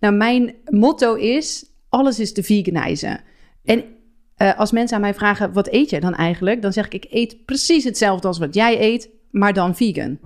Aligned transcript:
Nou, 0.00 0.14
mijn 0.14 0.54
motto 0.64 1.14
is: 1.14 1.64
alles 1.88 2.20
is 2.20 2.32
te 2.32 2.42
veganizen. 2.42 3.20
En 3.64 3.84
uh, 4.38 4.58
als 4.58 4.72
mensen 4.72 4.96
aan 4.96 5.02
mij 5.02 5.14
vragen: 5.14 5.52
wat 5.52 5.72
eet 5.72 5.90
jij 5.90 6.00
dan 6.00 6.14
eigenlijk? 6.14 6.62
Dan 6.62 6.72
zeg 6.72 6.88
ik: 6.88 6.94
ik 6.94 7.12
eet 7.12 7.44
precies 7.44 7.84
hetzelfde 7.84 8.28
als 8.28 8.38
wat 8.38 8.54
jij 8.54 8.80
eet, 8.80 9.10
maar 9.30 9.52
dan 9.52 9.76
vegan. 9.76 10.18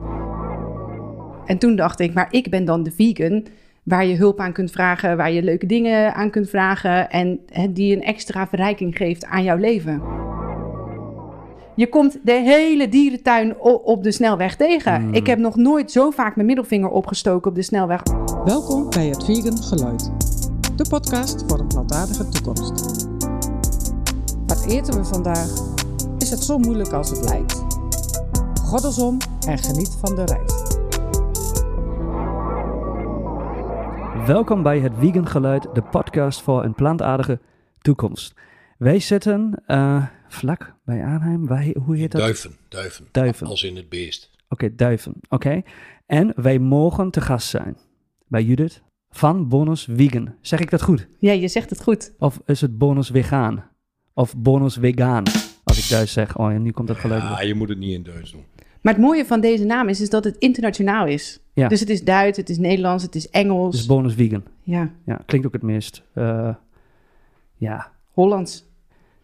En 1.46 1.58
toen 1.58 1.77
dacht 1.77 2.00
ik: 2.00 2.14
maar 2.14 2.29
ik 2.30 2.50
ben 2.50 2.64
dan 2.64 2.82
de 2.82 2.90
vegan 2.90 3.46
waar 3.82 4.06
je 4.06 4.16
hulp 4.16 4.40
aan 4.40 4.53
kunt 4.53 4.71
vragen, 4.71 5.16
waar 5.16 5.32
je 5.32 5.43
leuke 5.43 5.66
dingen 5.66 6.14
aan 6.14 6.30
kunt 6.30 6.48
vragen 6.48 7.11
en 7.11 7.41
die 7.70 7.96
een 7.96 8.02
extra 8.02 8.46
verrijking 8.46 8.96
geeft 8.96 9.25
aan 9.25 9.43
jouw 9.43 9.57
leven. 9.57 10.02
Je 11.75 11.89
komt 11.89 12.18
de 12.23 12.32
hele 12.32 12.88
dierentuin 12.88 13.59
op 13.61 14.02
de 14.02 14.12
snelweg 14.12 14.57
tegen. 14.57 15.02
Mm. 15.02 15.14
Ik 15.14 15.27
heb 15.27 15.38
nog 15.38 15.57
nooit 15.57 15.91
zo 15.91 16.11
vaak 16.11 16.34
mijn 16.34 16.46
middelvinger 16.46 16.88
opgestoken 16.88 17.50
op 17.50 17.56
de 17.56 17.62
snelweg. 17.62 18.02
Welkom 18.45 18.91
bij 18.91 19.06
het 19.06 19.25
Vegan 19.25 19.62
Geluid, 19.62 20.11
de 20.77 20.87
podcast 20.88 21.45
voor 21.46 21.59
een 21.59 21.66
plantaardige 21.66 22.28
toekomst. 22.28 23.06
Wat 24.47 24.66
eten 24.66 24.95
we 24.95 25.05
vandaag? 25.05 25.48
Is 26.19 26.30
het 26.30 26.42
zo 26.42 26.59
moeilijk 26.59 26.92
als 26.92 27.11
het 27.11 27.24
lijkt? 27.24 27.64
Goddelsom 28.64 29.16
en 29.47 29.59
geniet 29.59 29.97
van 30.00 30.14
de 30.14 30.25
reis. 30.25 30.52
Welkom 34.27 34.62
bij 34.62 34.78
het 34.78 34.92
Vegan 34.98 35.27
Geluid, 35.27 35.69
de 35.75 35.83
podcast 35.83 36.42
voor 36.42 36.64
een 36.64 36.75
plantaardige 36.75 37.41
toekomst. 37.78 38.34
Wij 38.78 39.00
zitten 39.00 39.62
uh, 39.66 40.05
vlak 40.32 40.74
bij 40.84 41.04
Arnhem. 41.04 41.46
Wij, 41.46 41.77
hoe 41.84 41.96
heet 41.96 42.12
dat? 42.12 42.20
Duiven, 42.20 42.56
duiven. 42.68 43.09
Duiven. 43.10 43.46
Als 43.46 43.62
in 43.62 43.77
het 43.77 43.88
beest. 43.88 44.30
Oké, 44.48 44.64
okay, 44.64 44.77
duiven. 44.77 45.12
Oké. 45.22 45.34
Okay. 45.34 45.64
En 46.06 46.32
wij 46.36 46.58
mogen 46.58 47.10
te 47.10 47.20
gast 47.20 47.48
zijn 47.48 47.77
bij 48.27 48.42
Judith 48.42 48.82
van 49.10 49.48
Bonus 49.48 49.88
Vegan. 49.95 50.34
Zeg 50.41 50.60
ik 50.60 50.70
dat 50.70 50.82
goed? 50.82 51.08
Ja, 51.18 51.32
je 51.32 51.48
zegt 51.48 51.70
het 51.70 51.82
goed. 51.82 52.12
Of 52.18 52.41
is 52.46 52.60
het 52.60 52.78
Bonus 52.78 53.08
Vegan? 53.08 53.62
Of 54.14 54.36
Bonus 54.36 54.74
Vegan? 54.74 55.27
Als 55.64 55.84
ik 55.84 55.91
Duits 55.91 56.12
zeg. 56.12 56.39
Oh, 56.39 56.50
en 56.50 56.62
nu 56.62 56.70
komt 56.70 56.89
dat 56.89 56.96
geluid. 56.96 57.22
Ja, 57.22 57.41
je 57.41 57.55
moet 57.55 57.69
het 57.69 57.78
niet 57.78 57.92
in 57.92 58.02
Duits 58.02 58.33
doen. 58.33 58.44
Maar 58.80 58.92
het 58.92 59.02
mooie 59.02 59.24
van 59.24 59.41
deze 59.41 59.64
naam 59.64 59.89
is, 59.89 60.00
is 60.00 60.11
dat 60.11 60.24
het 60.24 60.36
internationaal 60.36 61.06
is. 61.06 61.41
Ja. 61.52 61.69
Dus 61.69 61.80
het 61.80 61.89
is 61.89 62.05
Duits, 62.05 62.36
het 62.36 62.48
is 62.48 62.58
Nederlands, 62.58 63.02
het 63.02 63.14
is 63.14 63.30
Engels. 63.30 63.72
Het 63.72 63.80
is 63.80 63.86
bonus 63.86 64.14
vegan. 64.14 64.44
Ja. 64.62 64.91
Ja, 65.06 65.20
klinkt 65.27 65.46
ook 65.46 65.52
het 65.52 65.62
meest. 65.62 66.02
Uh, 66.14 66.55
ja. 67.56 67.92
Hollands. 68.11 68.70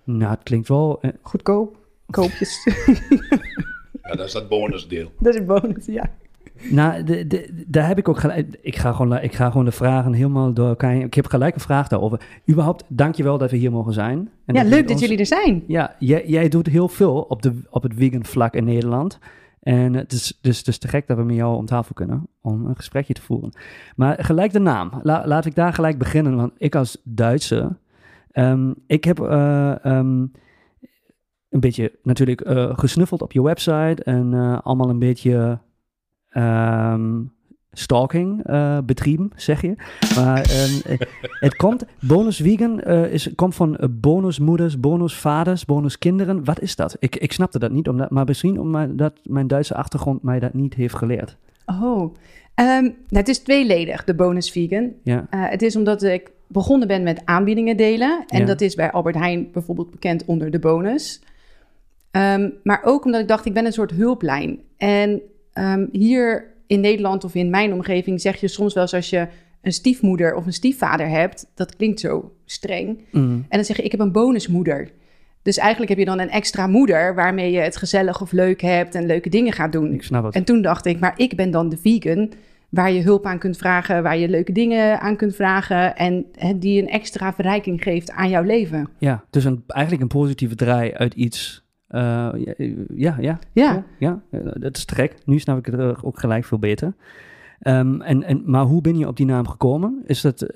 Nou, 0.08 0.30
het 0.30 0.42
klinkt 0.42 0.68
wel. 0.68 0.98
Uh, 1.02 1.10
Goedkoop. 1.22 1.76
Koopjes. 2.10 2.64
ja, 4.02 4.14
dat 4.14 4.26
is 4.26 4.32
dat 4.32 4.48
bonusdeel. 4.48 5.12
Dat 5.18 5.34
is 5.34 5.44
bonus, 5.44 5.86
ja. 5.86 6.10
Nou, 6.70 7.04
de, 7.04 7.26
de, 7.26 7.64
daar 7.66 7.86
heb 7.86 7.98
ik 7.98 8.08
ook 8.08 8.18
gelijk. 8.18 8.58
Ik 8.60 8.76
ga, 8.76 8.92
gewoon, 8.92 9.18
ik 9.18 9.34
ga 9.34 9.50
gewoon 9.50 9.64
de 9.64 9.72
vragen 9.72 10.12
helemaal 10.12 10.52
door 10.52 10.68
elkaar. 10.68 10.96
Ik 10.96 11.14
heb 11.14 11.26
gelijk 11.26 11.54
een 11.54 11.60
vraag 11.60 11.88
daarover. 11.88 12.20
Überhaupt, 12.50 12.84
dankjewel 12.86 13.38
dat 13.38 13.50
we 13.50 13.56
hier 13.56 13.70
mogen 13.70 13.92
zijn. 13.92 14.30
En 14.44 14.54
ja, 14.54 14.62
dat 14.62 14.70
leuk 14.70 14.82
dat 14.82 14.90
ons, 14.90 15.00
jullie 15.00 15.18
er 15.18 15.26
zijn. 15.26 15.64
Ja, 15.66 15.96
jij, 15.98 16.26
jij 16.26 16.48
doet 16.48 16.66
heel 16.66 16.88
veel 16.88 17.20
op, 17.20 17.42
de, 17.42 17.60
op 17.70 17.82
het 17.82 17.92
vegan 17.96 18.24
vlak 18.24 18.54
in 18.54 18.64
Nederland. 18.64 19.18
En 19.60 19.94
het 19.94 20.12
is 20.12 20.38
dus, 20.40 20.64
dus 20.64 20.78
te 20.78 20.88
gek 20.88 21.06
dat 21.06 21.16
we 21.16 21.22
met 21.22 21.36
jou 21.36 21.56
om 21.56 21.66
tafel 21.66 21.94
kunnen 21.94 22.26
om 22.40 22.66
een 22.66 22.76
gesprekje 22.76 23.14
te 23.14 23.22
voeren. 23.22 23.52
Maar 23.96 24.24
gelijk 24.24 24.52
de 24.52 24.58
naam. 24.58 24.90
La, 25.02 25.26
laat 25.26 25.44
ik 25.44 25.54
daar 25.54 25.72
gelijk 25.72 25.98
beginnen. 25.98 26.36
Want 26.36 26.52
ik 26.56 26.74
als 26.74 27.00
Duitser, 27.04 27.76
um, 28.38 28.74
ik 28.86 29.04
heb 29.04 29.20
uh, 29.20 29.74
um, 29.84 30.32
een 31.48 31.60
beetje 31.60 31.92
natuurlijk 32.02 32.48
uh, 32.48 32.78
gesnuffeld 32.78 33.22
op 33.22 33.32
je 33.32 33.42
website. 33.42 34.02
En 34.02 34.32
uh, 34.32 34.58
allemaal 34.62 34.88
een 34.88 34.98
beetje 34.98 35.58
um, 36.32 37.32
stalking 37.72 38.42
betrieben, 38.84 39.30
zeg 39.36 39.62
je. 39.62 39.74
Maar 40.16 40.38
het 41.46 41.56
komt, 41.56 41.84
bonus 42.00 42.36
vegan 42.36 42.80
is, 42.82 43.34
komt 43.34 43.54
van 43.54 43.78
bonusmoeders, 43.90 44.80
bonusvaders, 44.80 45.64
bonuskinderen. 45.64 46.44
Wat 46.44 46.60
is 46.60 46.76
dat? 46.76 46.96
Ik, 46.98 47.16
ik 47.16 47.32
snapte 47.32 47.58
dat 47.58 47.70
niet, 47.70 47.88
omdat, 47.88 48.10
maar 48.10 48.24
misschien 48.24 48.60
omdat 48.60 49.12
mijn 49.22 49.46
Duitse 49.46 49.74
achtergrond 49.74 50.22
mij 50.22 50.38
dat 50.38 50.54
niet 50.54 50.74
heeft 50.74 50.94
geleerd. 50.94 51.36
Oh, 51.66 52.00
um, 52.00 52.14
nou, 52.54 52.94
het 53.08 53.28
is 53.28 53.38
tweeledig, 53.38 54.04
de 54.04 54.14
bonus 54.14 54.50
vegan. 54.50 54.92
Ja. 55.02 55.26
het 55.30 55.62
is 55.62 55.76
omdat 55.76 56.02
ik 56.02 56.30
begonnen 56.48 56.88
ben 56.88 57.02
met 57.02 57.22
aanbiedingen 57.24 57.76
delen. 57.76 58.24
En 58.26 58.40
Ja. 58.40 58.46
dat 58.46 58.60
is 58.60 58.74
bij 58.74 58.90
Albert 58.90 59.16
Heijn 59.16 59.50
bijvoorbeeld 59.52 59.90
bekend 59.90 60.24
onder 60.24 60.50
de 60.50 60.58
bonus. 60.58 61.20
Um, 62.12 62.52
maar 62.62 62.80
ook 62.84 63.04
omdat 63.04 63.20
ik 63.20 63.28
dacht, 63.28 63.46
ik 63.46 63.52
ben 63.52 63.66
een 63.66 63.72
soort 63.72 63.90
hulplijn. 63.90 64.58
En 64.76 65.20
um, 65.54 65.88
hier 65.92 66.46
in 66.66 66.80
Nederland 66.80 67.24
of 67.24 67.34
in 67.34 67.50
mijn 67.50 67.72
omgeving 67.72 68.20
zeg 68.20 68.40
je 68.40 68.48
soms 68.48 68.74
wel 68.74 68.82
eens 68.82 68.94
als 68.94 69.10
je 69.10 69.28
een 69.62 69.72
stiefmoeder 69.72 70.34
of 70.34 70.46
een 70.46 70.52
stiefvader 70.52 71.08
hebt, 71.08 71.46
dat 71.54 71.76
klinkt 71.76 72.00
zo 72.00 72.32
streng. 72.44 73.00
Mm. 73.10 73.30
En 73.48 73.56
dan 73.56 73.64
zeg 73.64 73.76
je, 73.76 73.82
ik 73.82 73.90
heb 73.90 74.00
een 74.00 74.12
bonusmoeder. 74.12 74.90
Dus 75.42 75.56
eigenlijk 75.56 75.90
heb 75.90 75.98
je 75.98 76.04
dan 76.04 76.18
een 76.18 76.30
extra 76.30 76.66
moeder 76.66 77.14
waarmee 77.14 77.50
je 77.50 77.58
het 77.58 77.76
gezellig 77.76 78.20
of 78.20 78.32
leuk 78.32 78.60
hebt 78.60 78.94
en 78.94 79.06
leuke 79.06 79.28
dingen 79.28 79.52
gaat 79.52 79.72
doen. 79.72 79.92
Ik 79.92 80.02
snap 80.02 80.24
het. 80.24 80.34
En 80.34 80.44
toen 80.44 80.62
dacht 80.62 80.86
ik, 80.86 81.00
maar 81.00 81.14
ik 81.16 81.36
ben 81.36 81.50
dan 81.50 81.68
de 81.68 81.76
vegan 81.76 82.30
waar 82.68 82.92
je 82.92 83.02
hulp 83.02 83.24
aan 83.24 83.38
kunt 83.38 83.56
vragen, 83.56 84.02
waar 84.02 84.18
je 84.18 84.28
leuke 84.28 84.52
dingen 84.52 85.00
aan 85.00 85.16
kunt 85.16 85.34
vragen 85.34 85.96
en 85.96 86.26
hè, 86.32 86.58
die 86.58 86.82
een 86.82 86.88
extra 86.88 87.32
verrijking 87.32 87.82
geeft 87.82 88.10
aan 88.10 88.28
jouw 88.28 88.42
leven. 88.42 88.88
Ja, 88.98 89.24
dus 89.30 89.44
een, 89.44 89.62
eigenlijk 89.66 90.02
een 90.02 90.18
positieve 90.18 90.54
draai 90.54 90.92
uit 90.92 91.14
iets. 91.14 91.66
Uh, 91.90 92.28
ja, 92.94 93.16
ja, 93.20 93.38
ja. 93.52 93.84
Ja. 93.98 94.22
ja, 94.30 94.40
dat 94.52 94.76
is 94.76 94.84
te 94.84 94.94
gek. 94.94 95.14
Nu 95.24 95.38
snap 95.38 95.58
ik 95.58 95.66
het 95.66 95.74
uh, 95.74 95.98
ook 96.02 96.18
gelijk 96.18 96.44
veel 96.44 96.58
beter. 96.58 96.94
Um, 97.62 98.02
en, 98.02 98.22
en, 98.22 98.42
maar 98.44 98.64
hoe 98.64 98.80
ben 98.80 98.98
je 98.98 99.06
op 99.06 99.16
die 99.16 99.26
naam 99.26 99.48
gekomen? 99.48 100.02
Is 100.06 100.20
dat, 100.20 100.46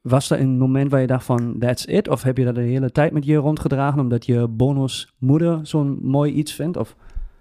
was 0.00 0.30
er 0.30 0.40
een 0.40 0.58
moment 0.58 0.90
waar 0.90 1.00
je 1.00 1.06
dacht 1.06 1.24
van, 1.24 1.56
that's 1.58 1.84
it? 1.84 2.08
Of 2.08 2.22
heb 2.22 2.38
je 2.38 2.44
dat 2.44 2.54
de 2.54 2.60
hele 2.60 2.90
tijd 2.90 3.12
met 3.12 3.24
je 3.24 3.36
rondgedragen 3.36 4.00
omdat 4.00 4.26
je 4.26 4.48
bonusmoeder 4.48 5.60
zo'n 5.62 5.98
mooi 6.02 6.32
iets 6.32 6.52
vindt? 6.52 6.76
Of? 6.76 6.96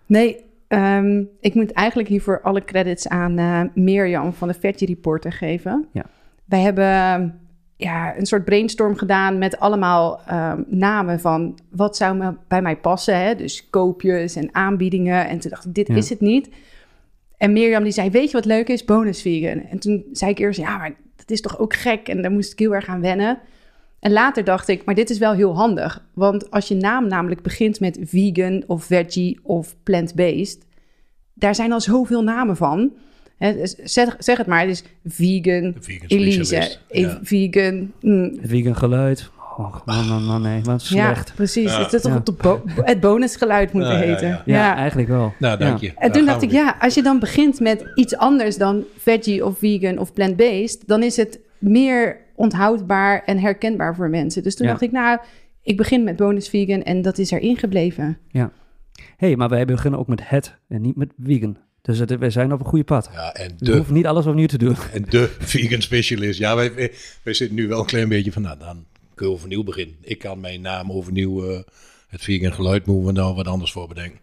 Nee, 0.05 0.45
um, 0.73 1.29
ik 1.39 1.53
moet 1.53 1.71
eigenlijk 1.71 2.09
hiervoor 2.09 2.41
alle 2.41 2.63
credits 2.63 3.07
aan 3.07 3.39
uh, 3.39 3.61
Mirjam 3.73 4.33
van 4.33 4.47
de 4.47 4.53
Veggie 4.53 4.87
Reporter 4.87 5.31
geven. 5.31 5.87
Ja. 5.91 6.05
Wij 6.45 6.59
hebben 6.59 7.39
ja, 7.75 8.17
een 8.17 8.25
soort 8.25 8.45
brainstorm 8.45 8.95
gedaan 8.95 9.37
met 9.37 9.59
allemaal 9.59 10.21
um, 10.31 10.65
namen 10.67 11.19
van 11.19 11.59
wat 11.69 11.97
zou 11.97 12.17
me 12.17 12.33
bij 12.47 12.61
mij 12.61 12.77
passen. 12.77 13.17
Hè? 13.17 13.35
Dus 13.35 13.69
koopjes 13.69 14.35
en 14.35 14.49
aanbiedingen. 14.55 15.27
En 15.27 15.39
toen 15.39 15.49
dacht 15.49 15.65
ik, 15.65 15.73
dit 15.73 15.87
Ja. 15.87 15.95
is 15.95 16.09
het 16.09 16.19
niet. 16.19 16.49
En 17.37 17.53
Mirjam 17.53 17.83
die 17.83 17.91
zei, 17.91 18.09
weet 18.09 18.27
je 18.27 18.37
wat 18.37 18.45
leuk 18.45 18.67
is? 18.67 18.85
Bonus 18.85 19.21
vegan. 19.21 19.63
En 19.63 19.79
toen 19.79 20.05
zei 20.11 20.31
ik 20.31 20.39
eerst, 20.39 20.59
ja, 20.59 20.77
maar 20.77 20.93
dat 21.15 21.31
is 21.31 21.41
toch 21.41 21.59
ook 21.59 21.73
gek? 21.73 22.07
En 22.07 22.21
daar 22.21 22.31
moest 22.31 22.51
ik 22.51 22.59
heel 22.59 22.75
erg 22.75 22.87
aan 22.87 23.01
wennen. 23.01 23.39
En 24.01 24.11
later 24.11 24.43
dacht 24.43 24.67
ik, 24.67 24.85
maar 24.85 24.95
dit 24.95 25.09
is 25.09 25.17
wel 25.17 25.33
heel 25.33 25.55
handig. 25.55 26.03
Want 26.13 26.51
als 26.51 26.67
je 26.67 26.75
naam 26.75 27.07
namelijk 27.07 27.41
begint 27.41 27.79
met 27.79 27.97
vegan 28.03 28.63
of 28.67 28.83
veggie 28.83 29.39
of 29.43 29.75
plant-based... 29.83 30.57
daar 31.33 31.55
zijn 31.55 31.71
al 31.71 31.81
zoveel 31.81 32.23
namen 32.23 32.55
van. 32.57 32.91
Hè, 33.37 33.55
zeg, 33.83 34.15
zeg 34.19 34.37
het 34.37 34.47
maar, 34.47 34.59
het 34.61 34.69
is 34.69 34.83
vegan, 35.05 35.75
Vegan 35.79 36.07
Elise, 36.07 36.77
ja. 36.89 37.19
vegan... 37.23 37.91
mm, 38.01 38.23
Het 38.23 38.49
vegan 38.49 38.75
geluid. 38.75 39.29
Oh, 39.57 39.75
man, 39.85 40.07
man, 40.07 40.23
man, 40.23 40.41
nee, 40.41 40.61
wat 40.61 40.81
slecht. 40.81 41.27
ja, 41.27 41.33
precies. 41.35 41.71
Ja. 41.71 41.83
Het 41.83 41.93
is 41.93 42.01
toch 42.01 42.11
Ja. 42.11 42.21
het, 42.25 42.37
bo- 42.37 42.61
het 42.65 42.99
bonusgeluid 42.99 43.71
moeten 43.73 43.91
Ja, 43.93 43.99
ja, 44.01 44.05
heten. 44.05 44.27
ja. 44.27 44.41
Ja, 44.45 44.75
eigenlijk 44.75 45.07
wel. 45.07 45.33
Nou, 45.39 45.57
dank 45.57 45.79
Ja. 45.79 45.87
je. 45.87 45.93
En 45.97 46.11
toen 46.11 46.25
dacht 46.25 46.41
ik, 46.41 46.51
ja, 46.51 46.75
als 46.79 46.93
je 46.93 47.01
dan 47.03 47.19
begint 47.19 47.59
met 47.59 47.85
iets 47.95 48.15
anders 48.17 48.57
dan 48.57 48.83
veggie 48.97 49.45
of 49.45 49.57
vegan 49.57 49.97
of 49.97 50.13
plant-based, 50.13 50.83
dan 50.87 51.03
is 51.03 51.17
het 51.17 51.39
meer 51.57 52.17
onthoudbaar 52.35 53.23
en 53.25 53.39
herkenbaar 53.39 53.95
voor 53.95 54.09
mensen. 54.09 54.43
Dus 54.43 54.55
toen 54.55 54.65
Ja. 54.65 54.71
dacht 54.71 54.83
ik, 54.83 54.91
nou, 54.91 55.19
ik 55.61 55.77
begin 55.77 56.03
met 56.03 56.15
bonus 56.15 56.49
vegan 56.49 56.83
en 56.83 57.01
dat 57.01 57.17
is 57.17 57.31
erin 57.31 57.57
gebleven. 57.57 58.17
hey, 59.17 59.35
maar 59.35 59.49
wij 59.49 59.65
beginnen 59.65 59.99
ook 59.99 60.07
met 60.07 60.29
het 60.29 60.55
en 60.67 60.81
niet 60.81 60.95
met 60.95 61.11
vegan. 61.23 61.57
Dus 61.81 61.99
het, 61.99 62.17
wij 62.17 62.29
zijn 62.29 62.53
op 62.53 62.59
een 62.59 62.65
goede 62.65 62.83
pad. 62.83 63.09
Ja, 63.13 63.33
en 63.33 63.49
We 63.57 63.65
de, 63.65 63.75
hoeven 63.75 63.93
niet 63.93 64.05
alles 64.05 64.25
opnieuw 64.25 64.47
te 64.47 64.57
doen. 64.57 64.75
en 64.93 65.05
de 65.09 65.35
vegan 65.39 65.81
specialist. 65.81 66.39
Ja, 66.39 66.55
wij, 66.55 66.73
wij, 66.73 66.91
wij 67.23 67.33
zitten 67.33 67.55
nu 67.55 67.67
wel 67.67 67.79
een 67.79 67.85
klein 67.85 68.09
beetje 68.09 68.31
van, 68.31 68.41
nou, 68.41 68.59
dan 68.59 68.85
kun 69.15 69.27
je 69.27 69.33
overnieuw 69.33 69.63
beginnen. 69.63 69.95
Ik 70.01 70.19
kan 70.19 70.39
mijn 70.39 70.61
naam 70.61 70.91
overnieuw, 70.91 71.49
eh, 71.49 71.59
het 72.07 72.21
vegan 72.21 72.53
geluid, 72.53 72.85
moeten 72.85 73.05
we 73.05 73.11
nou 73.11 73.35
wat 73.35 73.47
anders 73.47 73.71
voor 73.71 73.87
bedenken. 73.87 74.19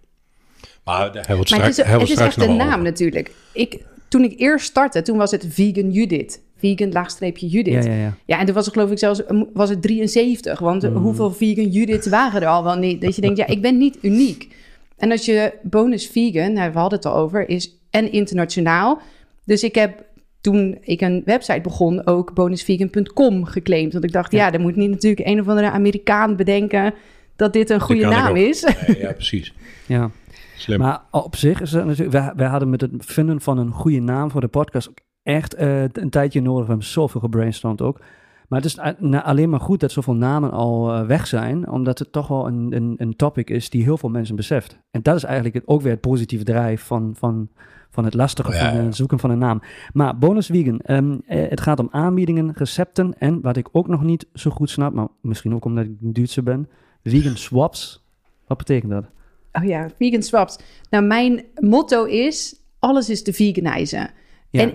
Maar 0.84 1.12
daar 1.12 1.26
hebben 1.26 1.34
we 1.34 1.38
het 1.38 1.48
straks, 1.48 1.76
het 1.76 1.86
is, 1.86 2.16
we 2.16 2.22
het 2.22 2.36
echt 2.36 2.48
een 2.48 2.56
naam 2.56 2.68
over. 2.68 2.82
natuurlijk. 2.82 3.34
Ik, 3.52 3.84
toen 4.08 4.24
ik 4.24 4.40
eerst 4.40 4.66
startte, 4.66 5.02
toen 5.02 5.16
was 5.16 5.30
het 5.30 5.46
vegan 5.48 5.90
Judith. 5.90 6.40
Vegan 6.58 6.92
laagstreepje 6.92 7.46
Judith. 7.46 7.84
Ja, 7.84 7.90
Ja, 7.92 7.96
ja, 7.98 8.14
ja. 8.24 8.38
en 8.38 8.44
toen 8.46 8.54
was 8.54 8.64
het 8.64 8.74
geloof 8.74 8.90
ik 8.90 8.98
zelfs 8.98 9.22
was 9.52 9.68
het 9.70 9.82
73. 9.82 10.58
Want 10.58 10.82
Mhm. 10.82 10.96
hoeveel 10.96 11.30
vegan 11.32 11.66
Judith 11.68 12.08
waren 12.08 12.42
er 12.42 12.48
al 12.48 12.64
wel 12.64 12.76
niet? 12.76 13.00
Dat 13.00 13.14
je 13.14 13.20
denkt, 13.20 13.36
ja, 13.38 13.46
ik 13.46 13.62
ben 13.62 13.78
niet 13.78 13.98
uniek. 14.02 14.56
En 14.96 15.10
als 15.10 15.24
je 15.24 15.52
bonus 15.62 16.06
vegan, 16.06 16.52
nou, 16.52 16.72
we 16.72 16.78
hadden 16.78 16.98
het 16.98 17.06
al 17.08 17.14
over, 17.16 17.48
is 17.48 17.78
en 17.90 18.12
internationaal. 18.12 19.00
Dus 19.44 19.62
ik 19.62 19.74
heb 19.74 20.04
toen 20.40 20.78
ik 20.80 21.00
een 21.00 21.22
website 21.24 21.60
begon 21.60 22.06
ook 22.06 22.34
bonusvegan.com 22.34 23.44
geclaimd. 23.44 23.92
Want 23.92 24.04
ik 24.04 24.12
dacht, 24.12 24.32
ja, 24.32 24.44
Ja. 24.44 24.50
dan 24.50 24.60
moet 24.60 24.76
niet 24.76 24.90
natuurlijk 24.90 25.26
een 25.26 25.40
of 25.40 25.48
andere 25.48 25.70
Amerikaan 25.70 26.36
bedenken 26.36 26.94
dat 27.36 27.52
dit 27.52 27.70
een 27.70 27.80
goede 27.80 28.06
naam 28.06 28.36
is. 28.36 28.62
Nee, 28.86 28.98
ja, 28.98 29.12
precies. 29.12 29.54
ja. 29.86 30.10
Slim. 30.56 30.78
Maar 30.78 31.00
op 31.10 31.36
zich 31.36 31.60
is 31.60 31.72
het 31.72 31.84
natuurlijk... 31.84 32.12
Wij, 32.12 32.32
wij 32.36 32.46
hadden 32.48 32.70
met 32.70 32.80
het 32.80 32.90
vinden 32.98 33.40
van 33.40 33.58
een 33.58 33.70
goede 33.70 34.00
naam 34.00 34.30
voor 34.30 34.40
de 34.40 34.48
podcast 34.48 34.90
echt 35.28 35.54
eh, 35.54 35.82
een 35.82 36.10
tijdje 36.10 36.42
nodig. 36.42 36.62
We 36.62 36.68
hebben 36.68 36.86
zoveel 36.86 37.20
gebrainstormd 37.20 37.82
ook. 37.82 38.00
Maar 38.48 38.60
het 38.60 38.68
is 38.68 38.78
na- 38.98 39.24
alleen 39.24 39.50
maar 39.50 39.60
goed 39.60 39.80
dat 39.80 39.92
zoveel 39.92 40.14
namen 40.14 40.50
al 40.50 40.92
eh, 40.92 41.06
weg 41.06 41.26
zijn, 41.26 41.70
omdat 41.70 41.98
het 41.98 42.12
toch 42.12 42.28
wel 42.28 42.46
een, 42.46 42.72
een, 42.76 42.94
een 42.96 43.16
topic 43.16 43.50
is 43.50 43.70
die 43.70 43.82
heel 43.82 43.96
veel 43.96 44.08
mensen 44.08 44.36
beseft. 44.36 44.78
En 44.90 45.02
dat 45.02 45.16
is 45.16 45.24
eigenlijk 45.24 45.54
het, 45.54 45.66
ook 45.66 45.82
weer 45.82 45.92
het 45.92 46.00
positieve 46.00 46.44
drijf 46.44 46.82
van, 46.82 47.12
van, 47.16 47.48
van 47.90 48.04
het 48.04 48.14
lastige 48.14 48.48
Oh 48.48 48.54
ja, 48.54 48.68
van 48.68 48.78
ja. 48.78 48.84
het 48.84 48.96
zoeken 48.96 49.18
van 49.18 49.30
een 49.30 49.38
naam. 49.38 49.62
Maar 49.92 50.18
bonus 50.18 50.46
vegan, 50.46 50.78
ehm, 50.80 51.16
eh, 51.26 51.48
het 51.48 51.60
gaat 51.60 51.78
om 51.78 51.88
aanbiedingen, 51.90 52.52
recepten 52.54 53.18
en 53.18 53.40
wat 53.40 53.56
ik 53.56 53.68
ook 53.72 53.88
nog 53.88 54.02
niet 54.02 54.26
zo 54.34 54.50
goed 54.50 54.70
snap, 54.70 54.92
maar 54.92 55.08
misschien 55.20 55.54
ook 55.54 55.64
omdat 55.64 55.84
ik 55.84 55.90
een 56.02 56.12
Duitser 56.12 56.42
ben, 56.42 56.68
vegan 57.02 57.36
swaps. 57.36 58.04
Wat 58.46 58.58
betekent 58.58 58.92
dat? 58.92 59.04
Oh 59.52 59.64
ja, 59.64 59.88
vegan 59.98 60.22
swaps. 60.22 60.58
Nou, 60.90 61.04
mijn 61.04 61.44
motto 61.54 62.04
is, 62.04 62.60
alles 62.78 63.10
is 63.10 63.22
te 63.22 63.32
veganizen. 63.32 64.10
Ja. 64.50 64.62
En 64.62 64.74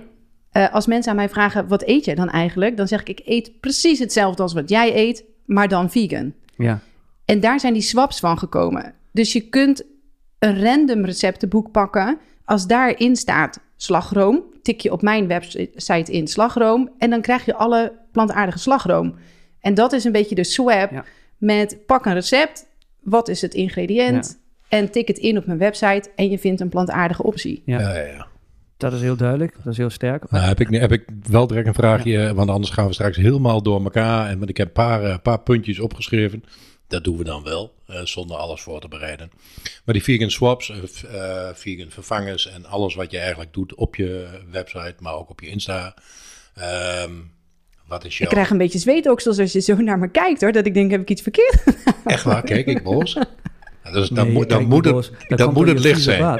eh, 0.53 0.73
als 0.73 0.87
mensen 0.87 1.11
aan 1.11 1.17
mij 1.17 1.29
vragen, 1.29 1.67
wat 1.67 1.83
eet 1.87 2.05
jij 2.05 2.15
dan 2.15 2.29
eigenlijk? 2.29 2.77
Dan 2.77 2.87
zeg 2.87 3.03
ik, 3.03 3.09
ik 3.09 3.21
eet 3.27 3.59
precies 3.59 3.99
hetzelfde 3.99 4.41
als 4.43 4.53
wat 4.53 4.69
jij 4.69 4.95
eet, 4.95 5.23
maar 5.45 5.67
dan 5.67 5.91
vegan. 5.91 6.33
Ja, 6.57 6.79
En 7.25 7.39
daar 7.39 7.59
zijn 7.59 7.73
die 7.73 7.81
swaps 7.81 8.19
van 8.19 8.37
gekomen. 8.37 8.93
Dus 9.11 9.33
je 9.33 9.41
kunt 9.41 9.83
een 10.39 10.63
random 10.63 11.05
receptenboek 11.05 11.71
pakken. 11.71 12.17
Als 12.45 12.67
daarin 12.67 13.15
staat 13.15 13.59
slagroom, 13.77 14.43
tik 14.61 14.81
je 14.81 14.91
op 14.91 15.01
mijn 15.01 15.27
website 15.27 16.11
in 16.11 16.27
slagroom. 16.27 16.89
En 16.97 17.09
dan 17.09 17.21
krijg 17.21 17.45
je 17.45 17.55
alle 17.55 17.91
plantaardige 18.11 18.59
slagroom. 18.59 19.15
En 19.59 19.73
dat 19.73 19.93
is 19.93 20.03
een 20.03 20.11
beetje 20.11 20.35
de 20.35 20.43
swap 20.43 20.91
Ja. 20.91 21.03
met 21.37 21.77
pak 21.85 22.05
een 22.05 22.13
recept. 22.13 22.65
Wat 23.01 23.27
is 23.27 23.41
het 23.41 23.53
ingrediënt? 23.53 24.39
En 24.69 24.91
tik 24.91 25.07
het 25.07 25.17
in 25.17 25.37
op 25.37 25.45
mijn 25.45 25.57
website 25.57 26.09
en 26.15 26.29
je 26.29 26.39
vindt 26.39 26.61
een 26.61 26.69
plantaardige 26.69 27.23
optie. 27.23 27.61
Ja. 27.65 27.79
Ja, 27.79 27.93
ja, 27.95 28.05
ja. 28.05 28.27
Dat 28.83 28.93
is 28.93 29.01
heel 29.01 29.15
duidelijk, 29.15 29.55
dat 29.63 29.71
is 29.71 29.77
heel 29.77 29.89
sterk. 29.89 30.31
Nou, 30.31 30.45
heb 30.45 30.59
ik, 30.59 30.69
heb 30.69 30.91
ik 30.91 31.05
wel 31.23 31.47
direct 31.47 31.67
een 31.67 31.73
vraagje, 31.73 32.33
want 32.33 32.49
anders 32.49 32.71
gaan 32.71 32.87
we 32.87 32.93
straks 32.93 33.17
helemaal 33.17 33.61
door 33.61 33.83
elkaar. 33.83 34.29
En 34.29 34.37
want 34.37 34.49
ik 34.49 34.57
heb 34.57 34.67
een 34.67 34.73
paar, 34.73 35.03
eh, 35.03 35.17
paar 35.23 35.39
puntjes 35.39 35.79
opgeschreven. 35.79 36.43
Dat 36.87 37.03
doen 37.03 37.17
we 37.17 37.23
dan 37.23 37.43
wel, 37.43 37.73
eh, 37.87 38.01
zonder 38.03 38.37
alles 38.37 38.61
voor 38.61 38.81
te 38.81 38.87
bereiden. 38.87 39.31
Maar 39.85 39.93
die 39.93 40.03
vegan 40.03 40.29
swaps, 40.29 40.69
eh, 40.69 40.77
eh, 40.77 41.55
vegan 41.55 41.89
vervangers 41.89 42.47
en 42.47 42.65
alles 42.65 42.95
wat 42.95 43.11
je 43.11 43.17
eigenlijk 43.17 43.53
doet 43.53 43.75
op 43.75 43.95
je 43.95 44.27
website, 44.51 44.95
maar 44.99 45.13
ook 45.13 45.29
op 45.29 45.41
je 45.41 45.47
Insta. 45.47 45.95
Ehm, 46.55 47.11
wat 47.87 48.05
is 48.05 48.13
Ik 48.13 48.19
jouw... 48.19 48.29
krijg 48.29 48.49
een 48.49 48.57
beetje 48.57 48.79
zweetoksels 48.79 49.39
als 49.39 49.51
je 49.51 49.59
zo 49.59 49.75
naar 49.75 49.99
me 49.99 50.07
kijkt 50.07 50.41
hoor. 50.41 50.51
Dat 50.51 50.65
ik 50.65 50.73
denk, 50.73 50.91
heb 50.91 51.01
ik 51.01 51.09
iets 51.09 51.21
verkeerd? 51.21 51.63
Echt 52.05 52.23
waar, 52.23 52.43
kijk 52.43 52.65
ik 52.65 52.83
boos? 52.83 53.17
Dus, 53.91 54.09
dan 54.09 54.31
moet, 54.31 54.49
dan 54.49 54.71
het, 54.73 54.83
Dat 54.83 55.11
dan 55.27 55.37
komt 55.37 55.53
moet 55.53 55.67
het 55.67 55.79
licht 55.79 56.01
zijn. 56.01 56.21
Oh, 56.21 56.35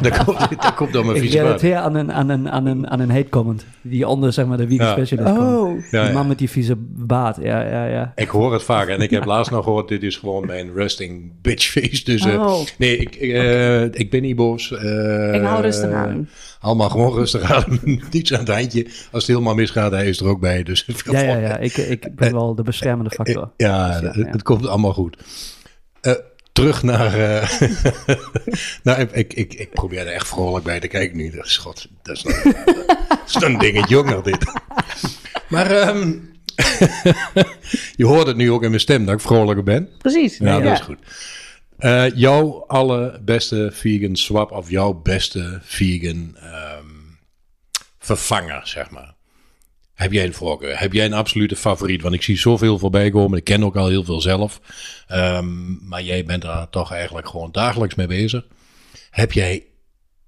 dat, 0.02 0.24
komt, 0.24 0.38
dat 0.62 0.74
komt 0.74 0.92
door 0.92 1.04
mijn 1.04 1.16
Ik 1.16 1.22
vieze 1.22 1.36
baard. 1.36 1.46
relateer 1.46 1.76
aan 1.76 1.94
een, 1.94 2.12
aan, 2.12 2.28
een, 2.28 2.50
aan, 2.50 2.66
een, 3.00 3.32
aan. 3.32 3.60
Die 3.82 4.08
onder 4.08 4.32
zeg 4.32 4.46
maar 4.46 4.56
de 4.56 4.66
vegan 4.68 4.86
Ja. 4.86 4.92
specialist 4.92 5.28
komt. 5.36 5.40
Oh, 5.48 5.78
Ja, 5.90 6.00
Die 6.00 6.08
ja. 6.08 6.12
man 6.12 6.26
met 6.26 6.38
die 6.38 6.50
vieze 6.50 6.74
baard. 6.78 7.36
Ja, 7.40 7.60
ja, 7.62 7.84
ja. 7.86 8.12
Ik 8.16 8.28
hoor 8.28 8.52
het 8.52 8.62
vaak 8.62 8.88
en 8.88 9.00
ik 9.00 9.10
heb 9.10 9.24
laatst 9.24 9.50
nog 9.50 9.64
gehoord, 9.64 9.88
dit 9.88 10.02
is 10.02 10.16
gewoon 10.16 10.46
mijn 10.46 10.74
resting 10.74 11.32
bitch 11.42 11.64
face. 11.70 12.04
Dus 12.04 12.24
eh, 12.24 12.40
Oh. 12.40 12.60
nee, 12.78 12.96
ik, 12.96 13.16
ik, 13.16 13.32
eh, 13.32 13.82
ik 13.84 14.10
ben 14.10 14.22
niet 14.22 14.36
boos. 14.36 14.72
eh, 14.72 15.34
ik 15.34 15.42
hou 15.42 15.62
rustig 15.62 15.90
aan. 15.92 16.28
Allemaal 16.60 16.90
gewoon 16.90 17.12
rustig 17.14 17.52
aan. 17.52 17.80
Niets 18.10 18.32
aan 18.32 18.38
het 18.38 18.48
handje. 18.48 18.84
Als 18.84 19.26
het 19.26 19.26
helemaal 19.26 19.54
misgaat, 19.54 19.90
hij 19.92 20.08
is 20.08 20.20
er 20.20 20.26
ook 20.26 20.40
bij. 20.40 20.62
Dus 20.62 20.86
Ja, 21.10 21.20
ja, 21.20 21.36
ja. 21.48 21.56
Ik, 21.58 21.76
ik 21.76 22.14
ben 22.16 22.32
wel 22.32 22.54
de 22.54 22.62
beschermende 22.62 23.10
factor. 23.10 23.50
Ja, 23.56 24.00
Dus 24.00 24.14
ja. 24.16 24.30
het 24.30 24.42
komt 24.42 24.66
allemaal 24.66 24.92
goed. 24.92 25.16
Terug 26.58 26.82
naar. 26.82 27.14
eh 27.14 27.60
nou, 28.82 29.08
ik, 29.12 29.32
ik, 29.34 29.54
ik, 29.54 29.70
probeer 29.70 30.06
er 30.06 30.12
echt 30.12 30.28
vrolijk 30.28 30.64
bij 30.64 30.80
te 30.80 30.88
kijken 30.88 31.16
nu. 31.16 31.30
Dat 31.30 31.44
is, 31.44 31.56
god, 31.56 31.88
dat 32.02 32.16
is, 32.16 32.24
een, 32.24 32.54
dat 33.08 33.22
is 33.26 33.34
een 33.34 33.58
dingetje 33.58 33.96
ook 33.96 34.10
nog 34.10 34.22
dit. 34.22 34.38
Maar 35.48 35.70
ehm, 35.70 36.16
je 38.00 38.06
hoort 38.06 38.26
het 38.26 38.36
nu 38.36 38.50
ook 38.50 38.62
in 38.62 38.68
mijn 38.68 38.80
stem 38.80 39.04
dat 39.04 39.14
ik 39.14 39.20
vrolijker 39.20 39.64
ben. 39.64 39.88
Precies. 39.98 40.38
Ja, 40.38 40.60
dat 40.60 40.72
is 40.72 40.80
goed. 40.80 40.98
Eh, 41.78 42.14
jouw 42.14 42.64
allerbeste 42.66 43.70
vegan 43.72 44.16
swap 44.16 44.52
of 44.52 44.70
jouw 44.70 44.92
beste 44.92 45.58
vegan 45.62 46.36
ehm, 46.36 46.86
vervanger, 47.98 48.60
zeg 48.64 48.90
maar. 48.90 49.14
Heb 49.98 50.12
jij 50.12 50.24
een 50.24 50.34
voorkeur? 50.34 50.78
Heb 50.78 50.92
jij 50.92 51.04
een 51.04 51.12
absolute 51.12 51.56
favoriet? 51.56 52.02
Want 52.02 52.14
ik 52.14 52.22
zie 52.22 52.38
zoveel 52.38 52.78
voorbij 52.78 53.10
komen. 53.10 53.38
Ik 53.38 53.44
ken 53.44 53.64
ook 53.64 53.76
al 53.76 53.88
heel 53.88 54.04
veel 54.04 54.20
zelf. 54.20 54.60
Ehm, 55.06 55.88
maar 55.88 56.02
jij 56.02 56.24
bent 56.24 56.42
daar 56.42 56.70
toch 56.70 56.92
eigenlijk 56.92 57.28
gewoon 57.28 57.52
dagelijks 57.52 57.94
mee 57.94 58.06
bezig. 58.06 58.46
Heb 59.10 59.32
jij 59.32 59.66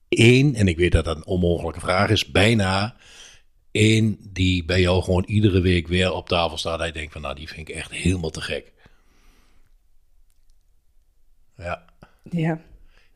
één, 0.09 0.55
en 0.55 0.69
ik 0.69 0.77
weet 0.77 0.93
dat 0.93 1.05
dat 1.05 1.17
een 1.17 1.27
onmogelijke 1.27 1.81
vraag 1.81 2.11
is, 2.11 2.31
bijna 2.31 2.97
één 3.71 4.19
die 4.33 4.65
bij 4.65 4.81
jou 4.81 5.03
gewoon 5.03 5.25
iedere 5.25 5.61
week 5.61 5.89
weer 5.89 6.13
op 6.13 6.29
tafel 6.29 6.59
staat. 6.59 6.79
Dat 6.79 6.87
je 6.87 6.93
denkt 6.93 7.13
van 7.13 7.23
nou, 7.23 7.35
die 7.35 7.49
vind 7.49 7.69
ik 7.69 7.75
echt 7.75 7.91
helemaal 7.91 8.31
te 8.31 8.41
gek. 8.41 8.73
Ja, 11.57 11.85
Ja. 12.31 12.61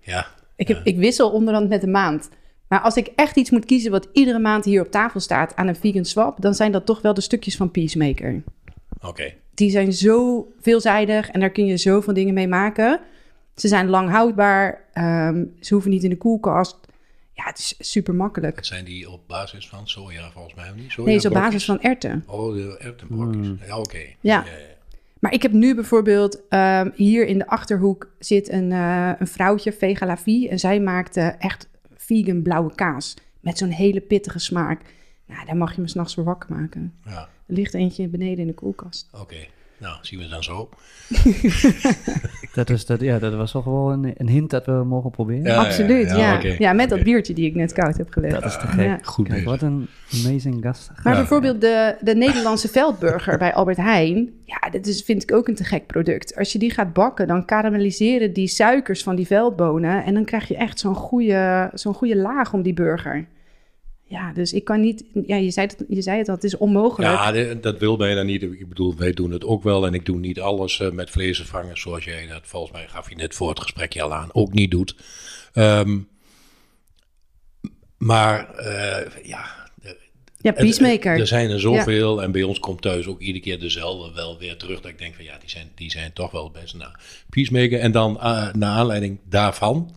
ja. 0.00 0.26
Ik, 0.56 0.68
heb, 0.68 0.80
ik 0.84 0.96
wissel 0.96 1.30
onderhand 1.30 1.68
met 1.68 1.80
de 1.80 1.86
maand. 1.86 2.28
Maar 2.74 2.82
als 2.82 2.96
ik 2.96 3.06
echt 3.16 3.36
iets 3.36 3.50
moet 3.50 3.64
kiezen 3.64 3.90
wat 3.90 4.08
iedere 4.12 4.38
maand 4.38 4.64
hier 4.64 4.80
op 4.80 4.90
tafel 4.90 5.20
staat 5.20 5.56
aan 5.56 5.68
een 5.68 5.76
vegan 5.76 6.04
swap, 6.04 6.40
dan 6.40 6.54
zijn 6.54 6.72
dat 6.72 6.86
toch 6.86 7.00
wel 7.00 7.14
de 7.14 7.20
stukjes 7.20 7.56
van 7.56 7.70
Peacemaker. 7.70 8.42
Oké. 9.00 9.34
Die 9.54 9.70
zijn 9.70 9.92
zo 9.92 10.46
veelzijdig 10.60 11.30
en 11.30 11.40
daar 11.40 11.50
kun 11.50 11.66
je 11.66 11.76
zoveel 11.76 12.14
dingen 12.14 12.34
mee 12.34 12.48
maken. 12.48 13.00
Ze 13.54 13.68
zijn 13.68 13.88
lang 13.88 14.10
houdbaar, 14.10 14.84
ehm, 14.92 15.44
ze 15.60 15.74
hoeven 15.74 15.90
niet 15.90 16.02
in 16.02 16.10
de 16.10 16.16
koelkast. 16.16 16.76
Ja, 17.32 17.44
het 17.44 17.58
is 17.58 17.74
super 17.78 18.14
makkelijk. 18.14 18.64
Zijn 18.64 18.84
die 18.84 19.10
op 19.10 19.20
basis 19.26 19.68
van 19.68 19.88
soja 19.88 20.30
volgens 20.30 20.54
mij 20.54 20.70
of 20.70 20.76
niet? 20.76 20.90
Soja 20.90 21.08
Nee, 21.08 21.16
is 21.16 21.26
op 21.26 21.32
basis 21.32 21.64
van 21.64 21.80
erten. 21.80 22.24
Oh, 22.26 22.54
de 22.54 22.78
erwtenbrokjes. 22.78 23.48
Ja, 23.66 23.78
oké. 23.78 24.02
Ja. 24.20 24.44
Maar 25.18 25.32
ik 25.32 25.42
heb 25.42 25.52
nu 25.52 25.74
bijvoorbeeld 25.74 26.40
ehm, 26.48 26.90
hier 26.94 27.26
in 27.26 27.38
de 27.38 27.46
achterhoek 27.46 28.10
zit 28.18 28.50
een, 28.50 28.72
eh, 28.72 29.10
een 29.18 29.26
vrouwtje, 29.26 29.72
Vega 29.72 30.06
La 30.06 30.16
Vie, 30.16 30.48
en 30.48 30.58
zij 30.58 30.80
maakte 30.80 31.20
echt 31.38 31.72
vegan 32.04 32.42
blauwe 32.42 32.74
kaas 32.74 33.14
met 33.40 33.58
zo'n 33.58 33.68
hele 33.70 34.00
pittige 34.00 34.38
smaak. 34.38 34.80
Nou, 35.26 35.46
daar 35.46 35.56
mag 35.56 35.74
je 35.74 35.80
me 35.80 35.88
s'nachts 35.88 36.14
voor 36.14 36.24
wakker 36.24 36.56
maken. 36.56 36.94
Ja, 37.04 37.28
Er 37.46 37.54
ligt 37.54 37.74
eentje 37.74 38.08
beneden 38.08 38.38
in 38.38 38.46
de 38.46 38.54
koelkast. 38.54 39.08
oké. 39.20 39.36
Nou, 39.78 39.96
zien 40.00 40.18
we 40.18 40.28
dan 40.28 40.42
zo. 40.42 40.68
Dat, 42.54 42.70
is, 42.70 42.86
dat, 42.86 43.00
ja, 43.00 43.18
dat 43.18 43.34
was 43.34 43.50
toch 43.50 43.64
wel 43.64 43.92
een, 43.92 44.14
een 44.16 44.28
hint 44.28 44.50
dat 44.50 44.66
we 44.66 44.72
mogen 44.72 45.10
proberen. 45.10 45.42
Ja, 45.44 45.64
Absoluut, 45.64 46.10
ja. 46.10 46.40
Ja, 46.58 46.72
met 46.72 46.88
dat 46.88 47.02
biertje 47.02 47.34
die 47.34 47.46
ik 47.46 47.54
net 47.54 47.72
koud 47.72 47.96
heb 47.96 48.10
gelegd. 48.12 48.34
Dat 48.34 48.44
is 48.44 48.52
te 48.58 48.66
gek. 48.66 48.84
Ja. 48.86 48.98
Goed 49.02 49.28
Kijk, 49.28 49.44
wat 49.44 49.62
een 49.62 49.88
amazing 50.24 50.62
gast. 50.62 50.90
Maar 51.02 51.12
Ja. 51.12 51.18
bijvoorbeeld 51.18 51.60
de, 51.60 51.96
de 52.00 52.14
Nederlandse 52.14 52.68
veldburger 52.68 53.38
bij 53.38 53.54
Albert 53.54 53.76
Heijn. 53.76 54.30
Ja, 54.44 54.70
dat 54.70 54.86
is, 54.86 55.02
vind 55.02 55.22
ik 55.22 55.32
ook 55.32 55.48
een 55.48 55.54
te 55.54 55.64
gek 55.64 55.86
product. 55.86 56.36
Als 56.36 56.52
je 56.52 56.58
die 56.58 56.70
gaat 56.70 56.92
bakken, 56.92 57.26
dan 57.26 57.44
karamelliseren 57.44 58.32
die 58.32 58.46
suikers 58.48 59.02
van 59.02 59.16
die 59.16 59.26
veldbonen. 59.26 60.04
En 60.04 60.14
dan 60.14 60.24
krijg 60.24 60.48
je 60.48 60.56
echt 60.56 60.78
zo'n 60.78 60.94
goede, 60.94 61.70
zo'n 61.74 61.94
goede 61.94 62.16
laag 62.16 62.52
om 62.52 62.62
die 62.62 62.74
burger. 62.74 63.26
Ja, 64.14 64.32
dus 64.32 64.52
ik 64.52 64.64
kan 64.64 64.80
niet... 64.80 65.04
Ja, 65.26 65.36
je 65.36 65.50
zei 65.50 65.66
het, 65.66 65.84
je 65.88 66.02
zei 66.02 66.18
het 66.18 66.28
al, 66.28 66.34
het 66.34 66.44
is 66.44 66.56
onmogelijk. 66.56 67.12
Ja, 67.12 67.54
dat 67.54 67.78
wil 67.78 67.96
bijna 67.96 68.22
niet. 68.22 68.42
Ik 68.42 68.68
bedoel, 68.68 68.96
wij 68.96 69.12
doen 69.12 69.30
het 69.30 69.44
ook 69.44 69.62
wel. 69.62 69.86
En 69.86 69.94
ik 69.94 70.06
doe 70.06 70.18
niet 70.18 70.40
alles 70.40 70.80
eh, 70.80 70.90
met 70.90 71.10
vleesvervangers 71.10 71.80
zoals 71.80 72.04
jij 72.04 72.26
dat 72.26 72.40
volgens 72.42 72.72
mij 72.72 72.88
gaf 72.88 73.08
je 73.08 73.16
net 73.16 73.34
voor 73.34 73.48
het 73.48 73.60
gesprekje 73.60 74.02
al 74.02 74.14
aan. 74.14 74.28
Ook 74.32 74.52
niet 74.52 74.70
doet. 74.70 74.96
Ehm, 75.52 75.98
maar 77.96 78.54
eh, 78.54 79.24
ja, 79.24 79.46
ja, 80.40 80.52
Peacemaker. 80.52 81.18
Er, 81.18 81.26
zijn 81.26 81.50
er 81.50 81.60
zoveel 81.60 82.22
en 82.22 82.32
bij 82.32 82.42
ons 82.42 82.58
komt 82.58 82.82
thuis 82.82 83.06
ook 83.06 83.20
iedere 83.20 83.44
keer 83.44 83.60
dezelfde 83.60 84.14
wel 84.14 84.38
weer 84.38 84.56
terug. 84.56 84.80
Dat 84.80 84.90
ik 84.90 84.98
denk 84.98 85.14
van 85.14 85.24
ja, 85.24 85.38
die 85.38 85.50
zijn, 85.50 85.70
die 85.74 85.90
zijn 85.90 86.12
toch 86.12 86.30
wel 86.30 86.50
best. 86.50 86.74
Nou, 86.74 86.92
Peacemaker. 87.30 87.80
En 87.80 87.92
dan 87.92 88.16
uh, 88.16 88.52
naar 88.52 88.76
aanleiding 88.76 89.18
daarvan. 89.28 89.94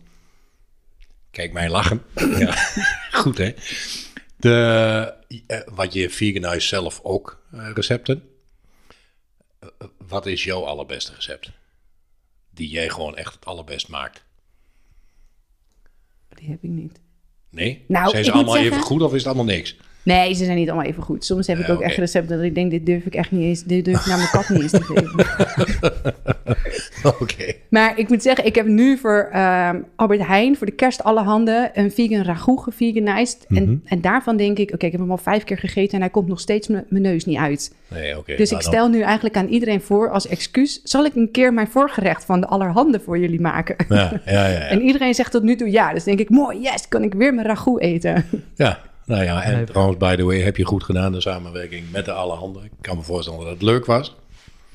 Kijk 1.31 1.53
mij 1.53 1.69
lachen. 1.69 2.01
ja, 2.39 2.51
goed 3.11 3.37
hè. 3.37 3.51
De, 4.37 5.13
wat 5.65 5.93
je 5.93 6.09
veganize 6.09 6.67
zelf 6.67 6.99
ook 7.03 7.43
uh, 7.53 7.69
recepten. 7.73 8.29
Uh, 9.63 9.69
wat 10.07 10.25
is 10.25 10.43
jouw 10.43 10.63
allerbeste 10.63 11.13
recept? 11.13 11.51
Die 12.49 12.69
jij 12.69 12.89
gewoon 12.89 13.17
echt 13.17 13.33
het 13.33 13.45
allerbest 13.45 13.87
maakt. 13.87 14.23
Die 16.29 16.49
heb 16.49 16.63
ik 16.63 16.69
niet. 16.69 16.99
Nee? 17.49 17.85
Nou, 17.87 18.09
zijn 18.09 18.23
ze 18.25 18.31
allemaal 18.31 18.53
zeggen- 18.53 18.71
even 18.71 18.83
goed 18.83 19.01
of 19.01 19.11
is 19.11 19.17
het 19.17 19.27
allemaal 19.27 19.55
niks? 19.55 19.75
Nee, 20.07 20.33
ze 20.33 20.45
zijn 20.45 20.57
niet 20.57 20.69
allemaal 20.69 20.87
even 20.87 21.03
goed. 21.03 21.25
Soms 21.25 21.47
heb 21.47 21.57
ik 21.57 21.69
ook 21.69 21.81
echt 21.81 21.97
recepten 21.97 22.35
dat 22.37 22.45
ik 22.45 22.55
denk, 22.55 22.71
dit 22.71 22.85
durf 22.85 23.05
ik 23.05 23.15
echt 23.15 23.31
niet 23.31 23.43
eens, 23.43 23.63
dit 23.63 23.85
durf 23.85 23.99
ik 23.99 24.05
naar 24.05 24.17
mijn 24.17 24.29
kat 24.29 24.49
niet 24.49 24.61
eens 24.61 24.71
te 24.71 24.83
geven. 24.83 25.25
Oké. 27.21 27.53
Maar 27.69 27.99
ik 27.99 28.09
moet 28.09 28.21
zeggen, 28.21 28.45
ik 28.45 28.55
heb 28.55 28.65
nu 28.65 28.97
voor 28.97 29.29
ehm, 29.31 29.81
Albert 29.95 30.27
Heijn, 30.27 30.57
voor 30.57 30.65
de 30.65 30.73
kerst 30.73 31.03
alle 31.03 31.21
handen, 31.21 31.69
een 31.73 31.91
vegan 31.91 32.21
ragout 32.23 32.59
geveganized. 32.63 33.45
Mhm. 33.47 33.61
en, 33.61 33.81
en 33.85 34.01
daarvan 34.01 34.37
denk 34.37 34.57
ik, 34.57 34.73
oké, 34.73 34.85
ik 34.85 34.91
heb 34.91 35.01
hem 35.01 35.11
al 35.11 35.17
vijf 35.17 35.43
keer 35.43 35.57
gegeten 35.57 35.93
en 35.93 35.99
hij 36.01 36.09
komt 36.09 36.27
nog 36.27 36.39
steeds 36.39 36.67
mijn 36.67 36.85
neus 36.89 37.25
niet 37.25 37.37
uit. 37.37 37.75
Nee, 37.87 38.17
oké. 38.17 38.35
Dus 38.35 38.49
nou 38.49 38.61
ik 38.61 38.65
dan- 38.65 38.73
stel 38.73 38.89
nu 38.89 39.01
eigenlijk 39.01 39.37
aan 39.37 39.47
iedereen 39.47 39.81
voor 39.81 40.11
als 40.11 40.27
excuus, 40.27 40.81
zal 40.83 41.05
ik 41.05 41.15
een 41.15 41.31
keer 41.31 41.53
mijn 41.53 41.67
voorgerecht 41.67 42.25
van 42.25 42.41
de 42.41 42.47
allerhande 42.47 42.99
voor 42.99 43.17
jullie 43.19 43.41
maken? 43.41 43.75
Ja, 43.89 44.21
ja, 44.25 44.47
ja. 44.47 44.47
ja. 44.47 44.59
En 44.77 44.81
iedereen 44.81 45.13
zegt 45.13 45.31
tot 45.31 45.43
nu 45.43 45.55
toe 45.55 45.71
ja. 45.71 45.93
Dus 45.93 46.03
denk 46.03 46.19
ik, 46.19 46.29
mooi, 46.29 46.61
yes, 46.61 46.87
kan 46.87 47.03
ik 47.03 47.13
weer 47.13 47.33
mijn 47.33 47.47
ragout 47.47 47.79
eten. 47.79 48.25
Ja, 48.55 48.79
nou 49.07 49.23
ja, 49.23 49.43
en 49.43 49.55
Nee. 49.55 49.65
trouwens, 49.65 49.97
by 49.97 50.15
the 50.15 50.23
way, 50.23 50.41
heb 50.41 50.57
je 50.57 50.65
goed 50.65 50.83
gedaan 50.83 51.11
de 51.11 51.21
samenwerking 51.21 51.91
met 51.91 52.05
de 52.05 52.11
Allerhande. 52.11 52.59
Ik 52.63 52.71
kan 52.81 52.97
me 52.97 53.03
voorstellen 53.03 53.39
dat 53.39 53.49
het 53.49 53.61
leuk 53.61 53.85
was. 53.85 54.15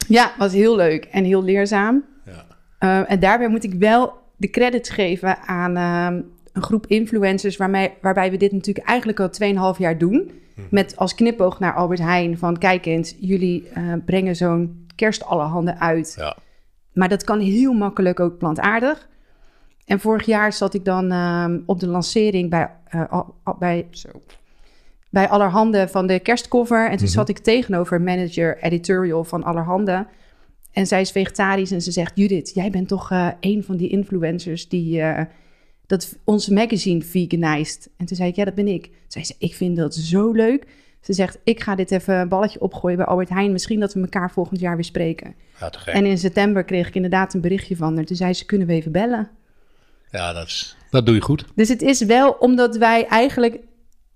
Ja, 0.09 0.33
was 0.39 0.53
heel 0.53 0.77
leuk 0.77 1.05
en 1.05 1.25
heel 1.25 1.43
leerzaam. 1.43 2.05
Ja. 2.27 2.45
Uh, 2.81 3.11
en 3.11 3.21
daarbij 3.21 3.49
moet 3.49 3.65
ik 3.65 3.75
wel 3.75 4.13
de 4.37 4.51
credits 4.51 4.91
geven 4.91 5.39
aan 5.39 5.77
uh, 5.77 6.21
een 6.53 6.63
groep 6.63 6.87
influencers... 6.87 7.57
Waarmee, 7.57 7.91
waarbij 8.01 8.31
we 8.31 8.37
dit 8.37 8.53
natuurlijk 8.53 8.87
eigenlijk 8.87 9.21
al 9.21 9.75
2,5 9.75 9.79
jaar 9.79 9.99
doen. 9.99 10.31
Mhm. 10.55 10.67
Met 10.71 10.97
als 10.97 11.15
knipoog 11.15 11.59
naar 11.59 11.75
Albert 11.75 12.01
Heijn 12.01 12.39
van... 12.39 12.59
kijk 12.59 12.87
eens, 12.87 13.17
jullie 13.21 13.69
uh, 13.77 13.95
brengen 14.05 14.37
zo'n 14.37 14.87
kerst 14.95 15.25
allerhande 15.25 15.79
uit. 15.79 16.15
Ja. 16.19 16.37
Maar 16.93 17.09
dat 17.09 17.25
kan 17.25 17.41
heel 17.41 17.73
makkelijk 17.73 18.21
ook 18.21 18.39
plantaardig. 18.39 19.09
En 19.87 20.01
vorig 20.01 20.27
jaar 20.27 20.53
zat 20.53 20.75
ik 20.75 20.85
dan 20.85 21.13
uh, 21.13 21.47
op 21.67 21.81
de 21.81 21.87
lancering 21.87 22.51
bij, 22.51 22.71
uh, 22.95 23.11
al, 23.11 23.35
al, 23.43 23.57
bij, 23.59 23.87
zo, 23.91 24.09
bij 25.11 25.29
Allerhande 25.29 25.89
van 25.89 26.07
de 26.07 26.19
kerstkoffer. 26.21 26.85
En 26.91 26.97
toen 26.97 27.07
Mhm. 27.07 27.15
zat 27.15 27.29
ik 27.29 27.39
tegenover 27.39 28.01
manager 28.01 28.59
editorial 28.63 29.25
van 29.25 29.43
Allerhande. 29.45 30.07
En 30.73 30.87
zij 30.87 31.01
is 31.01 31.11
vegetarisch 31.11 31.71
en 31.71 31.83
ze 31.83 31.91
zegt... 31.91 32.13
Judith, 32.15 32.51
jij 32.55 32.71
bent 32.71 32.89
toch 32.89 33.11
uh, 33.13 33.29
een 33.41 33.65
van 33.65 33.77
die 33.77 33.89
influencers 33.89 34.69
die 34.69 34.99
uh, 35.01 35.21
dat 35.87 36.17
onze 36.25 36.53
magazine 36.53 37.03
veganized. 37.03 37.91
En 37.97 38.07
toen 38.07 38.17
zei 38.17 38.29
ik, 38.29 38.37
ja, 38.37 38.45
dat 38.45 38.55
ben 38.55 38.69
ik. 38.69 38.91
Zij 39.09 39.25
zei, 39.25 39.39
ik 39.39 39.55
vind 39.55 39.77
dat 39.77 39.95
zo 39.95 40.33
leuk. 40.33 40.67
Ze 41.01 41.13
zegt, 41.13 41.39
ik 41.45 41.61
ga 41.61 41.75
dit 41.75 41.91
even 41.91 42.15
een 42.15 42.29
balletje 42.29 42.61
opgooien 42.61 42.97
bij 42.97 43.07
Albert 43.07 43.29
Heijn. 43.29 43.53
Misschien 43.53 43.81
dat 43.81 43.95
we 43.95 44.01
elkaar 44.01 44.31
volgend 44.31 44.61
jaar 44.61 44.75
weer 44.75 44.85
spreken. 44.85 45.35
Ja, 45.61 45.69
te 45.71 45.79
gek. 45.79 45.95
En 45.95 46.07
in 46.07 46.19
september 46.19 46.65
kreeg 46.65 46.89
ik 46.89 46.95
inderdaad 46.95 47.35
een 47.35 47.41
berichtje 47.41 47.77
van 47.77 47.95
haar. 47.97 48.05
Toen 48.05 48.17
zei 48.17 48.33
ze, 48.33 48.47
kunnen 48.47 48.67
we 48.67 48.73
even 48.73 48.93
bellen? 48.93 49.31
Ja, 50.13 50.33
dat, 50.33 50.47
is, 50.47 50.77
dat 50.91 51.07
doe 51.07 51.15
je 51.15 51.21
goed. 51.21 51.45
Dus 51.55 51.69
het 51.69 51.83
is 51.83 52.01
wel 52.01 52.31
omdat 52.31 52.77
wij 52.77 53.07
eigenlijk 53.07 53.59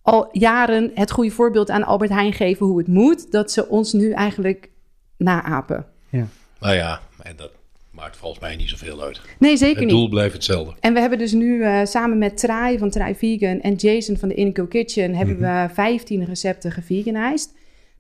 al 0.03 0.29
jaren 0.33 0.91
het 0.95 1.11
goede 1.11 1.31
voorbeeld 1.31 1.71
aan 1.71 1.83
Albert 1.85 2.11
Heijn 2.11 2.33
geven 2.33 2.67
hoe 2.67 2.79
het 2.79 2.89
moet, 2.89 3.33
dat 3.33 3.53
ze 3.53 3.69
ons 3.69 3.93
nu 3.93 4.13
eigenlijk 4.13 4.71
naapen. 5.17 5.87
Ja. 6.09 6.27
Nou 6.61 6.75
ja, 6.75 7.01
en 7.23 7.37
dat 7.37 7.51
maakt 7.91 8.17
volgens 8.17 8.41
mij 8.41 8.57
niet 8.57 8.69
zoveel 8.69 9.03
uit. 9.03 9.21
Nee, 9.39 9.57
zeker 9.57 9.77
Het 9.77 9.85
niet. 9.85 9.95
doel 9.95 10.09
blijft 10.09 10.35
hetzelfde. 10.35 10.75
En 10.81 10.95
we 10.95 11.01
hebben 11.01 11.19
dus 11.19 11.33
nu 11.33 11.57
uh, 11.57 11.85
samen 11.85 12.19
met 12.19 12.37
Trai 12.39 12.79
van 12.79 12.91
Trai 12.91 13.15
Vegan 13.15 13.61
en 13.61 13.75
Jason 13.75 14.17
van 14.17 14.29
de 14.29 14.35
Inco 14.35 14.67
Kitchen 14.67 15.15
hebben 15.15 15.39
we 15.39 15.69
15 15.75 16.25
recepten 16.25 16.73
geveganized. 16.73 17.55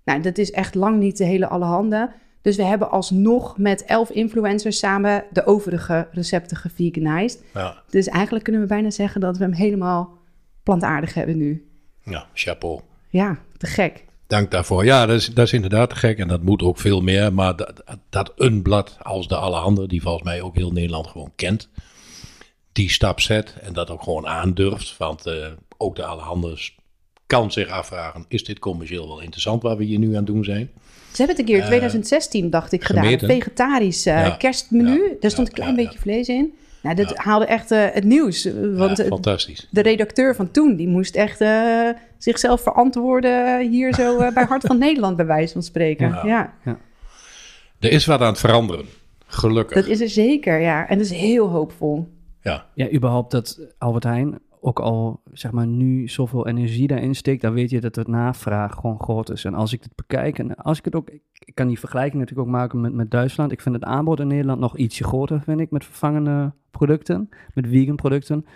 Nou, 0.04 0.20
dat 0.20 0.38
is 0.38 0.50
echt 0.50 0.74
lang 0.74 0.98
niet 0.98 1.16
de 1.16 1.24
hele 1.24 1.46
alle 1.46 1.64
handen. 1.64 2.10
Dus 2.46 2.56
we 2.56 2.64
hebben 2.64 2.90
alsnog 2.90 3.58
met 3.58 3.84
11 3.84 4.10
influencers 4.10 4.78
samen 4.78 5.24
de 5.32 5.46
overige 5.46 6.08
recepten 6.12 6.56
geveganized. 6.56 7.44
Ja, 7.54 7.82
Dus 7.90 8.06
eigenlijk 8.06 8.44
kunnen 8.44 8.62
we 8.62 8.68
bijna 8.68 8.90
zeggen 8.90 9.20
dat 9.20 9.36
we 9.36 9.44
hem 9.44 9.52
helemaal 9.52 10.18
plantaardig 10.62 11.14
hebben 11.14 11.36
nu. 11.36 11.66
ja 12.04 12.26
chapeau. 12.34 12.80
Ja, 13.08 13.38
te 13.56 13.66
gek. 13.66 14.04
Dank 14.26 14.50
daarvoor. 14.50 14.84
Ja, 14.84 15.06
dat 15.06 15.16
is, 15.16 15.26
dat 15.26 15.46
is 15.46 15.52
inderdaad 15.52 15.90
te 15.90 15.96
gek 15.96 16.18
en 16.18 16.28
dat 16.28 16.42
moet 16.42 16.62
ook 16.62 16.78
veel 16.78 17.00
meer. 17.00 17.32
Maar 17.32 17.56
dat, 17.56 17.82
dat 18.10 18.32
een 18.36 18.62
blad 18.62 18.96
als 19.02 19.28
de 19.28 19.36
Allerhande, 19.36 19.88
die 19.88 20.02
volgens 20.02 20.24
mij 20.24 20.42
ook 20.42 20.54
heel 20.54 20.72
Nederland 20.72 21.06
gewoon 21.06 21.32
kent, 21.36 21.68
die 22.72 22.90
stap 22.90 23.20
zet 23.20 23.54
en 23.60 23.72
dat 23.72 23.90
ook 23.90 24.02
gewoon 24.02 24.26
aandurft. 24.26 24.96
Want 24.96 25.26
uh, 25.26 25.46
ook 25.76 25.96
de 25.96 26.04
Allerhande 26.04 26.58
kan 27.26 27.52
zich 27.52 27.68
afvragen, 27.68 28.24
is 28.28 28.44
dit 28.44 28.58
commercieel 28.58 29.08
wel 29.08 29.20
interessant 29.20 29.62
waar 29.62 29.76
we 29.76 29.84
hier 29.84 29.98
nu 29.98 30.16
aan 30.16 30.24
doen 30.24 30.44
zijn? 30.44 30.70
Ze 31.16 31.22
hebben 31.22 31.36
het 31.36 31.38
een 31.38 31.52
keer 31.54 31.62
in 31.62 31.68
2016, 31.68 32.50
dacht 32.50 32.72
ik, 32.72 32.84
gedaan. 32.84 33.04
gemeten. 33.04 33.30
Een 33.30 33.36
vegetarisch 33.36 34.06
uh, 34.06 34.14
Ja. 34.14 34.30
kerstmenu. 34.30 35.02
Ja. 35.02 35.14
Daar 35.20 35.30
stond 35.30 35.46
Ja, 35.48 35.52
een 35.54 35.60
klein 35.62 35.76
ja, 35.76 35.84
beetje 35.84 35.98
vlees 35.98 36.28
in. 36.28 36.52
Nou, 36.82 36.96
dat 36.96 37.08
Ja. 37.08 37.14
haalde 37.22 37.44
echt 37.46 37.72
uh, 37.72 37.84
het 37.92 38.04
nieuws. 38.04 38.48
Want 38.74 38.96
ja, 38.96 39.04
uh, 39.04 39.10
fantastisch. 39.10 39.68
de 39.70 39.80
redacteur 39.82 40.34
van 40.34 40.50
toen, 40.50 40.76
die 40.76 40.88
moest 40.88 41.14
echt 41.16 41.40
uh, 41.40 41.88
zichzelf 42.18 42.60
verantwoorden 42.62 43.68
hier 43.70 43.94
zo 43.94 44.20
uh, 44.20 44.32
bij 44.34 44.44
Hart 44.44 44.62
van 44.66 44.78
Nederland, 44.86 45.16
bij 45.16 45.26
wijze 45.26 45.52
van 45.52 45.62
spreken. 45.62 46.08
Ja. 46.24 46.54
Ja. 46.64 46.78
Er 47.80 47.90
is 47.90 48.06
wat 48.06 48.20
aan 48.20 48.26
het 48.26 48.38
veranderen. 48.38 48.84
Gelukkig. 49.26 49.76
dat 49.76 49.86
is 49.86 50.00
er 50.00 50.08
zeker, 50.08 50.60
ja. 50.60 50.88
En 50.88 50.98
dat 50.98 51.06
is 51.06 51.12
heel 51.12 51.48
hoopvol. 51.48 52.08
Ja, 52.42 52.66
Ja, 52.74 52.90
überhaupt 52.92 53.30
dat 53.30 53.60
Albert 53.78 54.04
Heijn 54.04 54.38
ook 54.60 54.80
al, 54.80 55.20
zeg 55.38 55.52
maar, 55.52 55.66
nu 55.66 56.08
zoveel 56.08 56.46
energie 56.46 56.86
daarin 56.86 57.14
steekt, 57.14 57.42
dan 57.42 57.52
weet 57.52 57.70
je 57.70 57.80
dat 57.80 57.94
de 57.94 58.04
navraag 58.06 58.74
gewoon 58.74 59.00
groot 59.00 59.30
is. 59.30 59.44
En 59.44 59.54
als 59.54 59.72
ik 59.72 59.82
het 59.82 59.92
bekijk, 59.94 60.38
en 60.38 60.54
als 60.54 60.78
ik 60.78 60.84
het 60.84 60.94
ook, 60.94 61.10
ik 61.32 61.54
kan 61.54 61.66
die 61.66 61.78
vergelijking 61.78 62.20
natuurlijk 62.20 62.48
ook 62.48 62.54
maken 62.54 62.80
met, 62.80 62.92
met 62.92 63.10
Duitsland. 63.10 63.52
Ik 63.52 63.60
vind 63.60 63.74
het 63.74 63.84
aanbod 63.84 64.20
in 64.20 64.26
Nederland 64.26 64.60
nog 64.60 64.76
ietsje 64.76 65.04
groter, 65.04 65.40
vind 65.40 65.60
ik, 65.60 65.70
met 65.70 65.84
vervangende 65.84 66.52
producten, 66.70 67.28
met 67.54 67.66
vegan 67.68 67.96
producten. 67.96 68.46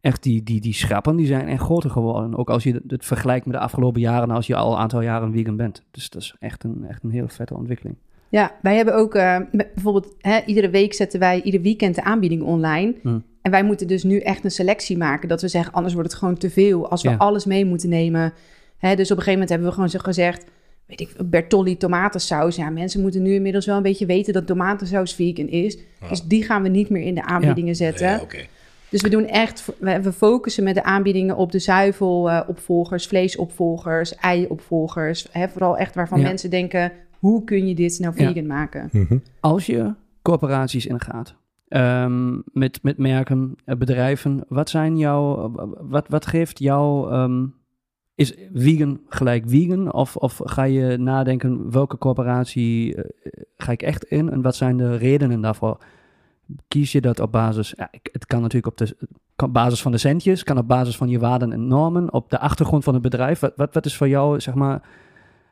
Echt, 0.00 0.22
die, 0.22 0.42
die, 0.42 0.60
die 0.60 0.72
schrappen, 0.72 1.16
die 1.16 1.26
zijn 1.26 1.48
echt 1.48 1.62
groter 1.62 1.90
geworden. 1.90 2.36
Ook 2.36 2.50
als 2.50 2.62
je 2.62 2.82
het 2.86 3.04
vergelijkt 3.04 3.46
met 3.46 3.54
de 3.54 3.60
afgelopen 3.60 4.00
jaren, 4.00 4.30
als 4.30 4.46
je 4.46 4.56
al 4.56 4.72
een 4.72 4.78
aantal 4.78 5.00
jaren 5.00 5.32
vegan 5.32 5.56
bent. 5.56 5.84
Dus 5.90 6.10
dat 6.10 6.22
is 6.22 6.34
echt 6.38 6.64
een, 6.64 6.84
echt 6.88 7.02
een 7.02 7.10
hele 7.10 7.28
vette 7.28 7.54
ontwikkeling. 7.54 7.96
Ja, 8.30 8.56
wij 8.62 8.76
hebben 8.76 8.94
ook 8.94 9.14
uh, 9.14 9.36
bijvoorbeeld, 9.52 10.14
hè, 10.18 10.40
iedere 10.46 10.70
week 10.70 10.94
zetten 10.94 11.20
wij 11.20 11.42
ieder 11.42 11.60
weekend 11.60 11.94
de 11.94 12.02
aanbieding 12.02 12.42
online. 12.42 12.94
Hmm. 13.02 13.24
En 13.42 13.50
wij 13.50 13.62
moeten 13.64 13.86
dus 13.86 14.02
nu 14.02 14.18
echt 14.18 14.44
een 14.44 14.50
selectie 14.50 14.96
maken. 14.96 15.28
Dat 15.28 15.40
we 15.40 15.48
zeggen, 15.48 15.72
anders 15.72 15.94
wordt 15.94 16.10
het 16.10 16.18
gewoon 16.18 16.36
te 16.38 16.50
veel. 16.50 16.90
Als 16.90 17.02
we 17.02 17.08
Ja. 17.08 17.16
alles 17.16 17.44
mee 17.44 17.64
moeten 17.64 17.88
nemen. 17.88 18.32
Hè, 18.78 18.94
dus 18.96 19.10
op 19.10 19.16
een 19.16 19.22
gegeven 19.22 19.32
moment 19.32 19.48
hebben 19.48 19.68
we 19.68 19.74
gewoon 19.74 19.90
zo 19.90 19.98
gezegd... 19.98 20.44
weet 20.86 21.00
ik, 21.00 21.14
Bertolli 21.24 21.76
tomatensaus. 21.76 22.56
Ja, 22.56 22.70
mensen 22.70 23.00
moeten 23.00 23.22
nu 23.22 23.34
inmiddels 23.34 23.66
wel 23.66 23.76
een 23.76 23.82
beetje 23.82 24.06
weten 24.06 24.32
dat 24.32 24.46
tomatensaus 24.46 25.14
vegan 25.14 25.48
is. 25.48 25.78
Ja. 26.00 26.08
Dus 26.08 26.22
die 26.22 26.42
gaan 26.44 26.62
we 26.62 26.68
niet 26.68 26.88
meer 26.90 27.02
in 27.02 27.14
de 27.14 27.22
aanbiedingen 27.24 27.74
zetten. 27.76 28.06
ja 28.06 28.20
oké. 28.22 28.38
Dus 28.88 29.02
we 29.02 29.08
doen 29.08 29.26
echt, 29.26 29.64
we 29.78 30.00
we 30.02 30.12
focussen 30.12 30.64
met 30.64 30.74
de 30.74 30.82
aanbiedingen 30.82 31.36
op 31.36 31.52
de 31.52 31.58
zuivelopvolgers, 31.58 33.06
vleesopvolgers, 33.06 34.14
ei-opvolgers. 34.14 35.26
Hè, 35.30 35.48
vooral 35.48 35.76
echt 35.76 35.94
waarvan 35.94 36.20
Ja. 36.20 36.26
mensen 36.26 36.50
denken, 36.50 36.92
hoe 37.20 37.44
kun 37.44 37.66
je 37.66 37.74
dit 37.74 37.98
nou 37.98 38.14
Ja. 38.16 38.26
vegan 38.26 38.46
maken? 38.46 38.88
Mhm. 38.92 39.18
Als 39.40 39.66
je 39.66 39.94
corporaties 40.22 40.86
ingaat, 40.86 41.34
ehm, 41.68 42.38
met, 42.52 42.82
met 42.82 42.98
merken, 42.98 43.54
eh, 43.64 43.76
bedrijven, 43.76 44.44
wat 44.48 44.70
zijn 44.70 44.98
jouw, 44.98 45.50
wat, 45.80 46.08
wat 46.08 46.26
geeft 46.26 46.58
jou, 46.58 47.10
ehm, 47.10 47.46
is 48.14 48.34
vegan 48.54 49.00
gelijk 49.08 49.44
vegan? 49.46 49.92
Of, 49.92 50.16
of 50.16 50.40
ga 50.44 50.62
je 50.62 50.96
nadenken, 50.96 51.70
welke 51.70 51.98
corporatie 51.98 52.94
eh, 52.94 53.04
ga 53.56 53.72
ik 53.72 53.82
echt 53.82 54.04
in 54.04 54.30
en 54.30 54.42
wat 54.42 54.56
zijn 54.56 54.76
de 54.76 54.96
redenen 54.96 55.40
daarvoor? 55.40 55.78
Kies 56.68 56.92
je 56.92 57.00
dat 57.00 57.20
op 57.20 57.32
basis, 57.32 57.72
ja, 57.76 57.88
het 58.12 58.26
kan 58.26 58.40
natuurlijk 58.40 58.66
op 58.66 58.76
de 58.86 58.96
kan 59.36 59.52
basis 59.52 59.82
van 59.82 59.92
de 59.92 59.98
centjes, 59.98 60.44
kan 60.44 60.58
op 60.58 60.68
basis 60.68 60.96
van 60.96 61.08
je 61.08 61.18
waarden 61.18 61.52
en 61.52 61.66
normen, 61.66 62.12
op 62.12 62.30
de 62.30 62.38
achtergrond 62.38 62.84
van 62.84 62.94
het 62.94 63.02
bedrijf. 63.02 63.40
Wat, 63.40 63.52
wat, 63.56 63.74
wat 63.74 63.86
is 63.86 63.96
voor 63.96 64.08
jou, 64.08 64.40
zeg 64.40 64.54
maar, 64.54 64.82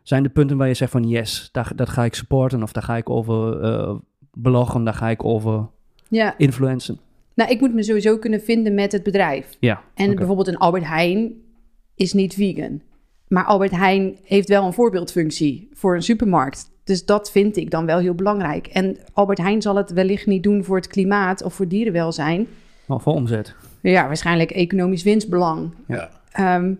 zijn 0.09 0.23
de 0.23 0.29
punten 0.29 0.57
waar 0.57 0.69
je 0.69 0.75
zegt 0.75 0.91
van 0.91 1.09
yes, 1.09 1.49
daar, 1.53 1.73
dat 1.77 1.89
ga 1.89 2.05
ik 2.05 2.15
supporten 2.15 2.63
of 2.63 2.73
daar 2.73 2.83
ga 2.83 2.97
ik 2.97 3.11
over 3.11 3.61
eh, 3.63 3.95
bloggen, 4.33 4.85
daar 4.85 4.95
ga 4.95 5.09
ik 5.09 5.25
over 5.25 5.67
Ja, 6.09 6.35
influencen. 6.39 6.99
nou, 7.35 7.51
ik 7.51 7.61
moet 7.61 7.75
me 7.75 7.83
sowieso 7.83 8.19
kunnen 8.19 8.41
vinden 8.41 8.75
met 8.75 8.93
het 8.93 9.03
bedrijf. 9.03 9.57
Ja, 9.61 9.83
En 9.95 10.15
bijvoorbeeld 10.15 10.49
een 10.49 10.59
Albert 10.59 10.85
Heijn 10.87 11.33
is 11.95 12.13
niet 12.13 12.35
vegan. 12.35 12.81
Maar 13.29 13.45
Albert 13.45 13.71
Heijn 13.71 14.17
heeft 14.23 14.49
wel 14.49 14.67
een 14.67 14.73
voorbeeldfunctie 14.73 15.69
voor 15.73 15.95
een 15.95 16.03
supermarkt. 16.03 16.71
Dus 16.85 17.05
dat 17.05 17.31
vind 17.31 17.57
ik 17.57 17.71
dan 17.71 17.87
wel 17.87 17.99
heel 17.99 18.15
belangrijk. 18.15 18.67
En 18.67 18.97
Albert 19.13 19.39
Heijn 19.39 19.63
zal 19.63 19.77
het 19.77 19.93
wellicht 19.93 20.27
niet 20.27 20.43
doen 20.43 20.65
voor 20.65 20.77
het 20.77 20.87
klimaat 20.87 21.43
of 21.43 21.55
voor 21.55 21.69
dierenwelzijn. 21.69 22.47
Maar 22.87 23.01
voor 23.01 23.13
omzet. 23.15 23.55
Ja, 23.83 24.07
waarschijnlijk 24.07 24.51
economisch 24.51 25.03
winstbelang. 25.03 25.71
Ja. 25.89 26.11
Ehm, 26.33 26.75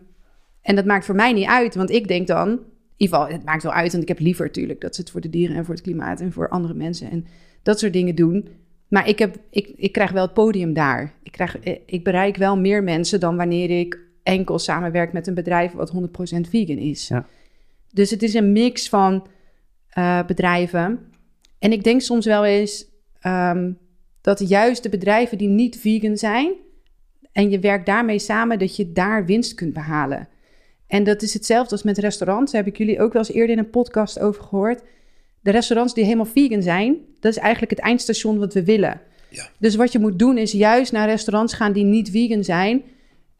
en 0.63 0.77
dat 0.77 0.85
maakt 0.85 1.05
voor 1.05 1.15
mij 1.15 1.33
niet 1.33 1.47
uit, 1.49 1.75
want 1.75 1.91
ik 1.91 2.09
denk 2.09 2.27
dan, 2.27 2.59
ieder 2.99 3.17
geval, 3.17 3.33
het 3.33 3.45
maakt 3.45 3.63
wel 3.63 3.73
uit, 3.73 3.91
want 3.91 4.03
ik 4.03 4.09
heb 4.09 4.19
liever 4.19 4.45
natuurlijk 4.45 4.81
dat 4.81 4.95
ze 4.95 5.01
het 5.01 5.11
voor 5.11 5.21
de 5.21 5.31
dieren 5.31 5.57
en 5.57 5.65
voor 5.65 5.75
het 5.75 5.83
klimaat 5.83 6.21
en 6.21 6.33
voor 6.33 6.49
andere 6.49 6.75
mensen 6.75 7.11
en 7.11 7.27
dat 7.63 7.79
soort 7.79 7.93
dingen 7.93 8.15
doen. 8.15 8.49
Maar 8.89 9.09
ik, 9.09 9.19
heb, 9.19 9.37
ik, 9.51 9.73
ik 9.77 9.93
krijg 9.93 10.11
wel 10.11 10.23
het 10.23 10.35
podium 10.35 10.73
daar. 10.73 11.15
Ik, 11.23 11.33
krijg, 11.33 11.59
eh, 11.59 11.77
ik 11.87 12.05
bereik 12.05 12.37
wel 12.37 12.59
meer 12.59 12.83
mensen 12.83 13.21
dan 13.21 13.37
wanneer 13.37 13.81
ik 13.81 13.99
enkel 14.23 14.59
samenwerk 14.59 15.13
met 15.13 15.27
een 15.27 15.35
bedrijf 15.35 15.73
wat 15.73 15.93
100% 15.93 15.95
vegan 16.49 16.77
is. 16.77 17.09
Ja. 17.09 17.27
Dus 17.93 18.11
het 18.11 18.23
is 18.23 18.35
een 18.35 18.53
mix 18.53 18.89
van 18.89 19.27
eh, 19.89 20.25
bedrijven. 20.27 20.99
En 21.59 21.73
ik 21.73 21.85
denk 21.85 22.01
soms 22.01 22.27
wel 22.27 22.45
eens 22.45 22.87
ehm, 23.21 23.73
dat 24.21 24.49
juist 24.49 24.83
de 24.83 24.89
bedrijven 24.89 25.39
die 25.39 25.49
niet 25.49 25.79
vegan 25.79 26.17
zijn, 26.17 26.53
en 27.33 27.51
je 27.51 27.59
werkt 27.59 27.87
daarmee 27.87 28.19
samen 28.19 28.59
dat 28.59 28.77
je 28.77 28.93
daar 28.93 29.27
winst 29.27 29.55
kunt 29.55 29.73
behalen. 29.73 30.29
En 30.89 31.05
dat 31.05 31.23
is 31.23 31.35
hetzelfde 31.35 31.71
als 31.73 31.83
met 31.83 31.99
restaurants. 31.99 32.53
Daar 32.53 32.65
heb 32.65 32.73
ik 32.73 32.79
jullie 32.79 33.01
ook 33.01 33.13
wel 33.13 33.23
eens 33.23 33.33
eerder 33.33 33.57
in 33.57 33.63
een 33.63 33.71
podcast 33.71 34.21
over 34.21 34.43
gehoord. 34.43 34.83
De 35.41 35.51
restaurants 35.51 35.95
die 35.95 36.05
helemaal 36.05 36.25
vegan 36.25 36.63
zijn, 36.63 36.97
dat 37.21 37.33
is 37.33 37.39
eigenlijk 37.39 37.71
het 37.71 37.81
eindstation 37.81 38.39
wat 38.39 38.55
we 38.55 38.65
willen. 38.65 39.01
Ja. 39.29 39.49
Dus 39.59 39.77
wat 39.77 39.93
je 39.93 39.99
moet 39.99 40.19
doen 40.19 40.39
is 40.39 40.53
juist 40.53 40.93
naar 40.93 41.09
restaurants 41.09 41.55
gaan 41.55 41.73
die 41.73 41.85
niet 41.85 42.11
vegan 42.11 42.45
zijn. 42.45 42.83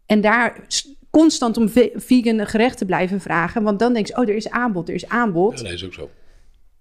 En 0.07 0.21
daar 0.21 0.67
constant 1.11 1.57
om 1.57 1.69
ve- 1.69 1.93
vegan 1.95 2.47
gerechten 2.47 2.87
blijven 2.87 3.21
vragen. 3.21 3.63
Want 3.63 3.79
dan 3.79 3.93
denk 3.93 4.07
je, 4.07 4.17
oh, 4.17 4.29
er 4.29 4.35
is 4.37 4.51
aanbod, 4.51 4.89
er 4.89 4.95
is 4.95 5.09
aanbod. 5.09 5.59
Ja, 5.59 5.65
dat 5.65 5.73
is 5.73 5.85
ook 5.85 5.95
zo. 5.95 6.11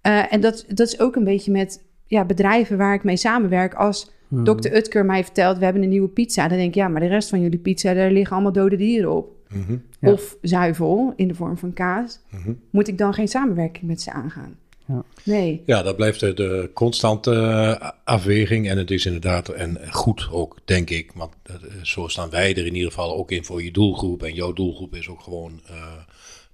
Eh, 0.00 0.32
en 0.32 0.40
dat, 0.40 0.64
dat 0.68 0.86
is 0.86 1.00
ook 1.00 1.16
een 1.16 1.24
beetje 1.24 1.50
met 1.50 1.82
ja, 2.06 2.24
bedrijven 2.24 2.76
waar 2.76 2.94
ik 2.94 3.04
mee 3.04 3.16
samenwerk. 3.16 3.74
Als 3.74 4.10
Hmm. 4.28 4.44
Dr. 4.44 4.72
Utker 4.74 5.04
mij 5.04 5.24
vertelt, 5.24 5.58
we 5.58 5.64
hebben 5.64 5.82
een 5.82 5.88
nieuwe 5.88 6.08
pizza. 6.08 6.48
Dan 6.48 6.56
denk 6.56 6.68
ik, 6.68 6.74
ja, 6.74 6.88
maar 6.88 7.00
de 7.00 7.06
rest 7.06 7.28
van 7.28 7.40
jullie 7.40 7.58
pizza, 7.58 7.94
daar 7.94 8.10
liggen 8.10 8.32
allemaal 8.32 8.52
dode 8.52 8.76
dieren 8.76 9.16
op. 9.16 9.30
Mhm, 9.50 9.76
Ja. 10.00 10.12
of 10.12 10.36
zuivel 10.42 11.12
in 11.16 11.28
de 11.28 11.34
vorm 11.34 11.58
van 11.58 11.72
kaas, 11.72 12.18
mhm. 12.30 12.52
moet 12.70 12.88
ik 12.88 12.98
dan 12.98 13.14
geen 13.14 13.28
samenwerking 13.28 13.84
met 13.84 14.00
ze 14.00 14.12
aangaan? 14.12 14.56
Ja. 14.86 15.04
Nee. 15.24 15.62
Ja, 15.66 15.82
dat 15.82 15.96
blijft 15.96 16.20
de, 16.20 16.34
de 16.34 16.70
constante 16.74 17.32
eh, 17.34 17.90
afweging. 18.04 18.68
En 18.68 18.78
het 18.78 18.90
is 18.90 19.06
inderdaad 19.06 19.48
en 19.48 19.78
goed 19.92 20.28
ook, 20.30 20.58
denk 20.64 20.90
ik. 20.90 21.12
Want 21.14 21.34
eh, 21.42 21.54
zo 21.82 22.08
staan 22.08 22.30
wij 22.30 22.50
er 22.50 22.66
in 22.66 22.74
ieder 22.74 22.90
geval 22.90 23.16
ook 23.16 23.30
in 23.30 23.44
voor 23.44 23.62
je 23.62 23.70
doelgroep. 23.72 24.22
En 24.22 24.34
jouw 24.34 24.52
doelgroep 24.52 24.94
is 24.94 25.08
ook 25.08 25.20
gewoon 25.20 25.60
eh, 25.66 25.92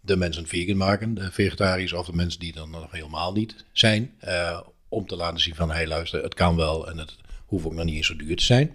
de 0.01 0.17
mensen 0.17 0.47
vegan 0.47 0.77
maken, 0.77 1.15
de 1.15 1.33
vegetariërs 1.33 1.93
of 1.93 2.07
de 2.07 2.13
mensen 2.13 2.41
die 2.41 2.53
dan 2.53 2.71
nog 2.71 2.87
helemaal 2.91 3.33
niet 3.33 3.65
zijn. 3.73 4.11
eh, 4.19 4.61
om 4.89 5.07
te 5.07 5.17
laten 5.17 5.41
zien 5.41 5.55
van, 5.55 5.71
hey 5.71 5.87
luister, 5.87 6.23
het 6.23 6.35
kan 6.35 6.57
wel 6.57 6.91
en 6.91 6.99
het 6.99 7.17
hoeft 7.47 7.65
ook 7.67 7.75
nog 7.75 7.85
niet 7.85 7.95
eens 7.97 8.07
zo 8.07 8.17
duur 8.17 8.37
te 8.37 8.45
zijn. 8.45 8.71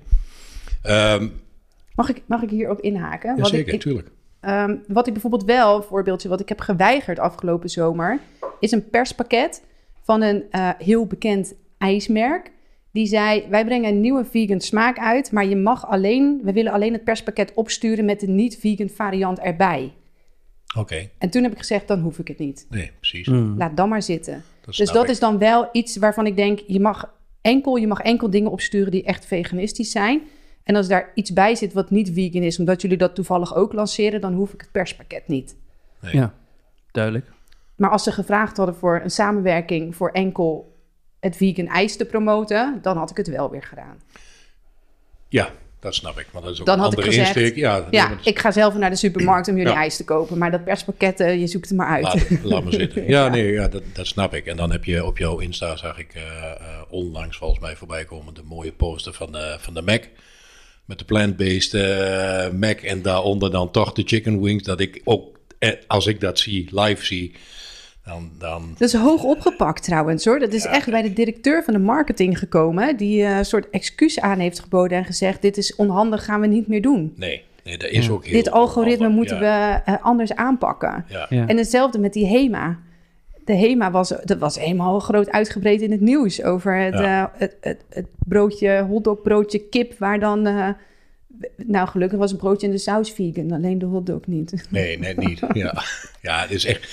Ehm 0.82 1.28
Mag 2.00 2.10
ik, 2.10 2.22
mag 2.26 2.42
ik 2.42 2.50
hierop 2.50 2.82
inhaken? 2.82 3.30
Want 3.36 3.40
jazeker, 3.40 3.68
ik, 3.68 3.74
ik, 3.74 3.82
tuurlijk. 3.82 4.12
Ehm, 4.40 4.76
wat 4.88 5.08
ik 5.08 5.14
bijvoorbeeld 5.14 5.44
wel, 5.44 5.76
een 5.76 5.84
voorbeeldje 5.84 6.30
wat 6.30 6.40
ik 6.40 6.50
heb 6.50 6.60
geweigerd 6.60 7.20
afgelopen 7.20 7.70
zomer, 7.70 8.20
is 8.60 8.72
een 8.72 8.90
perspakket 8.90 9.64
van 10.04 10.22
een 10.22 10.44
eh, 10.52 10.70
heel 10.78 11.06
bekend 11.06 11.54
ijsmerk. 11.78 12.52
Die 12.92 13.06
zei: 13.06 13.46
Wij 13.50 13.66
brengen 13.66 13.90
een 13.90 14.02
nieuwe 14.02 14.26
vegan 14.26 14.62
smaak 14.62 14.98
uit, 14.98 15.32
maar 15.32 15.46
je 15.46 15.56
mag 15.56 15.88
alleen, 15.88 16.42
we 16.44 16.54
willen 16.54 16.72
alleen 16.72 16.94
het 16.94 17.04
perspakket 17.04 17.54
opsturen 17.54 18.06
met 18.06 18.20
de 18.20 18.28
niet-vegan 18.28 18.90
variant 18.90 19.40
erbij. 19.40 19.94
Oké, 20.78 21.10
En 21.18 21.30
toen 21.30 21.44
heb 21.44 21.52
ik 21.52 21.58
gezegd: 21.58 21.88
Dan 21.88 22.00
hoef 22.00 22.20
ik 22.20 22.28
het 22.28 22.40
niet. 22.40 22.66
nee, 22.70 22.92
precies. 23.00 23.28
Mm. 23.28 23.58
Laat 23.58 23.78
dan 23.78 23.90
maar 23.90 24.02
zitten. 24.02 24.44
Dat 24.66 24.76
dus 24.76 24.92
dat 24.92 25.04
ik. 25.04 25.10
is 25.10 25.20
dan 25.20 25.38
wel 25.38 25.70
iets 25.72 25.98
waarvan 25.98 26.26
ik 26.26 26.36
denk: 26.36 26.60
je 26.68 26.80
mag 26.80 27.14
enkel, 27.42 27.76
je 27.76 27.88
mag 27.88 28.00
enkel 28.00 28.30
dingen 28.30 28.52
opsturen 28.52 28.92
die 28.92 29.04
echt 29.04 29.26
veganistisch 29.26 29.92
zijn. 29.92 30.22
En 30.70 30.76
als 30.76 30.88
daar 30.88 31.12
iets 31.14 31.34
bij 31.34 31.56
zit 31.56 31.74
wat 31.74 31.90
niet 31.90 32.12
vegan 32.14 32.42
is, 32.42 32.60
omdat 32.60 32.82
jullie 32.82 32.98
dat 32.98 33.16
toevallig 33.16 33.56
ook 33.56 33.74
lanceren, 33.74 34.22
dan 34.22 34.34
hoef 34.34 34.54
ik 34.54 34.62
het 34.62 34.72
perspakket 34.72 35.28
niet. 35.28 35.56
Nee. 36.02 36.16
Ja, 36.16 36.34
duidelijk. 36.92 37.32
Maar 37.76 37.90
als 37.90 38.04
ze 38.04 38.12
gevraagd 38.12 38.58
hadden 38.58 38.76
voor 38.76 39.02
een 39.04 39.12
samenwerking 39.12 39.96
voor 39.96 40.10
enkel 40.10 40.76
het 41.20 41.36
vegan 41.38 41.68
ijs 41.68 41.96
te 41.98 42.06
promoten, 42.06 42.80
dan 42.82 42.98
had 42.98 43.10
ik 43.10 43.18
het 43.18 43.28
wel 43.28 43.50
weer 43.50 43.64
gedaan. 43.64 44.02
Ja, 45.28 45.50
dat 45.80 45.96
snap 45.96 46.20
ik. 46.20 46.28
Want 46.32 46.46
dat 46.46 46.54
is 46.54 46.60
ook 46.60 46.66
Dan 46.66 46.76
een 46.78 46.84
had 46.84 46.92
ik 46.92 46.98
andere 46.98 47.18
gezegd, 47.18 47.36
insteek. 47.36 47.56
Ja, 47.58 47.88
Ja, 47.90 48.08
maar 48.08 48.20
ik 48.24 48.40
ga 48.40 48.52
zelf 48.52 48.78
naar 48.78 48.90
de 48.90 48.96
supermarkt 48.96 49.48
om 49.48 49.58
jullie 49.58 49.72
Ja. 49.74 49.80
ijs 49.80 49.98
te 49.98 50.04
kopen, 50.04 50.38
maar 50.38 50.52
dat 50.52 50.64
perspakket, 50.64 51.20
eh, 51.20 51.40
je 51.40 51.48
zoekt 51.48 51.70
het 51.70 51.78
maar 51.78 51.88
uit. 51.88 52.04
Laat, 52.04 52.44
laat 52.44 52.64
maar 52.64 52.74
zitten. 52.74 53.08
Ja, 53.16 53.28
nee, 53.28 53.52
ja, 53.52 53.68
dat, 53.68 53.84
dat 53.94 54.08
snap 54.08 54.34
ik. 54.34 54.46
En 54.46 54.58
dan 54.58 54.72
heb 54.72 54.84
je 54.86 55.06
op 55.06 55.18
jouw 55.18 55.40
Insta, 55.40 55.76
zag 55.76 56.00
ik 56.00 56.14
eh, 56.14 56.22
eh, 56.22 56.82
onlangs 56.90 57.38
volgens 57.38 57.60
mij 57.60 57.76
voorbij 57.76 58.06
komen, 58.06 58.34
de 58.34 58.44
mooie 58.46 58.72
poster 58.72 59.14
van 59.14 59.32
de, 59.32 59.58
van 59.60 59.74
de 59.74 59.82
Mac. 59.82 60.04
Met 60.90 61.00
de 61.00 61.06
plant-based 61.06 61.74
eh, 61.74 62.50
Mac 62.60 62.80
en 62.80 63.02
daaronder 63.02 63.52
dan 63.52 63.72
toch 63.72 63.94
de 63.94 64.04
chicken 64.06 64.42
wings. 64.42 64.64
Dat 64.64 64.80
ik 64.80 65.02
ook, 65.04 65.40
eh, 65.60 65.72
als 65.88 66.08
ik 66.08 66.20
dat 66.20 66.40
zie, 66.40 66.68
live 66.72 67.06
zie, 67.06 67.34
dan... 68.06 68.32
dan 68.40 68.76
Dat 68.78 68.88
is 68.88 68.94
hoog 68.94 69.24
opgepakt 69.24 69.84
trouwens 69.84 70.26
hoor. 70.26 70.40
Dat 70.40 70.54
is 70.54 70.66
echt 70.66 70.90
bij 70.90 71.02
de 71.02 71.14
directeur 71.14 71.64
van 71.64 71.74
de 71.74 71.80
marketing 71.80 72.40
gekomen, 72.40 72.98
die 72.98 73.24
eh, 73.24 73.38
een 73.38 73.46
soort 73.46 73.70
excuus 73.70 74.20
aan 74.20 74.40
heeft 74.40 74.60
geboden 74.60 74.98
en 74.98 75.06
gezegd: 75.06 75.42
Dit 75.42 75.58
is 75.58 75.76
onhandig, 75.76 76.26
gaan 76.26 76.42
we 76.42 76.48
niet 76.48 76.68
meer 76.68 76.82
doen. 76.82 77.14
nee, 77.16 77.44
nee, 77.64 77.78
dat 77.78 77.90
is 77.90 78.06
Ja. 78.06 78.12
ook 78.12 78.26
heel... 78.26 78.34
Dit 78.34 78.52
algoritme 78.52 79.06
handig. 79.06 79.16
moeten 79.18 79.40
Ja, 79.40 79.82
we 79.86 80.02
anders 80.02 80.34
aanpakken. 80.34 81.06
Ja. 81.10 81.26
Ja. 81.30 81.48
En 81.48 81.58
hetzelfde 81.58 82.00
met 82.00 82.14
die 82.14 82.26
HEMA. 82.28 82.80
De 83.50 83.56
HEMA 83.56 83.92
was, 83.92 84.14
dat 84.24 84.38
was 84.38 84.60
helemaal 84.60 85.00
groot 85.00 85.30
uitgebreid 85.30 85.82
in 85.82 85.92
het 85.92 86.02
nieuws 86.02 86.44
over 86.44 86.78
het, 86.78 86.94
Ja. 86.94 87.32
eh, 87.34 87.40
het, 87.40 87.58
het, 87.62 87.84
het 87.90 88.08
broodje, 88.26 88.82
hotdogbroodje 88.82 89.60
kip, 89.60 89.98
waar 89.98 90.20
dan... 90.20 90.46
eh, 90.48 90.70
nou, 91.56 91.88
gelukkig 91.88 92.18
was 92.18 92.32
een 92.32 92.38
broodje 92.38 92.68
in 92.68 92.74
de 92.74 92.80
saus 92.80 93.12
vegan, 93.12 93.52
alleen 93.52 93.80
de 93.80 93.86
hotdog 93.86 94.26
niet. 94.28 94.66
Nee, 94.70 95.00
net 95.00 95.18
niet. 95.18 95.40
Ja, 95.54 95.84
ja 96.22 96.42
het 96.42 96.52
is 96.52 96.66
echt... 96.66 96.88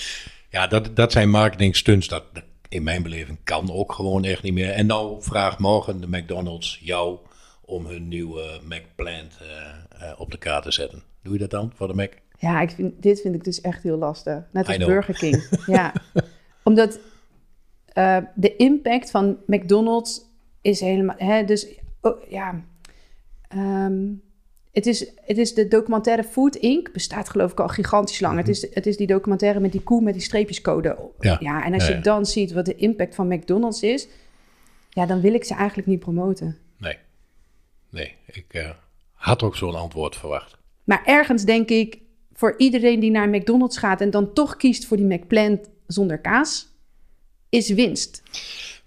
Ja, 0.50 0.66
dat, 0.66 0.96
dat 0.96 1.12
zijn 1.12 1.30
marketing 1.30 1.76
stunts. 1.76 2.08
Dat, 2.08 2.25
dat 2.32 2.44
in 2.68 2.82
mijn 2.82 3.02
beleving 3.02 3.38
kan 3.44 3.72
ook 3.72 3.92
gewoon 3.92 4.25
echt 4.25 4.42
niet 4.42 4.54
meer. 4.54 4.70
En 4.70 4.86
nou 4.86 5.22
vraagt 5.22 5.58
morgen 5.58 6.00
de 6.00 6.08
McDonald's 6.08 6.80
jou 6.82 7.16
om 7.64 7.86
hun 7.86 8.08
nieuwe 8.08 8.60
McPlant 8.69 9.38
eh 9.40 9.76
eh, 10.00 10.21
op 10.21 10.30
de 10.30 10.38
kaart 10.38 10.62
te 10.62 10.73
zetten. 10.73 11.02
Doe 11.23 11.32
je 11.32 11.38
dat 11.38 11.50
dan 11.50 11.73
voor 11.75 11.88
de 11.88 11.95
Mac? 11.95 12.12
Ja, 12.38 12.60
ik 12.60 12.71
vind, 12.71 13.02
dit 13.02 13.21
vind 13.21 13.34
ik 13.34 13.45
dus 13.45 13.60
echt 13.60 13.82
heel 13.82 13.97
lastig. 13.97 14.42
Net 14.52 14.66
als. 14.69 14.76
Burger 14.76 15.14
King. 15.14 15.49
ja, 15.66 15.92
omdat 16.67 16.99
eh, 17.87 18.19
de 18.35 18.57
impact 18.57 19.11
van 19.11 19.39
McDonald's 19.47 20.25
is 20.61 20.81
helemaal... 20.81 21.15
Hè, 21.19 21.45
dus 21.45 21.67
oh, 22.00 22.23
ja... 22.29 22.65
ehm, 23.49 24.05
het 24.73 24.87
is, 24.87 25.13
het 25.17 25.39
is 25.39 25.55
de 25.55 25.69
documentaire 25.69 26.25
Food 26.25 26.55
Inc. 26.55 26.93
Bestaat 26.93 27.29
geloof 27.29 27.52
ik 27.52 27.61
al 27.61 27.69
gigantisch 27.69 28.21
lang. 28.21 28.37
het, 28.37 28.49
is, 28.49 28.75
het 28.75 28.87
is 28.87 28.97
die 28.97 29.07
documentaire 29.07 29.61
met 29.61 29.73
die 29.73 29.83
koe 29.83 30.02
met 30.02 30.13
die 30.15 30.23
streepjescode. 30.23 30.97
Ja. 31.21 31.65
en 31.65 31.73
als 31.73 31.83
Ja, 31.83 31.89
je 31.89 31.97
ja. 31.97 32.02
dan 32.02 32.26
ziet 32.26 32.52
wat 32.52 32.65
de 32.65 32.75
impact 32.75 33.15
van 33.15 33.29
McDonald's 33.29 33.83
is... 33.83 34.09
Ja, 34.89 35.07
dan 35.07 35.21
wil 35.21 35.35
ik 35.35 35.45
ze 35.45 35.55
eigenlijk 35.55 35.89
niet 35.89 35.99
promoten. 35.99 36.59
Nee. 36.79 36.97
Nee, 37.91 38.15
ik 38.26 38.47
eh, 38.49 38.71
had 39.13 39.43
ook 39.43 39.57
zo'n 39.57 39.75
antwoord 39.75 40.17
verwacht. 40.17 40.57
Maar 40.85 41.02
ergens 41.05 41.45
denk 41.45 41.69
ik, 41.69 41.99
voor 42.33 42.55
iedereen 42.57 43.00
die 43.00 43.11
naar 43.11 43.29
McDonald's 43.29 43.76
gaat... 43.76 44.00
en 44.00 44.11
dan 44.11 44.33
toch 44.33 44.57
kiest 44.57 44.87
voor 44.87 44.97
die 44.97 45.07
McPlant 45.07 45.69
zonder 45.86 46.18
kaas... 46.18 46.66
is 47.49 47.68
winst. 47.68 48.22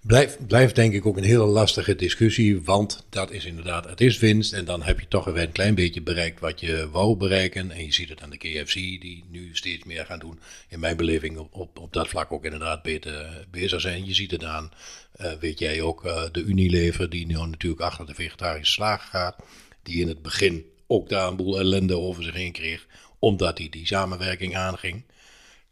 Blijft 0.06 0.46
blijft 0.46 0.74
denk 0.74 0.92
ik 0.92 1.06
ook 1.06 1.16
een 1.16 1.24
hele 1.24 1.44
lastige 1.44 1.94
discussie, 1.94 2.62
want 2.62 3.04
dat 3.08 3.30
is 3.30 3.44
inderdaad, 3.44 3.84
het 3.84 4.00
is 4.00 4.18
winst. 4.18 4.52
En 4.52 4.64
dan 4.64 4.82
heb 4.82 5.00
je 5.00 5.08
toch 5.08 5.26
een 5.26 5.52
klein 5.52 5.74
beetje 5.74 6.02
bereikt 6.02 6.40
wat 6.40 6.60
je 6.60 6.88
wou 6.90 7.16
bereiken. 7.16 7.70
En 7.70 7.84
je 7.84 7.92
ziet 7.92 8.08
het 8.08 8.22
aan 8.22 8.30
de 8.30 8.36
KFC, 8.36 8.74
die 8.74 9.24
nu 9.30 9.50
steeds 9.52 9.84
meer 9.84 10.06
gaan 10.06 10.18
doen. 10.18 10.38
In 10.68 10.80
mijn 10.80 10.96
beleving 10.96 11.38
op, 11.38 11.78
op, 11.78 11.92
dat 11.92 12.08
vlak 12.08 12.32
ook 12.32 12.44
inderdaad 12.44 12.82
beter 12.82 13.46
bezig 13.50 13.80
zijn. 13.80 14.06
Je 14.06 14.14
ziet 14.14 14.30
het 14.30 14.44
aan, 14.44 14.70
eh, 15.12 15.32
weet 15.40 15.58
jij 15.58 15.82
ook, 15.82 16.04
eh, 16.04 16.22
de 16.32 16.42
Unilever, 16.42 17.10
die 17.10 17.26
nu 17.26 17.34
natuurlijk 17.34 17.82
achter 17.82 18.06
de 18.06 18.14
vegetarische 18.14 18.72
slager 18.72 19.08
gaat. 19.08 19.36
Die 19.82 20.00
in 20.00 20.08
het 20.08 20.22
begin 20.22 20.64
ook 20.86 21.08
daar 21.08 21.28
een 21.28 21.36
boel 21.36 21.58
ellende 21.58 21.96
over 21.96 22.22
zich 22.22 22.34
heen 22.34 22.52
kreeg, 22.52 22.86
omdat 23.18 23.58
hij 23.58 23.68
die 23.68 23.86
samenwerking 23.86 24.56
aanging. 24.56 25.04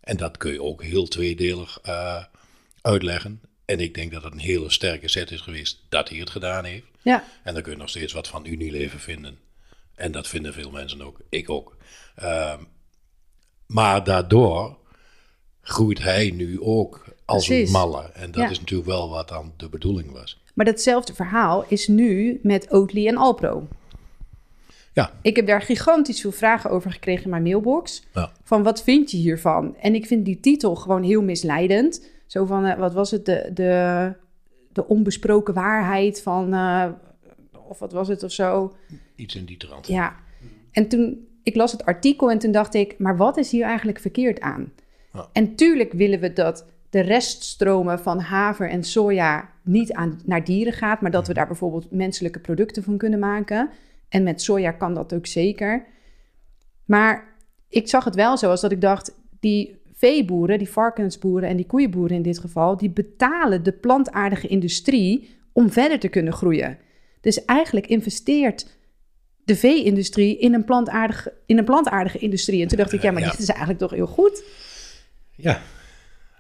En 0.09 0.16
dat 0.16 0.37
kun 0.37 0.53
je 0.53 0.62
ook 0.62 0.83
heel 0.83 1.07
tweedelig 1.09 1.79
eh, 1.83 2.25
uitleggen. 2.83 3.40
En 3.64 3.81
ik 3.81 3.94
denk 3.94 4.12
dat 4.12 4.23
het 4.23 4.33
een 4.33 4.38
hele 4.38 4.71
sterke 4.71 5.09
set 5.09 5.31
is 5.31 5.40
geweest 5.40 5.85
dat 5.88 6.09
hij 6.09 6.18
het 6.18 6.31
gedaan 6.31 6.64
heeft. 6.64 6.87
Ja, 7.03 7.25
En 7.44 7.55
dan 7.55 7.62
kun 7.62 7.73
je 7.73 7.79
nog 7.79 7.88
steeds 7.88 8.12
wat 8.12 8.29
van 8.29 8.47
Unilever 8.47 9.01
vinden. 9.01 9.38
En 9.94 10.12
dat 10.12 10.29
vinden 10.29 10.53
veel 10.53 10.71
mensen 10.71 11.03
ook. 11.03 11.21
Ik 11.29 11.51
ook. 11.51 11.77
Ehm, 12.14 12.62
maar 13.66 14.05
daardoor 14.05 14.77
groeit 15.62 15.99
hij 16.03 16.31
nu 16.31 16.61
ook 16.61 17.05
als 17.25 17.47
Precies. 17.47 17.66
een 17.66 17.73
malle. 17.73 18.03
En 18.14 18.31
dat 18.31 18.42
Ja. 18.42 18.51
is 18.51 18.61
natuurlijk 18.61 18.88
wel 18.88 19.09
wat 19.09 19.29
dan 19.29 19.53
de 19.57 19.68
bedoeling 19.68 20.12
was. 20.12 20.40
maar 20.55 20.66
datzelfde 20.66 21.14
verhaal 21.14 21.64
is 21.68 21.88
nu 21.88 22.40
met 22.42 22.71
Oatly 22.71 23.07
en 23.09 23.16
Alpro. 23.16 23.68
Ja, 25.02 25.12
Ik 25.22 25.37
heb 25.37 25.46
daar 25.46 25.62
gigantisch 25.62 26.20
veel 26.20 26.32
vragen 26.32 26.70
over 26.70 26.92
gekregen 26.92 27.24
in 27.24 27.30
mijn 27.30 27.42
mailbox. 27.42 28.06
ja. 28.12 28.32
Van 28.44 28.62
wat 28.62 28.82
vind 28.82 29.11
je 29.11 29.16
hiervan? 29.16 29.76
En 29.76 29.94
ik 29.94 30.06
vind 30.06 30.24
die 30.24 30.40
titel 30.40 30.74
gewoon 30.74 31.02
heel 31.02 31.22
misleidend. 31.22 32.06
Zo 32.26 32.44
van, 32.44 32.64
eh, 32.64 32.78
wat 32.78 32.94
was 32.94 33.11
het? 33.11 33.26
De, 33.26 33.50
de, 33.54 34.12
de 34.72 34.87
onbesproken 34.87 35.54
waarheid 35.54 36.22
van... 36.22 36.54
eh, 36.54 36.88
of 37.68 37.78
wat 37.78 37.92
was 37.92 38.08
het 38.08 38.22
of 38.22 38.32
zo? 38.32 38.74
iets 39.16 39.34
in 39.34 39.44
die 39.44 39.56
trant. 39.56 39.87
Ja. 39.87 40.16
En 40.72 40.88
toen, 40.88 41.26
ik 41.42 41.54
las 41.56 41.72
het 41.72 41.84
artikel 41.84 42.30
en 42.30 42.38
toen 42.38 42.52
dacht 42.52 42.74
ik... 42.74 42.98
maar 42.98 43.16
wat 43.16 43.37
is 43.37 43.50
hier 43.50 43.64
eigenlijk 43.64 43.98
verkeerd 43.98 44.40
aan? 44.40 44.72
Ja. 45.12 45.28
En 45.32 45.54
tuurlijk 45.54 45.92
willen 45.92 46.20
we 46.20 46.32
dat 46.32 46.66
de 46.90 47.00
reststromen 47.00 47.98
van 48.00 48.20
haver 48.20 48.70
en 48.70 48.84
soja... 48.84 49.50
niet 49.62 49.92
aan, 49.92 50.20
naar 50.24 50.44
dieren 50.44 50.72
gaat... 50.72 51.00
maar 51.00 51.11
dat 51.11 51.26
we 51.26 51.34
daar 51.34 51.46
bijvoorbeeld 51.46 51.90
menselijke 51.90 52.38
producten 52.40 52.82
van 52.82 52.96
kunnen 52.96 53.18
maken... 53.18 53.70
En 54.09 54.23
met 54.23 54.42
soja 54.42 54.71
kan 54.71 54.94
dat 54.94 55.14
ook 55.14 55.27
zeker. 55.27 55.87
Maar 56.85 57.37
ik 57.68 57.88
zag 57.88 58.05
het 58.05 58.14
wel 58.14 58.37
zo 58.37 58.51
als 58.51 58.61
dat 58.61 58.73
ik 58.73 58.81
dacht, 58.81 59.14
die 59.40 59.77
veeboeren, 59.92 60.59
die 60.59 60.68
varkensboeren 60.68 61.49
en 61.49 61.57
die 61.57 61.66
koeienboeren 61.66 62.16
in 62.16 62.23
dit 62.23 62.38
geval, 62.38 62.77
die 62.77 62.90
betalen 62.90 63.62
de 63.62 63.73
plantaardige 63.73 64.47
industrie 64.47 65.37
om 65.53 65.71
verder 65.71 65.99
te 65.99 66.09
kunnen 66.09 66.33
groeien. 66.33 66.79
Dus 67.21 67.44
eigenlijk 67.44 67.87
investeert 67.87 68.77
de 69.44 69.57
vee-industrie 69.57 70.38
in 70.38 70.55
een, 70.55 70.64
plantaardige, 70.64 71.33
in 71.47 71.59
een 71.59 71.64
plantaardige 71.64 72.18
industrie. 72.18 72.62
En 72.62 72.68
toen 72.68 72.79
dacht 72.79 72.92
ik, 72.92 73.03
ja, 73.03 73.11
maar 73.11 73.23
Ja. 73.23 73.31
dit 73.31 73.38
is 73.38 73.49
eigenlijk 73.49 73.79
toch 73.79 73.90
heel 73.90 74.07
goed. 74.07 74.42
Ja. 75.37 75.61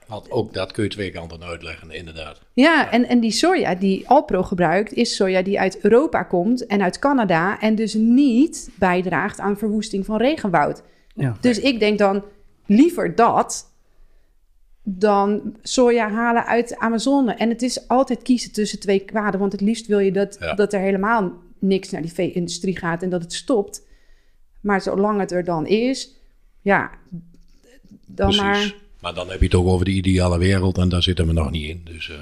Want 0.08 0.30
ook 0.30 0.52
dat 0.54 0.72
kun 0.72 0.84
je 0.84 0.90
twee 0.90 1.10
kanten 1.10 1.42
uitleggen, 1.42 1.90
inderdaad. 1.90 2.40
Ja, 2.52 2.90
en, 2.90 3.08
en 3.08 3.20
die 3.20 3.30
soja 3.30 3.74
die 3.74 4.08
Alpro 4.08 4.42
gebruikt, 4.42 4.92
is 4.92 5.16
soja 5.16 5.42
die 5.42 5.60
uit 5.60 5.80
Europa 5.80 6.22
komt 6.22 6.66
en 6.66 6.82
uit 6.82 6.98
Canada 6.98 7.60
en 7.60 7.74
dus 7.74 7.94
niet 7.94 8.70
bijdraagt 8.78 9.40
aan 9.40 9.58
verwoesting 9.58 10.04
van 10.04 10.16
regenwoud. 10.16 10.82
Ja. 11.14 11.36
Dus 11.40 11.60
ik 11.60 11.78
denk 11.78 11.98
dan 11.98 12.24
liever 12.66 13.14
dat 13.14 13.72
dan 14.82 15.56
soja 15.62 16.10
halen 16.10 16.46
uit 16.46 16.68
de 16.68 16.78
Amazone. 16.78 17.34
En 17.34 17.48
het 17.48 17.62
is 17.62 17.88
altijd 17.88 18.22
kiezen 18.22 18.52
tussen 18.52 18.80
twee 18.80 18.98
kwaden, 19.04 19.40
want 19.40 19.52
het 19.52 19.60
liefst 19.60 19.86
wil 19.86 19.98
je 19.98 20.12
dat, 20.12 20.36
Ja. 20.40 20.54
dat 20.54 20.72
er 20.72 20.80
helemaal 20.80 21.32
niks 21.58 21.90
naar 21.90 22.02
die 22.02 22.12
vee-industrie 22.12 22.78
gaat 22.78 23.02
en 23.02 23.10
dat 23.10 23.22
het 23.22 23.32
stopt. 23.32 23.86
Maar 24.60 24.80
zolang 24.80 25.20
het 25.20 25.32
er 25.32 25.44
dan 25.44 25.66
is, 25.66 26.14
ja, 26.62 26.90
dan 28.06 28.26
Precies. 28.30 28.42
maar... 28.42 28.74
Maar 29.00 29.14
dan 29.14 29.28
heb 29.30 29.38
je 29.38 29.44
het 29.44 29.54
ook 29.54 29.66
over 29.66 29.84
de 29.84 29.90
ideale 29.90 30.38
wereld 30.38 30.78
en 30.78 30.88
daar 30.88 31.02
zitten 31.02 31.26
we 31.26 31.32
nog 31.32 31.50
niet 31.50 31.68
in. 31.68 31.80
Dus 31.84 32.10
eh, 32.10 32.16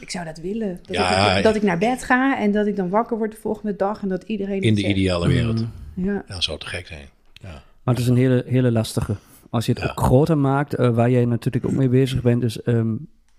Ik 0.00 0.10
zou 0.10 0.24
dat 0.24 0.38
willen. 0.38 0.78
Dat, 0.82 0.96
Ja, 0.96 1.36
ik, 1.36 1.42
dat 1.42 1.54
ik 1.56 1.62
naar 1.62 1.78
bed 1.78 2.04
ga 2.04 2.38
en 2.38 2.52
dat 2.52 2.66
ik 2.66 2.76
dan 2.76 2.88
wakker 2.88 3.16
word 3.18 3.30
de 3.30 3.36
volgende 3.40 3.76
dag 3.76 4.02
en 4.02 4.08
dat 4.08 4.22
iedereen 4.22 4.60
in 4.62 4.74
de 4.74 4.80
zegt. 4.80 4.92
ideale 4.92 5.28
wereld. 5.28 5.64
Ja. 5.94 6.24
Dat 6.26 6.42
zou 6.44 6.58
te 6.58 6.66
gek 6.66 6.86
zijn. 6.86 7.08
Ja. 7.32 7.62
Maar 7.82 7.94
het 7.94 7.98
is 8.02 8.08
een 8.08 8.16
hele, 8.16 8.44
hele 8.46 8.72
lastige. 8.72 9.16
Als 9.50 9.66
je 9.66 9.72
het 9.72 9.80
Ja. 9.82 9.88
ook 9.88 10.00
groter 10.00 10.38
maakt, 10.38 10.74
eh, 10.74 10.88
waar 10.94 11.10
jij 11.10 11.24
natuurlijk 11.24 11.66
ook 11.66 11.72
mee 11.72 11.88
bezig 11.88 12.22
bent, 12.22 12.40
dus 12.40 12.62
ehm, 12.62 12.94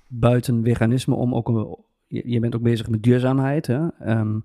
buiten 0.08 0.63
veganisme 0.63 1.15
om 1.15 1.36
ook, 1.36 1.47
een- 1.47 1.77
je, 2.08 2.21
je 2.25 2.39
bent 2.39 2.55
ook 2.55 2.62
bezig 2.62 2.89
met 2.89 3.03
duurzaamheid, 3.03 3.67
hè? 3.67 3.88
Ehm, 3.99 4.36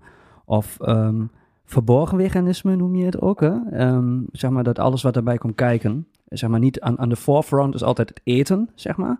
of 0.45 0.77
ehm, 0.79 1.21
verborgen 1.65 2.17
veganisme 2.19 2.75
noem 2.75 2.95
je 2.95 3.05
het 3.05 3.21
ook, 3.21 3.39
hè? 3.41 3.53
Ehm, 3.71 4.19
zeg 4.31 4.51
maar 4.51 4.63
dat 4.63 4.79
alles 4.79 5.01
wat 5.01 5.13
daarbij 5.13 5.37
komt 5.37 5.55
kijken, 5.55 6.07
zeg 6.31 6.49
maar 6.49 6.59
niet 6.59 6.79
aan, 6.79 6.99
aan 6.99 7.09
de 7.09 7.15
forefront 7.15 7.75
is 7.75 7.83
altijd 7.83 8.09
het 8.09 8.21
eten, 8.23 8.69
zeg 8.75 8.97
maar. 8.97 9.19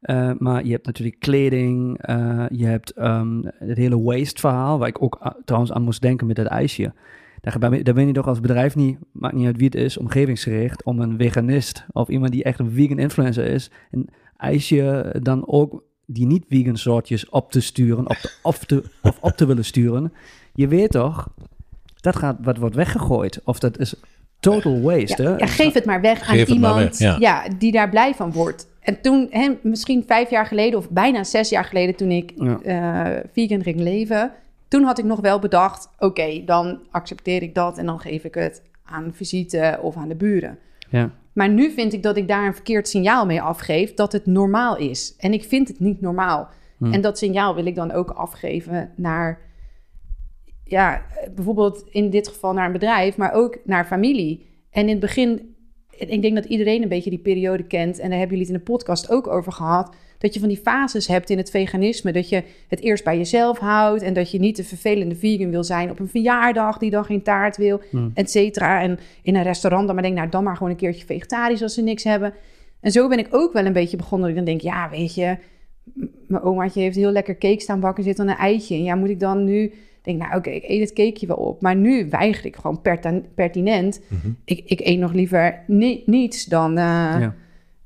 Eh, 0.00 0.30
maar 0.38 0.64
je 0.64 0.72
hebt 0.72 0.86
natuurlijk 0.86 1.20
kleding, 1.20 1.98
eh, 1.98 2.44
je 2.48 2.66
hebt 2.66 2.90
ehm, 2.90 3.42
het 3.44 3.76
hele 3.76 4.00
waste 4.02 4.40
verhaal, 4.40 4.78
waar 4.78 4.88
ik 4.88 5.02
ook 5.02 5.20
a- 5.24 5.36
trouwens 5.44 5.72
aan 5.72 5.82
moest 5.82 6.00
denken 6.00 6.26
met 6.26 6.36
dat 6.36 6.46
ijsje. 6.46 6.92
Daar, 7.40 7.82
daar 7.82 7.94
ben 7.94 8.06
je 8.06 8.12
toch 8.12 8.26
als 8.26 8.40
bedrijf 8.40 8.76
niet, 8.76 8.98
maakt 9.12 9.34
niet 9.34 9.46
uit 9.46 9.56
wie 9.56 9.64
het 9.64 9.74
is, 9.74 9.96
omgevingsgericht, 9.98 10.84
om 10.84 11.00
een 11.00 11.18
veganist 11.18 11.86
of 11.92 12.08
iemand 12.08 12.32
die 12.32 12.44
echt 12.44 12.58
een 12.58 12.70
vegan 12.70 12.98
influencer 12.98 13.46
is, 13.46 13.70
een 13.90 14.08
ijsje 14.36 15.14
dan 15.22 15.46
ook 15.48 15.82
die 16.06 16.26
niet 16.26 16.44
vegan 16.48 16.76
soortjes 16.76 17.28
op 17.28 17.50
te 17.50 17.60
sturen, 17.60 18.08
op 18.08 18.16
te, 18.16 18.38
of, 18.42 18.64
te, 18.64 18.84
of 19.02 19.18
op 19.20 19.30
te 19.32 19.46
willen 19.46 19.64
sturen. 19.64 20.12
Je 20.54 20.68
weet 20.68 20.90
toch, 20.90 21.28
dat 22.00 22.16
gaat, 22.16 22.36
wat 22.42 22.56
wordt 22.56 22.74
weggegooid. 22.74 23.40
Of 23.44 23.58
dat 23.58 23.78
is 23.78 23.94
total 24.44 24.80
waste. 24.80 25.22
Ja, 25.22 25.30
hè? 25.30 25.36
ja, 25.36 25.46
geef 25.46 25.72
het 25.72 25.84
maar 25.84 26.00
weg 26.00 26.26
Geef 26.26 26.48
aan 26.48 26.54
iemand 26.54 26.74
weg, 26.76 26.98
ja. 26.98 27.16
ja. 27.18 27.42
die 27.58 27.72
daar 27.72 27.88
blij 27.88 28.14
van 28.14 28.32
wordt. 28.32 28.68
En 28.80 29.00
toen, 29.00 29.26
hè, 29.30 29.50
misschien 29.62 30.04
vijf 30.06 30.30
jaar 30.30 30.46
geleden 30.46 30.78
of 30.78 30.90
bijna 30.90 31.24
zes 31.24 31.48
jaar 31.48 31.64
geleden, 31.64 31.94
toen 31.94 32.10
ik 32.10 32.32
Ja. 32.36 32.58
eh, 32.62 33.20
vegan 33.32 33.62
ging 33.62 33.80
leven, 33.80 34.32
toen 34.68 34.82
had 34.82 34.98
ik 34.98 35.04
nog 35.04 35.20
wel 35.20 35.38
bedacht: 35.38 35.88
oké, 35.98 36.42
dan 36.44 36.78
accepteer 36.90 37.42
ik 37.42 37.54
dat 37.54 37.78
en 37.78 37.86
dan 37.86 38.00
geef 38.00 38.24
ik 38.24 38.34
het 38.34 38.62
aan 38.84 39.10
visite 39.14 39.78
of 39.82 39.96
aan 39.96 40.08
de 40.08 40.14
buren. 40.14 40.58
Ja. 40.90 41.10
Maar 41.32 41.48
nu 41.48 41.70
vind 41.70 41.92
ik 41.92 42.02
dat 42.02 42.16
ik 42.16 42.28
daar 42.28 42.46
een 42.46 42.54
verkeerd 42.54 42.88
signaal 42.88 43.26
mee 43.26 43.42
afgeef 43.42 43.94
dat 43.94 44.12
het 44.12 44.26
normaal 44.26 44.76
is. 44.76 45.14
En 45.18 45.32
ik 45.32 45.44
vind 45.44 45.68
het 45.68 45.80
niet 45.80 46.00
normaal. 46.00 46.48
Hmm. 46.78 46.92
En 46.92 47.00
dat 47.00 47.18
signaal 47.18 47.54
wil 47.54 47.66
ik 47.66 47.74
dan 47.74 47.92
ook 47.92 48.10
afgeven 48.10 48.90
naar, 48.96 49.38
ja, 50.64 51.02
bijvoorbeeld 51.34 51.84
in 51.90 52.10
dit 52.10 52.28
geval 52.28 52.52
naar 52.52 52.66
een 52.66 52.72
bedrijf, 52.72 53.16
maar 53.16 53.32
ook 53.32 53.58
naar 53.64 53.84
familie. 53.84 54.46
En 54.70 54.82
in 54.82 54.88
het 54.88 55.00
begin, 55.00 55.54
ik 55.96 56.22
denk 56.22 56.34
dat 56.34 56.44
iedereen 56.44 56.82
een 56.82 56.88
beetje 56.88 57.10
die 57.10 57.18
periode 57.18 57.64
kent. 57.64 57.98
En 57.98 58.08
daar 58.10 58.18
hebben 58.18 58.36
jullie 58.36 58.52
het 58.52 58.60
in 58.60 58.64
de 58.64 58.72
podcast 58.72 59.10
ook 59.10 59.26
over 59.26 59.52
gehad. 59.52 59.94
Dat 60.18 60.34
je 60.34 60.40
van 60.40 60.48
die 60.48 60.60
fases 60.62 61.06
hebt 61.06 61.30
in 61.30 61.36
het 61.36 61.50
veganisme. 61.50 62.12
Dat 62.12 62.28
je 62.28 62.42
het 62.68 62.80
eerst 62.80 63.04
bij 63.04 63.16
jezelf 63.16 63.58
houdt. 63.58 64.02
En 64.02 64.14
dat 64.14 64.30
je 64.30 64.38
niet 64.38 64.56
de 64.56 64.64
vervelende 64.64 65.14
vegan 65.14 65.50
wil 65.50 65.64
zijn 65.64 65.90
op 65.90 65.98
een 65.98 66.08
verjaardag 66.08 66.78
die 66.78 66.90
dan 66.90 67.04
geen 67.04 67.22
taart 67.22 67.56
wil, 67.56 67.80
Hmm. 67.90 68.10
et 68.14 68.30
cetera. 68.30 68.82
En 68.82 68.98
in 69.22 69.36
een 69.36 69.42
restaurant 69.42 69.86
dan 69.86 69.94
maar 69.94 70.04
denk, 70.04 70.16
nou 70.16 70.28
dan 70.28 70.44
maar 70.44 70.56
gewoon 70.56 70.72
een 70.72 70.78
keertje 70.78 71.06
vegetarisch 71.06 71.62
als 71.62 71.74
ze 71.74 71.82
niks 71.82 72.04
hebben. 72.04 72.34
En 72.80 72.90
zo 72.90 73.08
ben 73.08 73.18
ik 73.18 73.28
ook 73.30 73.52
wel 73.52 73.66
een 73.66 73.72
beetje 73.72 73.96
begonnen. 73.96 74.28
Dat 74.28 74.38
ik 74.38 74.44
dan 74.44 74.54
denk, 74.54 74.74
ja, 74.74 74.90
weet 74.90 75.14
je, 75.14 75.36
mijn 76.26 76.42
omaatje 76.42 76.80
heeft 76.80 76.96
heel 76.96 77.10
lekker 77.10 77.38
cake 77.38 77.60
staan 77.60 77.80
bakken, 77.80 78.04
zit 78.04 78.16
dan 78.16 78.28
een 78.28 78.36
eitje. 78.36 78.74
En 78.74 78.82
ja, 78.82 78.94
moet 78.94 79.10
ik 79.10 79.20
dan 79.20 79.44
nu... 79.44 79.72
Ik 80.04 80.10
denk, 80.10 80.22
nou 80.22 80.36
oké, 80.38 80.50
ik 80.50 80.64
eet 80.68 80.80
het 80.80 80.92
cakeje 80.92 81.26
wel 81.26 81.36
op. 81.36 81.60
Maar 81.62 81.76
nu 81.76 82.08
weiger 82.10 82.44
ik 82.46 82.56
gewoon 82.56 82.80
pertinent. 83.34 84.00
ik, 84.44 84.62
ik 84.64 84.80
eet 84.80 84.98
nog 84.98 85.12
liever 85.12 85.62
ni- 85.66 86.02
niets 86.06 86.44
dan... 86.44 86.70
eh, 86.70 86.84
ja. 86.84 87.34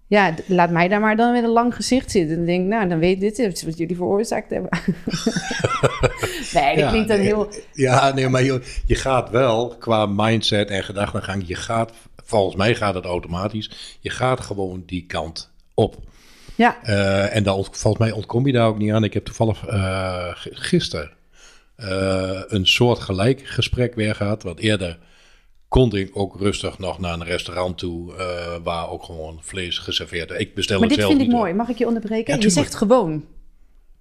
Ja. 0.07 0.35
laat 0.47 0.71
mij 0.71 0.89
daar 0.89 1.01
maar 1.01 1.17
dan 1.17 1.33
met 1.33 1.43
een 1.45 1.49
lang 1.51 1.75
gezicht 1.75 2.11
zitten. 2.11 2.37
Dan 2.37 2.45
denk 2.47 2.61
ik, 2.63 2.67
nou, 2.69 2.89
dan 2.89 2.99
weet 2.99 3.21
dit 3.21 3.39
is 3.39 3.63
wat 3.63 3.79
jullie 3.79 3.97
veroorzaakt 3.97 4.51
hebben. 4.51 4.71
nee, 6.55 6.75
dat 6.75 6.79
Ja, 6.79 6.89
klinkt 6.89 7.09
dan 7.09 7.17
nee. 7.19 7.27
heel... 7.27 7.49
Ja, 7.73 8.13
nee, 8.15 8.29
maar 8.29 8.43
je, 8.43 8.63
je 8.87 8.95
gaat 8.95 9.31
wel 9.31 9.77
qua 9.79 10.07
mindset 10.07 10.69
en 10.71 10.83
gedachtegang, 10.85 11.43
je 11.47 11.55
gaat, 11.55 11.93
volgens 12.25 12.57
mij 12.57 12.75
gaat 12.75 12.95
het 12.95 13.05
automatisch, 13.05 13.97
je 14.01 14.11
gaat 14.11 14.41
gewoon 14.41 14.83
die 14.87 15.05
kant 15.07 15.51
op. 15.75 15.97
Ja, 16.55 16.77
Eh, 16.83 17.37
en 17.37 17.43
dan, 17.43 17.65
volgens 17.71 17.99
mij 18.03 18.13
ontkom 18.13 18.47
je 18.47 18.53
daar 18.53 18.67
ook 18.67 18.79
niet 18.79 18.93
aan. 18.93 19.05
Ik 19.05 19.15
heb 19.15 19.25
toevallig 19.25 19.67
eh, 19.67 20.29
g- 20.29 20.47
gisteren 20.51 21.11
eh, 21.79 22.41
een 22.47 22.67
soort 22.67 22.99
gelijk 22.99 23.41
gesprek 23.47 23.95
weer 23.95 24.15
gehad. 24.15 24.43
Want 24.43 24.59
eerder 24.59 24.99
kon 25.69 25.97
ik 25.97 26.11
ook 26.13 26.37
rustig 26.41 26.79
nog 26.79 26.99
naar 26.99 27.13
een 27.13 27.25
restaurant 27.25 27.79
toe 27.79 28.15
eh, 28.17 28.57
waar 28.63 28.91
ook 28.91 29.03
gewoon 29.03 29.39
vlees 29.43 29.79
geserveerd 29.79 30.29
werd. 30.29 30.41
Ik 30.41 30.55
bestel 30.55 30.79
maar 30.79 30.89
het 30.89 30.97
dit 30.97 31.07
zelf 31.07 31.17
vind 31.19 31.31
ik 31.31 31.37
mooi. 31.37 31.53
Mag 31.53 31.69
ik 31.69 31.79
je 31.79 31.87
onderbreken? 31.87 32.35
Ja, 32.35 32.41
je 32.43 32.51
zegt 32.51 32.75
gewoon. 32.75 33.25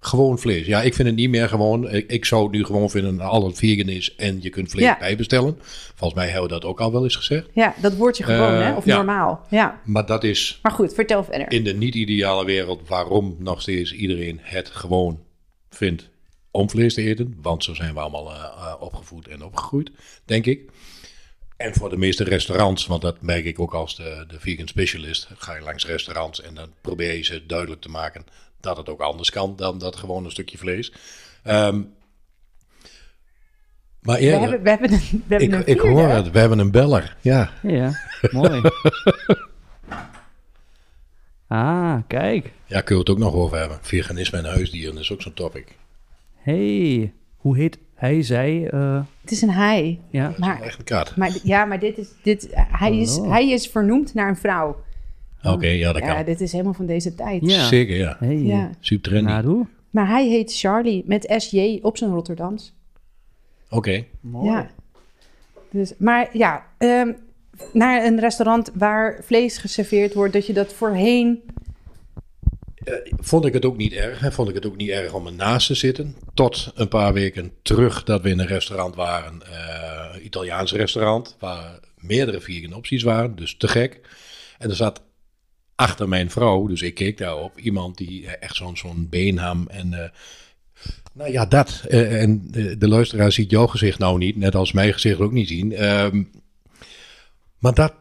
Gewoon 0.00 0.38
vlees. 0.38 0.66
Ja, 0.66 0.82
ik 0.82 0.94
vind 0.94 1.08
het 1.08 1.16
niet 1.16 1.28
meer 1.30 1.48
gewoon. 1.48 1.90
Ik, 1.90 2.10
ik 2.10 2.24
zou 2.24 2.42
het 2.42 2.52
nu 2.52 2.64
gewoon 2.64 2.90
vinden 2.90 3.16
dat 3.16 3.26
alles 3.28 3.58
vegan 3.58 3.88
is 3.88 4.14
en 4.14 4.38
je 4.42 4.50
kunt 4.50 4.70
vlees 4.70 4.84
Ja. 4.84 4.96
bijbestellen. 4.98 5.56
Volgens 5.94 6.14
mij 6.20 6.24
hebben 6.28 6.42
we 6.42 6.48
dat 6.48 6.64
ook 6.64 6.80
al 6.80 6.92
wel 6.92 7.02
eens 7.04 7.16
gezegd. 7.16 7.46
Ja, 7.52 7.74
dat 7.82 7.96
woordje 7.96 8.24
gewoon, 8.24 8.52
Eh, 8.54 8.60
hè? 8.62 8.74
Of 8.74 8.84
ja. 8.84 8.96
normaal. 8.96 9.46
Ja, 9.50 9.80
Maar 9.84 10.06
dat 10.06 10.24
is 10.24 10.58
maar 10.62 10.72
goed, 10.72 10.94
vertel 10.94 11.24
verder. 11.24 11.50
in 11.52 11.64
de 11.64 11.74
niet-ideale 11.74 12.44
wereld 12.44 12.88
waarom 12.88 13.36
nog 13.38 13.60
steeds 13.60 13.92
iedereen 13.92 14.38
het 14.42 14.68
gewoon 14.68 15.20
vindt 15.70 16.08
om 16.58 16.70
vlees 16.70 16.94
te 16.94 17.02
eten. 17.02 17.38
Want 17.42 17.64
zo 17.64 17.74
zijn 17.74 17.94
we 17.94 18.00
allemaal 18.00 18.32
eh, 18.32 18.42
eh, 18.42 18.74
opgevoed 18.80 19.28
en 19.28 19.44
opgegroeid, 19.44 19.90
denk 20.24 20.46
ik. 20.46 20.70
En 21.56 21.74
voor 21.74 21.90
de 21.90 21.96
meeste 21.96 22.24
restaurants, 22.24 22.86
want 22.86 23.02
dat 23.02 23.22
merk 23.22 23.44
ik 23.44 23.58
ook 23.58 23.74
als 23.74 23.96
de, 23.96 24.24
de 24.28 24.40
vegan 24.40 24.68
specialist, 24.68 25.28
ga 25.36 25.54
je 25.54 25.62
langs 25.62 25.86
restaurants 25.86 26.40
en 26.40 26.54
dan 26.54 26.72
probeer 26.80 27.14
je 27.14 27.22
ze 27.22 27.46
duidelijk 27.46 27.80
te 27.80 27.88
maken 27.88 28.24
dat 28.60 28.76
het 28.76 28.88
ook 28.88 29.00
anders 29.00 29.30
kan 29.30 29.56
dan 29.56 29.78
dat 29.78 29.96
gewoon 29.96 30.24
een 30.24 30.30
stukje 30.30 30.58
vlees. 30.58 30.92
Ehm, 31.42 31.82
maar 34.00 34.16
We 34.16 34.22
eerder, 34.22 34.40
hebben, 34.40 34.62
we 34.62 34.68
hebben 34.68 34.92
een, 34.92 35.24
we 35.26 35.34
hebben 35.34 35.48
ik, 35.48 35.66
een 35.66 35.66
ik 35.66 35.80
hoor 35.80 36.08
het, 36.08 36.30
we 36.30 36.38
hebben 36.38 36.58
een 36.58 36.70
beller. 36.70 37.16
Ja, 37.20 37.50
Ja, 37.62 37.70
ja. 37.70 38.30
mooi. 38.30 38.60
ah, 41.48 41.98
kijk. 42.06 42.52
ja 42.66 42.80
kun 42.80 42.94
je 42.94 43.00
het 43.00 43.10
ook 43.10 43.18
nog 43.18 43.34
over 43.34 43.58
hebben. 43.58 43.78
Veganisme 43.82 44.38
en 44.38 44.44
huisdieren 44.44 44.98
is 44.98 45.12
ook 45.12 45.22
zo'n 45.22 45.34
topic. 45.34 45.76
Hey, 46.52 47.12
hoe 47.36 47.56
heet 47.56 47.78
hij, 47.94 48.22
zij? 48.22 48.68
eh, 48.70 49.00
Het 49.20 49.30
is 49.30 49.42
een 49.42 49.50
hij. 49.50 50.00
ja. 50.10 50.34
Maar, 50.38 50.62
Echt 50.62 50.78
een 50.78 50.84
kat. 50.84 51.16
maar 51.16 51.38
ja, 51.42 51.64
maar 51.64 51.78
dit 51.78 51.98
is, 51.98 52.08
dit, 52.22 52.48
hij, 52.54 52.98
is, 52.98 53.16
hij 53.16 53.50
is 53.50 53.66
vernoemd 53.66 54.14
naar 54.14 54.28
een 54.28 54.36
vrouw. 54.36 54.76
Oké, 55.42 55.66
ja, 55.66 55.92
dat 55.92 56.02
Ja, 56.02 56.14
kan. 56.14 56.24
dit 56.24 56.40
is 56.40 56.52
helemaal 56.52 56.72
van 56.74 56.86
deze 56.86 57.14
tijd. 57.14 57.42
Ja. 57.50 57.66
Zeker, 57.66 57.96
ja. 57.96 58.16
Hey. 58.18 58.36
Ja. 58.38 58.70
Super 58.80 59.10
trendy. 59.10 59.28
Nou, 59.30 59.42
doe. 59.42 59.66
Maar 59.90 60.08
hij 60.08 60.28
heet 60.28 60.58
Charlie 60.58 61.02
met 61.06 61.34
SJ 61.36 61.78
op 61.82 61.96
zijn 61.96 62.10
Rotterdams. 62.10 62.74
Oké. 63.70 64.04
Mooi. 64.20 64.50
Ja. 64.50 64.70
Dus, 65.70 65.92
maar 65.98 66.28
ja, 66.32 66.66
ehm, 66.78 67.12
naar 67.72 68.04
een 68.04 68.20
restaurant 68.20 68.70
waar 68.74 69.20
vlees 69.24 69.58
geserveerd 69.58 70.14
wordt, 70.14 70.32
dat 70.32 70.46
je 70.46 70.52
dat 70.52 70.72
voorheen. 70.72 71.42
Vond 73.20 73.44
ik 73.44 73.52
het 73.52 73.64
ook 73.64 73.76
niet 73.76 73.92
erg. 73.92 74.20
Hè? 74.20 74.32
Vond 74.32 74.48
ik 74.48 74.54
het 74.54 74.66
ook 74.66 74.76
niet 74.76 74.88
erg 74.88 75.12
om 75.12 75.26
ernaast 75.26 75.66
te 75.66 75.74
zitten. 75.74 76.16
Tot 76.34 76.72
een 76.74 76.88
paar 76.88 77.12
weken 77.12 77.52
terug 77.62 78.04
dat 78.04 78.22
we 78.22 78.28
in 78.28 78.38
een 78.38 78.46
restaurant 78.46 78.94
waren. 78.94 79.42
eh, 79.42 80.14
een 80.14 80.24
Italiaans 80.24 80.72
restaurant. 80.72 81.36
Waar 81.38 81.80
meerdere 81.96 82.40
vegan 82.40 82.72
opties 82.72 83.02
waren. 83.02 83.36
Dus 83.36 83.56
te 83.56 83.68
gek. 83.68 84.00
En 84.58 84.70
er 84.70 84.76
zat 84.76 85.02
achter 85.74 86.08
mijn 86.08 86.30
vrouw, 86.30 86.66
dus 86.66 86.82
ik 86.82 86.94
keek 86.94 87.18
daarop. 87.18 87.58
Iemand 87.58 87.96
die 87.96 88.26
eh, 88.26 88.32
echt 88.42 88.56
zo'n 88.56 88.76
zo'n 88.76 89.06
beenham 89.10 89.66
en... 89.68 89.92
eh, 89.94 90.10
nou 91.12 91.30
ja, 91.32 91.46
dat. 91.46 91.84
Eh, 91.88 92.22
en 92.22 92.48
de, 92.78 92.88
luisteraar 92.88 93.32
ziet 93.32 93.50
jouw 93.50 93.66
gezicht 93.66 93.98
nou 93.98 94.18
niet. 94.18 94.36
Net 94.36 94.54
als 94.54 94.72
mijn 94.72 94.92
gezicht 94.92 95.20
ook 95.20 95.32
niet 95.32 95.48
zien. 95.48 95.72
Ehm, 95.72 96.22
maar 97.58 97.74
dat 97.74 97.94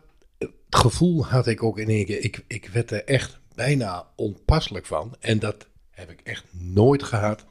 gevoel 0.70 1.26
had 1.26 1.48
ik 1.48 1.64
ook 1.64 1.80
in 1.80 1.90
één 1.90 2.06
keer. 2.06 2.24
Ik, 2.24 2.44
ik 2.48 2.70
werd 2.74 2.92
er 2.92 3.04
echt 3.04 3.37
bijna 3.58 4.08
onpasselijk 4.16 4.86
van. 4.86 5.16
En 5.20 5.40
dat 5.40 5.68
heb 5.92 6.10
ik 6.10 6.22
echt 6.24 6.44
nooit 6.52 7.04
gehad. 7.04 7.46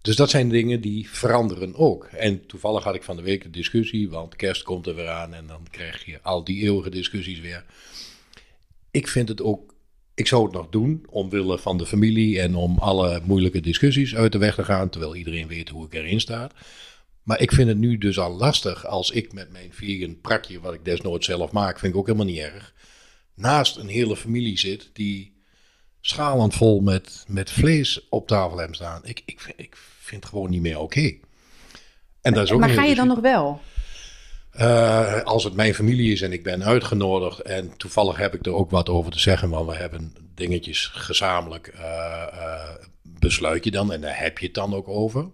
Dus 0.00 0.16
dat 0.16 0.30
zijn 0.30 0.48
dingen 0.48 0.80
die 0.80 1.10
veranderen 1.10 1.74
ook. 1.74 2.04
En 2.04 2.46
toevallig 2.46 2.84
had 2.84 2.94
ik 2.94 3.02
van 3.02 3.16
de 3.16 3.22
week 3.22 3.44
een 3.44 3.52
discussie, 3.52 4.10
want 4.10 4.36
kerst 4.36 4.62
komt 4.62 4.86
er 4.86 4.94
weer 4.94 5.08
aan 5.08 5.34
en 5.34 5.46
dan 5.46 5.66
krijg 5.70 6.04
je 6.04 6.22
al 6.22 6.44
die 6.44 6.62
eeuwige 6.62 6.90
discussies 6.90 7.40
weer. 7.40 7.64
Ik 8.90 9.08
vind 9.08 9.28
het 9.28 9.42
ook, 9.42 9.74
ik 10.14 10.26
zou 10.26 10.44
het 10.44 10.52
nog 10.52 10.68
doen 10.68 11.06
omwille 11.10 11.58
van 11.58 11.78
de 11.78 11.86
familie 11.86 12.40
en 12.40 12.54
om 12.54 12.78
alle 12.78 13.20
moeilijke 13.24 13.60
discussies 13.60 14.14
uit 14.14 14.32
de 14.32 14.38
weg 14.38 14.54
te 14.54 14.64
gaan, 14.64 14.88
terwijl 14.88 15.16
iedereen 15.16 15.48
weet 15.48 15.68
hoe 15.68 15.86
ik 15.86 15.94
erin 15.94 16.20
sta. 16.20 16.50
Maar 17.22 17.40
ik 17.40 17.52
vind 17.52 17.68
het 17.68 17.78
nu 17.78 17.98
dus 17.98 18.18
al 18.18 18.36
lastig 18.36 18.86
als 18.86 19.10
ik 19.10 19.32
met 19.32 19.50
mijn 19.50 19.72
vegan 19.72 20.20
prakje, 20.20 20.60
wat 20.60 20.74
ik 20.74 20.84
desnoods 20.84 21.26
zelf 21.26 21.52
maak, 21.52 21.78
vind 21.78 21.92
ik 21.92 21.98
ook 21.98 22.06
helemaal 22.06 22.26
niet 22.26 22.38
erg, 22.38 22.74
naast 23.38 23.76
een 23.76 23.88
hele 23.88 24.16
familie 24.16 24.58
zit 24.58 24.90
die 24.92 25.36
schalend 26.00 26.54
vol 26.54 26.80
met, 26.80 27.24
met 27.28 27.50
vlees 27.50 28.08
op 28.08 28.26
tafel 28.26 28.56
hebben 28.58 28.76
staan. 28.76 29.00
Ik, 29.04 29.22
ik, 29.24 29.40
vind- 29.40 29.60
ik 29.60 29.76
vind 30.00 30.22
het 30.22 30.32
gewoon 30.32 30.50
niet 30.50 30.60
meer 30.62 30.78
oké. 30.78 31.16
En 32.20 32.34
dat 32.34 32.44
is 32.44 32.52
ook 32.52 32.60
maar 32.60 32.68
ga 32.68 32.84
je 32.84 32.94
dan 32.94 33.06
nog 33.08 33.20
wel? 33.20 33.60
Eh, 34.50 35.22
als 35.22 35.44
het 35.44 35.54
mijn 35.54 35.74
familie 35.74 36.12
is 36.12 36.22
en 36.22 36.32
ik 36.32 36.42
ben 36.42 36.64
uitgenodigd 36.64 37.40
en 37.40 37.76
toevallig 37.76 38.16
heb 38.16 38.34
ik 38.34 38.46
er 38.46 38.52
ook 38.52 38.70
wat 38.70 38.88
over 38.88 39.12
te 39.12 39.18
zeggen, 39.18 39.50
want 39.50 39.68
we 39.68 39.76
hebben 39.76 40.14
dingetjes 40.34 40.86
gezamenlijk 40.86 41.66
eh, 41.66 42.22
eh, 42.32 42.74
besluit 43.02 43.64
je 43.64 43.70
dan 43.70 43.92
en 43.92 44.00
daar 44.00 44.18
heb 44.20 44.38
je 44.38 44.46
het 44.46 44.54
dan 44.54 44.74
ook 44.74 44.88
over. 44.88 45.28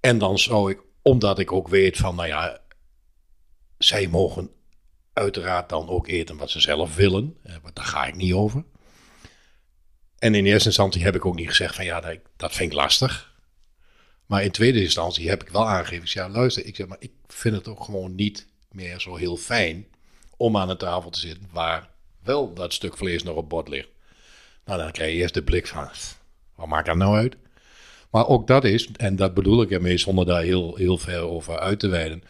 En 0.00 0.18
dan 0.18 0.38
zou 0.38 0.70
ik, 0.70 0.78
omdat 1.02 1.38
ik 1.38 1.52
ook 1.52 1.68
weet 1.68 1.96
van, 1.96 2.14
nou 2.14 2.28
ja, 2.28 2.58
zij 3.78 4.08
mogen 4.08 4.50
uiteraard 5.20 5.68
dan 5.68 5.88
ook 5.88 6.08
eten 6.08 6.36
wat 6.36 6.50
ze 6.50 6.60
zelf 6.60 6.96
willen, 6.96 7.36
want 7.62 7.76
daar 7.76 7.84
ga 7.84 8.06
ik 8.06 8.14
niet 8.14 8.32
over. 8.32 8.64
En 10.18 10.34
in 10.34 10.46
eerste 10.46 10.68
instantie 10.68 11.02
heb 11.02 11.14
ik 11.14 11.26
ook 11.26 11.34
niet 11.34 11.48
gezegd 11.48 11.74
van, 11.74 11.84
ja, 11.84 12.00
dat, 12.36 12.54
vind 12.54 12.70
ik 12.70 12.78
lastig. 12.78 13.34
Maar 14.26 14.42
in 14.42 14.50
tweede 14.50 14.82
instantie 14.82 15.28
heb 15.28 15.42
ik 15.42 15.48
wel 15.48 15.68
aangegeven, 15.68 16.08
ja, 16.10 16.28
luister, 16.28 16.66
ik 16.66 16.76
zeg 16.76 16.86
maar, 16.86 16.96
ik 17.00 17.12
vind 17.26 17.56
het 17.56 17.68
ook 17.68 17.84
gewoon 17.84 18.14
niet 18.14 18.46
meer 18.70 19.00
zo 19.00 19.16
heel 19.16 19.36
fijn 19.36 19.86
om 20.36 20.56
aan 20.56 20.70
een 20.70 20.76
tafel 20.76 21.10
te 21.10 21.18
zitten 21.18 21.48
waar 21.52 21.88
wel 22.22 22.54
dat 22.54 22.72
stuk 22.72 22.96
vlees 22.96 23.22
nog 23.22 23.36
op 23.36 23.48
bord 23.48 23.68
ligt. 23.68 23.88
Nou, 24.64 24.78
dan 24.78 24.92
krijg 24.92 25.12
je 25.12 25.18
eerst 25.18 25.34
de 25.34 25.42
blik 25.42 25.66
van, 25.66 25.88
wat 26.54 26.66
maakt 26.66 26.86
dat 26.86 26.96
nou 26.96 27.16
uit? 27.16 27.36
Maar 28.10 28.26
ook 28.26 28.46
dat 28.46 28.64
is, 28.64 28.88
en 28.96 29.16
dat 29.16 29.34
bedoel 29.34 29.62
ik 29.62 29.70
ermee 29.70 29.98
zonder 29.98 30.26
daar 30.26 30.42
heel, 30.42 30.76
heel 30.76 30.98
ver 30.98 31.20
over 31.20 31.58
uit 31.58 31.78
te 31.78 31.88
wijden. 31.88 32.22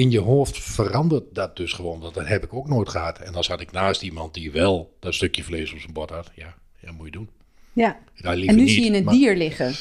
In 0.00 0.10
je 0.10 0.20
hoofd 0.20 0.58
verandert 0.58 1.34
dat 1.34 1.56
dus 1.56 1.72
gewoon. 1.72 2.00
Dat 2.00 2.28
heb 2.28 2.44
ik 2.44 2.54
ook 2.54 2.68
nooit 2.68 2.88
gehad. 2.88 3.18
En 3.18 3.32
dan 3.32 3.44
zat 3.44 3.60
ik 3.60 3.72
naast 3.72 4.02
iemand 4.02 4.34
die 4.34 4.52
wel 4.52 4.96
dat 4.98 5.14
stukje 5.14 5.44
vlees 5.44 5.72
op 5.72 5.78
zijn 5.78 5.92
bord 5.92 6.10
had. 6.10 6.30
Ja, 6.34 6.54
ja 6.78 6.92
moet 6.92 7.06
je 7.06 7.12
doen. 7.12 7.28
Ja. 7.72 7.98
En 8.14 8.38
nu 8.38 8.52
niet, 8.54 8.70
zie 8.70 8.92
je 8.92 8.96
een 8.98 9.06
dier 9.06 9.36
liggen. 9.36 9.72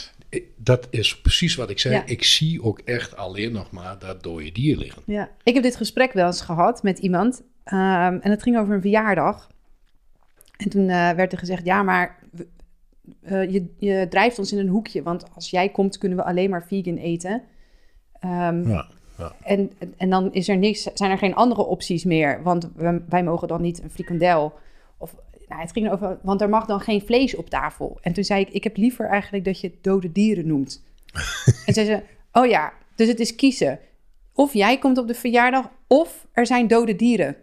Dat 0.55 0.87
is 0.89 1.21
precies 1.21 1.55
wat 1.55 1.69
ik 1.69 1.79
zei. 1.79 1.95
Ja. 1.95 2.05
Ik 2.05 2.23
zie 2.23 2.63
ook 2.63 2.79
echt 2.79 3.15
alleen 3.15 3.51
nog 3.51 3.71
maar 3.71 3.99
dat 3.99 4.23
dode 4.23 4.51
dier 4.51 4.77
liggen. 4.77 5.01
Ja. 5.05 5.29
Ik 5.43 5.53
heb 5.53 5.63
dit 5.63 5.75
gesprek 5.75 6.13
wel 6.13 6.25
eens 6.25 6.41
gehad 6.41 6.83
met 6.83 6.99
iemand. 6.99 7.41
ehm, 7.63 8.17
en 8.21 8.31
het 8.31 8.43
ging 8.43 8.57
over 8.57 8.73
een 8.73 8.81
verjaardag. 8.81 9.49
En 10.57 10.69
toen 10.69 10.89
eh, 10.89 11.11
werd 11.11 11.31
er 11.31 11.37
gezegd: 11.37 11.65
Ja, 11.65 11.83
maar 11.83 12.19
eh, 13.21 13.51
je, 13.51 13.73
je 13.77 14.07
drijft 14.09 14.39
ons 14.39 14.51
in 14.51 14.59
een 14.59 14.67
hoekje. 14.67 15.03
Want 15.03 15.25
als 15.35 15.49
jij 15.49 15.69
komt, 15.69 15.97
kunnen 15.97 16.17
we 16.17 16.23
alleen 16.23 16.49
maar 16.49 16.65
vegan 16.67 16.97
eten. 16.97 17.43
Ehm, 18.19 18.69
Ja, 18.69 18.87
ja. 19.19 19.35
en, 19.43 19.71
en 19.97 20.09
dan 20.09 20.33
is 20.33 20.47
er 20.47 20.57
niks, 20.57 20.83
zijn 20.93 21.11
er 21.11 21.17
geen 21.17 21.35
andere 21.35 21.65
opties 21.65 22.03
meer. 22.03 22.43
Want 22.43 22.69
wij 23.09 23.23
mogen 23.23 23.47
dan 23.47 23.61
niet 23.61 23.83
een 23.83 23.91
frikandel. 23.91 24.53
Of, 24.97 25.15
nou, 25.47 25.61
het 25.61 25.71
ging 25.71 25.91
over, 25.91 26.19
want 26.21 26.41
er 26.41 26.49
mag 26.49 26.65
dan 26.65 26.79
geen 26.79 27.01
vlees 27.01 27.35
op 27.35 27.49
tafel. 27.49 27.97
En 28.01 28.13
toen 28.13 28.23
zei 28.23 28.41
ik: 28.41 28.49
Ik 28.49 28.63
heb 28.63 28.77
liever 28.77 29.05
eigenlijk 29.05 29.45
dat 29.45 29.59
je 29.59 29.67
het 29.67 29.83
dode 29.83 30.11
dieren 30.11 30.47
noemt. 30.47 30.83
en 31.65 31.73
zei 31.73 31.85
ze: 31.85 32.03
Oh 32.31 32.45
ja, 32.45 32.73
dus 32.95 33.07
het 33.07 33.19
is 33.19 33.35
kiezen. 33.35 33.79
Of 34.33 34.53
jij 34.53 34.77
komt 34.77 34.97
op 34.97 35.07
de 35.07 35.13
verjaardag, 35.13 35.69
of 35.87 36.27
er 36.31 36.45
zijn 36.45 36.67
dode 36.67 36.95
dieren. 36.95 37.35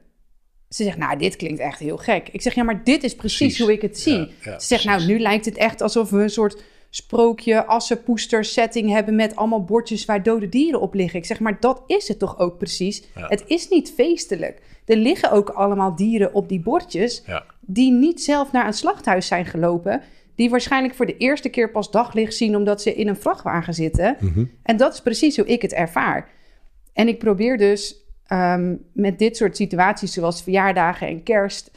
Ze 0.69 0.83
zegt, 0.83 0.97
nou, 0.97 1.19
dit 1.19 1.37
klinkt 1.37 1.61
echt 1.61 1.79
heel 1.79 1.97
gek. 1.97 2.29
Ik 2.29 2.43
zeg, 2.43 2.55
ja, 2.55 2.63
maar 2.63 2.85
dit 2.85 3.03
is 3.03 3.15
precies, 3.15 3.39
Precies. 3.39 3.59
hoe 3.59 3.73
ik 3.73 3.83
het 3.83 3.99
zie. 3.99 4.19
Ja, 4.19 4.29
ja, 4.43 4.59
Ze 4.59 4.67
zegt, 4.67 4.85
nou, 4.85 5.07
nu 5.07 5.19
lijkt 5.19 5.45
het 5.45 5.57
echt 5.57 5.81
alsof 5.81 6.11
we 6.11 6.23
een 6.23 6.31
soort 6.31 6.63
sprookje, 6.97 7.67
assenpoester 7.67 8.45
setting 8.45 8.91
hebben 8.91 9.15
met 9.15 9.37
allemaal 9.37 9.65
bordjes 9.65 10.05
waar 10.05 10.23
dode 10.23 10.49
dieren 10.49 10.81
op 10.81 10.95
liggen. 10.95 11.19
Ik 11.19 11.25
zeg, 11.25 11.41
maar 11.41 11.61
dat 11.61 11.83
is 11.87 12.09
het 12.09 12.19
toch 12.19 12.39
ook 12.39 12.59
precies? 12.59 13.03
Ja. 13.15 13.27
Het 13.29 13.45
is 13.47 13.69
niet 13.69 13.93
feestelijk. 13.97 14.61
Er 14.85 14.97
liggen 14.97 15.31
ook 15.31 15.49
allemaal 15.49 15.97
dieren 15.97 16.35
op 16.35 16.49
die 16.49 16.61
bordjes 16.61 17.23
Ja. 17.27 17.45
die 17.61 17.93
niet 17.93 18.23
zelf 18.23 18.53
naar 18.53 18.67
een 18.67 18.73
slachthuis 18.73 19.27
zijn 19.27 19.47
gelopen. 19.47 20.03
Die 20.35 20.51
waarschijnlijk 20.51 20.95
voor 20.95 21.07
de 21.07 21.17
eerste 21.17 21.49
keer 21.49 21.71
pas 21.71 21.91
daglicht 21.91 22.35
zien 22.35 22.57
omdat 22.57 22.83
ze 22.83 22.95
in 22.95 23.09
een 23.09 23.17
vrachtwagen 23.17 23.75
zitten. 23.75 24.17
Mhm. 24.21 24.45
En 24.63 24.77
dat 24.77 24.93
is 24.93 25.01
precies 25.01 25.37
hoe 25.37 25.47
ik 25.47 25.63
het 25.63 25.73
ervaar. 25.73 26.31
En 26.93 27.09
ik 27.09 27.19
probeer 27.19 27.59
dus 27.59 28.05
ehm, 28.27 28.75
met 28.93 29.19
dit 29.19 29.37
soort 29.37 29.57
situaties, 29.57 30.13
zoals 30.13 30.43
verjaardagen 30.43 31.07
en 31.07 31.23
kerst, 31.23 31.71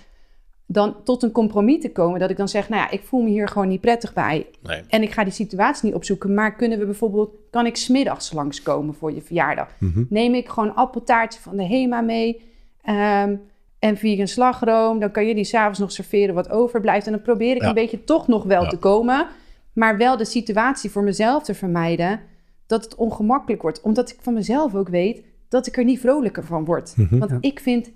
dan 0.71 0.95
tot 1.03 1.23
een 1.23 1.31
compromis 1.31 1.81
te 1.81 1.91
komen. 1.91 2.19
Dat 2.19 2.29
ik 2.29 2.37
dan 2.37 2.47
zeg, 2.47 2.69
nou 2.69 2.81
ja, 2.81 2.89
ik 2.89 3.01
voel 3.03 3.21
me 3.21 3.29
hier 3.29 3.47
gewoon 3.47 3.67
niet 3.67 3.81
prettig 3.81 4.13
bij. 4.13 4.47
Nee. 4.63 4.81
En 4.87 5.01
ik 5.01 5.11
ga 5.11 5.23
die 5.23 5.33
situatie 5.33 5.85
niet 5.85 5.95
opzoeken. 5.95 6.33
Maar 6.33 6.55
kunnen 6.55 6.79
we 6.79 6.85
bijvoorbeeld, 6.85 7.29
kan 7.49 7.65
ik 7.65 7.75
smiddags 7.75 8.31
langskomen 8.33 8.93
voor 8.95 9.13
je 9.13 9.21
verjaardag? 9.21 9.69
Mhm. 9.79 10.03
Neem 10.09 10.33
ik 10.33 10.49
gewoon 10.49 10.75
appeltaartje 10.75 11.39
van 11.39 11.57
de 11.57 11.63
HEMA 11.65 12.01
mee 12.01 12.41
ehm, 12.81 13.35
en 13.79 13.97
vegan 13.97 14.27
slagroom. 14.27 14.99
Dan 14.99 15.11
kan 15.11 15.25
je 15.25 15.35
die 15.35 15.43
s'avonds 15.43 15.79
nog 15.79 15.91
serveren 15.91 16.35
wat 16.35 16.49
overblijft. 16.49 17.05
En 17.05 17.11
dan 17.11 17.21
probeer 17.21 17.55
ik 17.55 17.61
Ja. 17.61 17.67
een 17.67 17.73
beetje 17.73 18.03
toch 18.03 18.27
nog 18.27 18.43
wel 18.43 18.63
Ja. 18.63 18.69
te 18.69 18.77
komen. 18.77 19.27
Maar 19.73 19.97
wel 19.97 20.17
de 20.17 20.25
situatie 20.25 20.89
voor 20.89 21.03
mezelf 21.03 21.43
te 21.43 21.53
vermijden 21.53 22.19
dat 22.67 22.83
het 22.83 22.95
ongemakkelijk 22.95 23.61
wordt. 23.61 23.81
Omdat 23.81 24.09
ik 24.09 24.17
van 24.21 24.33
mezelf 24.33 24.75
ook 24.75 24.89
weet 24.89 25.21
dat 25.49 25.67
ik 25.67 25.77
er 25.77 25.83
niet 25.83 25.99
vrolijker 25.99 26.43
van 26.45 26.65
word. 26.65 26.93
Mhm. 26.97 27.17
Want 27.17 27.31
ik 27.39 27.59
vind 27.59 27.91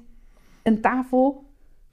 een 0.63 0.81
tafel 0.81 1.42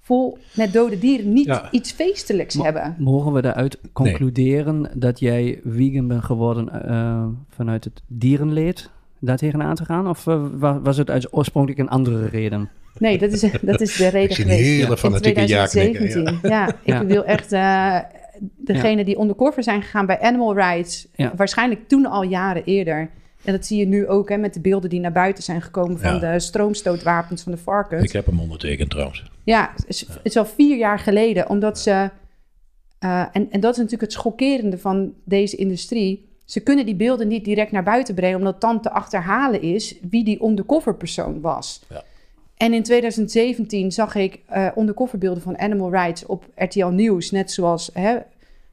vol 0.01 0.39
met 0.55 0.73
dode 0.73 0.99
dieren 0.99 1.33
niet 1.33 1.47
Ja. 1.47 1.69
iets 1.71 1.93
feestelijks 1.93 2.55
hebben. 2.55 2.95
Mogen 2.99 3.33
we 3.33 3.43
daaruit 3.43 3.79
concluderen 3.93 4.91
dat 4.95 5.19
jij 5.21 5.61
vegan 5.67 6.09
bent 6.09 6.25
geworden 6.25 6.85
eh, 6.89 7.25
vanuit 7.49 7.85
het 7.85 8.03
dierenleed 8.07 8.91
daar 9.19 9.37
tegenaan 9.37 9.75
te 9.75 9.85
gaan? 9.85 10.09
Of 10.09 10.27
eh, 10.27 10.43
wa- 10.59 10.81
was 10.81 10.97
het 10.97 11.11
uit 11.11 11.33
oorspronkelijk 11.35 11.81
een 11.81 11.89
andere 11.89 12.27
reden? 12.27 12.69
Nee, 12.99 13.19
dat 13.19 13.33
is, 13.33 13.41
dat 13.63 13.81
is 13.81 13.97
de 13.97 14.09
reden 14.19 14.31
Ik 14.31 14.35
zie 14.35 14.45
een 14.45 14.51
geweest. 14.51 14.71
hele 14.71 14.91
In 14.91 14.97
fanatieke 14.97 15.41
ja 15.49 15.67
knikken. 15.67 16.09
2017. 16.09 16.51
Ja. 16.51 16.57
Ja, 16.67 16.69
ik 16.69 16.75
Ja. 16.85 17.05
wil 17.05 17.25
echt 17.25 17.53
eh 17.53 17.99
degene 18.57 19.05
die 19.05 19.21
undercover 19.21 19.63
zijn 19.63 19.83
gegaan 19.83 20.07
bij 20.07 20.21
Animal 20.21 20.55
Rights. 20.55 21.07
Ja. 21.15 21.33
Waarschijnlijk 21.37 21.89
toen 21.89 22.07
al 22.07 22.23
jaren 22.23 22.65
eerder. 22.65 23.11
En 23.45 23.53
dat 23.53 23.67
zie 23.67 23.79
je 23.79 23.87
nu 23.87 24.09
ook 24.09 24.29
hè, 24.29 24.37
met 24.37 24.55
de 24.55 24.61
beelden 24.61 24.91
die 24.91 25.01
naar 25.01 25.13
buiten 25.13 25.43
zijn 25.43 25.63
gekomen 25.63 25.99
van 25.99 26.15
Ja. 26.15 26.33
de 26.33 26.41
stroomstootwapens 26.41 27.43
van 27.43 27.53
de 27.53 27.59
varkens. 27.59 28.05
Ik 28.05 28.13
heb 28.13 28.27
hem 28.27 28.41
ondertekend 28.41 28.91
trouwens. 28.91 29.31
Ja, 29.51 29.73
het 29.87 30.07
is, 30.23 30.37
al 30.37 30.47
vier 30.47 30.77
jaar 30.77 30.99
geleden, 30.99 31.49
omdat 31.49 31.79
ze. 31.79 32.11
eh, 32.99 33.25
en, 33.33 33.51
en 33.51 33.61
dat 33.61 33.71
is 33.73 33.77
natuurlijk 33.77 34.03
het 34.03 34.13
schokkerende 34.13 34.79
van 34.79 35.15
deze 35.25 35.57
industrie. 35.57 36.29
Ze 36.45 36.61
kunnen 36.61 36.87
die 36.87 36.95
beelden 36.95 37.29
niet 37.29 37.45
direct 37.45 37.73
naar 37.73 37.83
buiten 37.83 38.15
brengen, 38.15 38.39
omdat 38.39 38.61
dan 38.61 38.81
te 38.81 38.91
achterhalen 38.91 39.63
is 39.63 39.97
wie 40.11 40.25
die 40.25 40.45
undercover 40.45 40.95
persoon 40.97 41.41
was. 41.41 41.83
Ja. 41.89 42.03
En 42.57 42.73
in 42.75 42.83
2017 42.83 43.93
zag 43.93 44.15
ik 44.15 44.41
eh 44.47 44.69
undercover 44.77 45.19
beelden 45.19 45.43
van 45.43 45.59
Animal 45.59 45.91
Rights 45.91 46.27
op 46.27 46.47
RTL 46.55 46.87
Nieuws, 46.87 47.31
net 47.31 47.51
zoals 47.51 47.91
hè, 47.93 48.19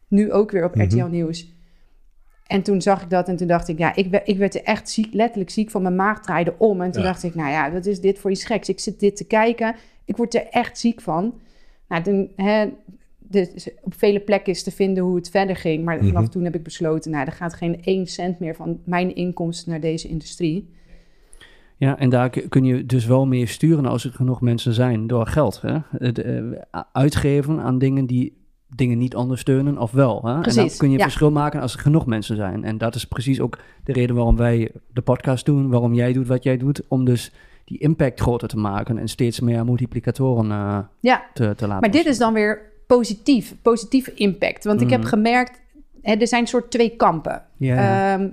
nu 0.07 0.31
ook 0.31 0.51
weer 0.51 0.63
op 0.65 0.75
Mhm. 0.75 0.83
RTL 0.83 1.05
Nieuws. 1.05 1.55
En 2.47 2.61
toen 2.63 2.81
zag 2.81 3.01
ik 3.03 3.09
dat 3.09 3.27
en 3.27 3.35
toen 3.35 3.47
dacht 3.47 3.67
ik, 3.67 3.77
ja, 3.77 3.95
ik, 3.95 4.07
werd- 4.09 4.27
ik 4.27 4.37
werd 4.37 4.55
er 4.55 4.63
echt 4.63 4.89
ziek, 4.89 5.13
letterlijk 5.13 5.49
ziek 5.49 5.71
van. 5.71 5.81
Mijn 5.81 5.95
maag 5.95 6.21
draaide 6.21 6.53
om. 6.57 6.81
En 6.81 6.91
toen 6.91 7.01
Ja. 7.01 7.07
dacht 7.07 7.23
ik, 7.23 7.35
nou 7.35 7.49
ja, 7.49 7.71
wat 7.71 7.85
is 7.85 7.99
dit 8.01 8.19
voor 8.19 8.31
iets 8.31 8.45
geks? 8.45 8.69
Ik 8.69 8.79
zit 8.79 8.99
dit 8.99 9.15
te 9.15 9.23
kijken. 9.27 9.75
Ik 10.05 10.17
word 10.17 10.35
er 10.35 10.47
echt 10.49 10.79
ziek 10.79 11.01
van. 11.01 11.33
Nou, 11.87 12.03
toen, 12.03 12.31
hè, 12.35 12.65
de, 13.17 13.73
op 13.83 13.93
vele 13.97 14.19
plekken 14.19 14.53
is 14.53 14.63
te 14.63 14.71
vinden 14.71 15.03
hoe 15.03 15.15
het 15.15 15.29
verder 15.29 15.55
ging. 15.55 15.85
Maar 15.85 15.97
vanaf 15.97 16.21
Mhm. 16.21 16.31
toen 16.31 16.43
heb 16.43 16.55
ik 16.55 16.63
besloten, 16.63 17.11
nou, 17.11 17.25
er 17.25 17.31
gaat 17.31 17.53
geen 17.53 17.81
één 17.83 18.07
cent 18.07 18.39
meer 18.39 18.55
van 18.55 18.79
mijn 18.85 19.15
inkomsten 19.15 19.71
naar 19.71 19.79
deze 19.79 20.07
industrie. 20.07 20.69
Ja, 21.77 21.97
en 21.99 22.09
daar 22.09 22.29
kun 22.29 22.63
je 22.65 22.85
dus 22.85 23.05
wel 23.05 23.25
mee 23.25 23.45
sturen 23.45 23.85
als 23.85 24.03
er 24.05 24.11
genoeg 24.11 24.41
mensen 24.41 24.73
zijn 24.73 25.07
door 25.07 25.27
geld. 25.27 25.61
Hè? 25.61 25.77
Het, 25.97 26.19
eh, 26.19 26.43
uitgeven 26.93 27.59
aan 27.59 27.77
dingen 27.79 28.05
die 28.05 28.37
dingen 28.75 28.97
niet 28.97 29.15
ondersteunen 29.15 29.77
of 29.77 29.91
wel. 29.91 30.21
Hè? 30.23 30.41
En 30.41 30.55
dan 30.55 30.69
kun 30.77 30.91
je 30.91 30.97
ja. 30.97 31.03
verschil 31.03 31.31
maken 31.31 31.61
als 31.61 31.73
er 31.73 31.79
genoeg 31.79 32.05
mensen 32.05 32.35
zijn. 32.35 32.63
En 32.63 32.77
dat 32.77 32.95
is 32.95 33.05
precies 33.05 33.39
ook 33.39 33.57
de 33.83 33.93
reden 33.93 34.15
waarom 34.15 34.35
wij 34.37 34.71
de 34.93 35.01
podcast 35.01 35.45
doen, 35.45 35.69
waarom 35.69 35.93
jij 35.93 36.13
doet 36.13 36.27
wat 36.27 36.43
jij 36.43 36.57
doet, 36.57 36.81
om 36.87 37.05
dus 37.05 37.31
die 37.65 37.77
impact 37.79 38.19
groter 38.19 38.47
te 38.47 38.57
maken 38.57 38.97
en 38.97 39.07
steeds 39.07 39.39
meer 39.39 39.65
multiplicatoren 39.65 40.51
eh, 40.51 40.79
Ja, 40.99 41.23
te, 41.33 41.53
te 41.55 41.67
laten 41.67 41.79
maar 41.81 41.91
dit 41.91 42.05
is 42.05 42.17
dan 42.17 42.33
weer 42.33 42.61
positief, 42.87 43.55
positieve 43.61 44.13
impact. 44.13 44.63
Want 44.63 44.81
ik 44.81 44.89
heb 44.89 44.99
Mhm. 44.99 45.09
gemerkt, 45.09 45.61
hè, 46.01 46.13
er 46.15 46.27
zijn 46.27 46.47
soort 46.47 46.71
twee 46.71 46.89
kampen. 46.95 47.43
Ja. 47.57 48.13
Ehm, 48.13 48.27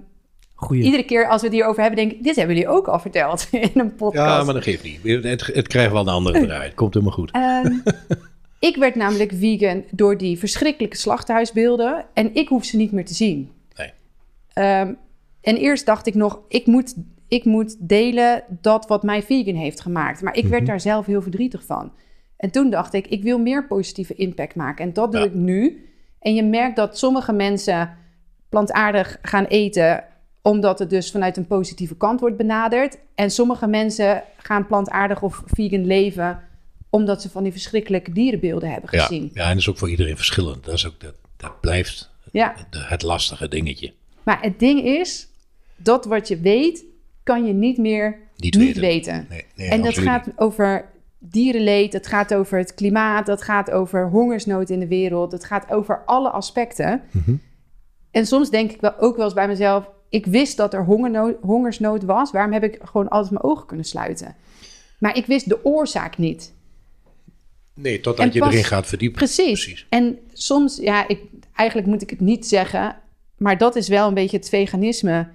Goeie. 0.55 0.83
iedere 0.83 1.05
keer 1.05 1.29
als 1.29 1.41
we 1.41 1.47
het 1.47 1.57
hierover 1.57 1.83
hebben, 1.83 2.01
denk 2.01 2.13
ik, 2.13 2.23
dit 2.25 2.37
hebben 2.37 2.55
jullie 2.57 2.71
ook 2.71 2.87
al 2.89 2.99
verteld 2.99 3.49
in 3.53 3.71
een 3.75 3.95
podcast. 3.95 4.29
Ja, 4.39 4.45
maar 4.45 4.55
dat 4.55 4.63
geeft 4.63 4.83
niet. 4.83 5.25
Het, 5.25 5.47
het 5.47 5.67
krijgt 5.69 5.93
wel 5.93 6.01
een 6.01 6.09
andere 6.09 6.47
draai. 6.47 6.63
Het 6.65 6.75
komt 6.75 6.95
helemaal 6.95 7.15
goed. 7.15 7.31
Ehm, 7.31 7.73
ik 8.67 8.77
werd 8.77 8.95
namelijk 8.95 9.33
vegan 9.35 9.85
door 9.91 10.17
die 10.19 10.39
verschrikkelijke 10.39 10.97
slachthuisbeelden. 10.97 12.05
En 12.15 12.35
ik 12.35 12.49
hoef 12.49 12.65
ze 12.65 12.77
niet 12.77 12.93
meer 12.93 13.05
te 13.05 13.15
zien. 13.15 13.51
Nee. 13.77 13.93
Ehm, 14.53 14.93
en 15.41 15.57
eerst 15.57 15.87
dacht 15.87 16.07
ik 16.07 16.15
nog, 16.15 16.41
ik 16.49 16.67
moet, 16.67 16.95
ik 17.29 17.45
moet 17.45 17.89
delen 17.89 18.43
dat 18.49 18.87
wat 18.87 19.03
mij 19.03 19.23
vegan 19.23 19.55
heeft 19.55 19.81
gemaakt. 19.81 20.23
Maar 20.23 20.37
ik 20.37 20.47
werd 20.47 20.63
Mhm. 20.63 20.71
daar 20.71 20.81
zelf 20.81 21.07
heel 21.07 21.23
verdrietig 21.23 21.65
van. 21.65 21.93
En 22.37 22.51
toen 22.51 22.71
dacht 22.71 22.95
ik, 22.95 23.07
ik 23.07 23.23
wil 23.23 23.39
meer 23.39 23.67
positieve 23.67 24.15
impact 24.15 24.55
maken. 24.55 24.85
En 24.85 24.93
dat 24.93 25.13
doe 25.13 25.21
Ja. 25.21 25.27
ik 25.27 25.35
nu. 25.35 25.89
En 26.19 26.35
je 26.35 26.43
merkt 26.43 26.77
dat 26.77 26.99
sommige 26.99 27.33
mensen 27.33 27.97
plantaardig 28.49 29.19
gaan 29.23 29.45
eten 29.45 30.05
omdat 30.43 30.79
het 30.79 30.91
dus 30.91 31.11
vanuit 31.11 31.37
een 31.37 31.47
positieve 31.47 31.97
kant 31.97 32.21
wordt 32.21 32.37
benaderd. 32.37 32.99
En 33.15 33.31
sommige 33.31 33.67
mensen 33.67 34.23
gaan 34.37 34.67
plantaardig 34.67 35.23
of 35.23 35.43
vegan 35.47 35.87
leven 35.87 36.41
omdat 36.95 37.23
ze 37.23 37.31
van 37.31 37.43
die 37.43 37.53
verschrikkelijke 37.53 38.13
dierenbeelden 38.13 38.71
hebben 38.71 38.89
Ja, 38.93 39.05
gezien. 39.05 39.31
ja, 39.35 39.43
en 39.43 39.49
dat 39.49 39.57
is 39.59 39.69
ook 39.69 39.79
voor 39.79 39.91
iedereen 39.91 40.17
verschillend. 40.17 40.65
Dat, 40.65 40.75
is 40.75 40.87
ook, 40.87 41.01
dat, 41.01 41.15
dat 41.37 41.61
blijft 41.61 42.11
Ja, 42.33 42.55
het 42.71 43.03
lastige 43.03 43.49
dingetje. 43.49 43.93
maar 44.23 44.43
het 44.43 44.59
ding 44.59 44.85
is, 44.85 45.29
dat 45.77 46.05
wat 46.05 46.29
je 46.29 46.39
weet, 46.39 46.85
kan 47.23 47.47
je 47.47 47.53
niet 47.53 47.79
meer 47.79 48.19
niet, 48.37 48.55
niet 48.55 48.77
weten. 48.79 48.81
weten. 48.81 49.27
Nee, 49.29 49.45
nee, 49.57 49.69
en 49.69 49.83
dat 49.83 49.99
gaat 49.99 50.27
niet. 50.27 50.39
over 50.39 50.91
dierenleed, 51.19 51.93
het 51.93 52.07
gaat 52.07 52.35
over 52.35 52.59
het 52.59 52.75
klimaat, 52.75 53.27
dat 53.27 53.43
gaat 53.43 53.71
over 53.71 54.09
hongersnood 54.11 54.71
in 54.71 54.81
de 54.81 54.89
wereld, 54.89 55.33
het 55.33 55.45
gaat 55.45 55.71
over 55.71 56.03
alle 56.05 56.31
aspecten. 56.31 57.03
Mhm. 57.11 57.35
En 58.11 58.27
soms 58.27 58.51
denk 58.51 58.71
ik 58.73 58.81
wel 58.81 58.99
ook 58.99 59.17
wel 59.17 59.25
eens 59.25 59.35
bij 59.35 59.49
mezelf, 59.49 59.91
ik 60.09 60.27
wist 60.27 60.57
dat 60.57 60.75
er 60.75 60.85
hongernood, 60.85 61.37
hongersnood 61.41 62.03
was, 62.03 62.31
waarom 62.31 62.53
heb 62.53 62.63
ik 62.65 62.79
gewoon 62.85 63.09
altijd 63.09 63.33
mijn 63.33 63.45
ogen 63.45 63.67
kunnen 63.67 63.87
sluiten? 63.87 64.37
Maar 64.99 65.17
ik 65.17 65.27
wist 65.27 65.49
de 65.49 65.65
oorzaak 65.65 66.19
niet. 66.19 66.54
Nee, 67.75 68.01
totdat 68.01 68.27
En 68.27 68.33
je 68.33 68.39
pas- 68.39 68.53
erin 68.53 68.65
gaat 68.65 68.87
verdiepen. 68.87 69.17
Precies. 69.19 69.45
Precies. 69.65 69.87
En 69.89 70.19
soms, 70.33 70.77
ja, 70.77 71.09
ik, 71.09 71.21
eigenlijk 71.55 71.89
moet 71.89 72.03
ik 72.03 72.11
het 72.11 72.21
niet 72.21 72.47
zeggen, 72.47 72.97
maar 73.37 73.59
dat 73.59 73.77
is 73.77 73.89
wel 73.89 74.09
een 74.09 74.15
beetje 74.15 74.37
het 74.37 74.49
veganisme. 74.49 75.29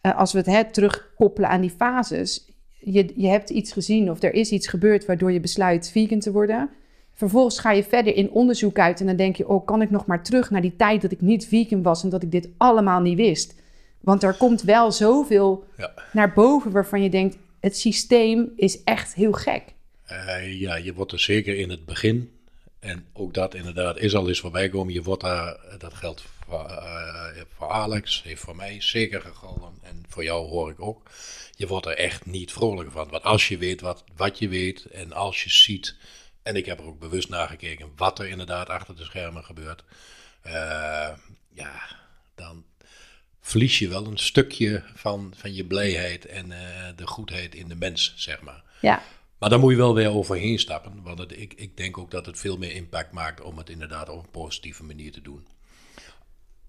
Eh, 0.00 0.18
als 0.18 0.32
we 0.32 0.38
het 0.38 0.46
hè, 0.46 0.64
terugkoppelen 0.70 1.50
aan 1.50 1.60
die 1.60 1.74
fases. 1.76 2.46
Je, 2.84 3.12
je 3.16 3.28
hebt 3.28 3.50
iets 3.50 3.72
gezien 3.72 4.10
of 4.10 4.22
er 4.22 4.34
is 4.34 4.50
iets 4.50 4.66
gebeurd 4.66 5.06
waardoor 5.06 5.32
je 5.32 5.40
besluit 5.40 5.90
vegan 5.90 6.18
te 6.18 6.32
worden. 6.32 6.70
Vervolgens 7.14 7.58
ga 7.58 7.70
je 7.72 7.84
verder 7.84 8.16
in 8.16 8.30
onderzoek 8.30 8.78
uit 8.78 9.00
en 9.00 9.06
dan 9.06 9.16
denk 9.16 9.36
je: 9.36 9.48
Oh, 9.48 9.66
kan 9.66 9.82
ik 9.82 9.90
nog 9.90 10.06
maar 10.06 10.22
terug 10.24 10.50
naar 10.50 10.60
die 10.60 10.76
tijd 10.76 11.02
dat 11.02 11.12
ik 11.12 11.20
niet 11.20 11.46
vegan 11.46 11.82
was 11.82 12.02
en 12.02 12.08
dat 12.08 12.22
ik 12.22 12.30
dit 12.30 12.48
allemaal 12.56 13.00
niet 13.00 13.16
wist? 13.16 13.54
Want 14.00 14.22
er 14.22 14.34
komt 14.34 14.62
wel 14.62 14.92
zoveel 14.92 15.64
Ja. 15.76 15.92
naar 16.12 16.32
boven 16.32 16.70
waarvan 16.70 17.02
je 17.02 17.10
denkt: 17.10 17.36
Het 17.60 17.76
systeem 17.76 18.52
is 18.56 18.82
echt 18.84 19.14
heel 19.14 19.32
gek. 19.32 19.62
Eh, 20.12 20.60
ja, 20.60 20.74
je 20.74 20.94
wordt 20.94 21.12
er 21.12 21.20
zeker 21.20 21.56
in 21.58 21.70
het 21.70 21.84
begin. 21.84 22.36
En 22.80 23.06
ook 23.12 23.34
dat 23.34 23.54
inderdaad 23.54 23.98
is 23.98 24.14
al 24.14 24.28
eens 24.28 24.40
voorbij 24.40 24.64
gekomen. 24.64 24.92
Je 24.92 25.02
wordt 25.02 25.22
daar, 25.22 25.56
dat 25.78 25.94
geldt 25.94 26.22
voor, 26.46 26.64
eh, 26.64 27.42
voor 27.56 27.68
Alex, 27.70 28.22
heeft 28.22 28.40
voor 28.42 28.56
mij 28.56 28.80
zeker 28.80 29.20
gegallen. 29.20 29.72
En 29.82 30.04
voor 30.08 30.24
jou 30.24 30.48
hoor 30.48 30.70
ik 30.70 30.80
ook. 30.80 31.10
Je 31.56 31.66
wordt 31.66 31.86
er 31.86 31.96
echt 31.96 32.26
niet 32.26 32.52
vrolijker 32.52 32.92
van. 32.92 33.08
Want 33.08 33.22
als 33.22 33.48
je 33.48 33.58
weet 33.58 33.80
wat, 33.80 34.04
wat 34.16 34.38
je 34.38 34.48
weet 34.48 34.84
en 34.84 35.12
als 35.12 35.42
je 35.42 35.50
ziet. 35.50 35.96
En 36.42 36.56
ik 36.56 36.66
heb 36.66 36.78
er 36.78 36.84
ook 36.86 36.98
bewust 36.98 37.28
naar 37.28 37.48
gekeken 37.48 37.92
wat 37.96 38.18
er 38.18 38.28
inderdaad 38.28 38.68
achter 38.68 38.96
de 38.96 39.04
schermen 39.04 39.44
gebeurt. 39.44 39.84
eh, 40.42 41.10
ja, 41.54 41.80
dan 42.34 42.64
verlies 43.40 43.78
je 43.78 43.88
wel 43.88 44.06
een 44.06 44.18
stukje 44.18 44.82
van, 44.94 45.34
van 45.36 45.54
je 45.54 45.64
blijheid 45.64 46.26
en 46.26 46.52
eh, 46.52 46.88
de 46.96 47.06
goedheid 47.06 47.54
in 47.54 47.68
de 47.68 47.74
mens, 47.74 48.12
zeg 48.16 48.40
maar. 48.40 48.62
Ja, 48.80 49.02
Maar 49.42 49.50
daar 49.50 49.60
moet 49.60 49.70
je 49.70 49.76
wel 49.76 49.94
weer 49.94 50.14
overheen 50.14 50.58
stappen. 50.58 50.92
Want 51.02 51.18
het, 51.18 51.40
ik, 51.40 51.54
ik 51.56 51.76
denk 51.76 51.98
ook 51.98 52.10
dat 52.10 52.26
het 52.26 52.38
veel 52.38 52.56
meer 52.56 52.74
impact 52.74 53.12
maakt 53.12 53.42
om 53.42 53.58
het 53.58 53.70
inderdaad 53.70 54.08
op 54.08 54.18
een 54.18 54.30
positieve 54.30 54.84
manier 54.84 55.12
te 55.12 55.22
doen. 55.22 55.46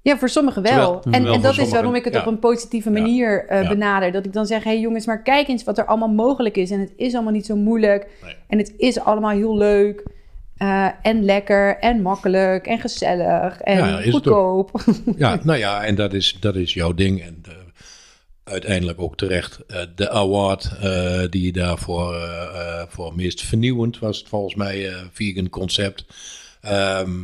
Ja, 0.02 0.18
voor 0.18 0.30
sommigen 0.30 0.62
wel. 0.62 1.00
Terwijl- 1.00 1.26
en 1.26 1.34
en 1.34 1.42
dat 1.42 1.58
is 1.58 1.70
waarom 1.72 1.96
ik 1.96 2.04
het 2.04 2.14
ja. 2.14 2.20
op 2.20 2.26
een 2.26 2.40
positieve 2.40 2.90
manier 2.90 3.46
eh, 3.48 3.68
benader. 3.70 4.12
Dat 4.12 4.26
ik 4.26 4.34
dan 4.34 4.46
zeg, 4.46 4.64
hé 4.64 4.70
hey 4.70 4.80
jongens, 4.80 5.06
maar 5.06 5.22
kijk 5.22 5.48
eens 5.48 5.64
wat 5.64 5.78
er 5.78 5.86
allemaal 5.86 6.10
mogelijk 6.10 6.58
is. 6.58 6.72
En 6.72 6.80
het 6.80 6.94
is 6.96 7.14
allemaal 7.14 7.32
niet 7.32 7.46
zo 7.46 7.56
moeilijk. 7.56 8.08
Nee. 8.24 8.36
En 8.48 8.58
het 8.58 8.74
is 8.78 9.00
allemaal 9.00 9.32
heel 9.32 9.58
leuk. 9.58 10.04
eh, 10.58 10.90
en 11.02 11.24
lekker 11.26 11.78
en 11.78 12.02
makkelijk 12.02 12.68
en 12.68 12.80
gezellig 12.80 13.62
en 13.62 13.78
Ja, 13.78 14.02
goedkoop. 14.12 14.72
Ja, 15.18 15.40
nou 15.44 15.60
ja, 15.60 15.84
en 15.84 15.96
dat 15.96 16.14
is, 16.14 16.38
dat 16.40 16.56
is 16.56 16.74
jouw 16.74 16.94
ding. 16.94 17.22
En 17.22 17.44
eh, 17.48 17.52
uiteindelijk 18.44 19.02
ook 19.02 19.18
terecht. 19.18 19.66
eh, 19.66 19.82
de 19.96 20.10
award 20.10 20.72
eh, 20.80 21.24
die 21.30 21.46
je 21.46 21.52
daarvoor 21.52 22.16
eh, 22.16 22.84
voor 22.88 23.16
meest 23.16 23.42
vernieuwend 23.42 24.00
was, 24.00 24.18
het 24.18 24.28
volgens 24.28 24.56
mij, 24.56 24.94
vegan 25.12 25.50
concept. 25.50 26.06
Ehm, 26.62 27.24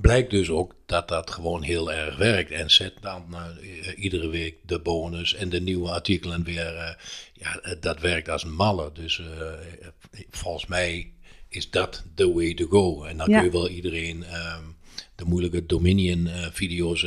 blijkt 0.00 0.30
dus 0.30 0.50
ook 0.50 0.74
dat 0.86 1.08
dat 1.08 1.30
gewoon 1.30 1.62
heel 1.62 1.92
erg 1.92 2.16
werkt. 2.16 2.50
En 2.50 2.70
zet 2.70 2.92
dan 3.00 3.24
iedere 3.96 4.28
week 4.28 4.56
de 4.66 4.80
bonus 4.80 5.34
en 5.34 5.48
de 5.48 5.60
nieuwe 5.60 5.90
artikelen 5.90 6.44
weer. 6.44 6.96
ja, 7.32 7.60
dat 7.80 8.00
werkt 8.00 8.28
als 8.28 8.42
een 8.44 8.54
malle. 8.54 8.90
Dus 8.92 9.20
volgens 10.30 10.66
mij 10.66 11.12
is 11.48 11.70
dat 11.70 12.04
the 12.14 12.32
way 12.32 12.54
to 12.54 12.66
go. 12.66 13.04
En 13.04 13.16
dan 13.16 13.30
Ja. 13.30 13.36
kun 13.36 13.44
je 13.46 13.52
wel 13.52 13.68
iedereen 13.68 14.24
ehm, 14.24 14.62
de 15.22 15.28
moeilijke 15.28 15.66
Dominion-video's 15.66 17.06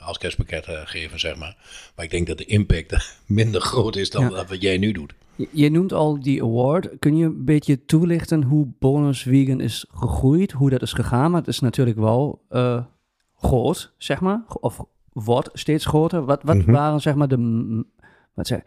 als 0.00 0.18
kerstpakket 0.18 0.66
eh, 0.66 0.80
geven, 0.84 1.20
zeg 1.20 1.36
maar. 1.36 1.56
Maar 1.96 2.04
ik 2.04 2.10
denk 2.10 2.26
dat 2.26 2.38
de 2.38 2.44
impact 2.44 3.16
minder 3.26 3.60
groot 3.60 3.96
is 3.96 4.10
dan 4.10 4.22
Ja. 4.22 4.44
wat 4.44 4.60
jij 4.62 4.78
nu 4.78 4.92
doet. 4.92 5.14
Je, 5.36 5.48
je 5.52 5.70
noemt 5.70 5.92
al 5.92 6.20
die 6.20 6.42
award. 6.42 6.88
Kun 6.98 7.16
je 7.16 7.24
een 7.24 7.44
beetje 7.44 7.84
toelichten 7.84 8.42
hoe 8.42 8.66
Bonus 8.78 9.22
Vegan 9.22 9.60
is 9.60 9.86
gegroeid? 9.94 10.52
Hoe 10.52 10.70
dat 10.70 10.82
is 10.82 10.92
gegaan? 10.92 11.30
Maar 11.30 11.40
het 11.40 11.48
is 11.48 11.60
natuurlijk 11.60 11.98
wel 11.98 12.44
eh, 12.48 12.84
groot, 13.36 13.92
zeg 13.98 14.20
maar. 14.20 14.42
Of 14.60 14.84
wordt 15.12 15.50
steeds 15.52 15.86
groter. 15.86 16.24
Wat, 16.24 16.42
wat 16.42 16.56
Mhm. 16.56 16.70
waren, 16.70 17.00
zeg 17.00 17.14
maar, 17.14 17.28
de... 17.28 17.84
Wat 18.34 18.46
zeg, 18.46 18.60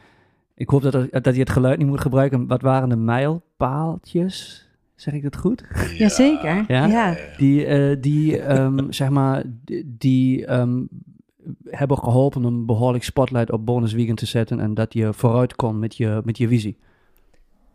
ik 0.56 0.70
hoop 0.70 0.82
dat, 0.82 0.94
er- 0.94 1.22
dat 1.22 1.34
je 1.34 1.40
het 1.40 1.50
geluid 1.50 1.78
niet 1.78 1.88
moet 1.88 2.02
gebruiken. 2.02 2.48
Wat 2.48 2.62
waren 2.62 2.90
de 2.90 2.96
mijlpaaltjes? 2.96 4.66
Zeg 5.02 5.14
ik 5.14 5.24
dat 5.24 5.36
goed? 5.38 5.64
Jazeker. 5.98 6.66
Ja? 6.68 6.86
Ja. 6.86 7.18
Die, 7.38 7.66
eh, 7.66 7.98
die 8.00 8.42
ehm, 8.42 8.86
zeg 9.00 9.10
maar, 9.10 9.44
die, 9.86 10.46
ehm, 10.46 10.84
hebben 11.70 11.98
geholpen 11.98 12.46
om 12.46 12.54
een 12.54 12.66
behoorlijk 12.66 13.04
spotlight 13.04 13.52
op 13.52 13.66
Bonus 13.66 13.94
Vegan 13.94 14.16
te 14.16 14.26
zetten. 14.26 14.60
En 14.60 14.74
dat 14.74 14.94
je 14.94 15.14
vooruit 15.14 15.56
kon 15.56 15.80
met 15.80 15.96
je, 15.96 16.22
met 16.26 16.38
je 16.38 16.48
visie. 16.48 16.78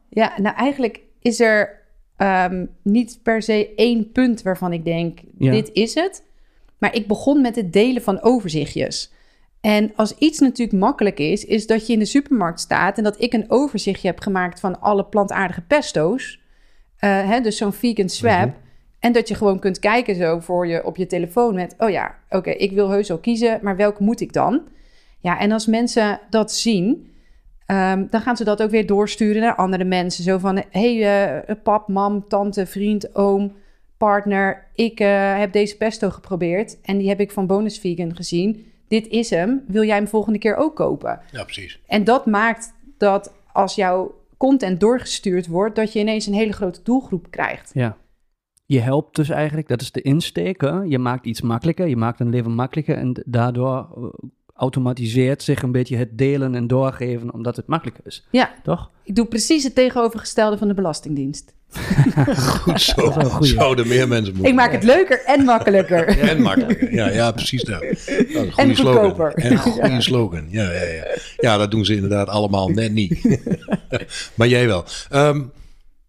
Ja, 0.09 0.33
nou 0.37 0.57
eigenlijk 0.57 1.01
is 1.21 1.41
er 1.41 1.83
ehm, 2.17 2.67
niet 2.83 3.21
per 3.23 3.43
se 3.43 3.75
één 3.75 4.13
punt 4.13 4.43
waarvan 4.43 4.73
ik 4.73 4.85
denk, 4.85 5.21
Ja. 5.39 5.51
dit 5.51 5.71
is 5.73 5.95
het. 5.95 6.25
Maar 6.79 6.95
ik 6.95 7.07
begon 7.07 7.41
met 7.41 7.57
het 7.57 7.73
delen 7.73 8.03
van 8.03 8.23
overzichtjes. 8.23 9.13
En 9.61 9.93
als 9.97 10.19
iets 10.19 10.39
natuurlijk 10.39 10.79
makkelijk 10.79 11.19
is, 11.19 11.45
is 11.45 11.67
dat 11.67 11.87
je 11.87 11.93
in 11.93 11.99
de 11.99 12.05
supermarkt 12.05 12.61
staat 12.61 12.99
en 12.99 13.05
dat 13.05 13.21
ik 13.23 13.33
een 13.33 13.51
overzichtje 13.51 14.09
heb 14.09 14.21
gemaakt 14.21 14.61
van 14.61 14.81
alle 14.81 15.05
plantaardige 15.05 15.63
pesto's. 15.63 16.45
Eh, 16.99 17.29
hè, 17.29 17.41
dus 17.41 17.57
zo'n 17.57 17.73
vegan 17.73 18.09
swap. 18.09 18.55
En 18.99 19.13
dat 19.13 19.29
je 19.29 19.35
gewoon 19.35 19.59
kunt 19.59 19.79
kijken 19.79 20.15
zo 20.15 20.41
voor 20.41 20.67
je 20.67 20.85
op 20.85 20.97
je 20.97 21.07
telefoon 21.07 21.55
met, 21.55 21.75
oh 21.79 21.91
ja, 21.91 22.15
oké, 22.29 22.51
ik 22.51 22.73
wil 22.73 22.91
heus 22.91 23.09
wel 23.09 23.19
kiezen, 23.19 23.59
maar 23.63 23.77
welke 23.77 24.03
moet 24.03 24.21
ik 24.21 24.33
dan? 24.33 24.63
Ja, 25.21 25.39
en 25.39 25.53
als 25.53 25.67
mensen 25.67 26.21
dat 26.31 26.53
zien, 26.53 27.15
Ehm, 27.67 28.07
dan 28.11 28.21
gaan 28.21 28.37
ze 28.37 28.45
dat 28.45 28.63
ook 28.63 28.71
weer 28.71 28.87
doorsturen 28.87 29.43
naar 29.43 29.55
andere 29.55 29.85
mensen. 29.85 30.25
Zo 30.25 30.39
van, 30.39 30.63
hey, 30.71 31.27
eh, 31.41 31.57
pap, 31.63 31.89
mam, 31.89 32.29
tante, 32.29 32.67
vriend, 32.67 33.15
oom, 33.15 33.57
partner. 33.97 34.67
Ik 34.75 35.01
eh, 35.01 35.39
heb 35.39 35.53
deze 35.53 35.77
pesto 35.77 36.11
geprobeerd 36.11 36.81
en 36.83 36.99
die 36.99 37.09
heb 37.09 37.21
ik 37.21 37.31
van 37.31 37.47
Bonus 37.47 37.79
Vegan 37.79 38.17
gezien. 38.17 38.73
Dit 38.89 39.09
is 39.09 39.31
hem. 39.31 39.65
Wil 39.67 39.85
jij 39.85 39.97
hem 39.97 40.09
volgende 40.09 40.39
keer 40.39 40.57
ook 40.57 40.77
kopen? 40.77 41.21
Ja, 41.31 41.45
precies. 41.45 41.81
En 41.87 42.05
dat 42.05 42.27
maakt 42.27 42.73
dat 42.99 43.33
als 43.53 43.75
jouw 43.75 44.15
content 44.37 44.81
doorgestuurd 44.81 45.47
wordt... 45.47 45.77
dat 45.77 45.93
je 45.93 45.99
ineens 45.99 46.27
een 46.27 46.35
hele 46.35 46.53
grote 46.53 46.83
doelgroep 46.83 47.31
krijgt. 47.31 47.71
Ja. 47.75 47.97
Je 48.67 48.81
helpt 48.81 49.17
dus 49.17 49.29
eigenlijk, 49.29 49.69
dat 49.69 49.81
is 49.81 49.93
de 49.93 50.03
insteek. 50.03 50.61
Hè? 50.61 50.81
Je 50.81 50.99
maakt 50.99 51.27
iets 51.27 51.41
makkelijker, 51.41 51.89
je 51.89 51.97
maakt 51.97 52.21
een 52.21 52.31
leven 52.31 52.55
makkelijker. 52.55 52.97
En 52.97 53.23
daardoor 53.27 53.89
eh, 53.97 54.29
automatiseert 54.57 55.43
zich 55.43 55.63
een 55.63 55.73
beetje 55.73 55.97
het 55.97 56.19
delen 56.19 56.55
en 56.55 56.67
doorgeven, 56.67 57.33
omdat 57.33 57.57
het 57.57 57.67
makkelijker 57.67 58.07
is. 58.07 58.27
Ja, 58.31 58.51
Toch? 58.63 58.91
ik 59.05 59.15
doe 59.15 59.27
precies 59.27 59.65
het 59.65 59.75
tegenovergestelde 59.75 60.59
van 60.59 60.69
de 60.69 60.75
Belastingdienst. 60.75 61.55
Goed 62.63 62.81
zo. 62.81 63.13
Zouden 63.41 63.89
meer 63.89 64.09
mensen 64.09 64.33
moeten. 64.33 64.51
Ik 64.53 64.59
maak 64.59 64.73
het 64.73 64.83
leuker 64.85 65.25
en 65.25 65.45
makkelijker. 65.45 66.09
En 66.31 66.43
makkelijker. 66.43 66.93
Ja, 66.95 67.09
ja 67.11 67.33
precies 67.33 67.63
dat. 67.63 67.81
dat 67.83 68.07
een 68.07 68.53
goede 68.53 68.55
En 68.57 68.77
slogan. 68.77 69.33
En 69.33 69.53
een 69.53 69.59
goede 69.59 70.01
slogan. 70.01 70.47
Ja, 70.51 70.73
ja, 70.73 70.83
ja. 70.83 71.05
ja, 71.37 71.57
dat 71.57 71.71
doen 71.71 71.85
ze 71.85 71.95
inderdaad 71.95 72.29
allemaal 72.29 72.69
net 72.69 72.93
niet. 72.93 73.39
maar 74.35 74.49
jij 74.49 74.67
wel. 74.67 74.85
Ehm, 75.11 75.43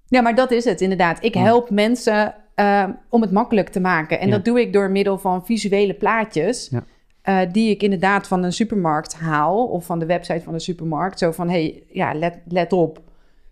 Ja, 0.07 0.21
maar 0.21 0.35
dat 0.35 0.51
is 0.51 0.65
het 0.65 0.81
inderdaad. 0.81 1.23
Ik 1.23 1.33
help 1.33 1.69
mensen 1.69 2.35
ehm, 2.55 2.91
om 3.09 3.21
het 3.21 3.31
makkelijk 3.31 3.69
te 3.69 3.79
maken. 3.79 4.19
En 4.19 4.27
Ja. 4.27 4.33
dat 4.35 4.45
doe 4.45 4.59
ik 4.61 4.73
door 4.73 4.91
middel 4.91 5.17
van 5.17 5.45
visuele 5.45 5.93
plaatjes. 5.93 6.67
Ja. 6.71 6.83
Eh, 7.27 7.39
die 7.51 7.69
ik 7.69 7.83
inderdaad 7.83 8.27
van 8.27 8.43
een 8.43 8.53
supermarkt 8.53 9.15
haal. 9.15 9.65
Of 9.67 9.85
van 9.85 9.99
de 9.99 10.05
website 10.05 10.41
van 10.43 10.53
de 10.53 10.59
supermarkt. 10.59 11.19
Zo 11.19 11.31
van, 11.31 11.49
hey, 11.49 11.83
ja, 11.89 12.13
let, 12.13 12.37
let 12.47 12.73
op. 12.73 13.01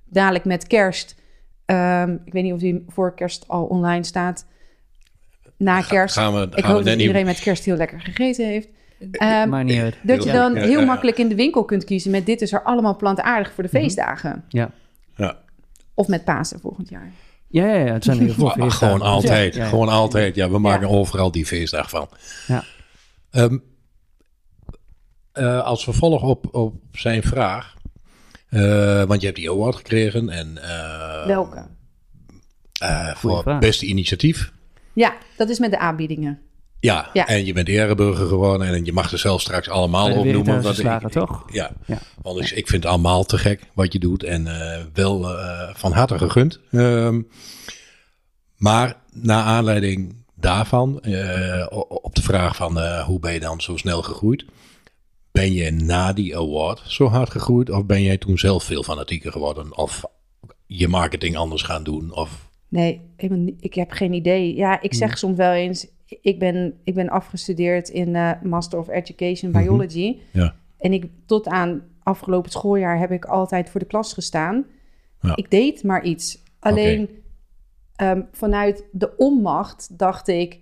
Dadelijk 0.05 0.45
met 0.45 0.67
kerst. 0.67 1.15
ehm, 1.65 2.17
ik 2.25 2.33
weet 2.33 2.43
niet 2.43 2.53
of 2.53 2.59
die 2.59 2.85
voor 2.87 3.15
kerst 3.15 3.47
al 3.47 3.63
online 3.65 4.03
staat. 4.03 4.45
Na 5.57 5.81
kerst. 5.81 6.15
gaan 6.17 6.33
we, 6.33 6.41
ik 6.55 6.63
gaan 6.63 6.73
hoop 6.73 6.83
dat 6.83 6.93
niet... 6.93 7.01
iedereen 7.01 7.25
met 7.25 7.39
kerst 7.39 7.65
heel 7.65 7.75
lekker 7.75 8.01
gegeten 8.01 8.45
heeft. 8.47 8.67
Ehm, 9.11 9.49
maar 9.49 9.63
niet 9.63 9.79
uit. 9.81 9.95
dat 10.03 10.23
je 10.23 10.29
Heel 10.29 10.39
dan 10.39 10.55
heel 10.55 10.69
ja, 10.71 10.79
ja. 10.79 10.85
makkelijk 10.85 11.17
in 11.17 11.27
de 11.27 11.35
winkel 11.35 11.63
kunt 11.65 11.83
kiezen 11.83 12.11
met 12.11 12.25
dit 12.25 12.41
is 12.41 12.51
er 12.53 12.63
allemaal 12.63 12.95
plantaardig 12.95 13.51
voor 13.53 13.63
de 13.63 13.69
Mhm. 13.73 13.81
feestdagen. 13.81 14.43
Ja. 14.49 14.71
Ja. 15.15 15.37
Of 15.93 16.07
met 16.07 16.23
Pasen 16.23 16.59
volgend 16.59 16.89
jaar. 16.89 17.11
Ja, 17.47 17.65
ja, 17.65 17.85
ja, 17.85 17.93
het 17.93 18.03
zijn 18.03 18.19
heel 18.19 18.33
veel 18.33 18.49
feestdagen. 18.59 18.71
gewoon 18.71 19.01
altijd. 19.01 19.55
Ja, 19.55 19.63
ja. 19.63 19.69
Gewoon 19.69 19.89
altijd. 19.89 20.35
Ja, 20.35 20.49
we 20.49 20.59
maken 20.59 20.89
overal 20.89 21.31
die 21.31 21.45
feestdag 21.45 21.89
van. 21.89 22.07
Ja. 22.47 22.63
Ehm, 23.35 23.57
eh, 25.31 25.63
als 25.63 25.83
vervolg 25.83 26.21
op, 26.23 26.55
op 26.55 26.75
zijn 26.91 27.23
vraag. 27.23 27.73
eh, 28.49 29.03
want 29.03 29.19
je 29.21 29.25
hebt 29.27 29.39
die 29.39 29.49
award 29.49 29.75
gekregen. 29.75 30.29
En, 30.29 30.57
eh, 30.63 31.25
Welke? 31.25 31.67
eh, 32.79 33.15
voor 33.15 33.41
vraag. 33.41 33.59
beste 33.59 33.85
initiatief. 33.85 34.51
Ja, 34.93 35.15
dat 35.37 35.49
is 35.49 35.59
met 35.59 35.71
de 35.71 35.77
aanbiedingen. 35.79 36.39
Ja, 36.79 37.09
Ja. 37.13 37.27
en 37.27 37.45
je 37.45 37.53
bent 37.53 37.67
ereburger 37.67 38.27
geworden 38.27 38.67
en 38.67 38.85
je 38.85 38.93
mag 38.93 39.11
er 39.11 39.17
zelf 39.17 39.41
straks 39.41 39.69
allemaal 39.69 40.05
opnoemen. 40.07 40.33
Veritas 40.45 40.63
want 40.63 40.77
ik- 40.77 40.83
Slager, 40.85 41.09
toch? 41.09 41.43
Ja, 41.51 41.71
Ja. 41.85 41.97
want 42.21 42.39
ik, 42.39 42.49
ik 42.49 42.67
vind 42.67 42.83
het 42.83 42.91
allemaal 42.91 43.23
te 43.23 43.37
gek 43.37 43.61
wat 43.73 43.93
je 43.93 43.99
doet 43.99 44.23
en 44.23 44.47
eh, 44.47 44.83
wel 44.93 45.29
eh, 45.37 45.69
van 45.75 45.91
harte 45.91 46.17
gegund. 46.17 46.59
Ehm, 46.71 47.21
maar 48.55 48.95
naar 49.11 49.43
aanleiding 49.43 50.24
daarvan, 50.45 51.01
eh, 51.01 51.65
op 52.01 52.15
de 52.15 52.21
vraag 52.21 52.55
van 52.55 52.79
eh, 52.79 53.03
hoe 53.05 53.19
ben 53.19 53.33
je 53.33 53.39
dan 53.39 53.61
zo 53.61 53.77
snel 53.77 54.01
gegroeid? 54.01 54.45
Ben 55.31 55.53
je 55.53 55.71
na 55.71 56.13
die 56.13 56.37
award 56.37 56.83
zo 56.87 57.07
hard 57.07 57.29
gegroeid 57.29 57.69
of 57.69 57.85
ben 57.85 58.01
jij 58.01 58.17
toen 58.17 58.37
zelf 58.37 58.63
veel 58.63 58.83
fanatieker 58.83 59.31
geworden? 59.31 59.77
Of 59.77 60.03
je 60.65 60.87
marketing 60.87 61.35
anders 61.35 61.61
gaan 61.61 61.83
doen? 61.83 62.15
Of, 62.15 62.49
Nee, 62.69 63.01
ik 63.59 63.73
heb 63.73 63.91
geen 63.91 64.13
idee. 64.13 64.55
Ja, 64.55 64.81
ik 64.81 64.93
zeg 64.93 65.17
soms 65.17 65.37
wel 65.37 65.51
eens, 65.51 65.87
ik 66.21 66.39
ben, 66.39 66.73
ik 66.83 66.93
ben 66.93 67.09
afgestudeerd 67.09 67.89
in 67.89 68.15
eh, 68.15 68.31
Master 68.43 68.79
of 68.79 68.89
Education 68.89 69.51
Mhm. 69.51 69.61
Biology. 69.63 70.17
ja. 70.31 70.55
En 70.77 70.93
ik, 70.93 71.05
tot 71.25 71.47
aan 71.47 71.81
afgelopen 72.03 72.51
schooljaar 72.51 72.99
heb 72.99 73.11
ik 73.11 73.25
altijd 73.25 73.69
voor 73.69 73.79
de 73.79 73.85
klas 73.85 74.13
gestaan. 74.13 74.65
Ja. 75.21 75.35
Ik 75.35 75.51
deed 75.51 75.83
maar 75.83 76.03
iets. 76.03 76.37
Alleen 76.59 77.09
ehm, 77.95 78.21
vanuit 78.31 78.85
de 78.91 79.13
onmacht 79.17 79.97
dacht 79.99 80.27
ik, 80.27 80.59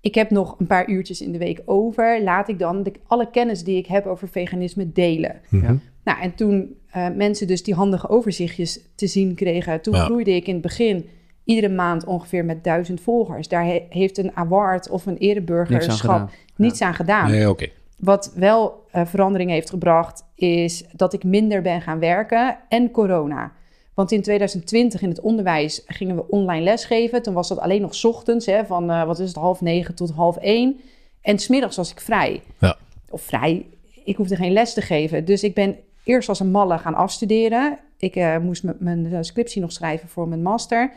ik 0.00 0.14
heb 0.14 0.30
nog 0.30 0.54
een 0.58 0.66
paar 0.66 0.88
uurtjes 0.88 1.20
in 1.20 1.32
de 1.32 1.38
week 1.38 1.62
over. 1.64 2.22
Laat 2.22 2.48
ik 2.48 2.58
dan 2.58 2.82
de, 2.82 2.92
alle 3.06 3.30
kennis 3.30 3.64
die 3.64 3.76
ik 3.76 3.86
heb 3.86 4.06
over 4.06 4.28
veganisme 4.28 4.92
delen. 4.92 5.40
Ja. 5.50 5.76
Nou, 6.04 6.20
en 6.20 6.34
toen 6.34 6.76
eh, 6.90 7.08
mensen 7.14 7.46
dus 7.46 7.62
die 7.62 7.74
handige 7.74 8.08
overzichtjes 8.08 8.80
te 8.94 9.06
zien 9.06 9.34
kregen, 9.34 9.80
toen 9.82 9.94
Ja. 9.94 10.04
groeide 10.04 10.34
ik 10.34 10.46
in 10.46 10.52
het 10.52 10.62
begin 10.62 11.08
iedere 11.44 11.74
maand 11.74 12.04
ongeveer 12.04 12.44
met 12.44 12.64
duizend 12.64 13.00
volgers. 13.00 13.48
Daar 13.48 13.64
he- 13.64 13.86
heeft 13.88 14.18
een 14.18 14.36
award 14.36 14.88
of 14.90 15.06
een 15.06 15.12
aan 15.12 15.18
ereburgerschap 15.18 15.98
gedaan. 16.00 16.30
niets 16.56 16.80
aan 16.82 16.94
gedaan. 16.94 17.30
Nee, 17.30 17.48
oké. 17.50 17.66
Wat 17.98 18.32
wel 18.34 18.84
eh, 18.90 19.06
verandering 19.06 19.50
heeft 19.50 19.70
gebracht, 19.70 20.24
is 20.34 20.84
dat 20.92 21.12
ik 21.12 21.24
minder 21.24 21.62
ben 21.62 21.80
gaan 21.80 21.98
werken 21.98 22.58
en 22.68 22.90
corona. 22.90 23.52
Want 24.00 24.12
in 24.12 24.22
2020 24.22 25.02
in 25.02 25.08
het 25.08 25.20
onderwijs 25.20 25.82
gingen 25.86 26.16
we 26.16 26.28
online 26.28 26.64
lesgeven. 26.64 27.22
Toen 27.22 27.34
was 27.34 27.48
dat 27.48 27.58
alleen 27.58 27.80
nog 27.80 27.94
's 27.94 28.04
ochtends, 28.04 28.46
hè, 28.46 28.66
van 28.66 28.90
eh, 28.90 29.04
wat 29.04 29.18
is 29.18 29.28
het, 29.28 29.36
half 29.36 29.60
negen 29.60 29.94
tot 29.94 30.10
half 30.10 30.36
één. 30.36 30.80
En 31.20 31.38
smiddags 31.38 31.76
was 31.76 31.90
ik 31.90 32.00
vrij. 32.00 32.42
Ja. 32.58 32.76
Of 33.10 33.22
vrij, 33.22 33.66
ik 34.04 34.16
hoefde 34.16 34.36
geen 34.36 34.52
les 34.52 34.74
te 34.74 34.80
geven. 34.80 35.24
Dus 35.24 35.42
ik 35.42 35.54
ben 35.54 35.76
eerst 36.04 36.28
als 36.28 36.40
een 36.40 36.50
malle 36.50 36.78
gaan 36.78 36.94
afstuderen. 36.94 37.78
Ik 37.98 38.16
eh, 38.16 38.38
moest 38.38 38.62
mijn 38.78 39.12
eh, 39.12 39.18
scriptie 39.20 39.60
nog 39.60 39.72
schrijven 39.72 40.08
voor 40.08 40.28
mijn 40.28 40.42
master. 40.42 40.92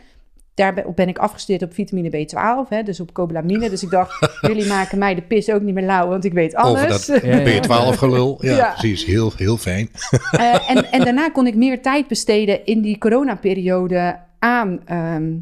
Daar 0.56 0.74
ben, 0.74 0.86
ben 0.96 1.08
ik 1.08 1.18
afgestudeerd 1.18 1.64
op 1.64 1.74
vitamine 1.74 2.10
B12, 2.10 2.70
hè, 2.70 2.84
dus 2.84 3.00
op 3.00 3.14
cobalamine. 3.14 3.70
Dus 3.70 3.84
ik 3.84 3.90
dacht, 3.90 4.30
jullie 4.48 4.68
maken 4.68 4.98
mij 4.98 5.16
de 5.16 5.22
pis 5.22 5.52
ook 5.52 5.62
niet 5.62 5.74
meer 5.74 5.86
lauw, 5.86 6.08
want 6.08 6.26
ik 6.26 6.34
weet 6.34 6.56
alles. 6.56 6.82
Over 6.82 6.88
dat 6.88 7.06
Ja, 7.24 7.38
ja. 7.40 7.62
B12 7.94 7.98
gelul. 7.98 8.38
Ja, 8.46 8.56
Ja. 8.56 8.72
precies. 8.72 9.06
Heel, 9.06 9.32
heel 9.36 9.58
fijn. 9.58 9.90
Eh, 10.32 10.70
en, 10.70 10.92
en 10.92 11.04
daarna 11.04 11.30
kon 11.30 11.48
ik 11.48 11.56
meer 11.56 11.82
tijd 11.82 12.08
besteden 12.08 12.66
in 12.66 12.82
die 12.82 12.98
coronaperiode 12.98 14.20
aan, 14.40 14.82
ehm, 14.86 15.34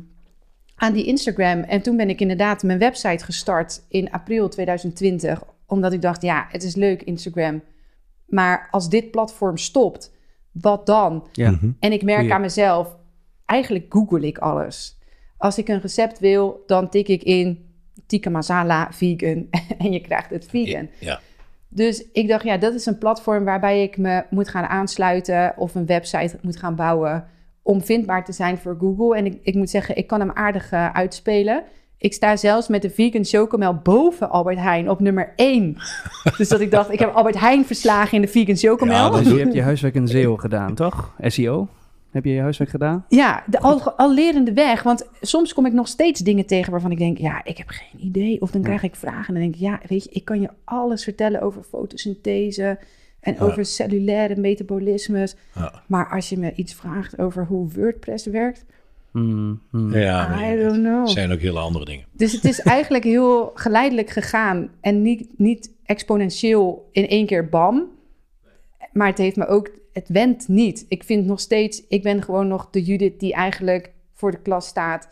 aan 0.76 0.93
die 0.93 1.05
Instagram. 1.05 1.59
En 1.62 1.82
toen 1.82 1.97
ben 1.97 2.09
ik 2.09 2.22
inderdaad 2.22 2.64
mijn 2.64 2.80
website 2.80 3.24
gestart 3.26 3.82
in 3.89 4.12
april 4.12 4.49
2020. 4.49 5.43
Omdat 5.66 5.93
ik 5.93 6.01
dacht, 6.01 6.22
ja, 6.22 6.45
het 6.49 6.64
is 6.64 6.76
leuk 6.76 7.01
Instagram. 7.03 7.62
Maar 8.26 8.68
als 8.72 8.89
dit 8.89 9.12
platform 9.12 9.57
stopt, 9.57 10.12
wat 10.51 10.86
dan? 10.86 11.28
Ja. 11.32 11.51
Mhm. 11.51 11.70
En 11.80 11.91
ik 11.91 12.03
merk 12.03 12.18
Goeie. 12.20 12.34
aan 12.34 12.41
mezelf, 12.41 12.95
eigenlijk 13.45 13.86
google 13.89 14.28
ik 14.28 14.38
alles. 14.38 14.99
Als 15.42 15.58
ik 15.58 15.68
een 15.68 15.82
recept 15.82 16.20
wil, 16.20 16.64
dan 16.68 16.89
tik 16.89 17.08
ik 17.08 17.24
in 17.24 17.66
tikka 18.08 18.30
masala 18.30 18.88
vegan 18.92 19.48
en 19.84 19.92
je 19.92 20.02
krijgt 20.02 20.30
het 20.30 20.46
vegan. 20.50 20.89
Ja. 21.00 21.20
Dus 21.70 22.06
ik 22.12 22.28
dacht, 22.28 22.44
ja, 22.44 22.58
dat 22.58 22.74
is 22.74 22.86
een 22.86 22.98
platform 22.98 23.44
waarbij 23.44 23.84
ik 23.84 23.98
me 23.98 24.24
moet 24.30 24.48
gaan 24.48 24.66
aansluiten 24.66 25.54
of 25.58 25.76
een 25.76 25.86
website 25.86 26.38
moet 26.42 26.58
gaan 26.58 26.76
bouwen 26.76 27.26
om 27.62 27.82
vindbaar 27.82 28.26
te 28.26 28.32
zijn 28.32 28.58
voor 28.58 28.78
Google. 28.80 29.18
En 29.18 29.26
ik, 29.26 29.39
ik 29.42 29.56
moet 29.56 29.70
zeggen, 29.70 29.98
ik 29.98 30.08
kan 30.08 30.20
hem 30.20 30.32
aardig 30.34 30.72
eh, 30.72 30.94
uitspelen. 30.94 31.64
Ik 31.98 32.14
sta 32.14 32.36
zelfs 32.36 32.68
met 32.68 32.82
de 32.82 32.89
vegan 32.89 33.26
chocomel 33.26 33.76
boven 33.76 34.30
Albert 34.30 34.58
Heijn 34.58 34.89
op 34.89 35.00
nummer 35.00 35.34
1. 35.36 35.78
dus 36.38 36.50
dat 36.50 36.60
ik 36.60 36.72
dacht, 36.72 36.92
ik 36.92 37.00
heb 37.00 37.14
Albert 37.14 37.39
Heijn 37.39 37.66
verslagen 37.66 38.16
in 38.16 38.22
de 38.22 38.28
vegan 38.28 38.56
chocomel. 38.56 39.12
Ja, 39.16 39.22
Dus 39.22 39.32
je 39.32 39.39
hebt 39.44 39.54
je 39.54 39.62
huiswerk 39.62 39.96
in 39.96 40.08
SEO 40.08 40.38
gedaan, 40.38 40.76
toch? 40.76 41.16
SEO? 41.20 41.68
Heb 42.12 42.26
je 42.26 42.32
je 42.32 42.41
huiswerk 42.41 42.70
gedaan? 42.70 43.05
de, 43.47 43.59
al, 43.59 43.91
al 43.91 44.14
lerende 44.14 44.53
weg. 44.53 44.84
Want 44.84 45.07
soms 45.22 45.53
kom 45.53 45.66
ik 45.66 45.74
nog 45.74 45.88
steeds 45.88 46.20
dingen 46.20 46.45
tegen 46.45 46.72
waarvan 46.72 46.91
ik 46.91 46.97
denk, 46.97 47.18
ja, 47.18 47.43
ik 47.43 47.57
heb 47.57 47.68
geen 47.70 48.05
idee. 48.07 48.41
Of 48.41 48.51
dan 48.51 48.62
krijg 48.62 48.84
ik 48.84 48.95
vragen 48.95 49.28
en 49.28 49.34
dan 49.34 49.41
denk 49.43 49.55
ik, 49.55 49.62
ja, 49.62 49.80
weet 49.88 50.03
je, 50.03 50.09
ik 50.09 50.26
kan 50.26 50.41
je 50.41 50.49
alles 50.64 51.03
vertellen 51.03 51.41
over 51.41 51.64
fotosynthese 51.64 52.80
en 53.20 53.34
Ja. 53.34 53.39
over 53.39 53.66
cellulaire 53.66 54.36
metabolismes. 54.36 55.36
Ja. 55.55 55.82
Maar 55.88 56.09
als 56.09 56.30
je 56.30 56.38
me 56.38 56.53
iets 56.55 56.74
vraagt 56.74 57.20
over 57.20 57.45
hoe 57.45 57.70
WordPress 57.76 58.26
werkt, 58.26 58.66
Hmm, 59.12 59.62
hmm. 59.70 59.93
Ja, 59.95 60.36
I 60.36 60.39
nee, 60.39 60.64
don't 60.64 60.78
know. 60.80 60.99
het 61.01 61.09
zijn 61.09 61.32
ook 61.32 61.39
hele 61.39 61.59
andere 61.59 61.86
dingen. 61.86 62.05
Dus 62.12 62.32
het 62.32 62.45
is 62.45 62.59
eigenlijk 62.78 63.03
heel 63.03 63.51
geleidelijk 63.53 64.09
gegaan 64.09 64.70
en 64.82 65.01
niet, 65.01 65.28
niet 65.38 65.72
exponentieel 65.86 66.89
in 66.91 67.07
één 67.07 67.26
keer 67.26 67.49
bam. 67.49 67.84
Maar 68.93 69.07
het 69.07 69.18
heeft 69.18 69.36
me 69.36 69.47
ook, 69.47 69.70
het 69.94 70.10
went 70.10 70.48
niet. 70.48 70.86
Ik 70.88 71.04
vind 71.04 71.26
nog 71.26 71.39
steeds, 71.39 71.88
ik 71.88 72.04
ben 72.04 72.22
gewoon 72.24 72.48
nog 72.48 72.70
de 72.70 72.82
Judith 72.84 73.20
die 73.20 73.34
eigenlijk 73.34 73.92
voor 74.14 74.32
de 74.32 74.42
klas 74.42 74.68
staat. 74.68 75.10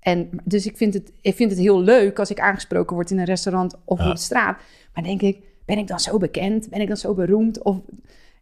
En 0.00 0.30
dus 0.44 0.66
ik 0.66 0.76
vind 0.76 0.94
het, 0.94 1.12
ik 1.20 1.34
vind 1.34 1.50
het 1.50 1.60
heel 1.60 1.80
leuk 1.80 2.18
als 2.18 2.30
ik 2.30 2.40
aangesproken 2.40 2.94
word 2.94 3.10
in 3.10 3.18
een 3.18 3.24
restaurant 3.24 3.74
of 3.84 3.98
Ja. 3.98 4.08
op 4.08 4.14
de 4.14 4.20
straat. 4.20 4.60
Maar 4.94 5.04
denk 5.04 5.22
ik, 5.22 5.38
ben 5.64 5.78
ik 5.78 5.86
dan 5.86 6.00
zo 6.00 6.18
bekend? 6.18 6.68
Ben 6.70 6.80
ik 6.80 6.88
dan 6.88 6.96
zo 6.96 7.14
beroemd? 7.14 7.62
Of 7.62 7.76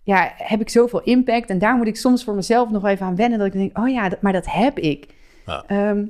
ja, 0.02 0.32
heb 0.36 0.60
ik 0.60 0.68
zoveel 0.68 1.02
impact? 1.02 1.50
En 1.50 1.58
daar 1.58 1.76
moet 1.76 1.86
ik 1.86 1.96
soms 1.96 2.24
voor 2.24 2.34
mezelf 2.34 2.70
nog 2.70 2.84
even 2.86 3.06
aan 3.06 3.16
wennen. 3.16 3.38
Dat 3.38 3.46
ik 3.46 3.52
denk, 3.52 3.78
oh 3.78 3.88
ja, 3.88 4.08
dat- 4.08 4.20
maar 4.22 4.32
dat 4.32 4.46
heb 4.52 4.78
ik. 4.78 5.14
Ja. 5.46 5.64
Ehm, 5.66 6.06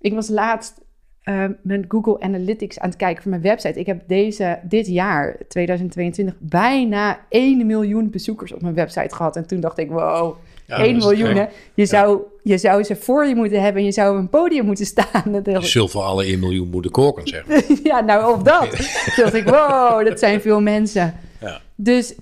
ik 0.00 0.12
was 0.12 0.28
laatst 0.28 0.80
eh, 1.22 1.44
mijn 1.62 1.84
Google 1.88 2.20
Analytics 2.20 2.78
aan 2.78 2.88
het 2.88 2.98
kijken 2.98 3.22
voor 3.22 3.30
mijn 3.30 3.42
website. 3.42 3.78
Ik 3.78 3.86
heb 3.86 4.02
deze, 4.06 4.58
dit 4.62 4.86
jaar, 4.86 5.36
2022, 5.48 6.34
bijna 6.38 7.20
1 7.28 7.66
miljoen 7.66 8.10
bezoekers 8.10 8.52
op 8.52 8.62
mijn 8.62 8.74
website 8.74 9.14
gehad. 9.14 9.36
En 9.36 9.46
toen 9.46 9.60
dacht 9.60 9.78
ik, 9.78 9.90
wow, 9.90 10.36
Ja, 10.66 10.76
1 10.76 10.98
dat 10.98 11.12
is 11.12 11.18
miljoen. 11.18 11.48
Je, 11.74 11.86
zou, 11.86 12.20
je 12.42 12.58
zou 12.58 12.82
ze 12.82 12.96
voor 12.96 13.26
je 13.26 13.34
moeten 13.34 13.62
hebben 13.62 13.80
en 13.80 13.86
je 13.86 13.92
zou 13.92 14.12
op 14.14 14.18
een 14.18 14.28
podium 14.28 14.64
moeten 14.64 14.86
staan. 14.86 15.42
Je 15.44 15.58
zult 15.60 15.90
voor 15.90 16.02
alle 16.02 16.24
1 16.24 16.38
miljoen 16.38 16.68
moeten 16.68 16.90
koken, 16.90 17.28
zeg 17.28 17.46
maar. 17.46 17.62
ja, 17.82 18.00
nou 18.00 18.34
of 18.34 18.42
dat. 18.42 18.70
Toen 19.14 19.24
dacht 19.24 19.34
ik, 19.34 19.44
wow, 19.44 20.06
dat 20.06 20.18
zijn 20.18 20.40
veel 20.40 20.60
mensen. 20.60 21.14
Ja. 21.40 21.60
Dus 21.74 22.14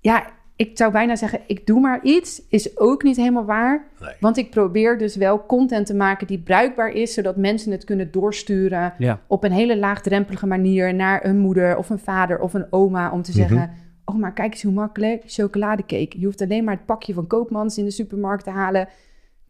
ja, 0.00 0.32
ik 0.56 0.70
zou 0.74 0.92
bijna 0.92 1.16
zeggen, 1.16 1.40
ik 1.46 1.66
doe 1.66 1.80
maar 1.80 2.00
iets. 2.02 2.42
Is 2.48 2.78
ook 2.78 3.02
niet 3.02 3.16
helemaal 3.16 3.44
waar. 3.44 3.86
Nee. 4.00 4.14
Want 4.20 4.36
ik 4.36 4.50
probeer 4.50 4.98
dus 4.98 5.16
wel 5.16 5.46
content 5.46 5.86
te 5.86 5.94
maken 5.94 6.26
die 6.26 6.38
bruikbaar 6.38 6.90
is, 6.90 7.14
zodat 7.14 7.36
mensen 7.36 7.72
het 7.72 7.84
kunnen 7.84 8.10
doorsturen 8.10 8.94
Ja. 8.98 9.20
op 9.26 9.44
een 9.44 9.52
hele 9.52 9.78
laagdrempelige 9.78 10.46
manier 10.46 10.94
naar 10.94 11.24
een 11.24 11.38
moeder 11.38 11.76
of 11.76 11.90
een 11.90 11.98
vader 11.98 12.38
of 12.40 12.54
een 12.54 12.66
oma 12.70 13.10
om 13.10 13.22
te 13.22 13.30
Mhm. 13.30 13.40
zeggen: 13.40 13.70
Oh, 14.04 14.14
maar 14.16 14.32
kijk 14.32 14.52
eens 14.52 14.62
hoe 14.62 14.72
makkelijk 14.72 15.22
chocoladecake. 15.26 16.18
Je 16.18 16.24
hoeft 16.24 16.40
alleen 16.42 16.64
maar 16.64 16.74
het 16.74 16.86
pakje 16.86 17.12
van 17.14 17.26
Koopmans 17.26 17.78
in 17.78 17.84
de 17.84 17.90
supermarkt 17.90 18.44
te 18.44 18.50
halen, 18.50 18.88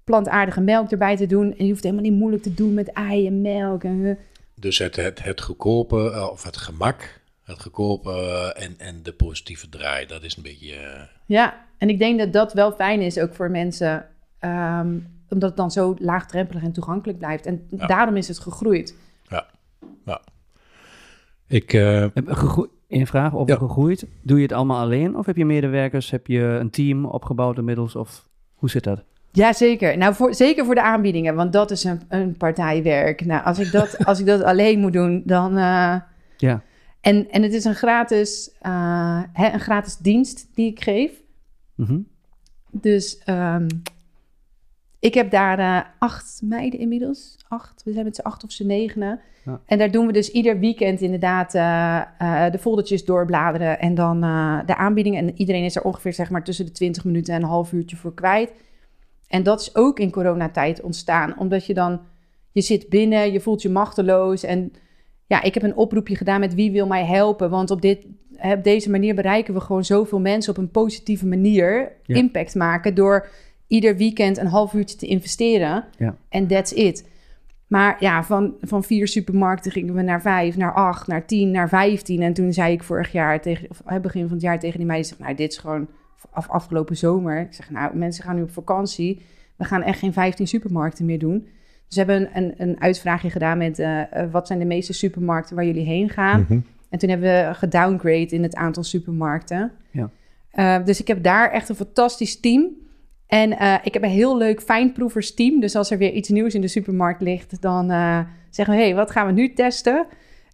plantaardige 0.05 0.61
melk 0.61 0.91
erbij 0.91 1.17
te 1.17 1.27
doen 1.27 1.55
en 1.57 1.65
je 1.65 1.71
hoeft 1.71 1.83
helemaal 1.83 2.05
niet 2.05 2.19
moeilijk 2.19 2.43
te 2.43 2.55
doen 2.55 2.75
met 2.75 2.93
ei 2.93 3.27
en 3.27 3.41
melk. 3.41 3.85
En, 3.85 4.19
Dus 4.55 4.79
het, 4.79 4.97
het, 4.97 5.23
het 5.25 5.41
goedkope, 5.43 6.11
eh, 6.13 6.29
of 6.31 6.43
het 6.43 6.57
gemak, 6.57 7.21
het 7.45 7.63
goedkope 7.63 8.11
eh, 8.11 8.65
en, 8.65 8.75
en 8.79 9.03
de 9.03 9.13
positieve 9.13 9.69
draai, 9.69 10.07
dat 10.07 10.23
is 10.23 10.37
een 10.37 10.43
beetje... 10.43 10.75
eh, 10.75 11.01
Ja, 11.27 11.55
en 11.79 11.89
ik 11.89 11.99
denk 11.99 12.19
dat 12.19 12.33
dat 12.33 12.53
wel 12.53 12.73
fijn 12.73 13.01
is 13.01 13.19
ook 13.19 13.35
voor 13.35 13.51
mensen, 13.51 14.07
ehm, 14.39 14.89
omdat 15.29 15.49
het 15.49 15.57
dan 15.57 15.71
zo 15.71 15.95
laagdrempelig 15.99 16.63
en 16.63 16.73
toegankelijk 16.73 17.19
blijft. 17.19 17.47
En 17.47 17.67
Ja. 17.71 17.87
daarom 17.87 18.17
is 18.17 18.29
het 18.29 18.39
gegroeid. 18.39 18.97
ja, 19.29 19.47
ja. 20.05 20.21
Ik, 21.49 21.73
eh, 21.73 22.01
Heb 22.01 22.27
je 22.27 22.35
gegroe- 22.35 22.69
Een 22.89 23.07
vraag 23.07 23.35
over 23.35 23.53
Ja. 23.55 23.59
gegroeid. 23.59 24.07
Doe 24.23 24.37
je 24.37 24.43
het 24.43 24.53
allemaal 24.53 24.81
alleen? 24.81 25.17
Of 25.17 25.27
heb 25.27 25.37
je 25.37 25.45
medewerkers? 25.45 26.11
Heb 26.11 26.27
je 26.27 26.41
een 26.41 26.71
team 26.71 27.05
opgebouwd 27.05 27.59
inmiddels? 27.59 27.97
Of 27.97 28.29
hoe 28.55 28.71
zit 28.71 28.85
dat? 28.85 29.03
Ja, 29.33 29.53
zeker. 29.53 29.97
Nou, 29.99 30.15
voor, 30.15 30.35
zeker 30.35 30.65
voor 30.65 30.75
de 30.75 30.83
aanbiedingen, 30.83 31.35
want 31.35 31.53
dat 31.53 31.71
is 31.71 31.85
een, 31.85 32.01
een 32.09 32.37
partijwerk. 32.37 33.25
Nou, 33.25 33.45
als 33.45 33.59
ik 33.59 33.73
dat, 33.73 33.97
als 34.07 34.21
ik 34.21 34.27
dat 34.27 34.43
alleen 34.43 34.79
moet 34.81 34.93
doen, 34.93 35.23
dan. 35.27 35.57
eh, 35.57 35.97
Ja. 36.37 36.63
En, 37.05 37.31
en 37.31 37.43
het 37.43 37.53
is 37.53 37.65
een 37.65 37.75
gratis, 37.75 38.51
eh, 38.61 39.23
hè, 39.33 39.53
een 39.53 39.61
gratis 39.61 39.97
dienst 39.97 40.49
die 40.55 40.71
ik 40.71 40.83
geef. 40.83 41.23
Mhm. 41.75 41.99
Dus 42.71 43.19
ehm, 43.19 43.69
ik 44.99 45.15
heb 45.15 45.31
daar 45.31 45.59
eh, 45.59 45.89
acht 45.99 46.41
meiden 46.45 46.81
inmiddels. 46.81 47.37
Acht. 47.49 47.83
We 47.85 47.93
zijn 47.93 48.05
met 48.05 48.17
z'n 48.17 48.23
acht 48.23 48.45
of 48.45 48.53
z'n 48.53 48.67
negenen. 48.67 49.21
Ja. 49.45 49.61
En 49.67 49.79
daar 49.79 49.91
doen 49.91 50.07
we 50.07 50.13
dus 50.13 50.31
ieder 50.31 50.59
weekend 50.59 51.01
inderdaad 51.01 51.55
eh, 51.55 52.51
de 52.51 52.59
foldertjes 52.59 53.05
doorbladeren. 53.05 53.81
En 53.81 53.95
dan 53.95 54.21
de 54.67 54.77
aanbiedingen. 54.77 55.27
En 55.27 55.39
iedereen 55.39 55.65
is 55.65 55.77
er 55.77 55.83
ongeveer 55.83 56.13
zeg 56.13 56.31
maar 56.31 56.45
tussen 56.45 56.67
de 56.67 56.73
20 56.73 57.05
minuten 57.05 57.35
en 57.35 57.43
een 57.43 57.49
half 57.49 57.73
uurtje 57.73 57.97
voor 57.97 58.15
kwijt. 58.15 58.53
En 59.29 59.43
dat 59.43 59.61
is 59.61 59.75
ook 59.75 59.99
in 59.99 60.11
coronatijd 60.11 60.81
ontstaan. 60.81 61.39
Omdat 61.39 61.67
je 61.67 61.75
dan, 61.75 62.01
je 62.53 62.61
zit 62.61 62.89
binnen, 62.89 63.33
je 63.33 63.41
voelt 63.41 63.63
je 63.63 63.71
machteloos. 63.71 64.43
En 64.43 64.73
ja, 65.27 65.43
ik 65.43 65.55
heb 65.55 65.63
een 65.63 65.77
oproepje 65.77 66.17
gedaan 66.17 66.41
met 66.41 66.55
wie 66.55 66.71
wil 66.71 66.87
mij 66.87 67.05
helpen. 67.05 67.51
Want 67.51 67.71
op, 67.71 67.83
dit, 67.83 68.07
op 68.43 68.65
deze 68.65 68.91
manier 68.91 69.15
bereiken 69.15 69.55
we 69.55 69.61
gewoon 69.61 69.85
zoveel 69.85 70.21
mensen 70.21 70.53
op 70.53 70.59
een 70.59 70.71
positieve 70.71 71.27
manier 71.27 71.93
Ja. 72.03 72.15
impact 72.15 72.55
maken 72.55 72.95
door 72.95 73.29
ieder 73.67 73.97
weekend 73.97 74.39
een 74.39 74.47
half 74.47 74.73
uurtje 74.73 74.97
te 74.97 75.07
investeren. 75.07 75.85
Ja. 75.99 76.17
En 76.29 76.47
that's 76.47 76.73
it. 76.73 77.09
Maar 77.67 77.97
ja, 78.01 78.25
van, 78.25 78.55
van 78.61 78.85
vier 78.85 79.09
supermarkten 79.09 79.73
gingen 79.73 79.95
we 79.95 80.03
naar 80.03 80.23
vijf, 80.23 80.57
naar 80.57 80.75
acht, 80.75 81.07
naar 81.07 81.27
tien, 81.27 81.51
naar 81.51 81.69
vijftien. 81.69 82.23
En 82.23 82.33
toen 82.33 82.53
zei 82.53 82.73
ik 82.73 82.83
vorig 82.83 83.13
jaar, 83.13 83.41
tegen, 83.41 83.69
of 83.71 84.01
begin 84.01 84.23
van 84.23 84.33
het 84.33 84.41
jaar 84.43 84.59
tegen 84.59 84.79
die 84.79 84.87
meiden... 84.87 85.09
zeg, 85.09 85.19
nou, 85.19 85.35
dit 85.35 85.51
is 85.51 85.59
gewoon 85.59 85.89
af, 86.31 86.49
afgelopen 86.49 86.97
zomer. 86.97 87.41
Ik 87.41 87.53
zeg, 87.53 87.71
nou, 87.71 87.97
mensen 87.97 88.25
gaan 88.25 88.37
nu 88.37 88.43
op 88.43 88.53
vakantie. 88.53 89.23
We 89.57 89.65
gaan 89.65 89.83
echt 89.83 89.99
geen 89.99 90.13
15 90.13 90.47
supermarkten 90.47 91.05
meer 91.05 91.19
doen. 91.19 91.49
We 91.95 92.05
hebben 92.05 92.29
een, 92.35 92.55
een, 92.57 92.81
uitvraagje 92.81 93.31
gedaan 93.31 93.59
met... 93.59 93.79
eh, 93.79 94.01
eh, 94.01 94.31
wat 94.31 94.47
zijn 94.47 94.59
de 94.59 94.65
meeste 94.65 94.93
supermarkten 94.93 95.57
waar 95.57 95.65
jullie 95.65 95.85
heen 95.85 96.09
gaan? 96.09 96.41
Mhm. 96.41 96.59
En 96.91 96.99
toen 96.99 97.09
hebben 97.09 97.29
we 97.29 97.55
gedowngrade 97.55 98.27
in 98.27 98.43
het 98.43 98.55
aantal 98.55 98.83
supermarkten. 98.83 99.73
Ja. 99.91 100.11
Eh, 100.51 100.85
dus 100.85 101.01
ik 101.01 101.07
heb 101.07 101.23
daar 101.23 101.51
echt 101.51 101.69
een 101.69 101.75
fantastisch 101.75 102.41
team. 102.41 102.69
En 103.27 103.53
ik 103.83 103.95
heb 103.95 104.03
een 104.03 104.11
heel 104.11 104.37
leuk 104.37 104.63
fijnproeversteam. 104.63 105.61
Dus 105.61 105.77
als 105.77 105.91
er 105.91 105.99
weer 105.99 106.13
iets 106.13 106.29
nieuws 106.29 106.55
in 106.55 106.61
de 106.61 106.69
supermarkt 106.69 107.21
ligt, 107.21 107.63
dan 107.63 107.87
zeggen 108.51 108.75
we: 108.75 108.81
hé, 108.81 108.87
hey, 108.87 108.95
wat 108.95 109.11
gaan 109.11 109.27
we 109.27 109.33
nu 109.33 109.53
testen? 109.53 110.07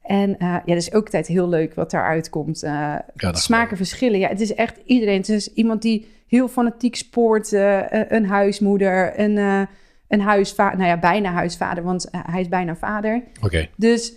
En 0.03 0.37
ja, 0.39 0.63
dat 0.65 0.77
is 0.77 0.93
ook 0.93 1.05
altijd 1.05 1.27
heel 1.27 1.49
leuk 1.49 1.75
wat 1.75 1.91
daaruit 1.91 2.29
komt. 2.29 2.67
Dat 3.15 3.39
smaken 3.39 3.77
verschillen. 3.77 4.19
Ja, 4.19 4.29
het 4.29 4.41
is 4.41 4.55
echt 4.55 4.81
iedereen. 4.85 5.17
Het 5.17 5.29
is 5.29 5.53
iemand 5.53 5.83
die 5.83 6.07
heel 6.31 6.49
fanatiek 6.49 6.97
spoort. 6.97 7.53
eh, 7.53 7.81
een 8.09 8.27
huismoeder, 8.27 9.21
een, 9.21 9.69
een 10.11 10.21
huisvader. 10.21 10.79
Nou 10.79 10.91
ja, 10.91 10.99
bijna 10.99 11.33
huisvader, 11.33 11.85
want 11.85 12.11
eh, 12.11 12.21
hij 12.25 12.41
is 12.41 12.49
bijna 12.49 12.77
vader. 12.77 13.23
Oké. 13.43 13.69
Dus 13.77 14.13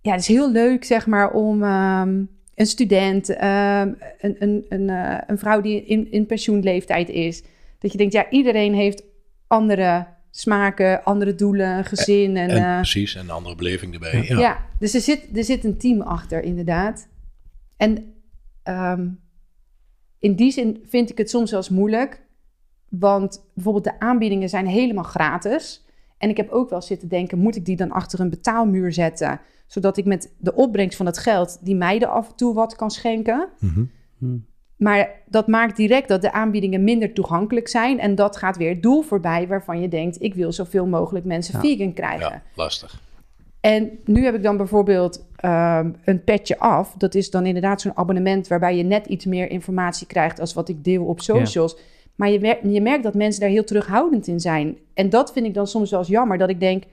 ja, 0.00 0.10
het 0.10 0.20
is 0.20 0.28
heel 0.28 0.52
leuk, 0.52 0.84
zeg 0.84 1.06
maar, 1.06 1.32
om 1.32 1.62
ehm, 1.62 2.22
een 2.54 2.66
student, 2.66 3.28
ehm, 3.28 3.92
een, 4.18 4.36
een, 4.38 4.66
een, 4.68 4.90
eh, 4.90 5.18
een 5.26 5.38
vrouw 5.38 5.60
die 5.60 5.84
in, 5.84 6.10
in 6.10 6.26
pensioenleeftijd 6.26 7.08
is. 7.08 7.42
Dat 7.78 7.92
je 7.92 7.98
denkt, 7.98 8.12
ja, 8.12 8.30
iedereen 8.30 8.74
heeft 8.74 9.02
andere 9.46 10.06
smaken, 10.30 11.04
andere 11.04 11.34
doelen, 11.34 11.84
gezin. 11.84 12.36
En, 12.36 12.48
En 12.48 12.64
eh, 12.64 12.76
precies, 12.76 13.14
en 13.14 13.20
een 13.20 13.30
andere 13.30 13.54
beleving 13.54 13.94
erbij. 13.94 14.24
Ja. 14.28 14.38
ja. 14.38 14.66
dus 14.78 14.94
er 14.94 15.00
zit, 15.00 15.36
er 15.36 15.44
zit 15.44 15.64
een 15.64 15.78
team 15.78 16.00
achter, 16.00 16.42
inderdaad. 16.42 17.08
En 17.76 18.14
ehm, 18.62 19.08
in 20.18 20.34
die 20.34 20.50
zin 20.50 20.84
vind 20.88 21.10
ik 21.10 21.18
het 21.18 21.30
soms 21.30 21.50
zelfs 21.50 21.68
moeilijk. 21.68 22.22
Want 22.88 23.44
bijvoorbeeld 23.54 23.84
de 23.84 24.00
aanbiedingen 24.00 24.48
zijn 24.48 24.66
helemaal 24.66 25.04
gratis. 25.04 25.84
En 26.18 26.28
ik 26.30 26.36
heb 26.36 26.50
ook 26.50 26.70
wel 26.70 26.82
zitten 26.82 27.08
denken, 27.08 27.38
moet 27.38 27.56
ik 27.56 27.64
die 27.64 27.76
dan 27.76 27.90
achter 27.90 28.20
een 28.20 28.30
betaalmuur 28.30 28.92
zetten? 28.92 29.40
Zodat 29.66 29.96
ik 29.96 30.04
met 30.04 30.34
de 30.38 30.54
opbrengst 30.54 30.96
van 30.96 31.06
het 31.06 31.18
geld 31.18 31.58
die 31.62 31.74
meiden 31.76 32.10
af 32.10 32.28
en 32.28 32.36
toe 32.36 32.54
wat 32.54 32.76
kan 32.76 32.90
schenken. 32.90 33.48
Mhm. 33.58 33.84
Hm. 34.18 34.36
Maar 34.76 35.10
dat 35.26 35.46
maakt 35.46 35.76
direct 35.76 36.08
dat 36.08 36.22
de 36.22 36.32
aanbiedingen 36.32 36.84
minder 36.84 37.12
toegankelijk 37.12 37.68
zijn. 37.68 38.00
En 38.00 38.14
dat 38.14 38.36
gaat 38.36 38.56
weer 38.56 38.68
het 38.68 38.82
doel 38.82 39.02
voorbij 39.02 39.48
waarvan 39.48 39.80
je 39.80 39.88
denkt... 39.88 40.22
ik 40.22 40.34
wil 40.34 40.52
zoveel 40.52 40.86
mogelijk 40.86 41.24
mensen 41.24 41.54
Ja. 41.54 41.60
vegan 41.60 41.92
krijgen. 41.92 42.30
ja, 42.30 42.42
lastig. 42.54 43.02
En 43.60 43.90
nu 44.04 44.24
heb 44.24 44.34
ik 44.34 44.42
dan 44.42 44.56
bijvoorbeeld 44.56 45.24
ehm, 45.36 45.90
een 46.04 46.24
petje 46.24 46.58
af. 46.58 46.94
Dat 46.98 47.14
is 47.14 47.30
dan 47.30 47.46
inderdaad 47.46 47.80
zo'n 47.80 47.96
abonnement 47.96 48.48
waarbij 48.48 48.76
je 48.76 48.82
net 48.82 49.06
iets 49.06 49.24
meer 49.24 49.50
informatie 49.50 50.06
krijgt 50.06 50.40
als 50.40 50.54
wat 50.54 50.68
ik 50.68 50.84
deel 50.84 51.04
op 51.04 51.20
socials. 51.20 51.76
Maar 52.14 52.30
je, 52.30 52.40
mer- 52.40 52.68
je 52.68 52.80
merkt 52.80 53.02
dat 53.02 53.14
mensen 53.14 53.40
daar 53.40 53.50
heel 53.50 53.64
terughoudend 53.64 54.26
in 54.26 54.40
zijn. 54.40 54.78
En 54.94 55.10
dat 55.10 55.32
vind 55.32 55.46
ik 55.46 55.54
dan 55.54 55.66
soms 55.66 55.90
wel 55.90 55.98
eens 55.98 56.08
jammer. 56.08 56.38
Dat 56.38 56.48
ik 56.48 56.60
denk, 56.60 56.84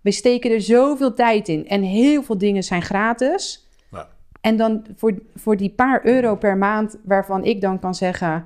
we 0.00 0.10
steken 0.10 0.50
er 0.50 0.60
zoveel 0.60 1.14
tijd 1.14 1.48
in. 1.48 1.68
En 1.68 1.82
heel 1.82 2.22
veel 2.22 2.38
dingen 2.38 2.62
zijn 2.62 2.82
gratis. 2.82 3.68
Ja. 3.90 4.08
En 4.40 4.56
dan 4.56 4.84
voor, 4.96 5.14
voor 5.34 5.56
die 5.56 5.70
paar 5.70 6.06
euro 6.06 6.36
per 6.36 6.56
maand 6.56 6.98
waarvan 7.04 7.44
ik 7.44 7.60
dan 7.60 7.78
kan 7.78 7.94
zeggen... 7.94 8.44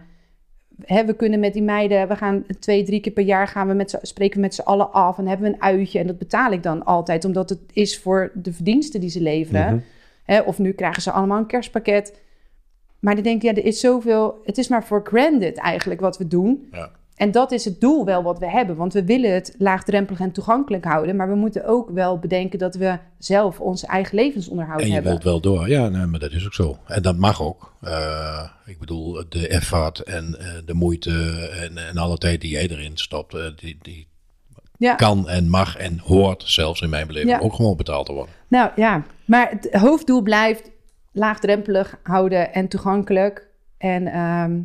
Hè, 0.82 1.04
we 1.04 1.14
kunnen 1.14 1.40
met 1.40 1.52
die 1.52 1.62
meiden, 1.62 2.08
we 2.08 2.16
gaan 2.16 2.44
twee, 2.60 2.84
drie 2.84 3.00
keer 3.00 3.12
per 3.12 3.24
jaar 3.24 3.48
gaan 3.48 3.68
we 3.68 3.74
met 3.74 3.98
spreken 4.02 4.34
we 4.34 4.40
met 4.40 4.54
z'n 4.54 4.60
allen 4.60 4.92
af 4.92 5.18
en 5.18 5.26
hebben 5.26 5.46
we 5.46 5.54
een 5.54 5.62
uitje. 5.62 5.98
En 5.98 6.06
dat 6.06 6.18
betaal 6.18 6.52
ik 6.52 6.62
dan 6.62 6.84
altijd, 6.84 7.24
omdat 7.24 7.48
het 7.48 7.60
is 7.72 7.98
voor 7.98 8.30
de 8.34 8.52
verdiensten 8.52 9.00
die 9.00 9.10
ze 9.10 9.20
leveren. 9.20 9.66
Mhm. 9.66 9.82
Hè, 10.24 10.40
of 10.40 10.58
nu 10.58 10.72
krijgen 10.72 11.02
ze 11.02 11.10
allemaal 11.10 11.38
een 11.38 11.46
kerstpakket. 11.46 12.20
Maar 13.02 13.14
dan 13.14 13.22
denk 13.22 13.42
ik, 13.42 13.54
ja, 13.54 13.62
er 13.62 13.66
is 13.68 13.80
zoveel. 13.80 14.40
Het 14.44 14.58
is 14.58 14.68
maar 14.68 14.84
voor 14.84 15.00
granted 15.04 15.56
eigenlijk 15.58 16.00
wat 16.00 16.18
we 16.18 16.26
doen. 16.28 16.68
Ja. 16.72 16.90
En 17.14 17.30
dat 17.30 17.52
is 17.52 17.64
het 17.64 17.80
doel 17.80 18.04
wel 18.04 18.22
wat 18.22 18.38
we 18.38 18.50
hebben. 18.50 18.76
Want 18.76 18.92
we 18.92 19.04
willen 19.04 19.34
het 19.34 19.54
laagdrempelig 19.58 20.20
en 20.20 20.32
toegankelijk 20.32 20.84
houden. 20.84 21.16
Maar 21.16 21.28
we 21.28 21.34
moeten 21.34 21.64
ook 21.66 21.90
wel 21.90 22.18
bedenken 22.18 22.58
dat 22.58 22.74
we 22.74 22.98
zelf 23.18 23.60
ons 23.60 23.84
eigen 23.84 24.14
levensonderhoud 24.16 24.80
En 24.80 24.86
je 24.86 24.92
hebben. 24.92 25.10
wilt 25.10 25.24
wel 25.24 25.40
door. 25.40 25.68
Ja, 25.68 25.88
nee, 25.88 26.06
maar 26.06 26.20
dat 26.20 26.32
is 26.32 26.44
ook 26.46 26.54
zo. 26.54 26.76
En 26.86 27.02
dat 27.02 27.16
mag 27.16 27.42
ook. 27.42 27.72
Eh, 27.80 28.48
ik 28.66 28.78
bedoel, 28.78 29.24
de 29.28 29.48
effort 29.48 29.98
en 30.00 30.38
eh, 30.38 30.46
de 30.64 30.74
moeite 30.74 31.48
en, 31.60 31.78
en 31.88 31.96
alle 31.96 32.18
tijd 32.18 32.40
die 32.40 32.50
jij 32.50 32.68
erin 32.68 32.96
stopt, 32.96 33.34
eh, 33.34 33.42
die, 33.56 33.78
die 33.82 34.06
Ja. 34.78 34.94
kan 34.94 35.28
en 35.28 35.48
mag 35.48 35.76
en 35.76 35.98
hoort 36.04 36.42
zelfs 36.46 36.80
in 36.80 36.90
mijn 36.90 37.06
beleving 37.06 37.30
Ja. 37.32 37.38
ook 37.40 37.54
gewoon 37.54 37.76
betaald 37.76 38.06
te 38.06 38.12
worden. 38.12 38.34
Nou 38.48 38.70
ja, 38.76 39.02
maar 39.24 39.50
het 39.50 39.74
hoofddoel 39.80 40.22
blijft 40.22 40.70
laagdrempelig 41.12 41.98
houden 42.02 42.52
en 42.52 42.68
toegankelijk. 42.68 43.48
En 43.78 44.06
ehm, 44.06 44.60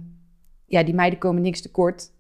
ja, 0.66 0.84
die 0.84 0.94
meiden 0.94 1.20
komen 1.20 1.42
niks 1.42 1.62
tekort. 1.62 2.12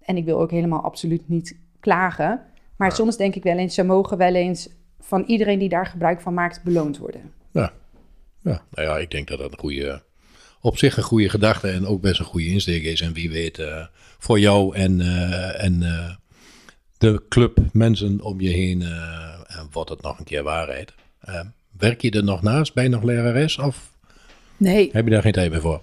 En 0.00 0.16
ik 0.16 0.24
wil 0.24 0.40
ook 0.40 0.50
helemaal 0.50 0.82
absoluut 0.82 1.28
niet 1.28 1.58
klagen. 1.80 2.40
Maar 2.76 2.92
soms 2.92 3.16
denk 3.16 3.34
ik 3.34 3.42
wel 3.42 3.56
eens, 3.58 3.74
ze 3.74 3.84
mogen 3.84 4.18
wel 4.18 4.34
eens 4.34 4.68
van 5.00 5.24
iedereen 5.26 5.58
die 5.58 5.68
daar 5.68 5.86
gebruik 5.86 6.20
van 6.20 6.34
maakt 6.34 6.62
beloond 6.62 6.98
worden. 6.98 7.32
Ja. 7.50 7.72
ja, 8.38 8.62
nou 8.70 8.88
ja, 8.88 8.98
ik 8.98 9.10
denk 9.10 9.28
dat 9.28 9.38
dat 9.38 9.52
een 9.52 9.58
goede, 9.58 10.02
op 10.60 10.78
zich 10.78 10.96
een 10.96 11.02
goede 11.02 11.28
gedachte 11.28 11.68
en 11.68 11.86
ook 11.86 12.00
best 12.00 12.20
een 12.20 12.26
goede 12.26 12.46
insteek 12.46 12.82
is. 12.82 13.00
En 13.00 13.12
wie 13.12 13.30
weet, 13.30 13.58
eh, 13.58 13.86
voor 14.18 14.40
jou 14.40 14.76
en, 14.76 15.00
eh, 15.00 15.64
en 15.64 15.82
eh, 15.82 16.14
de 16.98 17.22
club 17.28 17.58
mensen 17.72 18.20
om 18.20 18.40
je 18.40 18.50
heen, 18.50 18.82
en 19.46 19.68
wordt 19.70 19.90
het 19.90 20.02
nog 20.02 20.18
een 20.18 20.24
keer 20.24 20.42
waarheid. 20.42 20.92
Werk 21.82 22.00
je 22.00 22.10
er 22.10 22.24
nog 22.24 22.42
naast? 22.42 22.74
Ben 22.74 22.82
je 22.82 22.88
nog 22.90 23.02
lerares 23.02 23.58
of 23.58 23.92
Nee. 24.56 24.88
heb 24.92 25.04
je 25.04 25.10
daar 25.10 25.22
geen 25.22 25.32
tijd 25.32 25.50
meer 25.50 25.60
voor? 25.60 25.80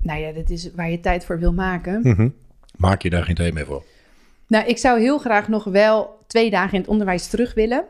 Nou 0.00 0.20
ja, 0.20 0.32
dat 0.32 0.50
is 0.50 0.70
waar 0.74 0.90
je 0.90 1.00
tijd 1.00 1.24
voor 1.24 1.38
wil 1.38 1.52
maken. 1.52 2.00
Mhm. 2.02 2.28
Maak 2.76 3.02
je 3.02 3.10
daar 3.10 3.24
geen 3.24 3.34
tijd 3.34 3.54
meer 3.54 3.66
voor? 3.66 3.84
Nou, 4.46 4.66
ik 4.66 4.78
zou 4.78 5.00
heel 5.00 5.18
graag 5.18 5.48
nog 5.48 5.64
wel 5.64 6.24
twee 6.26 6.50
dagen 6.50 6.74
in 6.74 6.80
het 6.80 6.88
onderwijs 6.88 7.26
terug 7.26 7.54
willen. 7.54 7.84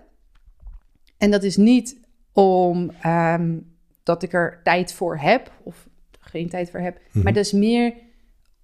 En 1.18 1.31
dat 1.31 1.43
is 1.43 1.57
niet 1.57 1.97
om 2.33 2.91
ehm, 3.01 3.57
dat 4.03 4.23
ik 4.23 4.33
er 4.33 4.61
tijd 4.64 4.93
voor 4.93 5.16
heb 5.16 5.53
of 5.62 5.89
geen 6.21 6.49
tijd 6.49 6.71
voor 6.71 6.81
heb, 6.81 7.01
maar 7.12 7.33
dat 7.33 7.45
is 7.45 7.53
meer 7.53 7.93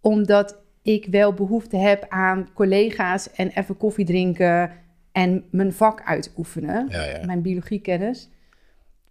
omdat 0.01 0.57
ik 0.83 1.07
wel 1.11 1.33
behoefte 1.33 1.77
heb 1.77 2.07
aan 2.09 2.49
collega's 2.55 3.33
en 3.33 3.49
even 3.49 3.77
koffie 3.77 4.05
drinken 4.05 4.71
en 5.17 5.45
mijn 5.51 5.73
vak 5.73 6.03
uitoefenen, 6.05 6.87
Ja, 6.89 7.05
ja. 7.05 7.25
mijn 7.27 7.43
biologiekennis. 7.43 8.31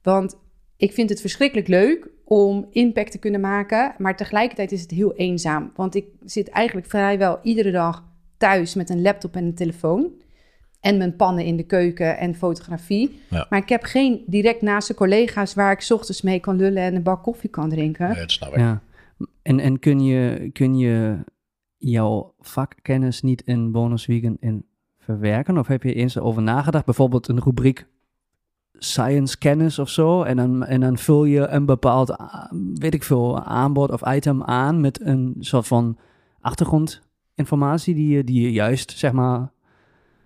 Want 0.02 0.38
ik 0.78 0.94
vind 0.94 1.10
het 1.10 1.22
verschrikkelijk 1.22 1.68
leuk 1.68 2.10
om 2.24 2.68
impact 2.72 3.12
te 3.12 3.20
kunnen 3.20 3.42
maken, 3.42 3.96
maar 3.98 4.16
tegelijkertijd 4.16 4.72
is 4.72 4.82
het 4.82 4.92
heel 4.92 5.16
eenzaam. 5.16 5.72
Want 5.76 5.96
ik 5.96 6.06
zit 6.26 6.50
eigenlijk 6.50 6.88
vrijwel 6.88 7.40
iedere 7.44 7.72
dag 7.72 8.04
thuis 8.38 8.76
met 8.76 8.90
een 8.90 9.02
laptop 9.02 9.36
en 9.36 9.44
een 9.46 9.56
telefoon. 9.56 10.12
En 10.80 10.98
mijn 10.98 11.16
pannen 11.16 11.46
in 11.46 11.58
de 11.58 11.66
keuken 11.66 12.18
en 12.18 12.36
fotografie. 12.36 13.20
Ja. 13.30 13.48
Maar 13.50 13.60
ik 13.60 13.70
heb 13.70 13.84
geen 13.84 14.24
direct 14.28 14.62
naast 14.62 14.88
de 14.88 14.94
collega's 14.94 15.54
waar 15.54 15.72
ik 15.72 15.82
's 15.82 15.92
ochtends 15.92 16.22
mee 16.22 16.40
kan 16.40 16.56
lullen 16.56 16.84
en 16.84 16.96
een 16.96 17.04
bak 17.04 17.24
koffie 17.24 17.50
kan 17.50 17.70
drinken. 17.70 18.08
Ja, 18.08 18.14
dat 18.14 18.32
snap 18.32 18.54
ik. 18.54 18.60
Ja. 18.60 18.82
En, 19.42 19.60
en 19.60 19.80
kun, 19.80 20.00
je, 20.00 20.50
kun 20.54 20.78
je 20.78 21.18
jouw 21.78 22.34
vakkennis 22.40 23.22
niet 23.22 23.42
in 23.42 23.72
bonusweken 23.72 24.38
in 24.40 24.66
verwerken? 25.06 25.58
Of 25.58 25.68
heb 25.68 25.84
je 25.84 25.94
eens 25.94 26.18
over 26.20 26.42
nagedacht? 26.42 26.86
Bijvoorbeeld 26.86 27.28
een 27.28 27.42
rubriek 27.44 27.86
science 28.78 29.38
kennis 29.38 29.80
of 29.80 29.90
zo. 29.90 30.24
En 30.24 30.36
dan, 30.36 30.66
en 30.66 30.80
dan 30.82 30.98
vul 30.98 31.26
je 31.26 31.48
een 31.48 31.66
bepaald, 31.66 32.16
weet 32.74 32.94
ik 32.94 33.04
veel, 33.04 33.40
aanbod 33.44 33.92
of 33.92 34.02
item 34.14 34.44
aan 34.44 34.82
met 34.82 35.02
een 35.02 35.36
soort 35.40 35.68
van 35.68 35.98
achtergrondinformatie 36.42 37.96
die 37.96 38.16
je, 38.16 38.24
die 38.24 38.42
je 38.42 38.52
juist, 38.52 38.92
zeg 38.98 39.12
maar, 39.12 39.52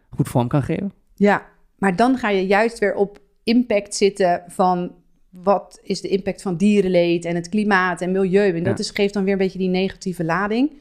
goed 0.10 0.28
vorm 0.28 0.48
kan 0.48 0.64
geven. 0.64 0.92
Ja, 1.16 1.46
maar 1.78 1.96
dan 1.96 2.18
ga 2.18 2.30
je 2.30 2.48
juist 2.48 2.80
weer 2.80 2.96
op 2.96 3.20
impact 3.44 3.96
zitten 3.96 4.44
van 4.48 4.92
wat 5.30 5.80
is 5.84 6.02
de 6.02 6.08
impact 6.08 6.42
van 6.42 6.56
dierenleed 6.58 7.26
en 7.26 7.36
het 7.36 7.50
klimaat 7.50 8.02
en 8.02 8.12
milieu. 8.12 8.56
En 8.56 8.64
dat 8.64 8.78
Ja. 8.78 8.84
is, 8.84 8.90
geeft 8.90 9.14
dan 9.14 9.24
weer 9.24 9.32
een 9.32 9.38
beetje 9.40 9.60
die 9.60 9.70
negatieve 9.70 10.24
lading. 10.24 10.72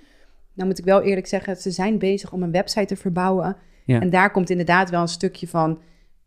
Nou 0.54 0.68
moet 0.68 0.78
ik 0.78 0.84
wel 0.84 1.02
eerlijk 1.02 1.26
zeggen, 1.26 1.56
ze 1.56 1.70
zijn 1.70 1.98
bezig 1.98 2.32
om 2.32 2.42
een 2.42 2.50
website 2.50 2.86
te 2.86 2.96
verbouwen. 2.96 3.56
Ja. 3.88 4.00
En 4.00 4.10
daar 4.10 4.30
komt 4.30 4.50
inderdaad 4.50 4.90
wel 4.90 5.00
een 5.00 5.08
stukje 5.08 5.48
van 5.48 5.78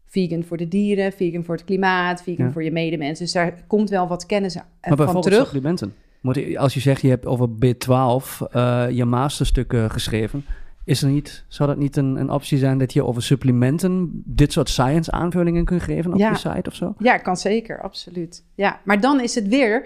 vegan 0.07 0.43
voor 0.43 0.57
de 0.57 0.67
dieren, 0.67 1.11
vegan 1.11 1.43
voor 1.43 1.55
het 1.55 1.63
klimaat, 1.63 2.23
vegan 2.23 2.45
Ja. 2.45 2.51
voor 2.51 2.63
je 2.63 2.71
medemensen. 2.71 3.23
Dus 3.25 3.33
daar 3.33 3.53
komt 3.67 3.89
wel 3.89 4.07
wat 4.07 4.25
kennis 4.25 4.55
eh, 4.55 4.61
Maar 4.61 4.71
van 4.81 4.95
bijvoorbeeld 4.95 5.25
terug. 5.25 5.43
supplementen. 5.45 5.93
Moet 6.21 6.35
je, 6.35 6.59
als 6.59 6.73
je 6.73 6.79
zegt, 6.79 7.01
je 7.01 7.09
hebt 7.09 7.25
over 7.25 7.49
B12 7.49 8.41
eh, 8.51 8.85
je 8.89 9.05
masterstuk 9.05 9.73
geschreven. 9.87 10.45
Is 10.85 11.01
er 11.01 11.09
niet, 11.09 11.45
zou 11.47 11.69
dat 11.69 11.77
niet 11.77 11.97
een, 11.97 12.15
een 12.15 12.29
optie 12.29 12.57
zijn 12.57 12.77
dat 12.77 12.93
je 12.93 13.05
over 13.05 13.23
supplementen 13.23 14.21
dit 14.25 14.51
soort 14.51 14.69
science 14.69 15.11
aanvullingen 15.11 15.65
kunt 15.65 15.81
geven 15.81 16.13
op 16.13 16.19
Ja. 16.19 16.29
je 16.29 16.37
site 16.37 16.69
of 16.69 16.75
zo? 16.75 16.95
Ja, 16.97 17.17
kan 17.17 17.37
zeker, 17.37 17.81
absoluut. 17.81 18.43
Ja, 18.55 18.79
maar 18.83 18.99
dan 19.01 19.19
is 19.21 19.35
het 19.35 19.47
weer, 19.47 19.85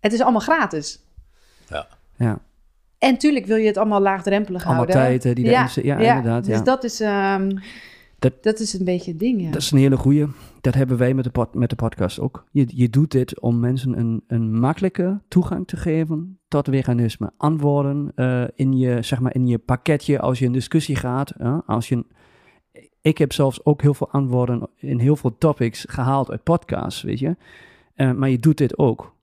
het 0.00 0.12
is 0.12 0.20
allemaal 0.20 0.40
gratis. 0.40 1.00
Ja. 1.68 1.86
Ja, 2.16 2.38
En 3.02 3.18
tuurlijk 3.18 3.46
wil 3.46 3.56
je 3.56 3.66
het 3.66 3.76
allemaal 3.76 4.00
laagdrempelig 4.00 4.64
allemaal 4.64 4.84
houden. 4.86 4.94
tijden 5.20 5.34
die 5.34 5.44
daarin 5.44 5.68
zitten. 5.70 5.92
Ja, 5.92 6.16
inderdaad. 6.16 6.44
Dus 6.44 6.56
ja. 6.56 6.62
dat 6.62 6.84
is, 6.84 7.00
ehm, 7.00 7.58
Dat- 8.18 8.42
dat, 8.42 8.60
is 8.60 8.78
een 8.78 8.84
beetje 8.84 9.10
het 9.10 9.20
ding, 9.20 9.40
ja. 9.42 9.50
Dat 9.50 9.62
is 9.62 9.70
een 9.70 9.78
hele 9.78 9.96
goeie. 9.96 10.26
Dat 10.60 10.74
hebben 10.74 10.96
wij 10.98 11.14
met 11.14 11.24
de, 11.24 11.30
pod- 11.30 11.54
met 11.54 11.70
de 11.70 11.76
podcast 11.76 12.20
ook. 12.20 12.44
Je, 12.50 12.64
je 12.66 12.88
doet 12.90 13.10
dit 13.10 13.40
om 13.40 13.60
mensen 13.60 13.98
een, 13.98 14.24
een 14.26 14.58
makkelijke 14.60 15.20
toegang 15.28 15.66
te 15.66 15.76
geven 15.76 16.38
tot 16.48 16.68
veganisme. 16.68 17.30
Antwoorden 17.36 18.12
eh, 18.14 18.44
in, 18.54 18.78
je, 18.78 19.02
zeg 19.02 19.20
maar, 19.20 19.34
in 19.34 19.46
je 19.46 19.58
pakketje 19.58 20.20
als 20.20 20.38
je 20.38 20.44
in 20.44 20.52
discussie 20.52 20.96
gaat. 20.96 21.32
als 21.66 21.88
je, 21.88 22.04
ik 23.00 23.18
heb 23.18 23.32
zelfs 23.32 23.64
ook 23.64 23.82
heel 23.82 23.94
veel 23.94 24.10
antwoorden 24.10 24.68
in 24.76 24.98
heel 24.98 25.16
veel 25.16 25.38
topics 25.38 25.84
gehaald 25.88 26.30
uit 26.30 26.42
podcasts, 26.42 27.02
weet 27.02 27.18
je. 27.18 27.36
Eh, 27.94 28.12
maar 28.12 28.28
je 28.28 28.38
doet 28.38 28.58
dit 28.58 28.78
ook. 28.78 29.14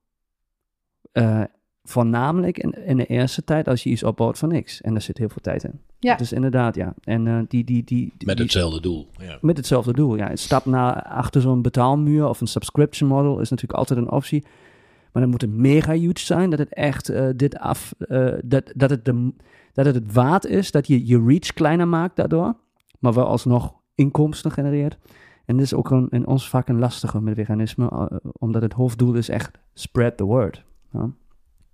Voornamelijk 1.89 2.57
in, 2.57 2.85
in 2.85 2.97
de 2.97 3.05
eerste 3.05 3.43
tijd 3.43 3.67
als 3.67 3.83
je 3.83 3.89
iets 3.89 4.03
opbouwt 4.03 4.37
van 4.37 4.49
niks. 4.49 4.81
En 4.81 4.91
daar 4.91 5.01
zit 5.01 5.17
heel 5.17 5.29
veel 5.29 5.41
tijd 5.41 5.63
in. 5.63 5.79
Ja. 5.99 6.15
Dus 6.15 6.31
inderdaad, 6.31 6.75
ja. 6.75 6.93
En 7.03 7.27
eh, 7.27 7.39
die, 7.47 7.63
die, 7.63 7.83
die, 7.83 8.13
Met 8.25 8.35
die- 8.35 8.45
hetzelfde 8.45 8.81
doel. 8.81 9.07
Ja. 9.17 9.37
met 9.41 9.57
hetzelfde 9.57 9.93
doel. 9.93 10.15
Ja, 10.15 10.31
een 10.31 10.37
stap 10.37 10.65
naar 10.65 11.03
achter 11.03 11.41
zo'n 11.41 11.61
betaalmuur 11.61 12.27
of 12.27 12.41
een 12.41 12.47
subscription 12.47 13.09
model 13.09 13.39
is 13.39 13.49
natuurlijk 13.49 13.79
altijd 13.79 13.99
een 13.99 14.11
optie. 14.11 14.43
Maar 15.11 15.21
dan 15.21 15.31
moet 15.31 15.41
het 15.41 15.51
mega 15.51 15.93
huge 15.93 16.19
zijn 16.19 16.49
dat 16.49 16.59
het 16.59 16.73
echt 16.73 17.09
eh, 17.09 17.27
dit 17.35 17.57
af, 17.57 17.93
eh, 17.97 18.33
dat, 18.43 18.71
dat, 18.75 18.89
het 18.89 19.05
de, 19.05 19.33
dat 19.73 19.85
het 19.85 19.95
het 19.95 20.13
waard 20.13 20.45
is 20.45 20.71
dat 20.71 20.87
je 20.87 21.07
je 21.07 21.23
reach 21.25 21.53
kleiner 21.53 21.87
maakt 21.87 22.15
daardoor, 22.15 22.55
maar 22.99 23.13
wel 23.13 23.25
alsnog 23.27 23.73
inkomsten 23.95 24.51
genereert. 24.51 24.97
En 25.45 25.55
dit 25.55 25.65
is 25.65 25.73
ook 25.73 25.91
een, 25.91 26.07
in 26.09 26.27
ons 26.27 26.49
vak 26.49 26.67
een 26.67 26.79
lastige 26.79 27.21
met 27.21 27.35
veganisme, 27.35 28.09
omdat 28.39 28.61
het 28.61 28.73
hoofddoel 28.73 29.13
is 29.13 29.29
echt 29.29 29.51
spread 29.73 30.17
the 30.17 30.23
word. 30.23 30.63
Ja, 30.91 31.09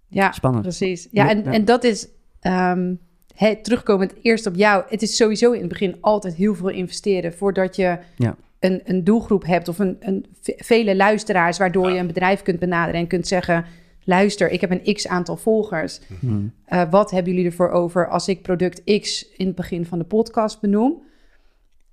Ja, 0.08 0.32
spannend. 0.32 0.64
precies. 0.64 1.08
Ja, 1.12 1.30
en, 1.30 1.44
Ja. 1.44 1.52
en 1.52 1.66
dat 1.66 1.84
is 1.84 2.08
ehm, 2.40 2.94
het, 3.36 3.64
terugkomend 3.64 4.14
eerst 4.22 4.46
op 4.46 4.56
jou. 4.56 4.84
Het 4.90 5.02
is 5.02 5.16
sowieso 5.16 5.52
in 5.52 5.60
het 5.60 5.70
begin 5.70 5.98
altijd 6.02 6.36
heel 6.36 6.56
veel 6.56 6.70
investeren 6.70 7.34
voordat 7.34 7.76
je 7.76 7.98
Ja. 8.16 8.36
een, 8.60 8.82
een 8.84 9.04
doelgroep 9.04 9.46
hebt 9.46 9.68
of 9.68 9.80
een, 9.80 9.98
een 10.00 10.26
ve- 10.42 10.56
vele 10.58 10.96
luisteraars, 10.96 11.58
waardoor 11.58 11.92
je 11.92 12.00
een 12.00 12.08
bedrijf 12.08 12.42
kunt 12.42 12.60
benaderen 12.60 13.00
en 13.02 13.08
kunt 13.08 13.28
zeggen: 13.28 13.66
luister, 14.04 14.50
ik 14.50 14.62
heb 14.62 14.72
een 14.72 14.94
x 14.94 15.08
aantal 15.08 15.38
volgers. 15.38 16.00
Hmm. 16.20 16.54
Eh, 16.66 16.82
wat 16.90 17.12
hebben 17.12 17.34
jullie 17.34 17.48
ervoor 17.50 17.70
over 17.70 18.08
als 18.10 18.28
ik 18.28 18.42
product 18.42 19.00
X 19.02 19.30
in 19.38 19.46
het 19.48 19.56
begin 19.56 19.86
van 19.86 20.00
de 20.00 20.06
podcast 20.06 20.62
benoem? 20.62 21.02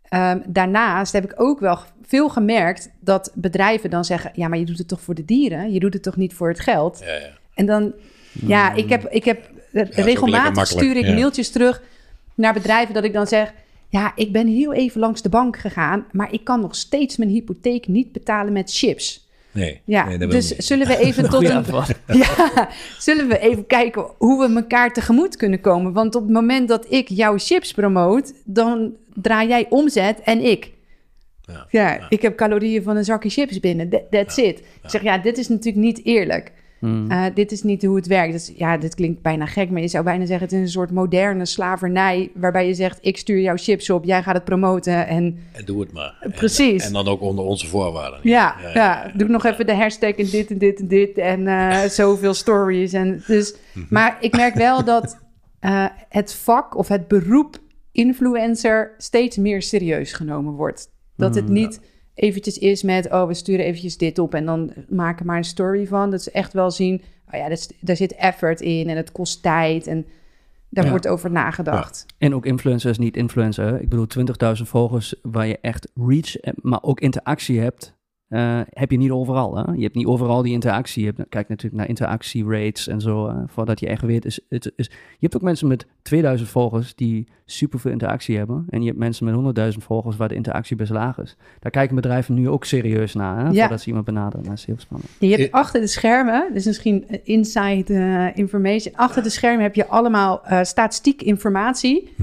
Ehm, 0.03 0.39
daarnaast 0.49 1.13
heb 1.13 1.25
ik 1.25 1.33
ook 1.41 1.61
wel 1.61 1.79
veel 2.03 2.29
gemerkt 2.29 2.91
dat 3.01 3.33
bedrijven 3.35 3.91
dan 3.91 4.05
zeggen: 4.05 4.31
Ja, 4.35 4.49
maar 4.49 4.59
je 4.59 4.65
doet 4.65 4.79
het 4.79 4.89
toch 4.89 5.01
voor 5.01 5.15
de 5.15 5.25
dieren? 5.25 5.73
Je 5.73 5.81
doet 5.81 5.93
het 5.95 6.03
toch 6.03 6.17
niet 6.17 6.35
voor 6.35 6.49
het 6.49 6.61
geld? 6.61 7.01
Ja, 7.05 7.13
ja. 7.15 7.41
En 7.55 7.67
dan, 7.67 7.93
ja, 8.47 8.73
ik 8.73 8.89
heb, 8.89 9.07
ik 9.11 9.25
heb 9.25 9.51
regelmatig 9.91 10.67
stuur 10.67 10.97
ik 10.97 11.07
ja. 11.07 11.15
mailtjes 11.15 11.51
terug 11.51 11.83
naar 12.35 12.53
bedrijven 12.53 12.95
dat 12.95 13.05
ik 13.05 13.13
dan 13.13 13.27
zeg: 13.27 13.53
Ja, 13.89 14.13
ik 14.17 14.33
ben 14.33 14.47
heel 14.47 14.73
even 14.73 15.01
langs 15.01 15.23
de 15.23 15.29
bank 15.29 15.57
gegaan, 15.59 16.07
maar 16.13 16.33
ik 16.33 16.45
kan 16.45 16.61
nog 16.61 16.75
steeds 16.75 17.17
mijn 17.17 17.31
hypotheek 17.31 17.87
niet 17.89 18.13
betalen 18.13 18.53
met 18.53 18.73
chips. 18.75 19.31
Nee, 19.51 19.81
Ja, 19.85 20.09
nee, 20.09 20.19
dus 20.19 20.49
zullen 20.57 20.87
we 20.87 20.97
even 21.07 21.31
tot 21.31 21.45
een, 21.49 21.65
ja, 22.07 22.69
zullen 22.99 23.29
we 23.29 23.39
even 23.39 23.67
kijken 23.67 24.07
hoe 24.19 24.49
we 24.49 24.55
elkaar 24.55 24.93
tegemoet 24.93 25.37
kunnen 25.37 25.61
komen? 25.61 25.93
Want 25.93 26.15
op 26.15 26.23
het 26.23 26.33
moment 26.33 26.69
dat 26.69 26.87
ik 26.89 27.09
jouw 27.09 27.39
chips 27.39 27.73
promoot, 27.73 28.33
dan 28.45 28.93
draai 29.15 29.49
jij 29.49 29.67
omzet 29.69 30.21
en 30.21 30.41
ik. 30.45 30.71
Ja, 31.43 31.67
Ja, 31.71 32.07
ik 32.09 32.23
heb 32.23 32.37
calorieën 32.37 32.83
van 32.83 32.97
een 32.97 33.05
zakje 33.05 33.29
chips 33.31 33.61
binnen. 33.61 33.89
That- 33.89 34.11
That's 34.11 34.37
it. 34.37 34.59
Ik 34.59 34.91
zeg, 34.91 35.03
ja, 35.03 35.19
dit 35.19 35.39
is 35.39 35.49
natuurlijk 35.49 35.85
niet 35.85 36.05
eerlijk. 36.05 36.53
Hmm. 36.83 37.11
Uh, 37.11 37.24
dit 37.35 37.53
is 37.53 37.62
niet 37.62 37.85
hoe 37.85 37.97
het 37.97 38.07
werkt. 38.07 38.33
Dus, 38.33 38.53
ja, 38.57 38.76
dit 38.76 38.95
klinkt 38.95 39.22
bijna 39.22 39.47
gek, 39.47 39.70
maar 39.70 39.80
je 39.80 39.89
zou 39.89 40.05
bijna 40.05 40.26
zeggen... 40.26 40.47
het 40.47 40.57
is 40.57 40.61
een 40.61 40.68
soort 40.68 40.91
moderne 40.91 41.47
slavernij... 41.47 42.30
waarbij 42.35 42.66
je 42.66 42.74
zegt, 42.74 42.99
ik 43.01 43.16
stuur 43.16 43.41
jouw 43.41 43.57
chips 43.57 43.91
op, 43.91 44.05
jij 44.05 44.22
gaat 44.22 44.35
het 44.35 44.45
promoten... 44.45 45.07
en 45.07 45.39
En 45.53 45.64
doe 45.64 45.80
het 45.80 45.93
maar. 45.93 46.26
Precies. 46.35 46.87
En, 46.87 46.93
dan 46.93 47.09
ook 47.09 47.20
onder 47.20 47.45
onze 47.45 47.66
voorwaarden. 47.66 48.20
ja, 48.22 48.57
ja, 48.74 49.12
doe 49.14 49.28
nog 49.28 49.45
even 49.45 49.66
de 49.66 49.74
hashtag 49.74 50.11
en 50.11 50.30
dit 50.30 50.51
en 50.51 50.59
dit 50.59 50.80
en 50.80 50.89
dit... 50.89 51.18
en 51.18 51.47
eh, 51.47 51.89
zoveel 52.01 52.35
stories. 52.35 52.93
En 52.93 53.22
dus, 53.26 53.55
maar 53.89 54.16
ik 54.20 54.37
merk 54.37 54.55
wel 54.55 54.85
dat 54.85 55.18
uh, 55.61 55.87
het 56.09 56.35
vak 56.35 56.76
of 56.76 56.89
het 56.89 57.09
beroep 57.09 57.59
influencer... 57.93 58.95
steeds 58.99 59.37
meer 59.37 59.62
serieus 59.62 60.12
genomen 60.12 60.53
wordt. 60.53 60.91
Dat 61.16 61.35
het 61.35 61.49
niet 61.49 61.80
eventjes 62.15 62.59
is 62.59 62.83
met... 62.83 63.11
oh, 63.11 63.27
we 63.27 63.35
sturen 63.35 63.65
eventjes 63.65 63.97
dit 63.97 64.19
op 64.19 64.35
en 64.35 64.45
dan 64.45 64.73
maken 64.89 65.27
maar 65.27 65.37
een 65.37 65.45
story 65.45 65.87
van. 65.87 66.11
Dat 66.11 66.23
ze 66.23 66.31
echt 66.31 66.53
wel 66.53 66.71
zien... 66.71 67.03
oh 67.33 67.39
ja, 67.39 67.49
dat 67.49 67.73
daar 67.81 67.97
zit 67.97 68.15
effort 68.15 68.61
in 68.61 68.89
en 68.89 68.97
het 68.97 69.13
kost 69.13 69.43
tijd... 69.43 69.87
en 69.87 70.07
daar 70.69 70.85
Ja. 70.85 70.91
wordt 70.91 71.09
over 71.09 71.31
nagedacht. 71.31 72.07
En 72.19 72.35
ook 72.35 72.47
influencer 72.47 72.91
is 72.91 72.99
niet 72.99 73.17
influencer. 73.17 73.81
Ik 73.81 73.89
bedoel, 73.89 74.07
20.000 74.57 74.63
volgers 74.63 75.15
waar 75.23 75.47
je 75.47 75.59
echt 75.61 75.89
reach, 75.95 76.37
eh, 76.37 76.53
maar 76.63 76.83
ook 76.83 77.01
interactie 77.01 77.61
hebt, 77.61 77.95
eh, 78.33 78.61
heb 78.70 78.91
je 78.91 78.97
niet 78.97 79.11
overal. 79.11 79.57
Hè? 79.57 79.72
Je 79.72 79.83
hebt 79.83 79.95
niet 79.95 80.07
overal 80.07 80.43
die 80.43 80.53
interactie. 80.53 81.05
Je 81.05 81.12
hebt, 81.14 81.28
kijk 81.28 81.49
natuurlijk 81.49 81.80
naar 81.80 81.89
interactierates 81.89 82.89
en 82.89 83.01
zo, 83.01 83.26
eh, 83.26 83.37
voordat 83.47 83.80
je 83.80 83.87
echt 83.87 84.03
weet. 84.03 84.24
Is, 84.24 84.41
het 84.49 84.72
is, 84.76 84.87
je 84.87 85.18
hebt 85.20 85.37
ook 85.37 85.43
mensen 85.43 85.68
met 85.68 85.87
2000 86.03 86.49
volgers 86.49 86.95
die 86.95 87.28
superveel 87.45 87.91
interactie 87.91 88.37
hebben. 88.37 88.64
En 88.68 88.80
je 88.80 88.87
hebt 88.87 88.99
mensen 88.99 89.24
met 89.24 89.35
100.000 89.35 89.85
volgers 89.85 90.16
waar 90.16 90.28
de 90.28 90.35
interactie 90.35 90.76
best 90.76 90.91
laag 90.91 91.18
is. 91.18 91.37
Daar 91.59 91.70
kijken 91.70 91.95
bedrijven 91.95 92.35
nu 92.35 92.49
ook 92.49 92.64
serieus 92.64 93.14
naar, 93.14 93.37
hè? 93.37 93.49
Ja. 93.51 93.61
voordat 93.61 93.80
ze 93.80 93.87
iemand 93.87 94.05
benaderen. 94.05 94.45
Dat 94.45 94.53
is 94.59 94.64
heel 94.64 94.78
spannend. 94.78 95.11
Je 95.18 95.37
hebt 95.37 95.53
achter 95.53 95.80
de 95.80 95.87
schermen, 95.87 96.51
dus 96.53 96.64
misschien 96.64 97.07
inside 97.24 97.95
eh, 97.95 98.37
information. 98.37 98.95
Achter 98.97 99.22
de 99.22 99.30
schermen 99.30 99.62
heb 99.62 99.74
je 99.74 99.87
allemaal 99.87 100.45
eh, 100.45 100.62
statistiek 100.62 101.22
informatie. 101.22 102.14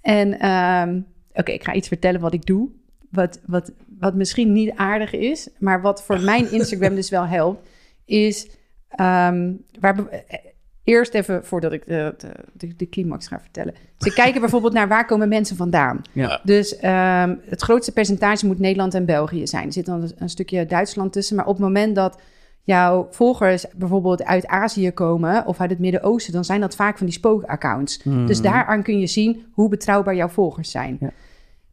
En 0.00 0.38
ehm, 0.38 1.00
oké, 1.32 1.52
ik 1.52 1.64
ga 1.64 1.74
iets 1.74 1.88
vertellen 1.88 2.20
wat 2.20 2.34
ik 2.34 2.46
doe. 2.46 2.68
Wat, 3.10 3.40
wat, 3.46 3.72
wat 3.98 4.14
misschien 4.14 4.52
niet 4.52 4.72
aardig 4.76 5.12
is, 5.12 5.48
maar 5.58 5.82
wat 5.82 6.02
voor 6.02 6.20
mijn 6.32 6.52
Instagram 6.52 6.94
dus 6.94 7.10
wel 7.10 7.26
helpt, 7.26 7.68
is 8.04 8.50
ehm, 8.88 9.52
waar 9.80 10.08
eh, 10.08 10.38
eerst 10.84 11.14
even 11.14 11.44
voordat 11.44 11.72
ik 11.72 11.86
de, 11.86 12.14
de, 12.52 12.76
de, 12.76 12.88
climax 12.88 13.26
ga 13.26 13.40
vertellen. 13.40 13.74
Ze 13.98 14.12
kijken 14.22 14.40
bijvoorbeeld 14.40 14.72
naar 14.72 14.88
waar 14.88 15.06
komen 15.06 15.28
mensen 15.28 15.56
vandaan. 15.56 16.02
Ja. 16.12 16.40
Dus 16.42 16.76
ehm, 16.76 17.34
het 17.44 17.62
grootste 17.62 17.92
percentage 17.92 18.46
moet 18.46 18.58
Nederland 18.58 18.94
en 18.94 19.04
België 19.04 19.46
zijn. 19.46 19.66
Er 19.66 19.72
zit 19.72 19.86
dan 19.86 20.12
een 20.16 20.28
stukje 20.28 20.66
Duitsland 20.66 21.12
tussen. 21.12 21.36
Maar 21.36 21.46
op 21.46 21.54
het 21.54 21.64
moment 21.64 21.94
dat 21.94 22.20
jouw 22.62 23.08
volgers 23.10 23.66
bijvoorbeeld 23.76 24.24
uit 24.24 24.46
Azië 24.46 24.90
komen 24.90 25.46
of 25.46 25.60
uit 25.60 25.70
het 25.70 25.78
Midden-Oosten, 25.78 26.32
dan 26.32 26.44
zijn 26.44 26.60
dat 26.60 26.76
vaak 26.76 26.98
van 26.98 27.06
die 27.06 27.14
spookaccounts. 27.14 28.02
Dus 28.26 28.40
daaraan 28.40 28.82
kun 28.82 28.98
je 28.98 29.06
zien 29.06 29.44
hoe 29.52 29.68
betrouwbaar 29.68 30.14
jouw 30.14 30.28
volgers 30.28 30.70
zijn. 30.70 30.96
Ja. 31.00 31.10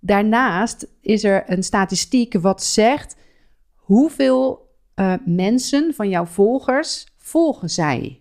Daarnaast 0.04 0.88
is 1.02 1.24
er 1.24 1.44
een 1.48 1.64
statistiek 1.64 2.34
wat 2.34 2.64
zegt 2.64 3.16
hoeveel 3.76 4.70
eh, 4.94 5.14
mensen 5.26 5.94
van 5.94 6.10
jouw 6.10 6.26
volgers 6.26 7.06
volgen 7.18 7.70
zij. 7.70 8.20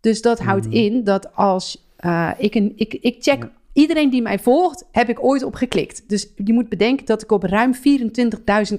Dus 0.00 0.22
dat 0.22 0.38
houdt 0.38 0.66
in 0.66 1.04
dat 1.04 1.34
als 1.34 1.92
eh, 1.96 2.30
ik 2.38 2.54
een, 2.54 2.72
ik, 2.76 2.94
ik 2.94 3.22
check 3.22 3.50
iedereen 3.72 4.10
die 4.10 4.22
mij 4.22 4.38
volgt, 4.38 4.84
heb 4.90 5.08
ik 5.08 5.24
ooit 5.24 5.42
op 5.42 5.54
geklikt. 5.54 6.08
Dus 6.08 6.28
je 6.44 6.52
moet 6.52 6.68
bedenken 6.68 7.06
dat 7.06 7.22
ik 7.22 7.32
op 7.32 7.42
ruim 7.42 7.74
24.000 7.74 7.80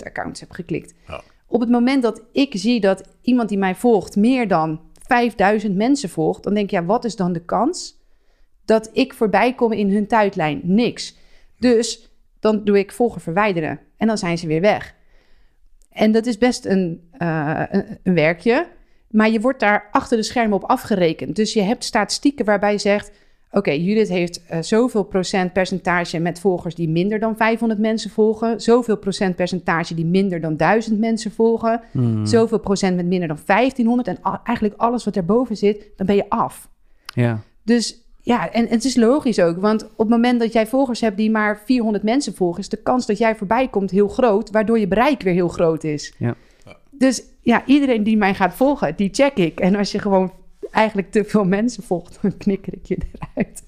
accounts 0.03 0.39
heb 0.39 0.51
geklikt. 0.51 0.93
Ja. 1.07 1.21
Op 1.47 1.59
het 1.59 1.69
moment 1.69 2.03
dat 2.03 2.21
ik 2.31 2.51
zie 2.55 2.79
dat 2.79 3.03
iemand 3.21 3.49
die 3.49 3.57
mij 3.57 3.75
volgt 3.75 4.15
meer 4.15 4.47
dan 4.47 4.79
5000 5.07 5.75
mensen 5.75 6.09
volgt, 6.09 6.43
dan 6.43 6.53
denk 6.53 6.65
ik, 6.65 6.71
ja, 6.71 6.85
wat 6.85 7.05
is 7.05 7.15
dan 7.15 7.33
de 7.33 7.45
kans 7.45 7.99
dat 8.65 8.89
ik 8.93 9.13
voorbij 9.13 9.53
kom 9.53 9.71
in 9.71 9.91
hun 9.91 10.07
tijdlijn? 10.07 10.61
Niks. 10.63 11.15
Dus 11.59 12.09
dan 12.39 12.63
doe 12.63 12.79
ik 12.79 12.91
volger 12.91 13.21
verwijderen 13.21 13.79
en 13.97 14.07
dan 14.07 14.17
zijn 14.17 14.37
ze 14.37 14.47
weer 14.47 14.61
weg. 14.61 14.95
En 15.91 16.11
dat 16.11 16.25
is 16.25 16.37
best 16.37 16.65
een, 16.65 17.09
eh, 17.11 17.63
een, 17.69 17.97
een 18.03 18.13
werkje, 18.13 18.67
maar 19.09 19.29
je 19.29 19.39
wordt 19.39 19.59
daar 19.59 19.87
achter 19.91 20.17
de 20.17 20.23
schermen 20.23 20.57
op 20.57 20.63
afgerekend. 20.63 21.35
Dus 21.35 21.53
je 21.53 21.61
hebt 21.61 21.83
statistieken 21.83 22.45
waarbij 22.45 22.71
je 22.71 22.77
zegt, 22.77 23.11
oké, 23.51 23.71
Judith 23.71 24.09
heeft 24.09 24.45
eh, 24.45 24.61
zoveel 24.61 25.03
procent 25.03 25.53
percentage 25.53 26.19
met 26.19 26.39
volgers 26.39 26.75
die 26.75 26.89
minder 26.89 27.19
dan 27.19 27.35
500 27.35 27.79
mensen 27.79 28.09
volgen, 28.09 28.61
zoveel 28.61 28.97
procent 28.97 29.35
percentage 29.35 29.93
die 29.93 30.05
minder 30.05 30.41
dan 30.41 30.57
1000 30.57 30.99
mensen 30.99 31.31
volgen, 31.31 31.81
Hmm. 31.91 32.25
zoveel 32.25 32.59
procent 32.59 32.95
met 32.95 33.05
minder 33.05 33.27
dan 33.27 33.39
1500 33.45 34.07
en 34.07 34.17
eigenlijk 34.43 34.79
alles 34.79 35.03
wat 35.03 35.15
erboven 35.15 35.57
zit, 35.57 35.87
dan 35.95 36.05
ben 36.05 36.15
je 36.15 36.29
af. 36.29 36.69
Ja. 37.13 37.41
Dus 37.63 38.04
ja, 38.25 38.51
en, 38.51 38.67
en 38.67 38.73
het 38.73 38.85
is 38.85 38.95
logisch 38.95 39.39
ook, 39.39 39.57
want 39.57 39.83
op 39.83 39.97
het 39.97 40.09
moment 40.09 40.39
dat 40.39 40.53
jij 40.53 40.67
volgers 40.67 41.01
hebt 41.01 41.17
die 41.17 41.31
maar 41.31 41.61
400 41.65 42.03
mensen 42.03 42.35
volgen, 42.35 42.59
is 42.59 42.69
de 42.69 42.81
kans 42.81 43.05
dat 43.05 43.17
jij 43.17 43.35
voorbij 43.35 43.67
komt 43.67 43.91
heel 43.91 44.07
groot, 44.07 44.51
waardoor 44.51 44.79
je 44.79 44.87
bereik 44.87 45.21
weer 45.21 45.33
heel 45.33 45.47
groot 45.47 45.83
is. 45.83 46.13
Ja. 46.17 46.35
Dus 46.91 47.23
ja, 47.41 47.65
iedereen 47.65 48.03
die 48.03 48.17
mij 48.17 48.33
gaat 48.33 48.53
volgen, 48.53 48.95
die 48.95 49.09
check 49.11 49.35
ik. 49.35 49.59
En 49.59 49.75
als 49.75 49.91
je 49.91 49.99
gewoon 49.99 50.31
eigenlijk 50.71 51.11
te 51.11 51.23
veel 51.23 51.43
mensen 51.43 51.83
volgt, 51.83 52.17
dan 52.21 52.37
knikker 52.37 52.73
ik 52.73 52.85
je 52.85 52.97
eruit. 53.19 53.63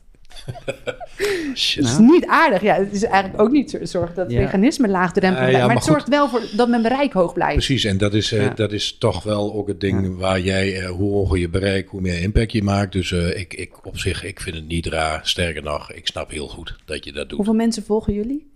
Shit. 1.55 1.83
Het 1.83 1.91
is 1.93 1.97
niet 1.97 2.25
aardig. 2.25 2.61
Ja, 2.61 2.75
het 2.75 2.93
is 2.93 3.03
eigenlijk 3.03 3.41
ook 3.41 3.51
niet 3.51 3.69
zo- 3.69 3.85
zorg 3.85 4.13
dat 4.13 4.31
Ja. 4.31 4.41
veganisme 4.41 4.87
laagdrempelig 4.87 5.39
ja, 5.43 5.47
blijft. 5.49 5.57
maar, 5.65 5.67
maar 5.75 5.83
het 5.83 5.85
zorgt 5.93 6.07
wel 6.07 6.29
voor 6.29 6.41
dat 6.55 6.69
mijn 6.69 6.81
bereik 6.81 7.13
hoog 7.13 7.33
blijft. 7.33 7.53
Precies, 7.53 7.83
en 7.83 7.97
dat 7.97 8.13
is, 8.13 8.31
eh, 8.31 8.55
dat 8.55 8.71
is 8.71 8.97
toch 8.97 9.23
wel 9.23 9.53
ook 9.53 9.67
het 9.67 9.79
ding 9.79 10.17
waar 10.17 10.39
jij, 10.39 10.79
eh, 10.81 10.89
hoe 10.89 11.11
hoger 11.13 11.37
je 11.37 11.49
bereik, 11.49 11.87
hoe 11.87 12.01
meer 12.01 12.21
impact 12.21 12.51
je 12.51 12.63
maakt. 12.63 12.91
Dus 12.91 13.11
eh, 13.11 13.39
ik, 13.39 13.53
ik 13.53 13.85
op 13.85 13.97
zich, 13.97 14.23
ik 14.23 14.39
vind 14.41 14.55
het 14.55 14.67
niet 14.67 14.85
raar. 14.85 15.19
Sterker 15.23 15.63
nog, 15.63 15.91
ik 15.91 16.07
snap 16.07 16.31
heel 16.31 16.47
goed 16.47 16.75
dat 16.85 17.05
je 17.05 17.11
dat 17.11 17.27
doet. 17.29 17.37
Hoeveel 17.37 17.53
mensen 17.55 17.83
volgen 17.83 18.13
jullie? 18.13 18.47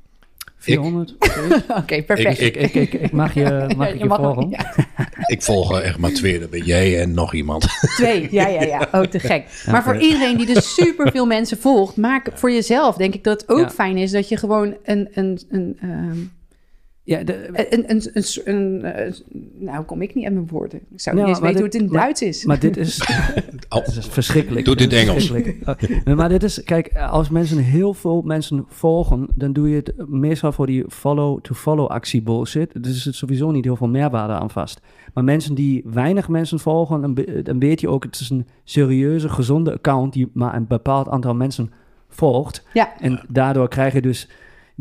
400? 0.61 1.15
Oké, 1.79 2.03
perfect. 2.03 2.41
Ik- 2.41 2.55
ik, 2.55 2.73
ik, 2.73 2.93
ik 2.93 3.11
mag 3.11 3.33
je, 3.33 3.43
mag 3.77 3.87
Ja, 3.87 3.93
ik 3.93 3.93
je 3.93 3.99
je 4.03 4.05
mag 4.05 4.17
volgen? 4.19 4.49
ja. 4.49 4.73
Ik 5.25 5.41
volg 5.41 5.71
er 5.75 5.81
echt 5.81 5.97
maar 5.97 6.11
twee, 6.11 6.39
dat 6.39 6.49
ben 6.49 6.63
jij 6.65 7.01
en 7.01 7.13
nog 7.13 7.33
iemand. 7.33 7.65
Twee, 7.95 8.27
ja, 8.31 8.47
ja, 8.47 8.61
ja. 8.63 8.87
Oh, 8.91 9.01
te 9.01 9.19
gek. 9.19 9.63
Maar 9.71 9.83
voor 9.83 9.97
iedereen 9.97 10.37
die 10.37 10.45
dus 10.45 10.73
superveel 10.73 11.25
mensen 11.25 11.57
volgt, 11.57 11.97
maak 11.97 12.29
voor 12.33 12.51
jezelf, 12.51 12.95
denk 12.95 13.13
ik 13.13 13.23
dat 13.23 13.41
het 13.41 13.49
ook 13.49 13.59
Ja. 13.59 13.69
fijn 13.69 13.97
is 13.97 14.11
dat 14.11 14.29
je 14.29 14.37
gewoon 14.37 14.75
een, 14.83 15.07
een, 15.13 15.39
een, 15.49 15.77
ehm, 15.81 16.17
Ja, 17.03 17.23
de, 17.23 17.47
een, 17.73 17.89
een, 17.89 18.09
een, 18.13 18.23
een, 18.45 18.83
eh, 18.83 19.13
nou 19.59 19.83
kom 19.83 20.01
ik 20.01 20.15
niet 20.15 20.25
uit 20.25 20.33
mijn 20.33 20.47
woorden. 20.47 20.79
Ik 20.91 21.01
zou 21.01 21.15
Ja, 21.17 21.21
niet 21.25 21.31
eens 21.31 21.39
weten 21.43 21.59
hoe 21.61 21.69
dit- 21.69 21.73
het 21.81 21.89
in 21.89 21.95
maar- 21.95 22.01
Duits 22.03 22.21
is. 22.21 22.45
maar 22.45 22.59
dit 22.59 22.77
is, 22.77 23.01
Oh, 23.69 23.85
Het 23.85 23.97
is 23.97 24.05
verschrikkelijk. 24.07 24.65
Doe 24.65 24.75
dit 24.75 24.91
Het 24.91 24.93
is 25.01 25.07
Engels. 25.07 25.27
verschrikkelijk. 25.29 26.07
Oh, 26.07 26.15
maar 26.15 26.29
dit 26.29 26.43
is, 26.43 26.63
kijk, 26.63 26.95
als 26.95 27.29
mensen 27.29 27.57
heel 27.57 27.93
veel 27.93 28.21
mensen 28.21 28.65
volgen, 28.67 29.27
dan 29.35 29.53
doe 29.53 29.69
je 29.69 29.75
het 29.75 29.93
meestal 30.09 30.51
voor 30.51 30.65
die 30.67 30.83
follow-to-follow 30.89 31.87
actie 31.87 32.21
bullshit. 32.21 32.83
Dus 32.83 32.95
er 32.95 33.01
zit 33.01 33.15
sowieso 33.15 33.51
niet 33.51 33.63
heel 33.65 33.75
veel 33.75 33.89
meerwaarde 33.89 34.33
aan 34.33 34.49
vast. 34.49 34.79
Maar 35.13 35.23
mensen 35.23 35.55
die 35.55 35.83
weinig 35.85 36.27
mensen 36.29 36.59
volgen, 36.59 37.01
dan, 37.01 37.17
dan 37.43 37.59
weet 37.59 37.81
je 37.81 37.87
ook, 37.89 38.03
het 38.03 38.19
is 38.19 38.29
een 38.29 38.47
serieuze, 38.63 39.29
gezonde 39.29 39.73
account 39.73 40.13
die 40.13 40.29
maar 40.33 40.55
een 40.55 40.67
bepaald 40.67 41.07
aantal 41.09 41.33
mensen 41.35 41.71
volgt. 42.09 42.63
ja, 42.73 42.99
En 42.99 43.21
daardoor 43.27 43.67
krijg 43.67 43.93
je 43.93 44.01
dus 44.01 44.29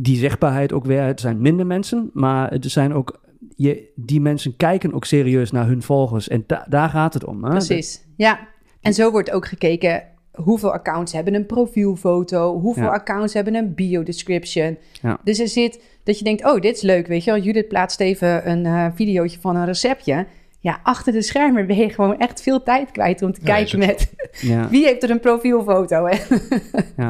die 0.02 0.16
zichtbaarheid 0.16 0.72
ook 0.72 0.84
weer. 0.84 1.02
Het 1.02 1.20
zijn 1.20 1.40
minder 1.40 1.66
mensen, 1.66 2.10
maar 2.12 2.50
het 2.50 2.64
zijn 2.70 2.92
ook, 2.94 3.20
je, 3.56 3.90
die 3.94 4.20
mensen 4.20 4.56
kijken 4.56 4.92
ook 4.92 5.04
serieus 5.04 5.50
naar 5.50 5.66
hun 5.66 5.82
volgers. 5.82 6.28
En 6.28 6.44
da- 6.46 6.66
daar 6.68 6.88
gaat 6.88 7.14
het 7.14 7.24
om. 7.24 7.44
Hè? 7.44 7.50
precies. 7.50 8.04
Ja, 8.16 8.38
en 8.80 8.94
zo 8.94 9.10
wordt 9.10 9.30
ook 9.30 9.46
gekeken 9.46 10.02
hoeveel 10.30 10.72
accounts 10.72 11.12
hebben 11.12 11.34
een 11.34 11.46
profielfoto, 11.46 12.58
hoeveel 12.60 12.82
Ja. 12.82 12.88
accounts 12.90 13.34
hebben 13.34 13.54
een 13.54 13.74
bio-description. 13.74 14.78
Ja. 15.02 15.18
Dus 15.24 15.38
er 15.38 15.48
zit 15.48 15.82
dat 16.04 16.18
je 16.18 16.24
denkt, 16.24 16.44
oh, 16.44 16.60
dit 16.60 16.76
is 16.76 16.82
leuk, 16.82 17.06
weet 17.06 17.24
je 17.24 17.30
wel. 17.30 17.40
Judith 17.40 17.68
plaatst 17.68 18.00
even 18.00 18.50
een 18.50 18.66
eh 18.66 18.86
videootje 18.94 19.40
van 19.40 19.56
een 19.56 19.64
receptje. 19.64 20.26
Ja, 20.62 20.80
achter 20.82 21.12
de 21.12 21.22
schermen 21.22 21.66
ben 21.66 21.76
je 21.76 21.88
gewoon 21.90 22.18
echt 22.18 22.42
veel 22.42 22.62
tijd 22.62 22.90
kwijt 22.90 23.22
om 23.22 23.32
te 23.32 23.40
Ja, 23.42 23.46
kijken 23.54 23.78
met 23.78 24.12
Ja. 24.40 24.68
wie 24.70 24.84
heeft 24.86 25.02
er 25.02 25.10
een 25.10 25.20
profielfoto. 25.20 26.06
Hè? 26.06 26.18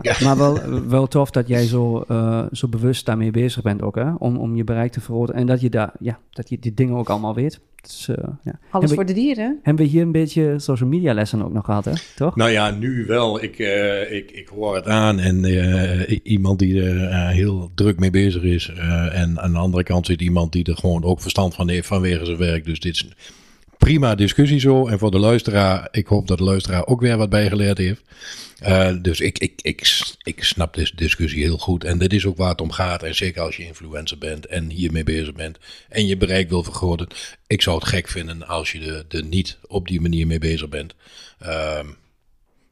Ja, 0.03 0.15
maar 0.25 0.37
wel, 0.37 0.59
wel 0.89 1.07
tof 1.07 1.31
dat 1.31 1.49
jij 1.49 1.67
zo, 1.67 2.05
eh, 2.09 2.45
zo 2.53 2.69
bewust 2.69 3.07
daarmee 3.07 3.31
bezig 3.31 3.63
bent 3.63 3.83
ook, 3.83 3.95
hè? 3.95 4.13
Om, 4.19 4.37
om 4.37 4.57
je 4.57 4.65
bereik 4.65 4.93
te 4.93 5.01
vergroten. 5.01 5.35
En 5.35 5.47
dat 5.47 5.61
je, 5.61 5.71
daar, 5.71 5.93
ja, 6.01 6.19
dat 6.31 6.49
je 6.49 6.59
die 6.59 6.75
dingen 6.75 6.97
ook 6.97 7.09
allemaal 7.11 7.35
weet. 7.35 7.61
Dus, 7.83 8.09
eh, 8.09 8.15
ja. 8.17 8.29
Alles 8.43 8.59
hebben, 8.71 8.89
voor 8.95 9.05
de 9.07 9.13
dieren. 9.13 9.59
hebben 9.63 9.85
we 9.85 9.91
hier 9.91 10.03
een 10.03 10.13
beetje 10.13 10.55
social 10.59 10.89
media 10.89 11.15
lessen 11.15 11.43
ook 11.45 11.53
nog 11.53 11.65
gehad, 11.65 11.85
hè? 11.85 11.93
Toch? 12.17 12.37
Nou 12.37 12.51
ja, 12.51 12.71
nu 12.71 13.05
wel. 13.07 13.43
Ik, 13.43 13.59
eh, 13.59 14.13
ik, 14.17 14.31
ik 14.31 14.49
hoor 14.49 14.75
het 14.75 14.87
aan. 14.87 15.19
En 15.19 15.45
eh, 15.45 16.19
iemand 16.23 16.59
die 16.59 16.83
er 16.83 17.05
eh, 17.09 17.29
heel 17.29 17.71
druk 17.75 17.99
mee 17.99 18.11
bezig 18.11 18.43
is. 18.43 18.69
eh, 18.77 19.21
en 19.21 19.41
aan 19.41 19.53
de 19.53 19.59
andere 19.59 19.83
kant 19.83 20.07
zit 20.07 20.21
iemand 20.21 20.53
die 20.53 20.65
er 20.65 20.77
gewoon 20.77 21.05
ook 21.05 21.21
verstand 21.21 21.55
van 21.55 21.69
heeft 21.69 21.87
vanwege 21.87 22.25
zijn 22.25 22.37
werk. 22.39 22.65
Dus 22.65 22.81
dit 22.81 22.95
is 22.95 23.09
prima 23.81 24.15
discussie 24.15 24.61
zo. 24.61 24.87
En 24.87 24.99
voor 24.99 25.11
de 25.11 25.19
luisteraar, 25.19 25.89
ik 25.91 26.07
hoop 26.07 26.27
dat 26.29 26.39
de 26.39 26.45
luisteraar 26.45 26.87
ook 26.87 27.01
weer 27.01 27.17
wat 27.17 27.31
bijgeleerd 27.31 27.79
heeft. 27.79 28.03
Eh, 28.59 28.97
dus 29.03 29.21
ik, 29.21 29.39
ik, 29.39 29.61
ik, 29.63 30.03
ik 30.23 30.45
snap 30.45 30.75
deze 30.75 30.97
discussie 30.97 31.43
heel 31.43 31.59
goed. 31.59 31.85
En 31.85 31.99
dit 31.99 32.13
is 32.13 32.27
ook 32.27 32.37
waar 32.37 32.49
het 32.49 32.61
om 32.61 32.71
gaat. 32.71 33.03
En 33.03 33.15
zeker 33.15 33.43
als 33.43 33.57
je 33.57 33.67
influencer 33.67 34.19
bent 34.19 34.47
en 34.47 34.71
hiermee 34.71 35.05
bezig 35.05 35.35
bent. 35.35 35.59
En 35.89 36.07
je 36.07 36.17
bereik 36.17 36.49
wil 36.49 36.63
vergroten. 36.63 37.07
Ik 37.47 37.63
zou 37.63 37.77
het 37.79 37.89
gek 37.89 38.09
vinden 38.09 38.47
als 38.47 38.73
je 38.73 39.05
er, 39.09 39.25
niet 39.25 39.59
op 39.67 39.89
die 39.89 40.01
manier 40.01 40.27
mee 40.27 40.39
bezig 40.39 40.69
bent. 40.69 40.95
Ehm, 41.39 41.87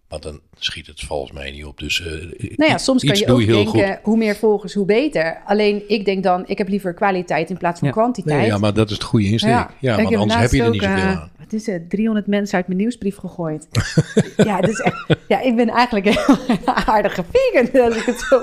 want 0.09 0.23
dan 0.23 0.41
schiet 0.65 0.87
het 0.87 1.01
volgens 1.01 1.33
mij 1.33 1.51
niet 1.51 1.65
op. 1.65 1.79
Dus 1.79 2.07
eh, 2.07 2.13
Nou 2.57 2.71
ja, 2.71 2.79
soms 2.79 3.05
kan 3.05 3.17
je 3.17 3.27
ook 3.33 3.47
denken, 3.47 4.01
hoe 4.03 4.17
meer 4.17 4.37
volgers, 4.37 4.75
hoe 4.75 4.87
beter. 4.87 5.41
Alleen 5.47 5.83
ik 5.89 6.05
denk 6.05 6.23
dan, 6.23 6.43
ik 6.47 6.59
heb 6.59 6.69
liever 6.69 6.95
kwaliteit 6.95 7.51
in 7.51 7.57
plaats 7.57 7.79
van 7.79 7.89
Ja. 7.89 7.95
kwantiteit. 7.95 8.39
Nee, 8.39 8.47
ja, 8.47 8.59
maar 8.59 8.75
dat 8.75 8.87
is 8.87 8.95
het 8.95 9.05
goede 9.05 9.27
insteek. 9.27 9.51
Ja, 9.51 9.97
want 9.97 10.09
heb 10.09 10.19
anders 10.19 10.41
heb 10.41 10.51
je 10.51 10.63
er 10.63 10.71
niet 10.71 10.83
laatst 10.83 10.99
zoveel 10.99 11.11
ook, 11.11 11.15
eh, 11.15 11.21
aan. 11.21 11.31
Wat 11.51 11.61
is 11.61 11.67
het? 11.67 11.91
300 11.91 12.27
mensen 12.27 12.57
uit 12.57 12.67
mijn 12.67 12.79
nieuwsbrief 12.79 13.17
gegooid. 13.17 13.69
ja, 14.37 14.61
echt, 14.61 14.93
ja, 15.29 15.41
ik 15.41 15.57
ben 15.57 15.69
eigenlijk 15.69 16.07
een 16.09 16.37
heel 16.47 16.75
aardige 16.75 17.25
vegan, 17.33 17.85
als 17.85 17.97
ik 17.97 18.03
het 18.05 18.21
zo... 18.21 18.41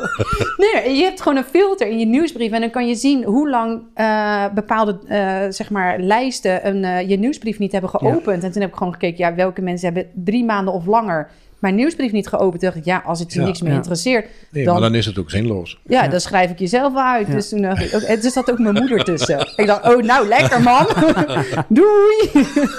Nee, 0.57 0.95
je 0.95 1.03
hebt 1.03 1.21
gewoon 1.21 1.37
een 1.37 1.43
filter 1.43 1.87
in 1.87 1.99
je 1.99 2.05
nieuwsbrief 2.05 2.51
en 2.51 2.61
dan 2.61 2.69
kan 2.69 2.87
je 2.87 2.95
zien 2.95 3.23
hoe 3.23 3.49
lang 3.49 3.81
eh, 3.93 4.45
bepaalde, 4.53 4.99
eh, 5.07 5.41
zeg 5.49 5.69
maar, 5.69 5.99
lijsten 5.99 6.67
een, 6.67 6.83
eh, 6.83 7.09
je 7.09 7.17
nieuwsbrief 7.17 7.59
niet 7.59 7.71
hebben 7.71 7.89
geopend. 7.89 8.43
En 8.43 8.51
toen 8.51 8.61
heb 8.61 8.71
ik 8.71 8.77
gewoon 8.77 8.93
gekeken, 8.93 9.17
ja, 9.17 9.35
welke 9.35 9.61
mensen 9.61 9.93
hebben 9.93 10.11
drie 10.23 10.45
maanden 10.45 10.73
of 10.73 10.85
langer 10.85 11.29
mijn 11.59 11.75
nieuwsbrief 11.75 12.04
niet 12.11 12.27
geopend. 12.27 12.61
Dacht 12.61 12.75
ik, 12.75 12.85
ja, 12.85 13.01
als 13.05 13.19
het 13.19 13.33
je 13.33 13.39
Ja. 13.39 13.45
niks 13.45 13.61
meer 13.61 13.71
Ja. 13.71 13.77
interesseert, 13.77 14.27
Nee, 14.51 14.63
dan- 14.65 14.73
maar 14.73 14.81
dan 14.83 14.95
is 14.95 15.05
het 15.05 15.17
ook 15.19 15.29
zinloos. 15.29 15.79
ja, 15.87 16.03
Ja. 16.03 16.09
dan 16.09 16.19
schrijf 16.19 16.51
ik 16.51 16.59
jezelf 16.59 16.93
wel 16.93 17.03
uit. 17.03 17.27
Ja. 17.27 17.33
Dus 17.33 17.49
toen 17.49 17.61
dacht 17.61 17.81
ik, 17.81 17.95
ook, 17.95 18.01
en 18.01 18.23
er 18.23 18.31
zat 18.31 18.51
ook 18.51 18.59
mijn 18.59 18.73
moeder 18.73 19.03
tussen. 19.03 19.39
Ik 19.55 19.65
dacht, 19.67 19.83
oh, 19.95 20.01
nou, 20.03 20.27
lekker 20.27 20.61
man. 20.61 20.87
Doei. 21.69 22.29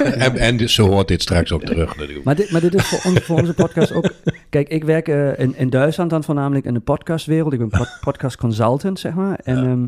en, 0.05 0.37
en 0.37 0.57
dus 0.57 0.75
zo 0.75 0.89
hoort 0.89 1.09
dit 1.09 1.23
straks 1.23 1.53
ook 1.53 1.65
terug 1.65 1.97
natuurlijk. 1.97 2.25
Maar 2.25 2.35
dit, 2.35 2.51
maar 2.51 2.61
dit 2.61 2.75
is 2.75 2.87
voor, 2.87 3.11
ons, 3.11 3.21
voor 3.21 3.39
onze 3.39 3.55
podcast 3.55 3.93
ook... 3.93 4.11
Kijk, 4.51 4.69
ik 4.69 4.85
werk 4.85 5.09
eh, 5.09 5.39
in, 5.39 5.55
in 5.57 5.71
Duitsland 5.71 6.11
dan 6.11 6.25
voornamelijk 6.25 6.65
in 6.67 6.75
de 6.75 6.81
podcastwereld. 6.81 7.53
Ik 7.53 7.59
ben 7.59 7.69
pod- 7.69 7.99
podcast 8.01 8.37
consultant, 8.37 8.99
zeg 9.01 9.15
maar. 9.15 9.39
En 9.45 9.57
ehm, 9.57 9.87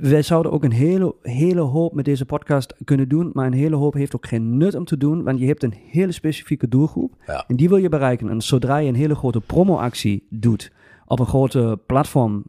wij 0.00 0.22
zouden 0.22 0.52
ook 0.52 0.64
een 0.64 0.72
hele, 0.72 1.14
hele 1.22 1.60
hoop 1.60 1.94
met 1.94 2.04
deze 2.04 2.24
podcast 2.24 2.74
kunnen 2.84 3.08
doen. 3.08 3.30
Maar 3.32 3.46
een 3.46 3.52
hele 3.52 3.76
hoop 3.76 3.94
heeft 3.94 4.14
ook 4.14 4.26
geen 4.26 4.56
nut 4.56 4.74
om 4.74 4.84
te 4.84 4.96
doen. 4.96 5.22
Want 5.22 5.38
je 5.38 5.46
hebt 5.46 5.62
een 5.62 5.74
hele 5.90 6.12
specifieke 6.12 6.68
doelgroep. 6.68 7.14
Ja. 7.26 7.44
En 7.46 7.56
die 7.56 7.68
wil 7.68 7.78
je 7.78 7.88
bereiken. 7.88 8.28
En 8.28 8.40
zodra 8.40 8.76
je 8.76 8.88
een 8.88 8.94
hele 8.94 9.14
grote 9.14 9.40
promoactie 9.40 10.26
doet 10.30 10.72
op 11.06 11.18
een 11.18 11.26
grote 11.26 11.78
platform... 11.86 12.44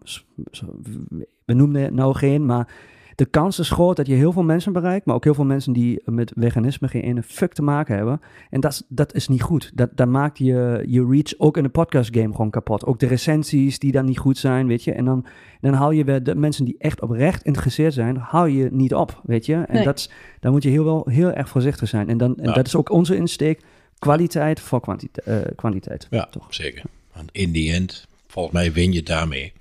We 1.45 1.53
noemen 1.53 1.81
het 1.81 1.93
nou 1.93 2.15
geen, 2.15 2.45
maar... 2.45 2.91
De 3.15 3.25
kans 3.25 3.59
is 3.59 3.69
groot 3.69 3.95
dat 3.95 4.07
je 4.07 4.13
heel 4.13 4.31
veel 4.31 4.43
mensen 4.43 4.73
bereikt, 4.73 5.05
maar 5.05 5.15
ook 5.15 5.23
heel 5.23 5.33
veel 5.33 5.45
mensen 5.45 5.73
die 5.73 6.01
met 6.05 6.31
veganisme 6.37 6.87
geen 6.87 7.01
ene 7.01 7.23
fuck 7.23 7.53
te 7.53 7.61
maken 7.61 7.95
hebben. 7.95 8.21
En 8.49 8.59
dat, 8.59 8.71
is- 8.71 8.83
dat 8.87 9.13
is 9.15 9.27
niet 9.27 9.41
goed. 9.41 9.71
Dat, 9.73 9.89
dat 9.95 10.07
maakt 10.07 10.37
je, 10.37 10.83
je 10.87 11.05
reach 11.09 11.33
ook 11.37 11.57
in 11.57 11.63
de 11.63 11.69
podcast 11.69 12.15
game 12.15 12.31
gewoon 12.31 12.49
kapot. 12.49 12.85
Ook 12.85 12.99
de 12.99 13.07
recensies 13.07 13.79
die 13.79 13.91
dan 13.91 14.05
niet 14.05 14.17
goed 14.17 14.37
zijn, 14.37 14.67
weet 14.67 14.83
je. 14.83 14.91
En 14.93 15.05
dan, 15.05 15.25
dan 15.61 15.73
haal 15.73 15.91
je 15.91 16.03
weer 16.03 16.23
de 16.23 16.35
mensen 16.35 16.65
die 16.65 16.75
echt 16.79 17.01
oprecht 17.01 17.41
geïnteresseerd 17.41 17.93
zijn, 17.93 18.17
haal 18.17 18.45
je 18.45 18.69
niet 18.71 18.93
op, 18.93 19.21
weet 19.23 19.45
je. 19.45 19.53
En 19.53 19.73
Nee. 19.75 19.83
dat 19.83 19.97
is, 19.97 20.09
daar 20.39 20.51
moet 20.51 20.63
je 20.63 20.69
heel, 20.69 20.83
wel, 20.83 21.05
heel 21.09 21.31
erg 21.31 21.49
voorzichtig 21.49 21.89
zijn. 21.89 22.09
En, 22.09 22.17
dan, 22.17 22.37
en 22.37 22.47
Ja. 22.47 22.53
dat 22.53 22.67
is 22.67 22.75
ook 22.75 22.89
onze 22.89 23.15
insteek. 23.15 23.61
Kwaliteit 23.99 24.59
voor 24.59 24.81
kwantite- 24.81 25.21
eh, 25.21 25.37
kwantiteit. 25.55 26.07
Ja, 26.09 26.27
toch? 26.31 26.45
zeker. 26.49 26.83
Want 27.15 27.29
in 27.31 27.51
die 27.51 27.73
end, 27.73 28.07
volgens 28.27 28.53
mij 28.53 28.71
win 28.73 28.91
je 28.91 29.03
daarmee. 29.03 29.53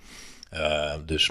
Eh, 0.51 0.93
dus 1.07 1.31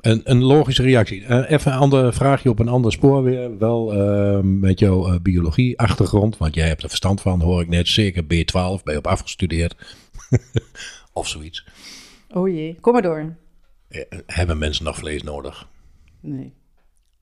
een, 0.00 0.20
een 0.24 0.42
logische 0.42 0.82
reactie. 0.82 1.24
Eh, 1.24 1.50
even 1.50 1.72
een 1.72 1.78
ander 1.78 2.14
vraagje 2.14 2.50
op 2.50 2.58
een 2.58 2.68
ander 2.68 2.92
spoor 2.92 3.22
weer. 3.22 3.58
Wel 3.58 3.92
eh, 3.92 4.40
met 4.42 4.78
jouw 4.78 5.06
eh, 5.06 5.20
biologie-achtergrond, 5.22 6.36
want 6.36 6.54
jij 6.54 6.66
hebt 6.66 6.82
er 6.82 6.88
verstand 6.88 7.20
van, 7.20 7.40
hoor 7.40 7.62
ik 7.62 7.68
net. 7.68 7.88
Zeker 7.88 8.22
B12, 8.22 8.82
ben 8.82 8.92
je 8.92 8.96
op 8.96 9.06
afgestudeerd. 9.06 9.96
of 11.12 11.28
zoiets. 11.28 11.66
Oh 12.30 12.48
jee, 12.48 12.76
kom 12.80 12.92
maar 12.92 13.02
door. 13.02 13.36
Eh, 13.88 14.02
hebben 14.26 14.58
mensen 14.58 14.84
nog 14.84 14.96
vlees 14.96 15.22
nodig? 15.22 15.68
Nee. 16.20 16.52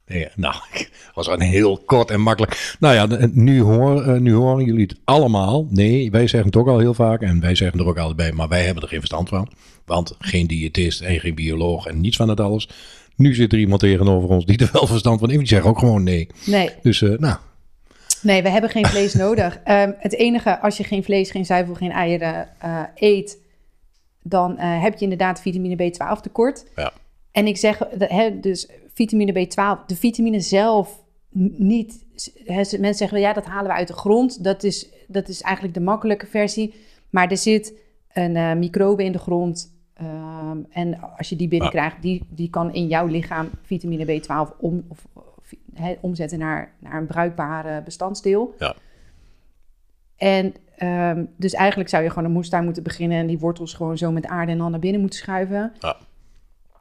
Nee, 0.06 0.28
nou, 0.36 0.54
was 1.14 1.26
een 1.26 1.40
heel 1.40 1.78
kort 1.78 2.10
en 2.10 2.20
makkelijk. 2.20 2.76
Nou 2.80 2.94
ja, 2.94 3.28
nu, 3.32 3.60
hoor, 3.60 4.20
nu 4.20 4.32
horen 4.32 4.64
jullie 4.64 4.86
het 4.86 5.00
allemaal. 5.04 5.66
Nee, 5.70 6.10
wij 6.10 6.26
zeggen 6.26 6.50
het 6.50 6.58
ook 6.58 6.68
al 6.68 6.78
heel 6.78 6.94
vaak 6.94 7.20
en 7.20 7.40
wij 7.40 7.54
zeggen 7.54 7.80
er 7.80 7.86
ook 7.86 7.98
altijd 7.98 8.16
bij, 8.16 8.32
maar 8.32 8.48
wij 8.48 8.64
hebben 8.64 8.82
er 8.82 8.88
geen 8.88 8.98
verstand 8.98 9.28
van. 9.28 9.48
Want 9.84 10.14
geen 10.18 10.46
diëtist 10.46 11.00
en 11.00 11.20
geen 11.20 11.34
bioloog 11.34 11.86
en 11.86 12.00
niets 12.00 12.16
van 12.16 12.28
het 12.28 12.40
alles. 12.40 12.68
Nu 13.16 13.34
zit 13.34 13.52
er 13.52 13.58
iemand 13.58 13.80
tegenover 13.80 14.28
ons 14.28 14.44
die 14.46 14.58
er 14.58 14.68
wel 14.72 14.86
verstand 14.86 15.18
van 15.20 15.28
heeft. 15.28 15.40
Die 15.40 15.48
zegt 15.48 15.64
ook 15.66 15.78
gewoon 15.78 16.02
nee. 16.02 16.26
Nee, 16.46 16.70
Dus 16.82 17.02
eh, 17.02 17.18
nou, 17.18 17.36
nee, 18.22 18.42
we 18.42 18.48
hebben 18.48 18.70
geen 18.70 18.86
vlees 18.86 19.14
nodig. 19.24 19.60
Ehm, 19.64 19.92
het 19.98 20.14
enige, 20.14 20.60
als 20.60 20.76
je 20.76 20.84
geen 20.84 21.04
vlees, 21.04 21.30
geen 21.30 21.44
zuivel, 21.46 21.74
geen 21.74 21.90
eieren 21.90 22.48
eh, 22.60 22.82
eet, 22.94 23.38
dan 24.22 24.58
eh, 24.58 24.82
heb 24.82 24.94
je 24.94 25.02
inderdaad 25.02 25.40
vitamine 25.40 25.92
B12 25.92 26.20
tekort. 26.22 26.64
ja. 26.76 26.92
En 27.32 27.46
ik 27.46 27.56
zeg, 27.56 27.78
hè, 27.98 28.40
dus 28.40 28.68
vitamine 28.94 29.32
B12, 29.46 29.86
de 29.86 29.96
vitamine 29.96 30.40
zelf 30.40 31.02
niet. 31.56 32.04
Hè, 32.44 32.64
ze- 32.64 32.78
mensen 32.80 32.94
zeggen, 32.98 33.20
ja, 33.20 33.32
dat 33.32 33.44
halen 33.46 33.70
we 33.70 33.76
uit 33.76 33.88
de 33.88 33.92
grond. 33.94 34.44
Dat 34.44 34.62
is, 34.62 34.88
dat 35.08 35.28
is 35.28 35.40
eigenlijk 35.40 35.74
de 35.74 35.80
makkelijke 35.80 36.26
versie. 36.26 36.74
Maar 37.10 37.30
er 37.30 37.36
zit 37.36 37.72
een 38.12 38.58
microbe 38.58 39.04
in 39.04 39.12
de 39.12 39.18
grond. 39.18 39.73
Ehm, 39.94 40.58
en 40.70 41.00
als 41.16 41.28
je 41.28 41.36
die 41.36 41.48
binnenkrijgt, 41.48 42.02
die, 42.02 42.26
die 42.28 42.50
kan 42.50 42.74
in 42.74 42.86
jouw 42.86 43.06
lichaam 43.06 43.50
vitamine 43.62 44.20
B12 44.20 44.56
om, 44.58 44.84
of, 44.88 45.06
omzetten 46.00 46.38
naar, 46.38 46.72
naar 46.78 46.96
een 46.96 47.06
bruikbare 47.06 47.82
bestanddeel. 47.82 48.54
Ja. 48.58 48.74
En 50.16 50.54
ehm, 50.76 51.24
dus 51.36 51.52
eigenlijk 51.52 51.90
zou 51.90 52.02
je 52.02 52.08
gewoon 52.08 52.24
een 52.24 52.32
moestuin 52.32 52.64
moeten 52.64 52.82
beginnen... 52.82 53.18
en 53.18 53.26
die 53.26 53.38
wortels 53.38 53.74
gewoon 53.74 53.98
zo 53.98 54.12
met 54.12 54.26
aarde 54.26 54.52
en 54.52 54.58
dan 54.58 54.70
naar 54.70 54.80
binnen 54.80 55.00
moeten 55.00 55.18
schuiven. 55.18 55.72
Ja. 55.78 55.96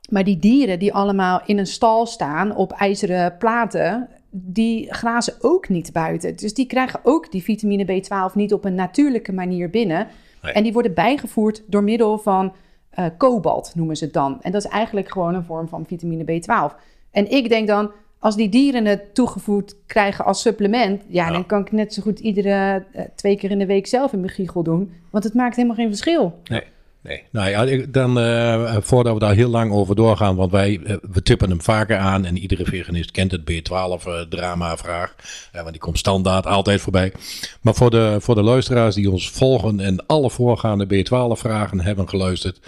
Maar 0.10 0.24
die 0.24 0.40
dieren 0.40 0.80
die 0.80 0.94
allemaal 0.94 1.42
in 1.46 1.58
een 1.58 1.68
stal 1.68 2.06
staan 2.06 2.56
op 2.56 2.72
ijzeren 2.72 3.38
platen... 3.38 4.08
die 4.30 4.94
grazen 4.94 5.34
ook 5.40 5.70
niet 5.70 5.94
buiten. 5.94 6.36
Dus 6.36 6.54
die 6.54 6.66
krijgen 6.66 7.00
ook 7.04 7.32
die 7.32 7.44
vitamine 7.44 8.04
B12 8.04 8.34
niet 8.34 8.54
op 8.54 8.66
een 8.66 8.76
natuurlijke 8.76 9.34
manier 9.34 9.70
binnen. 9.70 10.08
Nee. 10.42 10.54
En 10.54 10.64
die 10.64 10.74
worden 10.74 10.94
bijgevoerd 10.94 11.64
door 11.68 11.84
middel 11.84 12.18
van 12.18 12.54
eh, 12.94 13.06
kobalt, 13.18 13.72
noemen 13.76 13.96
ze 13.96 14.04
het 14.04 14.14
dan. 14.14 14.42
En 14.42 14.52
dat 14.52 14.66
is 14.66 14.72
eigenlijk 14.72 15.10
gewoon 15.12 15.36
een 15.36 15.44
vorm 15.44 15.68
van 15.68 15.86
vitamine 15.86 16.24
B12. 16.24 16.76
En 17.12 17.32
ik 17.32 17.50
denk 17.50 17.68
dan, 17.68 17.92
als 18.20 18.36
die 18.36 18.50
dieren 18.50 18.86
het 18.86 19.16
toegevoegd 19.16 19.76
krijgen 19.86 20.26
als 20.26 20.42
supplement... 20.42 21.04
ja, 21.08 21.26
Ja. 21.26 21.32
dan 21.32 21.46
kan 21.46 21.62
ik 21.62 21.72
net 21.72 21.94
zo 21.94 22.02
goed 22.02 22.20
iedere 22.20 22.86
eh, 22.92 23.04
twee 23.16 23.38
keer 23.38 23.52
in 23.52 23.60
de 23.60 23.66
week 23.66 23.88
zelf 23.88 24.14
in 24.14 24.20
mijn 24.20 24.32
giegel 24.32 24.64
doen. 24.64 24.94
Want 25.10 25.24
het 25.24 25.34
maakt 25.34 25.56
helemaal 25.56 25.78
geen 25.78 25.88
verschil. 25.88 26.40
Nee. 26.44 26.64
Nee, 27.04 27.24
nou 27.32 27.50
ja, 27.50 27.86
dan 27.90 28.20
eh, 28.20 28.78
voordat 28.82 29.14
we 29.14 29.20
daar 29.20 29.34
heel 29.34 29.50
lang 29.50 29.72
over 29.72 29.96
doorgaan, 29.96 30.36
want 30.36 30.52
wij 30.52 30.80
eh, 30.84 30.96
we 31.12 31.22
tippen 31.22 31.50
hem 31.50 31.62
vaker 31.62 31.98
aan 31.98 32.26
en 32.26 32.38
iedere 32.38 32.66
veganist 32.66 33.12
kent 33.12 33.32
het 33.32 33.42
B12-drama-vraag, 33.52 35.16
eh, 35.52 35.60
want 35.62 35.72
die 35.72 35.82
komt 35.82 35.98
standaard 35.98 36.46
altijd 36.46 36.82
voorbij. 36.82 37.14
Maar 37.62 37.76
voor 37.76 37.90
de, 37.90 38.18
voor 38.20 38.36
de 38.36 38.42
luisteraars 38.42 38.96
die 38.96 39.12
ons 39.12 39.30
volgen 39.30 39.80
en 39.80 40.06
alle 40.06 40.30
voorgaande 40.30 40.86
B12-vragen 40.86 41.82
hebben 41.82 42.10
geluisterd, 42.10 42.60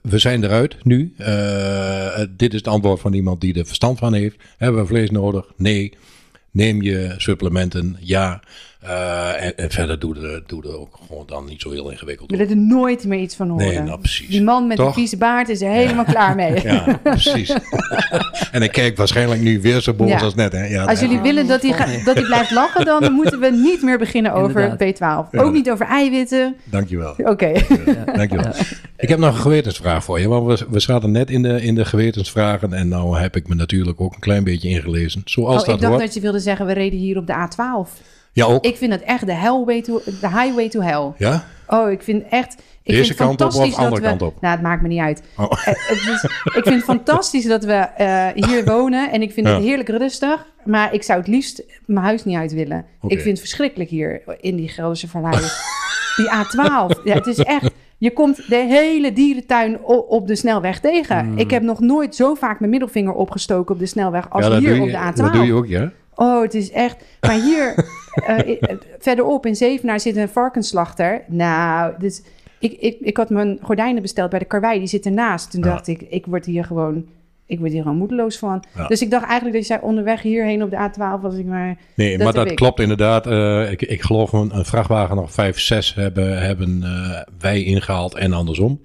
we 0.00 0.18
zijn 0.18 0.44
eruit 0.44 0.76
nu. 0.84 1.14
Dit 2.36 2.52
is 2.52 2.58
het 2.58 2.68
antwoord 2.68 3.00
van 3.00 3.12
iemand 3.12 3.40
die 3.40 3.58
er 3.58 3.66
verstand 3.66 3.98
van 3.98 4.14
heeft. 4.14 4.36
Hebben 4.56 4.80
we 4.80 4.86
vlees 4.86 5.10
nodig? 5.10 5.52
Nee. 5.56 5.92
Neem 6.50 6.82
je 6.82 7.14
supplementen? 7.16 7.96
Ja. 8.00 8.42
Eh, 8.86 9.44
en, 9.44 9.56
en 9.56 9.70
verder 9.70 9.98
doe 9.98 10.14
er, 10.20 10.42
doe 10.46 10.62
er 10.62 10.78
ook 10.78 10.98
gewoon 11.06 11.22
dan 11.26 11.44
niet 11.44 11.60
zo 11.60 11.70
heel 11.70 11.90
ingewikkeld 11.90 12.32
Ik 12.32 12.40
op. 12.40 12.46
wil 12.46 12.56
er 12.56 12.62
nooit 12.62 13.04
meer 13.04 13.18
iets 13.18 13.34
van 13.36 13.48
horen. 13.48 13.66
Nee, 13.66 13.80
nou 13.80 13.98
precies. 13.98 14.28
Die 14.28 14.42
man 14.42 14.66
met 14.66 14.76
Toch? 14.76 14.86
de 14.88 14.92
vieze 14.94 15.16
baard 15.16 15.48
is 15.48 15.60
er 15.62 15.70
helemaal 15.70 16.04
klaar 16.04 16.34
mee. 16.34 16.62
Ja, 16.62 16.98
precies. 17.02 17.54
en 18.52 18.62
ik 18.62 18.72
kijk 18.72 18.96
waarschijnlijk 18.96 19.40
nu 19.40 19.60
weer 19.60 19.80
zo 19.80 19.92
boos 19.94 20.08
Ja. 20.08 20.18
als 20.20 20.34
net. 20.34 20.52
Hè? 20.52 20.64
Ja, 20.66 20.84
Als 20.84 21.00
jullie 21.00 21.20
willen 21.20 21.46
dat 21.46 21.62
hij, 21.62 21.72
ga- 21.72 22.04
dat 22.04 22.14
hij 22.16 22.24
blijft 22.24 22.50
lachen, 22.50 22.84
dan 22.84 23.12
moeten 23.22 23.40
we 23.40 23.50
niet 23.50 23.82
meer 23.82 23.98
beginnen 23.98 24.32
over 24.32 24.60
Inderdaad. 24.60 24.94
B12. 25.26 25.30
Ja. 25.30 25.40
Ook 25.42 25.52
niet 25.52 25.70
over 25.70 25.86
eiwitten. 25.86 26.56
Dankjewel. 26.64 27.14
Oké. 27.18 27.52
Dankjewel. 28.14 28.52
Ik 28.96 29.08
heb 29.08 29.18
nog 29.18 29.34
een 29.34 29.40
gewetensvraag 29.40 30.04
voor 30.04 30.20
je. 30.20 30.28
Want 30.28 30.58
we, 30.60 30.66
we 30.70 30.80
zaten 30.80 31.10
net 31.10 31.30
in 31.30 31.42
de, 31.42 31.62
in 31.62 31.74
de 31.74 31.84
gewetensvragen. 31.84 32.72
En 32.72 32.88
nou 32.88 33.18
heb 33.18 33.36
ik 33.36 33.48
me 33.48 33.54
natuurlijk 33.54 34.00
ook 34.00 34.14
een 34.14 34.20
klein 34.20 34.44
beetje 34.44 34.68
ingelezen. 34.68 35.22
Zoals 35.24 35.60
Oh, 35.60 35.66
dat 35.66 35.74
ik 35.74 35.80
dacht 35.80 35.92
hoort. 35.92 36.04
dat 36.04 36.14
je 36.14 36.20
wilde 36.20 36.40
zeggen, 36.40 36.66
we 36.66 36.72
reden 36.72 36.98
hier 36.98 37.16
op 37.18 37.26
de 37.26 37.32
A12. 37.32 38.14
Ja, 38.36 38.44
ook. 38.44 38.64
Ik 38.64 38.76
vind 38.76 38.92
het 38.92 39.02
echt 39.02 39.26
de, 39.26 39.32
hellway 39.32 39.82
to, 39.82 40.00
de 40.04 40.28
highway 40.28 40.68
to 40.68 40.80
hell. 40.80 41.12
Ja? 41.16 41.44
Oh, 41.66 41.90
ik 41.90 42.02
vind 42.02 42.24
echt... 42.30 42.62
Ik 42.82 42.94
Deze 42.94 43.04
vind 43.04 43.18
kant 43.18 43.40
op 43.40 43.46
of 43.46 43.52
fantastisch 43.52 43.76
andere 43.76 44.02
we, 44.02 44.08
kant 44.08 44.22
op? 44.22 44.40
Nou, 44.40 44.54
het 44.54 44.62
maakt 44.62 44.82
me 44.82 44.88
niet 44.88 45.00
uit. 45.00 45.22
Oh. 45.36 45.52
Eh, 45.52 45.64
het 45.64 46.08
is, 46.14 46.22
ik 46.44 46.62
vind 46.62 46.74
het 46.74 46.84
fantastisch 46.84 47.44
dat 47.44 47.64
we 47.64 47.72
eh, 47.72 48.26
hier 48.34 48.64
wonen. 48.74 49.12
En 49.12 49.22
ik 49.22 49.32
vind 49.32 49.46
het 49.46 49.62
heerlijk 49.62 49.88
rustig. 49.88 50.46
Maar 50.64 50.94
ik 50.94 51.02
zou 51.02 51.18
het 51.18 51.28
liefst 51.28 51.62
mijn 51.86 52.04
huis 52.04 52.24
niet 52.24 52.36
uit 52.36 52.52
willen. 52.52 52.84
Ik 53.06 53.20
vind 53.20 53.28
het 53.28 53.38
verschrikkelijk 53.38 53.90
hier 53.90 54.22
in 54.40 54.56
die 54.56 54.68
Gelderse 54.68 55.08
Vallei. 55.08 55.38
die 56.16 56.30
A12. 56.30 57.02
Ja, 57.04 57.14
het 57.14 57.26
is 57.26 57.38
echt... 57.38 57.70
Je 57.98 58.12
komt 58.12 58.36
de 58.48 58.56
hele 58.56 59.12
dierentuin 59.12 59.84
op 59.84 60.26
de 60.26 60.36
snelweg 60.36 60.80
tegen. 60.80 61.18
Hmm. 61.18 61.38
Ik 61.38 61.50
heb 61.50 61.62
nog 61.62 61.80
nooit 61.80 62.14
zo 62.14 62.34
vaak 62.34 62.58
mijn 62.58 62.70
middelvinger 62.70 63.12
opgestoken 63.12 63.74
op 63.74 63.80
de 63.80 63.86
snelweg 63.86 64.30
als 64.30 64.46
ja, 64.46 64.58
hier 64.58 64.80
op 64.80 64.88
de 64.88 65.12
A12. 65.12 65.14
dat 65.14 65.32
doe 65.32 65.44
je 65.44 65.52
ook, 65.52 65.66
ja? 65.66 65.92
Oh, 66.16 66.42
het 66.42 66.54
is 66.54 66.70
echt. 66.70 66.96
Maar 67.20 67.40
hier, 67.42 67.74
eh, 68.26 68.56
verderop 68.98 69.46
in 69.46 69.56
Zevenaar 69.56 70.00
zit 70.00 70.16
een 70.16 70.28
varkensslachter. 70.28 71.22
Nou, 71.26 71.94
dus 71.98 72.22
ik, 72.58 72.72
ik, 72.72 72.96
ik 73.00 73.16
had 73.16 73.30
mijn 73.30 73.58
gordijnen 73.62 74.02
besteld 74.02 74.30
bij 74.30 74.38
de 74.38 74.44
karwei, 74.44 74.78
die 74.78 74.88
zit 74.88 75.06
ernaast. 75.06 75.50
Toen 75.50 75.62
Ja. 75.64 75.68
dacht 75.70 75.86
ik, 75.88 76.02
ik 76.08 76.26
word 76.26 76.46
hier 76.46 76.64
gewoon, 76.64 77.04
ik 77.46 77.58
word 77.58 77.72
hier 77.72 77.82
gewoon 77.82 77.96
moedeloos 77.96 78.38
van. 78.38 78.64
Ja. 78.76 78.86
Dus 78.86 79.02
ik 79.02 79.10
dacht 79.10 79.24
eigenlijk 79.24 79.54
dat 79.56 79.66
je 79.66 79.72
zei 79.74 79.86
onderweg 79.86 80.22
hierheen 80.22 80.62
op 80.62 80.70
de 80.70 80.76
A12 80.90 81.20
was 81.22 81.34
ik 81.34 81.44
maar. 81.46 81.76
Nee, 81.94 82.16
Dat 82.16 82.24
maar 82.24 82.34
dat 82.34 82.50
ik. 82.50 82.56
klopt 82.56 82.80
inderdaad. 82.80 83.26
Eh, 83.26 83.70
ik, 83.70 83.82
ik 83.82 84.02
geloof 84.02 84.32
een, 84.32 84.56
een 84.56 84.64
vrachtwagen 84.64 85.18
of 85.18 85.32
5, 85.32 85.60
6 85.60 85.94
hebben, 85.94 86.42
hebben 86.42 86.82
eh, 86.82 87.22
wij 87.38 87.62
ingehaald 87.62 88.14
en 88.14 88.32
andersom. 88.32 88.80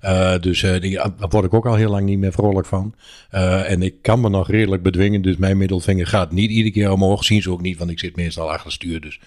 Eh, 0.00 0.34
dus 0.40 0.62
eh, 0.62 0.80
die, 0.80 0.94
daar 0.96 1.12
word 1.28 1.44
ik 1.44 1.54
ook 1.54 1.66
al 1.66 1.74
heel 1.74 1.90
lang 1.90 2.04
niet 2.06 2.18
meer 2.18 2.32
vrolijk 2.32 2.66
van. 2.66 2.94
Eh, 3.30 3.70
en 3.70 3.82
ik 3.82 4.02
kan 4.02 4.20
me 4.20 4.28
nog 4.28 4.50
redelijk 4.50 4.82
bedwingen. 4.82 5.22
Dus 5.22 5.36
mijn 5.36 5.56
middelvinger 5.56 6.06
gaat 6.06 6.32
niet 6.32 6.50
iedere 6.50 6.70
keer 6.70 6.90
omhoog. 6.92 7.24
Zien 7.24 7.42
ze 7.42 7.50
ook 7.50 7.60
niet, 7.62 7.78
want 7.78 7.90
ik 7.90 7.98
zit 7.98 8.16
meestal 8.16 8.48
achter 8.50 8.64
het 8.64 8.72
stuur. 8.72 9.00
Dus 9.00 9.20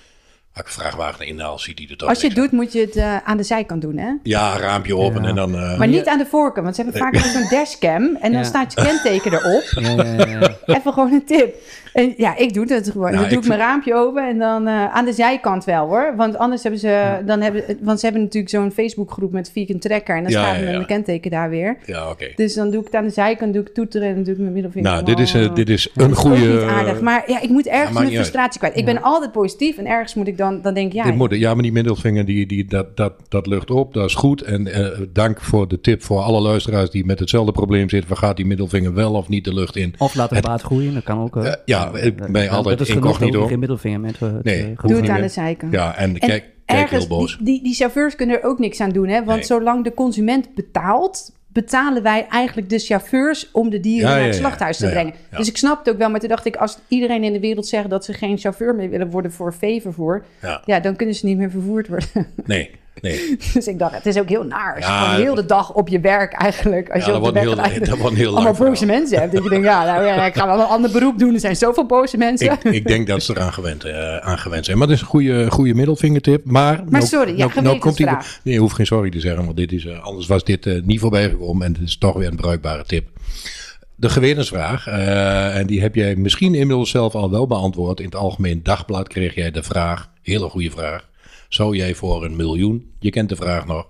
als 0.53 0.61
ik 0.61 0.65
een 0.65 0.81
vrachtwagen 0.81 1.25
inhaal, 1.27 1.59
ziet 1.59 1.79
hij 1.79 1.87
er 1.89 1.97
toch 1.97 2.09
Als 2.09 2.21
je 2.21 2.27
het 2.27 2.35
doet, 2.35 2.51
moet 2.51 2.73
je 2.73 2.79
het 2.79 2.95
eh, 2.95 3.17
aan 3.17 3.37
de 3.37 3.43
zijkant 3.43 3.81
doen, 3.81 3.97
hè? 3.97 4.11
Ja, 4.23 4.57
raampje 4.57 4.95
open 4.95 5.21
Ja. 5.23 5.27
en 5.29 5.35
dan... 5.35 5.55
eh, 5.55 5.77
Maar 5.77 5.87
niet 5.87 6.07
aan 6.07 6.17
de 6.17 6.25
voorkant, 6.25 6.63
want 6.63 6.75
ze 6.75 6.81
hebben 6.81 7.01
vaak 7.01 7.15
zo'n 7.15 7.47
dashcam 7.49 8.15
en 8.21 8.31
dan 8.31 8.45
staat 8.45 8.73
je 8.73 8.81
kenteken 8.81 9.33
erop. 9.33 9.63
Ja, 9.75 10.03
ja, 10.03 10.25
ja, 10.25 10.39
ja. 10.39 10.57
Even 10.65 10.93
gewoon 10.93 11.11
een 11.11 11.25
tip. 11.25 11.55
En 11.93 12.13
ja, 12.17 12.37
ik 12.37 12.53
doe 12.53 12.65
het 12.73 12.89
gewoon. 12.91 13.11
Nou, 13.11 13.19
dan 13.21 13.29
doe 13.29 13.41
ik 13.41 13.47
mijn 13.47 13.59
raampje 13.59 13.93
open 13.95 14.27
en 14.27 14.37
dan 14.37 14.67
eh, 14.67 14.85
aan 14.95 15.05
de 15.05 15.13
zijkant 15.13 15.63
wel 15.65 15.87
hoor. 15.87 16.13
Want 16.17 16.37
anders 16.37 16.61
hebben 16.63 16.79
ze, 16.81 17.21
dan 17.25 17.41
hebben, 17.41 17.63
want 17.81 17.99
ze 17.99 18.05
hebben 18.05 18.23
natuurlijk 18.23 18.53
zo'n 18.53 18.71
Facebookgroep 18.71 19.31
met 19.31 19.51
vegan 19.53 19.79
tracker 19.79 20.15
en 20.15 20.23
dan 20.23 20.31
Ja, 20.31 20.43
staat 20.43 20.55
ja, 20.59 20.65
ja. 20.65 20.71
mijn 20.71 20.85
kenteken 20.85 21.31
daar 21.31 21.49
weer. 21.49 21.77
ja, 21.85 22.09
oké. 22.09 22.27
Dus 22.35 22.53
dan 22.53 22.69
doe 22.71 22.79
ik 22.79 22.85
het 22.85 22.95
aan 22.95 23.03
de 23.03 23.09
zijkant, 23.09 23.53
doe 23.53 23.61
ik 23.61 23.73
toeteren 23.73 24.07
en 24.07 24.13
dan 24.15 24.23
doe 24.23 24.33
ik 24.33 24.39
mijn 24.39 24.53
middelvinger. 24.53 24.91
Nou, 24.91 25.03
dit 25.03 25.19
is, 25.19 25.33
eh, 25.33 25.47
Oh. 25.49 25.55
dit 25.55 25.69
is 25.69 25.89
Dat 25.93 26.07
een 26.09 26.15
goede... 26.15 26.37
niet 26.47 26.61
aardig. 26.61 27.01
Maar 27.01 27.23
ja, 27.27 27.41
ik 27.41 27.49
moet 27.49 27.67
ergens 27.67 27.97
mijn 27.99 28.11
frustratie 28.11 28.59
kwijt. 28.59 28.77
Ik 28.77 28.85
ben 28.85 29.01
altijd 29.01 29.31
positief 29.31 29.77
en 29.77 29.85
ergens 29.85 30.13
moet 30.15 30.27
ik 30.27 30.37
dan, 30.37 30.61
dan 30.61 30.73
denk 30.73 30.87
ik, 30.87 30.93
ja, 30.93 31.03
Dit 31.03 31.15
moet, 31.15 31.35
ja, 31.35 31.53
maar 31.53 31.63
die 31.63 31.71
middelvinger, 31.71 32.25
die, 32.25 32.45
die, 32.45 32.65
dat, 32.65 32.97
dat, 32.97 33.13
dat 33.29 33.47
lucht 33.47 33.71
op, 33.71 33.93
dat 33.93 34.05
is 34.05 34.15
goed. 34.15 34.41
En 34.41 34.67
eh, 34.73 34.99
dank 35.13 35.41
voor 35.41 35.67
de 35.67 35.81
tip 35.81 36.03
voor 36.03 36.19
alle 36.19 36.41
luisteraars 36.41 36.89
die 36.89 37.05
met 37.05 37.19
hetzelfde 37.19 37.51
probleem 37.51 37.89
zitten. 37.89 38.07
Van 38.07 38.17
gaat 38.17 38.35
die 38.37 38.45
middelvinger 38.45 38.93
wel 38.93 39.13
of 39.13 39.27
niet 39.27 39.43
de 39.43 39.53
lucht 39.53 39.75
in? 39.75 39.93
Of 39.97 40.15
laat 40.15 40.29
Het- 40.29 40.41
baard 40.45 40.61
groeien, 40.61 40.93
dat 40.93 41.03
kan 41.03 41.19
ook. 41.21 41.35
eh. 41.37 41.53
Ja, 41.93 41.99
ik 41.99 42.15
ben 42.15 42.33
dat- 42.33 42.47
altijd 42.49 42.77
dat 42.77 42.87
is 42.87 42.93
genoeg, 42.93 43.05
incognito. 43.11 43.45
geen 43.47 43.59
middelvinger 43.59 43.99
met. 43.99 44.15
eh, 44.21 44.29
Nee, 44.41 44.73
doe 44.81 44.95
het 44.95 45.09
aan 45.09 45.21
de 45.21 45.27
zijkant. 45.27 45.73
Ja, 45.73 45.95
en 45.95 46.09
En 46.13 46.19
kijk, 46.19 46.29
kijk 46.29 46.79
ergens, 46.81 47.07
heel 47.07 47.17
boos. 47.17 47.35
Die, 47.37 47.45
die, 47.45 47.63
die 47.63 47.73
chauffeurs 47.73 48.15
kunnen 48.15 48.41
er 48.41 48.47
ook 48.47 48.59
niks 48.59 48.79
aan 48.81 48.89
doen, 48.89 49.07
hè? 49.07 49.15
Want 49.23 49.37
Nee. 49.37 49.43
zolang 49.43 49.83
de 49.83 49.93
consument 49.93 50.55
betaalt, 50.55 51.37
betalen 51.47 52.03
wij 52.03 52.27
eigenlijk 52.29 52.69
de 52.69 52.79
chauffeurs 52.79 53.49
om 53.51 53.69
de 53.69 53.79
dieren 53.79 54.09
Ja, 54.09 54.15
naar 54.15 54.25
het 54.25 54.33
ja. 54.33 54.39
slachthuis 54.39 54.77
te 54.77 54.85
Ja, 54.85 54.91
brengen. 54.91 55.13
ja. 55.31 55.37
Dus 55.37 55.47
ik 55.49 55.57
snap 55.57 55.79
het 55.79 55.89
ook 55.93 55.97
wel, 55.99 56.09
maar 56.09 56.19
toen 56.19 56.29
dacht 56.29 56.45
ik, 56.45 56.55
als 56.55 56.77
iedereen 56.87 57.23
in 57.23 57.33
de 57.33 57.39
wereld 57.39 57.67
zegt 57.67 57.89
dat 57.89 58.05
ze 58.05 58.13
geen 58.13 58.37
chauffeur 58.37 58.75
meer 58.75 58.89
willen 58.89 59.09
worden 59.09 59.31
voor 59.31 59.53
veevervoer, 59.53 60.23
Ja. 60.41 60.61
ja, 60.65 60.79
dan 60.79 60.95
kunnen 60.95 61.15
ze 61.15 61.25
niet 61.25 61.37
meer 61.37 61.49
vervoerd 61.51 61.87
worden. 61.87 62.07
Nee, 62.45 62.69
nee. 63.01 63.37
dus 63.53 63.67
ik 63.67 63.79
dacht, 63.79 63.93
het 63.93 64.05
is 64.05 64.17
ook 64.19 64.29
heel 64.29 64.43
naar. 64.43 64.79
Ja, 64.79 65.15
heel 65.15 65.35
de 65.35 65.45
dag 65.45 65.73
op 65.73 65.87
je 65.87 65.99
werk 65.99 66.33
eigenlijk, 66.33 66.89
als 66.89 67.05
Ja, 67.05 67.11
je 67.11 67.17
op 67.17 67.23
dat 67.33 67.33
de 67.33 67.39
wordt 67.45 67.61
heel, 67.67 67.79
dat 67.85 67.97
wordt 67.97 68.15
heel 68.15 68.35
allemaal 68.35 68.53
boze 68.53 68.75
verhaal. 68.75 68.85
mensen 68.99 69.19
hebt. 69.19 69.31
Dat 69.33 69.43
je 69.43 69.49
denkt, 69.49 69.65
ja, 69.65 69.85
nou, 69.85 70.05
ja, 70.05 70.25
ik 70.25 70.35
ga 70.35 70.45
wel 70.45 70.59
een 70.59 70.65
ander 70.65 70.91
beroep 70.91 71.19
doen. 71.19 71.33
Er 71.33 71.39
zijn 71.39 71.55
zoveel 71.55 71.85
boze 71.85 72.17
mensen. 72.17 72.51
Ik, 72.51 72.63
ik 72.63 72.87
denk 72.87 73.07
dat 73.07 73.23
ze 73.23 73.33
eraan 73.35 73.53
gewend, 73.53 73.83
eh, 73.83 74.17
aan 74.17 74.37
gewend 74.37 74.65
zijn. 74.65 74.77
Maar 74.77 74.87
dat 74.87 74.95
is 74.95 75.01
een 75.01 75.07
goede, 75.07 75.51
goede 75.51 75.73
middelvingertip. 75.73 76.45
Maar, 76.45 76.83
nou- 76.89 77.05
sorry, 77.05 77.37
ja, 77.37 77.47
komt 77.47 77.53
hij. 77.53 77.63
gewetensvraag. 77.63 78.39
Nee, 78.43 78.53
je 78.53 78.59
hoeft 78.59 78.75
geen 78.75 78.85
sorry 78.85 79.09
te 79.09 79.19
zeggen, 79.19 79.45
want 79.45 79.57
dit 79.57 79.71
is, 79.71 79.85
eh, 79.85 80.03
anders 80.03 80.27
was 80.27 80.43
dit 80.43 80.65
eh, 80.65 80.81
niet 80.83 80.99
voorbij 80.99 81.29
gekomen. 81.29 81.65
En 81.65 81.73
het 81.73 81.81
is 81.81 81.97
toch 81.97 82.13
weer 82.15 82.27
een 82.27 82.35
bruikbare 82.35 82.83
tip. 82.83 83.07
De 83.95 84.09
gewetensvraag, 84.09 84.87
eh, 84.87 85.55
en 85.57 85.67
die 85.67 85.81
heb 85.81 85.95
jij 85.95 86.15
misschien 86.15 86.53
inmiddels 86.55 86.89
zelf 86.89 87.15
al 87.15 87.31
wel 87.31 87.47
beantwoord. 87.47 87.99
In 87.99 88.05
het 88.05 88.15
Algemeen 88.15 88.59
Dagblad 88.63 89.07
kreeg 89.07 89.35
jij 89.35 89.51
de 89.51 89.63
vraag, 89.63 90.09
hele 90.21 90.49
goede 90.49 90.71
vraag. 90.71 91.07
Zou 91.49 91.75
jij 91.75 91.95
voor 91.95 92.25
een 92.25 92.35
miljoen, 92.35 92.91
je 92.99 93.09
kent 93.09 93.29
de 93.29 93.35
vraag 93.35 93.65
nog, 93.65 93.87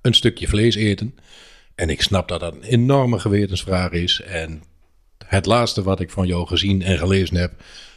een 0.00 0.14
stukje 0.14 0.48
vlees 0.48 0.74
eten? 0.74 1.14
En 1.74 1.90
ik 1.90 2.02
snap 2.02 2.28
dat 2.28 2.40
dat 2.40 2.54
een 2.54 2.62
enorme 2.62 3.18
gewetensvraag 3.18 3.90
is. 3.90 4.20
En 4.20 4.62
het 5.26 5.46
laatste 5.46 5.82
wat 5.82 6.00
ik 6.00 6.10
van 6.10 6.26
jou 6.26 6.46
gezien 6.46 6.82
en 6.82 6.98
gelezen 6.98 7.36
heb, 7.36 7.52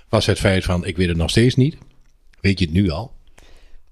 was 0.10 0.26
het 0.26 0.40
feit 0.40 0.64
van, 0.64 0.86
ik 0.86 0.98
weet 0.98 1.08
het 1.08 1.18
nog 1.18 1.30
steeds 1.30 1.56
niet. 1.56 1.78
Weet 2.42 2.60
je 2.60 2.66
het 2.66 2.74
nu 2.74 2.90
al? 2.90 3.12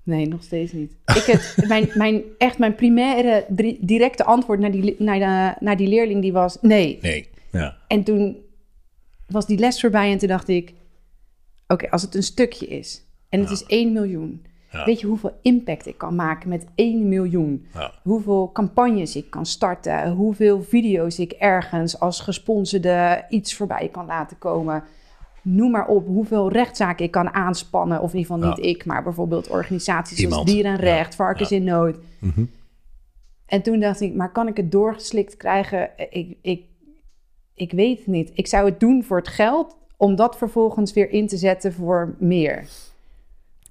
Nee, 0.03 0.27
nog 0.27 0.43
steeds 0.43 0.71
niet. 0.71 0.91
Ik 1.15 1.23
het, 1.23 1.55
mijn, 1.67 1.89
mijn, 1.93 2.21
echt 2.37 2.57
mijn 2.57 2.75
primaire 2.75 3.45
directe 3.79 4.23
antwoord 4.23 4.59
naar 4.59 4.71
die, 4.71 4.95
naar, 4.97 5.19
de, 5.19 5.65
naar 5.65 5.77
die 5.77 5.87
leerling 5.87 6.21
die 6.21 6.31
was 6.31 6.57
nee. 6.61 6.97
Nee. 7.01 7.29
Ja. 7.51 7.77
En 7.87 8.03
toen 8.03 8.37
was 9.27 9.47
die 9.47 9.57
les 9.57 9.79
voorbij 9.79 10.11
en 10.11 10.17
toen 10.17 10.27
dacht 10.27 10.47
ik... 10.47 10.73
Oké, 11.67 11.89
als 11.89 12.01
het 12.01 12.15
een 12.15 12.23
stukje 12.23 12.67
is 12.67 13.03
en 13.29 13.39
het 13.39 13.49
is 13.49 13.63
1 13.65 13.93
miljoen... 13.93 14.45
Ja. 14.71 14.85
Weet 14.85 14.99
je 14.99 15.07
hoeveel 15.07 15.39
impact 15.41 15.87
ik 15.87 15.97
kan 15.97 16.15
maken 16.15 16.49
met 16.49 16.65
1 16.75 17.09
miljoen? 17.09 17.65
Ja. 17.73 17.91
Hoeveel 18.03 18.51
campagnes 18.53 19.15
ik 19.15 19.29
kan 19.29 19.45
starten? 19.45 20.11
Hoeveel 20.11 20.63
video's 20.63 21.19
ik 21.19 21.31
ergens 21.31 21.99
als 21.99 22.19
gesponsorde 22.19 23.25
iets 23.29 23.55
voorbij 23.55 23.89
kan 23.91 24.05
laten 24.05 24.37
komen? 24.37 24.83
Noem 25.41 25.71
maar 25.71 25.87
op 25.87 26.07
hoeveel 26.07 26.51
rechtszaken 26.51 27.05
ik 27.05 27.11
kan 27.11 27.33
aanspannen. 27.33 28.01
Of 28.01 28.13
in 28.13 28.19
ieder 28.19 28.35
geval 28.35 28.49
niet 28.49 28.65
ik, 28.65 28.85
maar 28.85 29.03
bijvoorbeeld 29.03 29.47
organisaties 29.47 30.17
Iemand. 30.17 30.33
zoals 30.35 30.51
Dierenrecht. 30.51 31.15
Varkens 31.15 31.51
in 31.51 31.63
Nood. 31.63 31.97
Mhm. 32.19 32.43
En 33.45 33.61
toen 33.61 33.79
dacht 33.79 34.01
ik, 34.01 34.15
maar 34.15 34.31
kan 34.31 34.47
ik 34.47 34.57
het 34.57 34.71
doorgeslikt 34.71 35.37
krijgen? 35.37 35.89
Ik, 36.09 36.37
ik, 36.41 36.65
ik 37.53 37.71
weet 37.71 37.97
het 37.97 38.07
niet. 38.07 38.31
Ik 38.33 38.47
zou 38.47 38.65
het 38.65 38.79
doen 38.79 39.03
voor 39.03 39.17
het 39.17 39.27
geld, 39.27 39.77
om 39.97 40.15
dat 40.15 40.37
vervolgens 40.37 40.93
weer 40.93 41.09
in 41.09 41.27
te 41.27 41.37
zetten 41.37 41.73
voor 41.73 42.15
meer. 42.19 42.67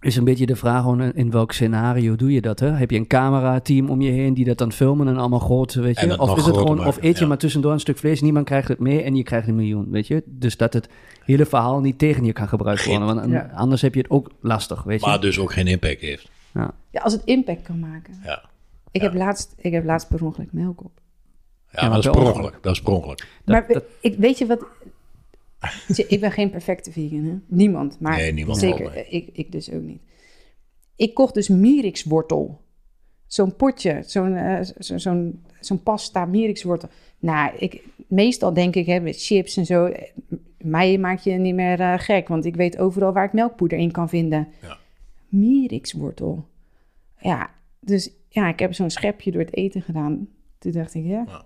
Is 0.00 0.16
een 0.16 0.24
beetje 0.24 0.46
de 0.46 0.56
vraag 0.56 0.82
gewoon 0.82 1.02
in- 1.12 1.30
welk 1.30 1.52
scenario 1.52 2.16
doe 2.16 2.32
je 2.32 2.40
dat? 2.40 2.60
Hè? 2.60 2.68
Heb 2.70 2.90
je 2.90 2.96
een 2.96 3.06
camerateam 3.06 3.90
om 3.90 4.00
je 4.00 4.10
heen 4.10 4.34
die 4.34 4.44
dat 4.44 4.58
dan 4.58 4.72
filmen 4.72 5.08
en 5.08 5.16
allemaal 5.16 5.38
groot, 5.38 5.74
weet 5.74 6.00
je? 6.00 6.18
Of 6.18 6.36
is 6.38 6.44
het 6.46 6.56
gewoon, 6.56 6.86
of 6.86 6.96
eet 7.00 7.14
je 7.16 7.22
ja. 7.22 7.28
maar 7.28 7.38
tussendoor 7.38 7.72
een 7.72 7.80
stuk 7.80 7.98
vlees, 7.98 8.20
niemand 8.20 8.44
krijgt 8.46 8.68
het 8.68 8.78
mee 8.78 9.02
en 9.02 9.16
je 9.16 9.22
krijgt 9.22 9.48
een 9.48 9.54
miljoen, 9.54 9.90
weet 9.90 10.06
je? 10.06 10.22
Dus 10.26 10.56
dat 10.56 10.72
het 10.72 10.88
hele 11.24 11.46
verhaal 11.46 11.80
niet 11.80 11.98
tegen 11.98 12.24
je 12.24 12.32
kan 12.32 12.48
gebruikt 12.48 12.84
worden, 12.84 13.14
want 13.14 13.30
Ja. 13.30 13.50
anders 13.54 13.82
heb 13.82 13.94
je 13.94 14.00
het 14.00 14.10
ook 14.10 14.30
lastig, 14.40 14.82
weet 14.82 15.00
je? 15.00 15.06
Maar 15.06 15.20
dus 15.20 15.38
ook 15.38 15.52
geen 15.52 15.66
impact 15.66 16.00
heeft. 16.00 16.30
ja. 16.54 16.70
Ja, 16.90 17.00
als 17.00 17.12
het 17.12 17.22
impact 17.24 17.62
kan 17.62 17.78
maken. 17.80 18.14
Ja, 18.24 18.42
Ik, 18.90 19.00
Ja. 19.00 19.06
heb, 19.08 19.16
laatst, 19.16 19.54
ik 19.56 19.72
heb 19.72 19.84
laatst 19.84 20.08
per 20.08 20.24
ongeluk 20.24 20.52
melk 20.52 20.84
op. 20.84 20.90
ja, 21.70 21.80
maar 21.82 21.90
dat 21.90 21.98
is 21.98 22.10
per 22.10 22.18
ongeluk. 22.20 22.34
ongeluk. 22.36 22.58
Dat 22.62 22.72
is 22.72 22.82
per 22.82 22.92
ongeluk. 22.92 23.18
Dat- 23.18 23.26
maar 23.44 23.66
dat- 23.68 23.84
ik, 24.00 24.18
weet 24.18 24.38
je 24.38 24.46
wat... 24.46 24.64
Ik 26.08 26.20
ben 26.20 26.32
geen 26.32 26.50
perfecte 26.50 26.92
vegan, 26.92 27.24
hè? 27.24 27.38
Niemand. 27.46 28.00
Maar 28.00 28.16
Nee, 28.16 28.32
niemand 28.32 28.58
zeker, 28.58 29.06
ik, 29.12 29.28
ik 29.32 29.52
dus 29.52 29.70
ook 29.72 29.82
niet. 29.82 30.00
Ik 30.96 31.14
kocht 31.14 31.34
dus 31.34 31.48
mirikswortel. 31.48 32.60
Zo'n 33.26 33.56
potje, 33.56 34.02
zo'n 34.06 34.34
eh, 34.34 34.64
zo, 34.78 34.98
zo'n 34.98 35.44
zo'n 35.60 35.82
pasta 35.82 36.24
mirikswortel. 36.24 36.88
Nou, 37.18 37.56
ik, 37.58 37.82
meestal 38.06 38.52
denk 38.54 38.74
ik, 38.76 38.86
hè, 38.86 39.00
met 39.00 39.22
chips 39.22 39.56
en 39.56 39.66
zo... 39.66 39.84
eh, 39.86 40.02
Mij 40.58 40.98
maak 40.98 41.18
je 41.20 41.32
niet 41.32 41.54
meer 41.54 41.80
eh, 41.80 41.94
gek, 41.98 42.28
want 42.28 42.44
ik 42.44 42.56
weet 42.56 42.78
overal 42.78 43.12
waar 43.12 43.24
ik 43.24 43.32
melkpoeder 43.32 43.78
in 43.78 43.90
kan 43.90 44.08
vinden. 44.08 44.48
Ja. 44.62 44.78
Mirikswortel. 45.28 46.48
Ja, 47.18 47.50
dus 47.80 48.10
ja, 48.28 48.48
ik 48.48 48.58
heb 48.58 48.74
zo'n 48.74 48.90
schepje 48.90 49.30
door 49.30 49.40
het 49.40 49.54
eten 49.56 49.82
gedaan. 49.82 50.28
Toen 50.58 50.72
dacht 50.72 50.94
ik, 50.94 51.04
ja, 51.04 51.44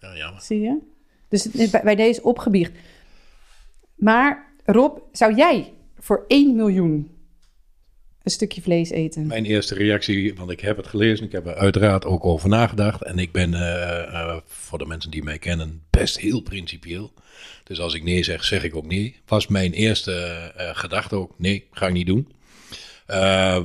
Ja, 0.00 0.16
jammer. 0.16 0.40
Zie 0.42 0.60
je? 0.60 0.78
Dus 1.28 1.70
bij 1.70 1.94
deze 1.94 2.22
opgebiecht. 2.22 2.72
Maar 3.96 4.54
Rob, 4.64 4.98
zou 5.12 5.34
jij 5.34 5.72
voor 5.98 6.24
1 6.28 6.56
miljoen 6.56 7.10
een 8.22 8.30
stukje 8.30 8.62
vlees 8.62 8.90
eten? 8.90 9.26
Mijn 9.26 9.44
eerste 9.44 9.74
reactie, 9.74 10.34
want 10.34 10.50
ik 10.50 10.60
heb 10.60 10.76
het 10.76 10.86
gelezen, 10.86 11.26
ik 11.26 11.32
heb 11.32 11.46
er 11.46 11.54
uiteraard 11.54 12.04
ook 12.04 12.24
over 12.24 12.48
nagedacht. 12.48 13.02
En 13.02 13.18
ik 13.18 13.32
ben, 13.32 13.54
eh, 13.54 14.02
eh, 14.02 14.36
voor 14.44 14.78
de 14.78 14.86
mensen 14.86 15.10
die 15.10 15.22
mij 15.22 15.38
kennen, 15.38 15.82
best 15.90 16.18
heel 16.18 16.40
principieel. 16.40 17.12
Dus 17.64 17.80
als 17.80 17.94
ik 17.94 18.02
nee 18.02 18.22
zeg, 18.22 18.44
zeg 18.44 18.64
ik 18.64 18.76
ook 18.76 18.86
nee. 18.86 19.16
Was 19.26 19.46
mijn 19.46 19.72
eerste 19.72 20.12
eh, 20.56 20.70
gedachte 20.72 21.16
ook, 21.16 21.38
nee, 21.38 21.68
ga 21.70 21.86
ik 21.86 21.92
niet 21.92 22.06
doen. 22.06 22.28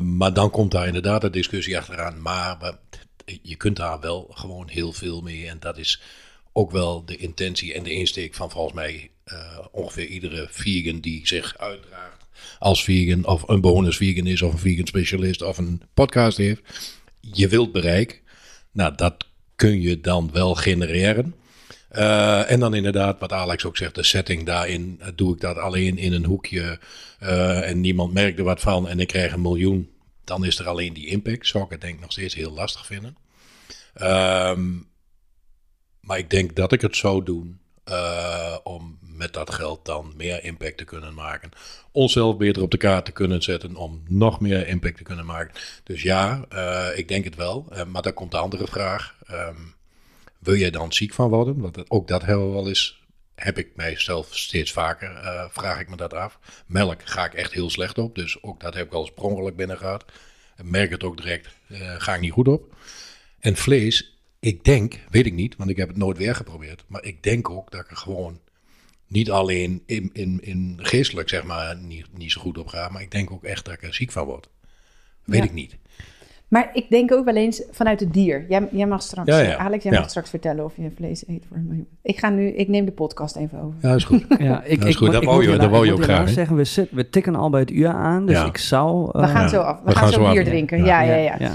Maar 0.02 0.34
dan 0.34 0.50
komt 0.50 0.72
daar 0.72 0.88
inderdaad 0.88 1.22
de 1.22 1.30
discussie 1.30 1.78
achteraan. 1.78 2.22
Maar 2.22 2.78
je 3.42 3.56
kunt 3.56 3.78
daar 3.78 4.00
wel 4.00 4.28
gewoon 4.34 4.68
heel 4.68 4.94
veel 4.94 5.22
mee. 5.22 5.48
En 5.48 5.58
dat 5.60 5.78
is 5.78 6.02
ook 6.54 6.72
wel 6.72 7.06
de 7.06 7.18
intentie 7.18 7.74
en 7.74 7.84
de 7.84 7.94
insteek 7.94 8.34
van 8.34 8.52
volgens 8.52 8.74
mij 8.76 9.12
eh, 9.24 9.60
ongeveer 9.72 10.06
iedere 10.06 10.48
vegan 10.50 11.00
die 11.00 11.28
zich 11.28 11.58
uitdraagt 11.58 12.26
als 12.60 12.84
vegan 12.84 13.26
of 13.26 13.48
een 13.48 13.62
bonus 13.62 13.98
vegan 13.98 14.26
is 14.26 14.42
of 14.42 14.54
een 14.54 14.60
vegan 14.60 14.88
specialist 14.88 15.42
of 15.42 15.58
een 15.58 15.82
podcast 15.94 16.38
heeft. 16.38 16.62
Je 17.20 17.48
wilt 17.48 17.72
bereik. 17.72 18.22
Nou, 18.72 18.96
dat 18.96 19.26
kun 19.56 19.82
je 19.82 20.02
dan 20.02 20.30
wel 20.32 20.56
genereren. 20.56 21.36
Eh, 21.90 22.52
en 22.52 22.60
dan 22.60 22.74
inderdaad, 22.74 23.20
wat 23.20 23.32
Alex 23.32 23.66
ook 23.66 23.78
zegt, 23.78 23.96
de 23.96 24.04
setting 24.04 24.46
daarin. 24.46 24.98
eh, 25.00 25.08
doe 25.16 25.34
ik 25.34 25.42
dat 25.42 25.58
alleen 25.58 25.98
in 25.98 26.14
een 26.14 26.26
hoekje 26.26 26.80
en 27.20 27.82
niemand 27.82 28.14
merkt 28.14 28.40
er 28.40 28.44
wat 28.44 28.60
van 28.62 28.88
en 28.88 29.00
ik 29.00 29.08
krijg 29.08 29.34
een 29.34 29.42
miljoen. 29.42 29.90
Dan 30.24 30.46
is 30.46 30.60
er 30.60 30.68
alleen 30.68 30.94
die 30.94 31.08
impact. 31.08 31.48
Zou 31.48 31.64
ik 31.64 31.70
het 31.70 31.82
denk 31.82 31.94
ik 31.94 32.02
nog 32.02 32.12
steeds 32.12 32.36
heel 32.36 32.52
lastig 32.52 32.86
vinden. 32.86 33.18
Ehm, 33.94 34.70
maar 36.02 36.18
ik 36.18 36.30
denk 36.30 36.56
dat 36.56 36.72
ik 36.72 36.82
het 36.82 36.96
zou 36.96 37.24
doen 37.24 37.62
eh, 37.84 38.58
om 38.64 39.00
met 39.02 39.34
dat 39.34 39.54
geld 39.54 39.86
dan 39.86 40.14
meer 40.18 40.44
impact 40.44 40.78
te 40.78 40.84
kunnen 40.84 41.14
maken. 41.14 41.52
Onszelf 41.92 42.38
beter 42.38 42.62
op 42.62 42.72
de 42.72 42.78
kaart 42.78 43.06
te 43.06 43.12
kunnen 43.12 43.42
zetten 43.42 43.76
om 43.76 44.04
nog 44.08 44.40
meer 44.40 44.68
impact 44.68 44.98
te 44.98 45.04
kunnen 45.04 45.26
maken. 45.26 45.62
Dus 45.84 46.02
ja, 46.02 46.46
eh, 46.50 46.88
ik 46.96 47.08
denk 47.08 47.24
het 47.24 47.36
wel. 47.36 47.66
Eh, 47.70 47.86
maar 47.86 48.02
dan 48.02 48.14
komt 48.14 48.32
de 48.32 48.38
andere 48.38 48.68
vraag. 48.68 49.16
Ehm, 49.26 49.56
wil 50.40 50.56
jij 50.56 50.70
dan 50.70 50.94
ziek 50.94 51.14
van 51.14 51.30
worden? 51.30 51.60
Want 51.60 51.90
ook 51.90 52.08
dat 52.08 52.26
hebben 52.26 52.48
we 52.48 52.54
wel 52.54 52.68
eens. 52.68 53.00
Heb 53.36 53.58
ik 53.58 53.76
mijzelf 53.76 54.36
steeds 54.36 54.72
vaker, 54.72 55.50
vraag 55.52 55.80
ik 55.80 55.90
me 55.90 55.96
dat 55.96 56.14
af. 56.14 56.40
Melk 56.66 57.02
ga 57.04 57.26
ik 57.26 57.34
echt 57.34 57.54
heel 57.54 57.70
slecht 57.70 57.98
op. 57.98 58.16
Dus 58.16 58.44
ook 58.44 58.60
dat 58.60 58.74
heb 58.74 58.86
ik 58.86 58.94
al 58.94 59.10
ongeluk 59.16 59.56
binnen 59.56 59.78
gehad. 59.78 60.06
Merk 60.64 60.90
het 60.92 61.04
ook 61.04 61.18
direct, 61.18 61.50
ga 61.98 62.14
ik 62.14 62.22
niet 62.22 62.32
goed 62.32 62.48
op. 62.48 62.76
En 63.40 63.56
vlees, 63.56 64.11
ik 64.42 64.64
denk, 64.64 65.00
weet 65.10 65.26
ik 65.26 65.34
niet, 65.34 65.56
want 65.56 65.70
ik 65.70 65.78
heb 65.78 65.88
het 65.88 65.98
nooit 65.98 66.18
weer 66.18 66.36
geprobeerd. 66.36 66.84
Maar 66.88 67.04
ik 67.04 67.24
denk 67.24 67.50
ook 67.50 67.72
dat 67.72 67.82
ik 67.82 67.90
er 67.90 67.98
gewoon 67.98 68.40
niet 69.08 69.32
alleen 69.32 69.84
in, 69.86 70.10
in, 70.14 70.40
in 70.42 70.80
geestelijk, 70.82 71.30
zeg 71.30 71.44
maar, 71.44 71.78
niet, 71.78 72.06
niet 72.18 72.32
zo 72.32 72.42
goed 72.42 72.58
op 72.58 72.68
ga. 72.68 72.90
Maar 72.90 73.02
ik 73.02 73.12
denk 73.12 73.32
ook 73.32 73.44
echt 73.44 73.66
dat 73.66 73.74
ik 73.74 73.84
er 73.84 73.94
ziek 73.94 74.12
van 74.12 74.26
word. 74.26 74.50
Weet 75.24 75.40
Ja. 75.40 75.46
ik 75.46 75.54
niet. 75.54 75.78
Maar 76.52 76.70
ik 76.74 76.90
denk 76.90 77.12
ook 77.14 77.26
wel 77.26 77.36
eens 77.36 77.64
vanuit 77.72 78.00
het 78.00 78.14
dier. 78.14 78.46
Jij, 78.50 78.68
jij 78.72 78.86
mag 78.88 79.02
straks, 79.02 79.28
Ja, 79.30 79.40
ja. 79.40 79.58
Alex, 79.58 79.84
jij 79.84 79.92
Ja. 79.94 80.00
mag 80.00 80.10
straks 80.10 80.30
vertellen 80.30 80.66
of 80.66 80.74
je 80.76 80.92
vlees 80.96 81.24
eet 81.28 81.46
voor 81.48 81.58
een 81.58 81.66
miljoen. 81.68 81.88
Ik 82.02 82.20
ga 82.20 82.30
nu, 82.30 82.48
ik 82.48 82.68
neem 82.68 82.86
de 82.86 82.92
podcast 82.92 83.36
even 83.36 83.62
over. 83.62 83.74
Ja, 83.82 83.96
is 83.96 84.04
goed. 84.04 84.26
Ja, 84.38 84.64
ik, 84.64 84.80
Dat 84.80 84.88
is 84.88 84.94
ik, 84.94 85.00
goed, 85.00 85.14
ik 85.14 85.24
wou 85.24 85.44
je- 85.50 85.70
wou 85.70 85.86
je 85.86 85.94
ook 85.94 86.04
graag, 86.04 86.30
zeggen, 86.30 86.56
we, 86.56 86.64
zit, 86.64 86.92
we 86.92 87.10
tikken 87.10 87.36
al 87.36 87.50
bij 87.50 87.60
het 87.60 87.72
uur 87.72 87.88
aan, 87.88 88.26
dus 88.26 88.36
Ja. 88.36 88.46
ik 88.46 88.58
zou... 88.58 89.06
We 89.12 89.20
eh, 89.20 89.30
gaan 89.30 89.42
Ja. 89.42 89.48
zo 89.48 89.60
af. 89.62 89.78
We, 89.80 89.86
We 89.86 89.92
gaan, 89.92 90.04
gaan 90.04 90.12
zo 90.14 90.24
af, 90.24 90.32
bier 90.32 90.44
ja. 90.44 90.50
drinken. 90.50 90.78
ja, 90.86 91.02
Ja, 91.02 91.14
ja, 91.16 91.16
ja. 91.16 91.36
ja. 91.40 91.52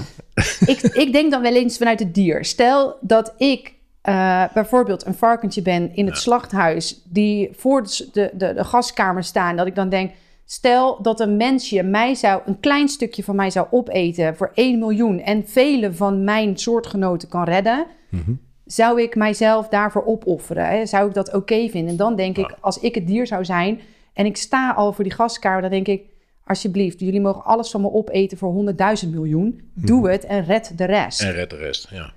ik, 0.65 0.81
ik 0.81 1.11
denk 1.13 1.31
dan 1.31 1.41
wel 1.41 1.55
eens 1.55 1.77
vanuit 1.77 1.99
het 1.99 2.13
dier. 2.13 2.45
Stel 2.45 2.95
dat 3.01 3.33
ik 3.37 3.73
eh, 4.01 4.43
bijvoorbeeld 4.53 5.05
een 5.05 5.13
varkentje 5.15 5.61
ben 5.61 5.95
in 5.95 6.05
het 6.05 6.17
slachthuis... 6.17 7.01
die 7.09 7.49
voor 7.55 7.83
de, 7.83 8.09
de, 8.13 8.31
de, 8.33 8.53
de 8.53 8.63
gaskamer 8.63 9.23
staan. 9.23 9.55
Dat 9.55 9.67
ik 9.67 9.75
dan 9.75 9.89
denk... 9.89 10.11
Stel 10.49 11.01
dat 11.01 11.19
een 11.19 11.37
mensje 11.37 11.83
mij 11.83 12.15
zou, 12.15 12.41
een 12.45 12.59
klein 12.59 12.87
stukje 12.87 13.23
van 13.23 13.35
mij 13.35 13.49
zou 13.49 13.67
opeten 13.71 14.35
voor 14.35 14.51
1 14.53 14.79
miljoen 14.79 15.19
en 15.19 15.47
vele 15.47 15.93
van 15.93 16.23
mijn 16.23 16.57
soortgenoten 16.57 17.29
kan 17.29 17.43
redden, 17.43 17.85
Mhm. 18.09 18.31
zou 18.65 19.01
ik 19.01 19.15
mijzelf 19.15 19.67
daarvoor 19.67 20.05
opofferen? 20.05 20.67
Hè? 20.67 20.85
Zou 20.85 21.07
ik 21.07 21.13
dat 21.13 21.33
oké 21.33 21.69
vinden? 21.69 21.89
En 21.91 21.95
dan 21.97 22.15
denk 22.15 22.37
ik, 22.37 22.55
als 22.59 22.79
ik 22.79 22.95
het 22.95 23.07
dier 23.07 23.27
zou 23.27 23.45
zijn 23.45 23.79
en 24.13 24.25
ik 24.25 24.37
sta 24.37 24.71
al 24.71 24.93
voor 24.93 25.03
die 25.03 25.13
gaskamer, 25.13 25.61
dan 25.61 25.69
denk 25.71 25.87
ik, 25.87 26.01
alsjeblieft, 26.45 26.99
jullie 26.99 27.21
mogen 27.21 27.43
alles 27.43 27.71
van 27.71 27.81
me 27.81 27.91
opeten 27.91 28.37
voor 28.37 28.51
100.000 28.51 29.11
miljoen. 29.13 29.69
Doe 29.73 30.09
het 30.09 30.25
en 30.25 30.43
red 30.45 30.77
de 30.77 30.85
rest. 30.85 31.21
En 31.21 31.31
red 31.31 31.49
de 31.49 31.55
rest, 31.55 31.87
ja. 31.89 32.13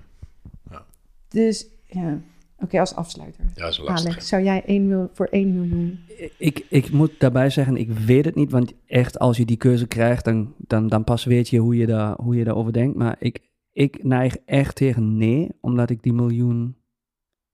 Dus 1.29 1.65
ja, 1.87 2.17
oké, 2.61 2.79
als 2.79 2.95
afsluiter. 2.95 3.43
Ja, 3.43 3.61
dat 3.61 3.71
is 3.71 3.77
lastig. 3.77 4.11
Alex, 4.11 4.27
zou 4.27 4.43
jij 4.43 4.63
1 4.65 4.87
mil, 4.87 5.09
voor 5.13 5.25
1 5.25 5.53
miljoen? 5.53 5.99
Ik, 6.37 6.65
ik 6.69 6.91
moet 6.91 7.19
daarbij 7.19 7.49
zeggen, 7.49 7.77
ik 7.77 7.91
weet 7.91 8.25
het 8.25 8.35
niet, 8.35 8.51
want 8.51 8.73
echt 8.85 9.19
als 9.19 9.37
je 9.37 9.45
die 9.45 9.57
keuze 9.57 9.87
krijgt, 9.87 10.25
dan, 10.25 10.53
dan, 10.57 10.87
dan 10.87 11.03
pas 11.03 11.25
weet 11.25 11.49
je 11.49 11.57
hoe 11.57 11.75
je, 11.75 11.85
daar, 11.85 12.15
hoe 12.21 12.35
je 12.35 12.43
daarover 12.43 12.73
denkt. 12.73 12.97
Maar 12.97 13.15
ik, 13.19 13.39
ik 13.71 14.03
neig 14.03 14.37
echt 14.45 14.75
tegen 14.75 15.17
nee, 15.17 15.49
omdat 15.61 15.89
ik 15.89 16.03
die 16.03 16.13
miljoen, 16.13 16.75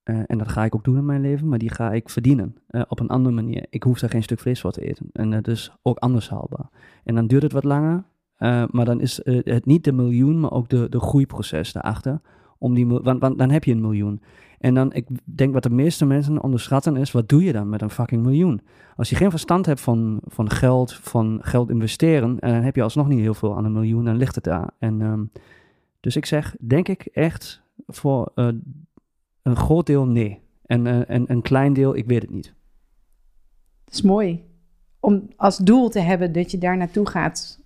eh, 0.04 0.20
en 0.28 0.38
dat 0.38 0.48
ga 0.48 0.64
ik 0.64 0.76
ook 0.76 0.84
doen 0.84 0.98
in 0.98 1.06
mijn 1.06 1.22
leven, 1.22 1.48
maar 1.48 1.60
die 1.60 1.74
ga 1.74 1.92
ik 1.92 2.10
verdienen 2.10 2.56
eh, 2.68 2.82
op 2.88 3.00
een 3.00 3.08
andere 3.08 3.36
manier. 3.36 3.66
Ik 3.70 3.84
hoef 3.84 4.00
daar 4.00 4.10
geen 4.10 4.24
stuk 4.24 4.40
vlees 4.40 4.62
voor 4.62 4.72
te 4.72 4.88
eten 4.88 5.10
en 5.14 5.32
dat 5.32 5.48
is 5.48 5.72
ook 5.82 5.98
anders 5.98 6.30
haalbaar. 6.30 6.70
En 7.04 7.16
dan 7.16 7.28
duurt 7.28 7.44
het 7.44 7.52
wat 7.52 7.64
langer, 7.64 8.04
eh, 8.36 8.64
maar 8.72 8.86
dan 8.86 9.02
is 9.02 9.20
het 9.24 9.66
niet 9.66 9.84
de 9.84 9.92
miljoen, 9.92 10.40
maar 10.40 10.52
ook 10.52 10.70
de, 10.70 10.90
de 10.90 11.00
groeiproces 11.00 11.72
daarachter. 11.72 12.22
Om 12.60 12.74
die, 12.74 12.88
want, 12.88 13.20
want 13.20 13.38
dan 13.38 13.50
heb 13.50 13.64
je 13.64 13.72
een 13.72 13.82
miljoen. 13.82 14.22
En 14.58 14.74
dan, 14.74 14.94
ik 14.94 15.08
denk 15.24 15.54
wat 15.54 15.64
de 15.64 15.70
meeste 15.70 16.06
mensen 16.06 16.44
onderschatten 16.44 16.96
is, 16.96 17.12
wat 17.12 17.30
doe 17.30 17.44
je 17.44 17.52
dan 17.52 17.70
met 17.70 17.82
een 17.82 17.90
fucking 17.90 18.24
miljoen? 18.24 18.62
Als 18.96 19.10
je 19.10 19.16
geen 19.16 19.30
verstand 19.30 19.66
hebt 19.66 19.82
van, 19.82 20.20
van 20.26 20.50
geld, 20.50 20.94
van 20.94 21.40
geld 21.42 21.70
investeren, 21.70 22.40
en 22.40 22.54
dan 22.54 22.62
heb 22.64 22.76
je 22.76 22.82
alsnog 22.84 23.08
niet 23.08 23.20
heel 23.20 23.34
veel 23.34 23.58
aan 23.58 23.66
een 23.66 23.72
miljoen, 23.74 24.06
dan 24.06 24.16
ligt 24.18 24.36
het 24.36 24.44
daar. 24.44 24.70
En, 24.80 25.02
ehm, 25.02 25.24
dus 26.00 26.16
ik 26.16 26.26
zeg, 26.26 26.56
denk 26.60 26.88
ik 26.88 27.06
echt 27.06 27.62
voor 27.88 28.32
eh, 28.36 28.48
een 29.42 29.56
groot 29.56 29.86
deel 29.86 30.06
nee. 30.06 30.40
En, 30.66 30.88
eh, 30.88 31.16
en 31.16 31.32
een 31.32 31.42
klein 31.42 31.74
deel, 31.74 31.96
ik 31.96 32.06
weet 32.06 32.22
het 32.22 32.32
niet. 32.32 32.54
Dat 33.86 33.94
is 33.94 34.02
mooi. 34.02 34.46
Om 35.00 35.28
als 35.36 35.58
doel 35.58 35.90
te 35.90 36.00
hebben 36.00 36.32
dat 36.32 36.52
je 36.52 36.58
daar 36.58 36.78
naartoe 36.78 37.08
gaat. 37.10 37.60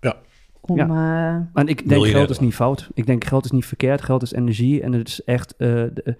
Ja. 0.00 0.16
Om, 0.60 0.78
eh, 0.80 0.86
Maar 0.88 1.68
ik 1.68 1.88
denk 1.88 2.06
geld 2.06 2.30
is 2.30 2.38
niet 2.38 2.54
fout. 2.54 2.90
Ik 2.94 3.06
denk 3.06 3.24
geld 3.24 3.44
is 3.44 3.50
niet 3.50 3.66
verkeerd, 3.66 4.02
geld 4.02 4.22
is 4.22 4.32
energie 4.32 4.82
en 4.82 4.92
het 4.92 5.08
is 5.08 5.24
echt... 5.24 5.56
eh, 5.56 5.68
de- 5.68 6.16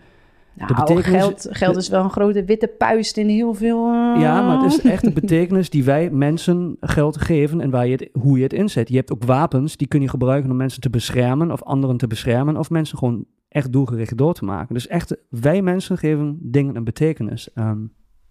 nou, 0.67 0.75
betekenis- 0.75 1.21
geld, 1.21 1.47
geld 1.51 1.77
is 1.77 1.89
wel 1.89 2.05
een 2.05 2.11
grote 2.11 2.45
witte 2.45 2.67
puist 2.69 3.17
in 3.17 3.29
heel 3.29 3.55
veel... 3.55 3.87
eh, 3.87 4.21
Ja, 4.21 4.43
maar 4.47 4.63
het 4.63 4.73
is 4.73 4.81
echt 4.91 5.05
de 5.05 5.13
betekenis 5.21 5.71
die 5.71 5.85
wij 5.85 6.11
mensen 6.11 6.77
geld 6.81 7.21
geven 7.21 7.61
en 7.61 7.71
waar 7.71 7.87
je 7.87 7.93
het, 7.93 8.09
hoe 8.13 8.37
je 8.37 8.43
het 8.43 8.53
inzet. 8.53 8.89
Je 8.89 8.97
hebt 8.97 9.13
ook 9.13 9.25
wapens, 9.25 9.77
die 9.77 9.87
kun 9.89 10.01
je 10.01 10.09
gebruiken 10.09 10.51
om 10.51 10.57
mensen 10.57 10.81
te 10.81 10.91
beschermen 10.91 11.51
of 11.51 11.63
anderen 11.63 11.97
te 11.97 12.07
beschermen 12.07 12.57
of 12.57 12.71
mensen 12.71 12.99
gewoon 12.99 13.25
echt 13.49 13.73
doelgericht 13.73 14.17
door 14.17 14.35
te 14.35 14.45
maken. 14.45 14.75
Dus 14.75 14.87
echt, 14.87 15.17
wij 15.31 15.63
mensen 15.63 15.99
geven 15.99 16.39
dingen 16.41 16.77
een 16.77 16.85
betekenis. 16.85 17.53
Ehm, 17.55 17.79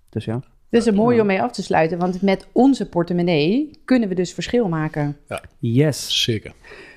dus 0.10 0.26
ja. 0.26 0.40
Is 0.70 0.86
een 0.86 0.96
mooie 0.96 1.22
om 1.22 1.28
mee 1.28 1.42
af 1.42 1.52
te 1.52 1.64
sluiten, 1.64 1.98
want 1.98 2.22
met 2.22 2.48
onze 2.52 2.90
portemonnee 2.90 3.80
kunnen 3.86 4.10
we 4.10 4.16
dus 4.16 4.34
verschil 4.34 4.68
maken. 4.70 5.18
Yes. 5.60 6.24
Zeker. 6.24 6.52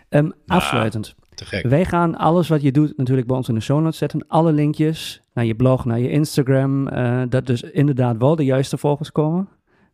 Ehm, 0.09 0.31
afsluitend. 0.47 1.15
Te 1.35 1.45
gek. 1.45 1.67
Wij 1.67 1.85
gaan 1.85 2.17
alles 2.17 2.49
wat 2.49 2.63
je 2.63 2.73
doet 2.73 2.97
natuurlijk 2.97 3.27
bij 3.27 3.37
ons 3.37 3.49
in 3.49 3.55
de 3.55 3.61
show 3.61 3.81
notes 3.81 3.99
zetten. 3.99 4.25
Alle 4.29 4.53
linkjes 4.53 5.23
naar 5.35 5.45
je 5.45 5.55
blog, 5.55 5.85
naar 5.85 5.99
je 5.99 6.11
Instagram. 6.11 6.89
eh, 6.89 7.23
dat 7.29 7.47
dus 7.47 7.63
inderdaad 7.63 8.17
wel 8.17 8.37
de 8.37 8.45
juiste 8.45 8.79
volgers 8.79 9.13
komen. 9.13 9.49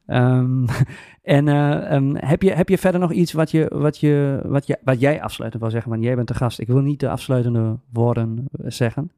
Ehm, 0.07 0.67
en 1.23 1.49
eh, 1.49 1.93
ehm, 1.93 2.15
heb, 2.15 2.43
je, 2.43 2.53
heb 2.53 2.69
je 2.69 2.79
verder 2.79 3.01
nog 3.01 3.13
iets 3.13 3.33
wat, 3.33 3.51
je, 3.51 3.71
wat, 3.75 3.99
je, 3.99 4.41
wat, 4.45 4.67
je, 4.67 4.79
wat 4.85 5.01
jij 5.01 5.23
afsluitend 5.23 5.63
wil 5.63 5.71
zeggen? 5.71 5.91
Want 5.91 6.03
jij 6.03 6.15
bent 6.15 6.29
de 6.29 6.35
gast. 6.35 6.59
Ik 6.59 6.67
wil 6.67 6.81
niet 6.81 7.01
de 7.01 7.09
afsluitende 7.09 7.79
woorden 7.93 8.45
eh, 8.53 8.71
zeggen. 8.71 9.11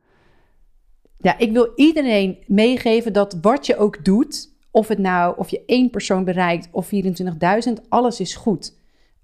Ja, 1.21 1.39
ik 1.39 1.53
wil 1.53 1.73
iedereen 1.77 2.39
meegeven 2.47 3.12
dat 3.12 3.39
wat 3.41 3.66
je 3.66 3.77
ook 3.77 4.05
doet, 4.05 4.57
of 4.71 4.89
het 4.89 4.99
nou 4.99 5.37
of 5.37 5.49
je 5.49 5.62
één 5.66 5.91
persoon 5.91 6.25
bereikt 6.25 6.69
of 6.71 6.91
24.000, 6.95 7.73
alles 7.89 8.21
is 8.21 8.37
goed. 8.37 8.78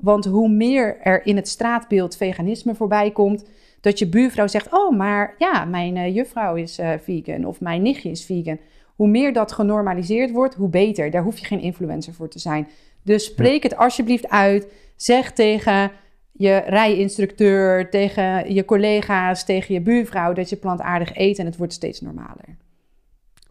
Want 0.05 0.25
hoe 0.25 0.49
meer 0.49 1.01
er 1.01 1.27
in 1.27 1.37
het 1.37 1.49
straatbeeld 1.49 2.17
veganisme 2.17 2.75
voorbij 2.75 3.11
komt, 3.11 3.45
dat 3.81 3.99
je 3.99 4.09
buurvrouw 4.09 4.47
zegt: 4.47 4.73
Oh, 4.73 4.97
maar 4.97 5.35
ja, 5.39 5.65
mijn 5.65 5.97
uh, 5.97 6.15
juffrouw 6.15 6.55
is 6.55 6.79
uh, 6.79 6.93
vegan 7.03 7.45
of 7.45 7.61
mijn 7.61 7.83
nichtje 7.83 8.11
is 8.11 8.25
vegan. 8.25 8.59
Hoe 8.97 9.09
meer 9.09 9.33
dat 9.33 9.53
genormaliseerd 9.53 10.31
wordt, 10.31 10.55
hoe 10.55 10.69
beter. 10.69 11.11
Daar 11.11 11.23
hoef 11.23 11.39
je 11.39 11.47
geen 11.47 11.61
influencer 11.61 12.13
voor 12.13 12.29
te 12.29 12.39
zijn. 12.39 12.69
Dus 13.03 13.25
spreek 13.25 13.63
het 13.63 13.77
alsjeblieft 13.77 14.29
uit. 14.29 14.69
Zeg 14.97 15.33
tegen 15.33 15.91
je 16.33 16.57
rijinstructeur, 16.57 17.91
tegen 17.91 18.55
je 18.55 18.65
collega's, 18.65 19.45
tegen 19.45 19.75
je 19.75 19.81
buurvrouw 19.81 20.33
dat 20.33 20.49
je 20.49 20.57
plantaardig 20.57 21.17
eet 21.17 21.39
en 21.39 21.47
het 21.47 21.57
wordt 21.57 21.73
steeds 21.73 22.01
normaler. 22.01 22.57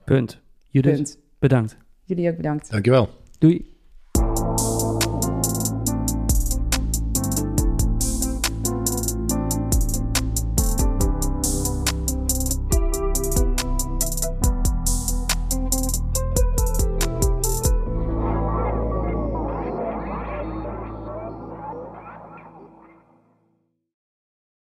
Punt. 0.05 0.41
Judith, 0.69 0.95
Punt. 0.95 1.19
bedankt. 1.39 1.77
Jullie 2.03 2.29
ook 2.29 2.35
bedankt. 2.35 2.71
Dankjewel. 2.71 3.09
Doei. 3.39 3.72